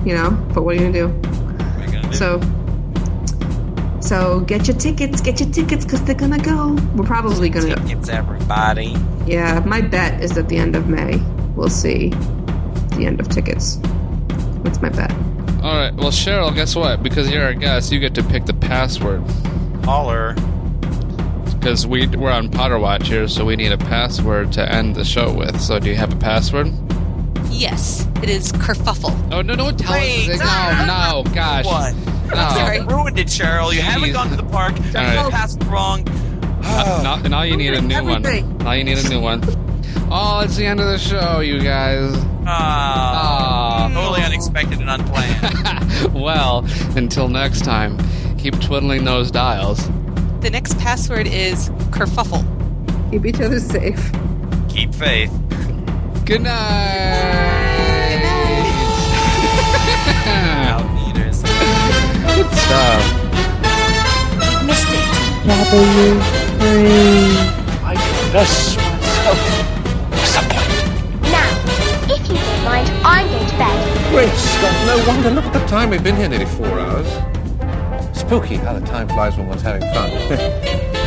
you 0.06 0.14
know. 0.14 0.30
But 0.54 0.62
what 0.62 0.76
are 0.76 0.80
you 0.80 0.92
gonna 0.92 0.92
do? 0.92 1.08
What 1.08 1.80
are 1.80 1.86
you 1.86 1.92
gonna 1.92 2.10
do? 2.10 2.16
So, 2.16 4.00
so 4.00 4.40
get 4.40 4.68
your 4.68 4.76
tickets, 4.76 5.20
get 5.20 5.40
your 5.40 5.50
tickets, 5.50 5.84
because 5.84 6.02
they're 6.04 6.14
gonna 6.14 6.38
go. 6.38 6.74
We're 6.94 7.04
probably 7.06 7.48
gonna. 7.48 7.76
tickets, 7.76 8.08
everybody. 8.08 8.94
Yeah, 9.26 9.60
my 9.66 9.80
bet 9.80 10.22
is 10.22 10.36
at 10.38 10.48
the 10.48 10.56
end 10.56 10.76
of 10.76 10.88
May. 10.88 11.18
We'll 11.56 11.68
see. 11.70 12.10
The 12.96 13.04
end 13.06 13.20
of 13.20 13.28
tickets. 13.28 13.76
That's 14.62 14.80
my 14.82 14.88
bet. 14.90 15.12
All 15.62 15.74
right. 15.74 15.94
Well, 15.94 16.10
Cheryl, 16.10 16.54
guess 16.54 16.76
what? 16.76 17.02
Because 17.02 17.30
you're 17.30 17.44
our 17.44 17.54
guest, 17.54 17.90
you 17.90 17.98
get 18.00 18.14
to 18.14 18.22
pick 18.22 18.46
the 18.46 18.54
password. 18.54 19.22
Holler. 19.88 20.34
Because 21.54 21.86
we 21.86 22.06
we're 22.08 22.30
on 22.30 22.50
Potterwatch 22.50 23.04
here, 23.04 23.26
so 23.26 23.46
we 23.46 23.56
need 23.56 23.72
a 23.72 23.78
password 23.78 24.52
to 24.52 24.70
end 24.70 24.96
the 24.96 25.04
show 25.04 25.32
with. 25.32 25.58
So, 25.62 25.78
do 25.78 25.88
you 25.88 25.96
have 25.96 26.12
a 26.12 26.16
password? 26.16 26.70
Yes, 27.48 28.06
it 28.22 28.28
is 28.28 28.52
kerfuffle. 28.52 29.32
Oh 29.32 29.40
no! 29.40 29.54
No, 29.54 29.70
tell 29.72 29.94
Wait, 29.94 30.28
us. 30.28 30.40
No, 30.40 31.22
no, 31.24 31.34
gosh. 31.34 31.64
What? 31.64 31.94
No. 32.26 32.34
sorry. 32.34 32.80
You 32.80 32.84
ruined 32.84 33.18
it, 33.18 33.28
Cheryl. 33.28 33.72
You 33.72 33.80
haven't 33.80 34.12
gone 34.12 34.28
to 34.28 34.36
the 34.36 34.42
park. 34.42 34.76
You 34.76 34.92
right. 34.92 35.30
passed 35.30 35.62
wrong. 35.64 36.04
Now, 36.60 37.16
now 37.22 37.42
you 37.44 37.56
need 37.56 37.72
a 37.72 37.80
new 37.80 38.04
one. 38.04 38.20
Now 38.58 38.72
you 38.72 38.84
need 38.84 38.98
a 38.98 39.08
new 39.08 39.22
one. 39.22 39.40
Oh, 40.10 40.40
it's 40.44 40.56
the 40.56 40.66
end 40.66 40.80
of 40.80 40.86
the 40.86 40.98
show, 40.98 41.40
you 41.40 41.60
guys. 41.60 42.12
Ah, 42.46 43.86
Aw. 43.86 43.94
totally 43.94 44.22
unexpected 44.22 44.80
and 44.80 44.90
unplanned. 44.90 46.12
well, 46.14 46.66
until 46.94 47.28
next 47.28 47.64
time, 47.64 47.96
keep 48.38 48.58
twiddling 48.60 49.04
those 49.04 49.30
dials. 49.30 49.88
The 50.40 50.50
next 50.50 50.78
password 50.78 51.26
is 51.26 51.68
kerfuffle. 51.90 52.44
Keep 53.10 53.26
each 53.26 53.40
other 53.40 53.58
safe. 53.58 54.12
Keep 54.68 54.94
faith. 54.94 55.32
Good 56.24 56.42
night. 56.42 58.22
Out 60.26 61.08
eaters. 61.08 61.42
Good 61.42 62.50
stuff. 62.58 63.02
Now, 71.22 71.48
if 72.08 72.28
you 72.28 72.34
don't 72.36 72.64
mind, 72.64 72.88
I'm 73.04 73.26
going 73.26 73.46
to 73.48 73.56
bed. 73.56 74.10
Great 74.10 74.30
Scott, 74.30 74.86
no 74.86 75.04
wonder. 75.08 75.30
Look 75.30 75.44
at 75.44 75.52
the 75.52 75.66
time. 75.66 75.90
We've 75.90 76.02
been 76.04 76.16
here 76.16 76.28
nearly 76.28 76.46
four 76.46 76.78
hours. 76.78 77.37
Spooky 78.28 78.56
how 78.56 78.74
the 78.74 78.86
time 78.86 79.08
flies 79.08 79.38
when 79.38 79.46
one's 79.46 79.62
having 79.62 79.80
fun. 79.94 80.94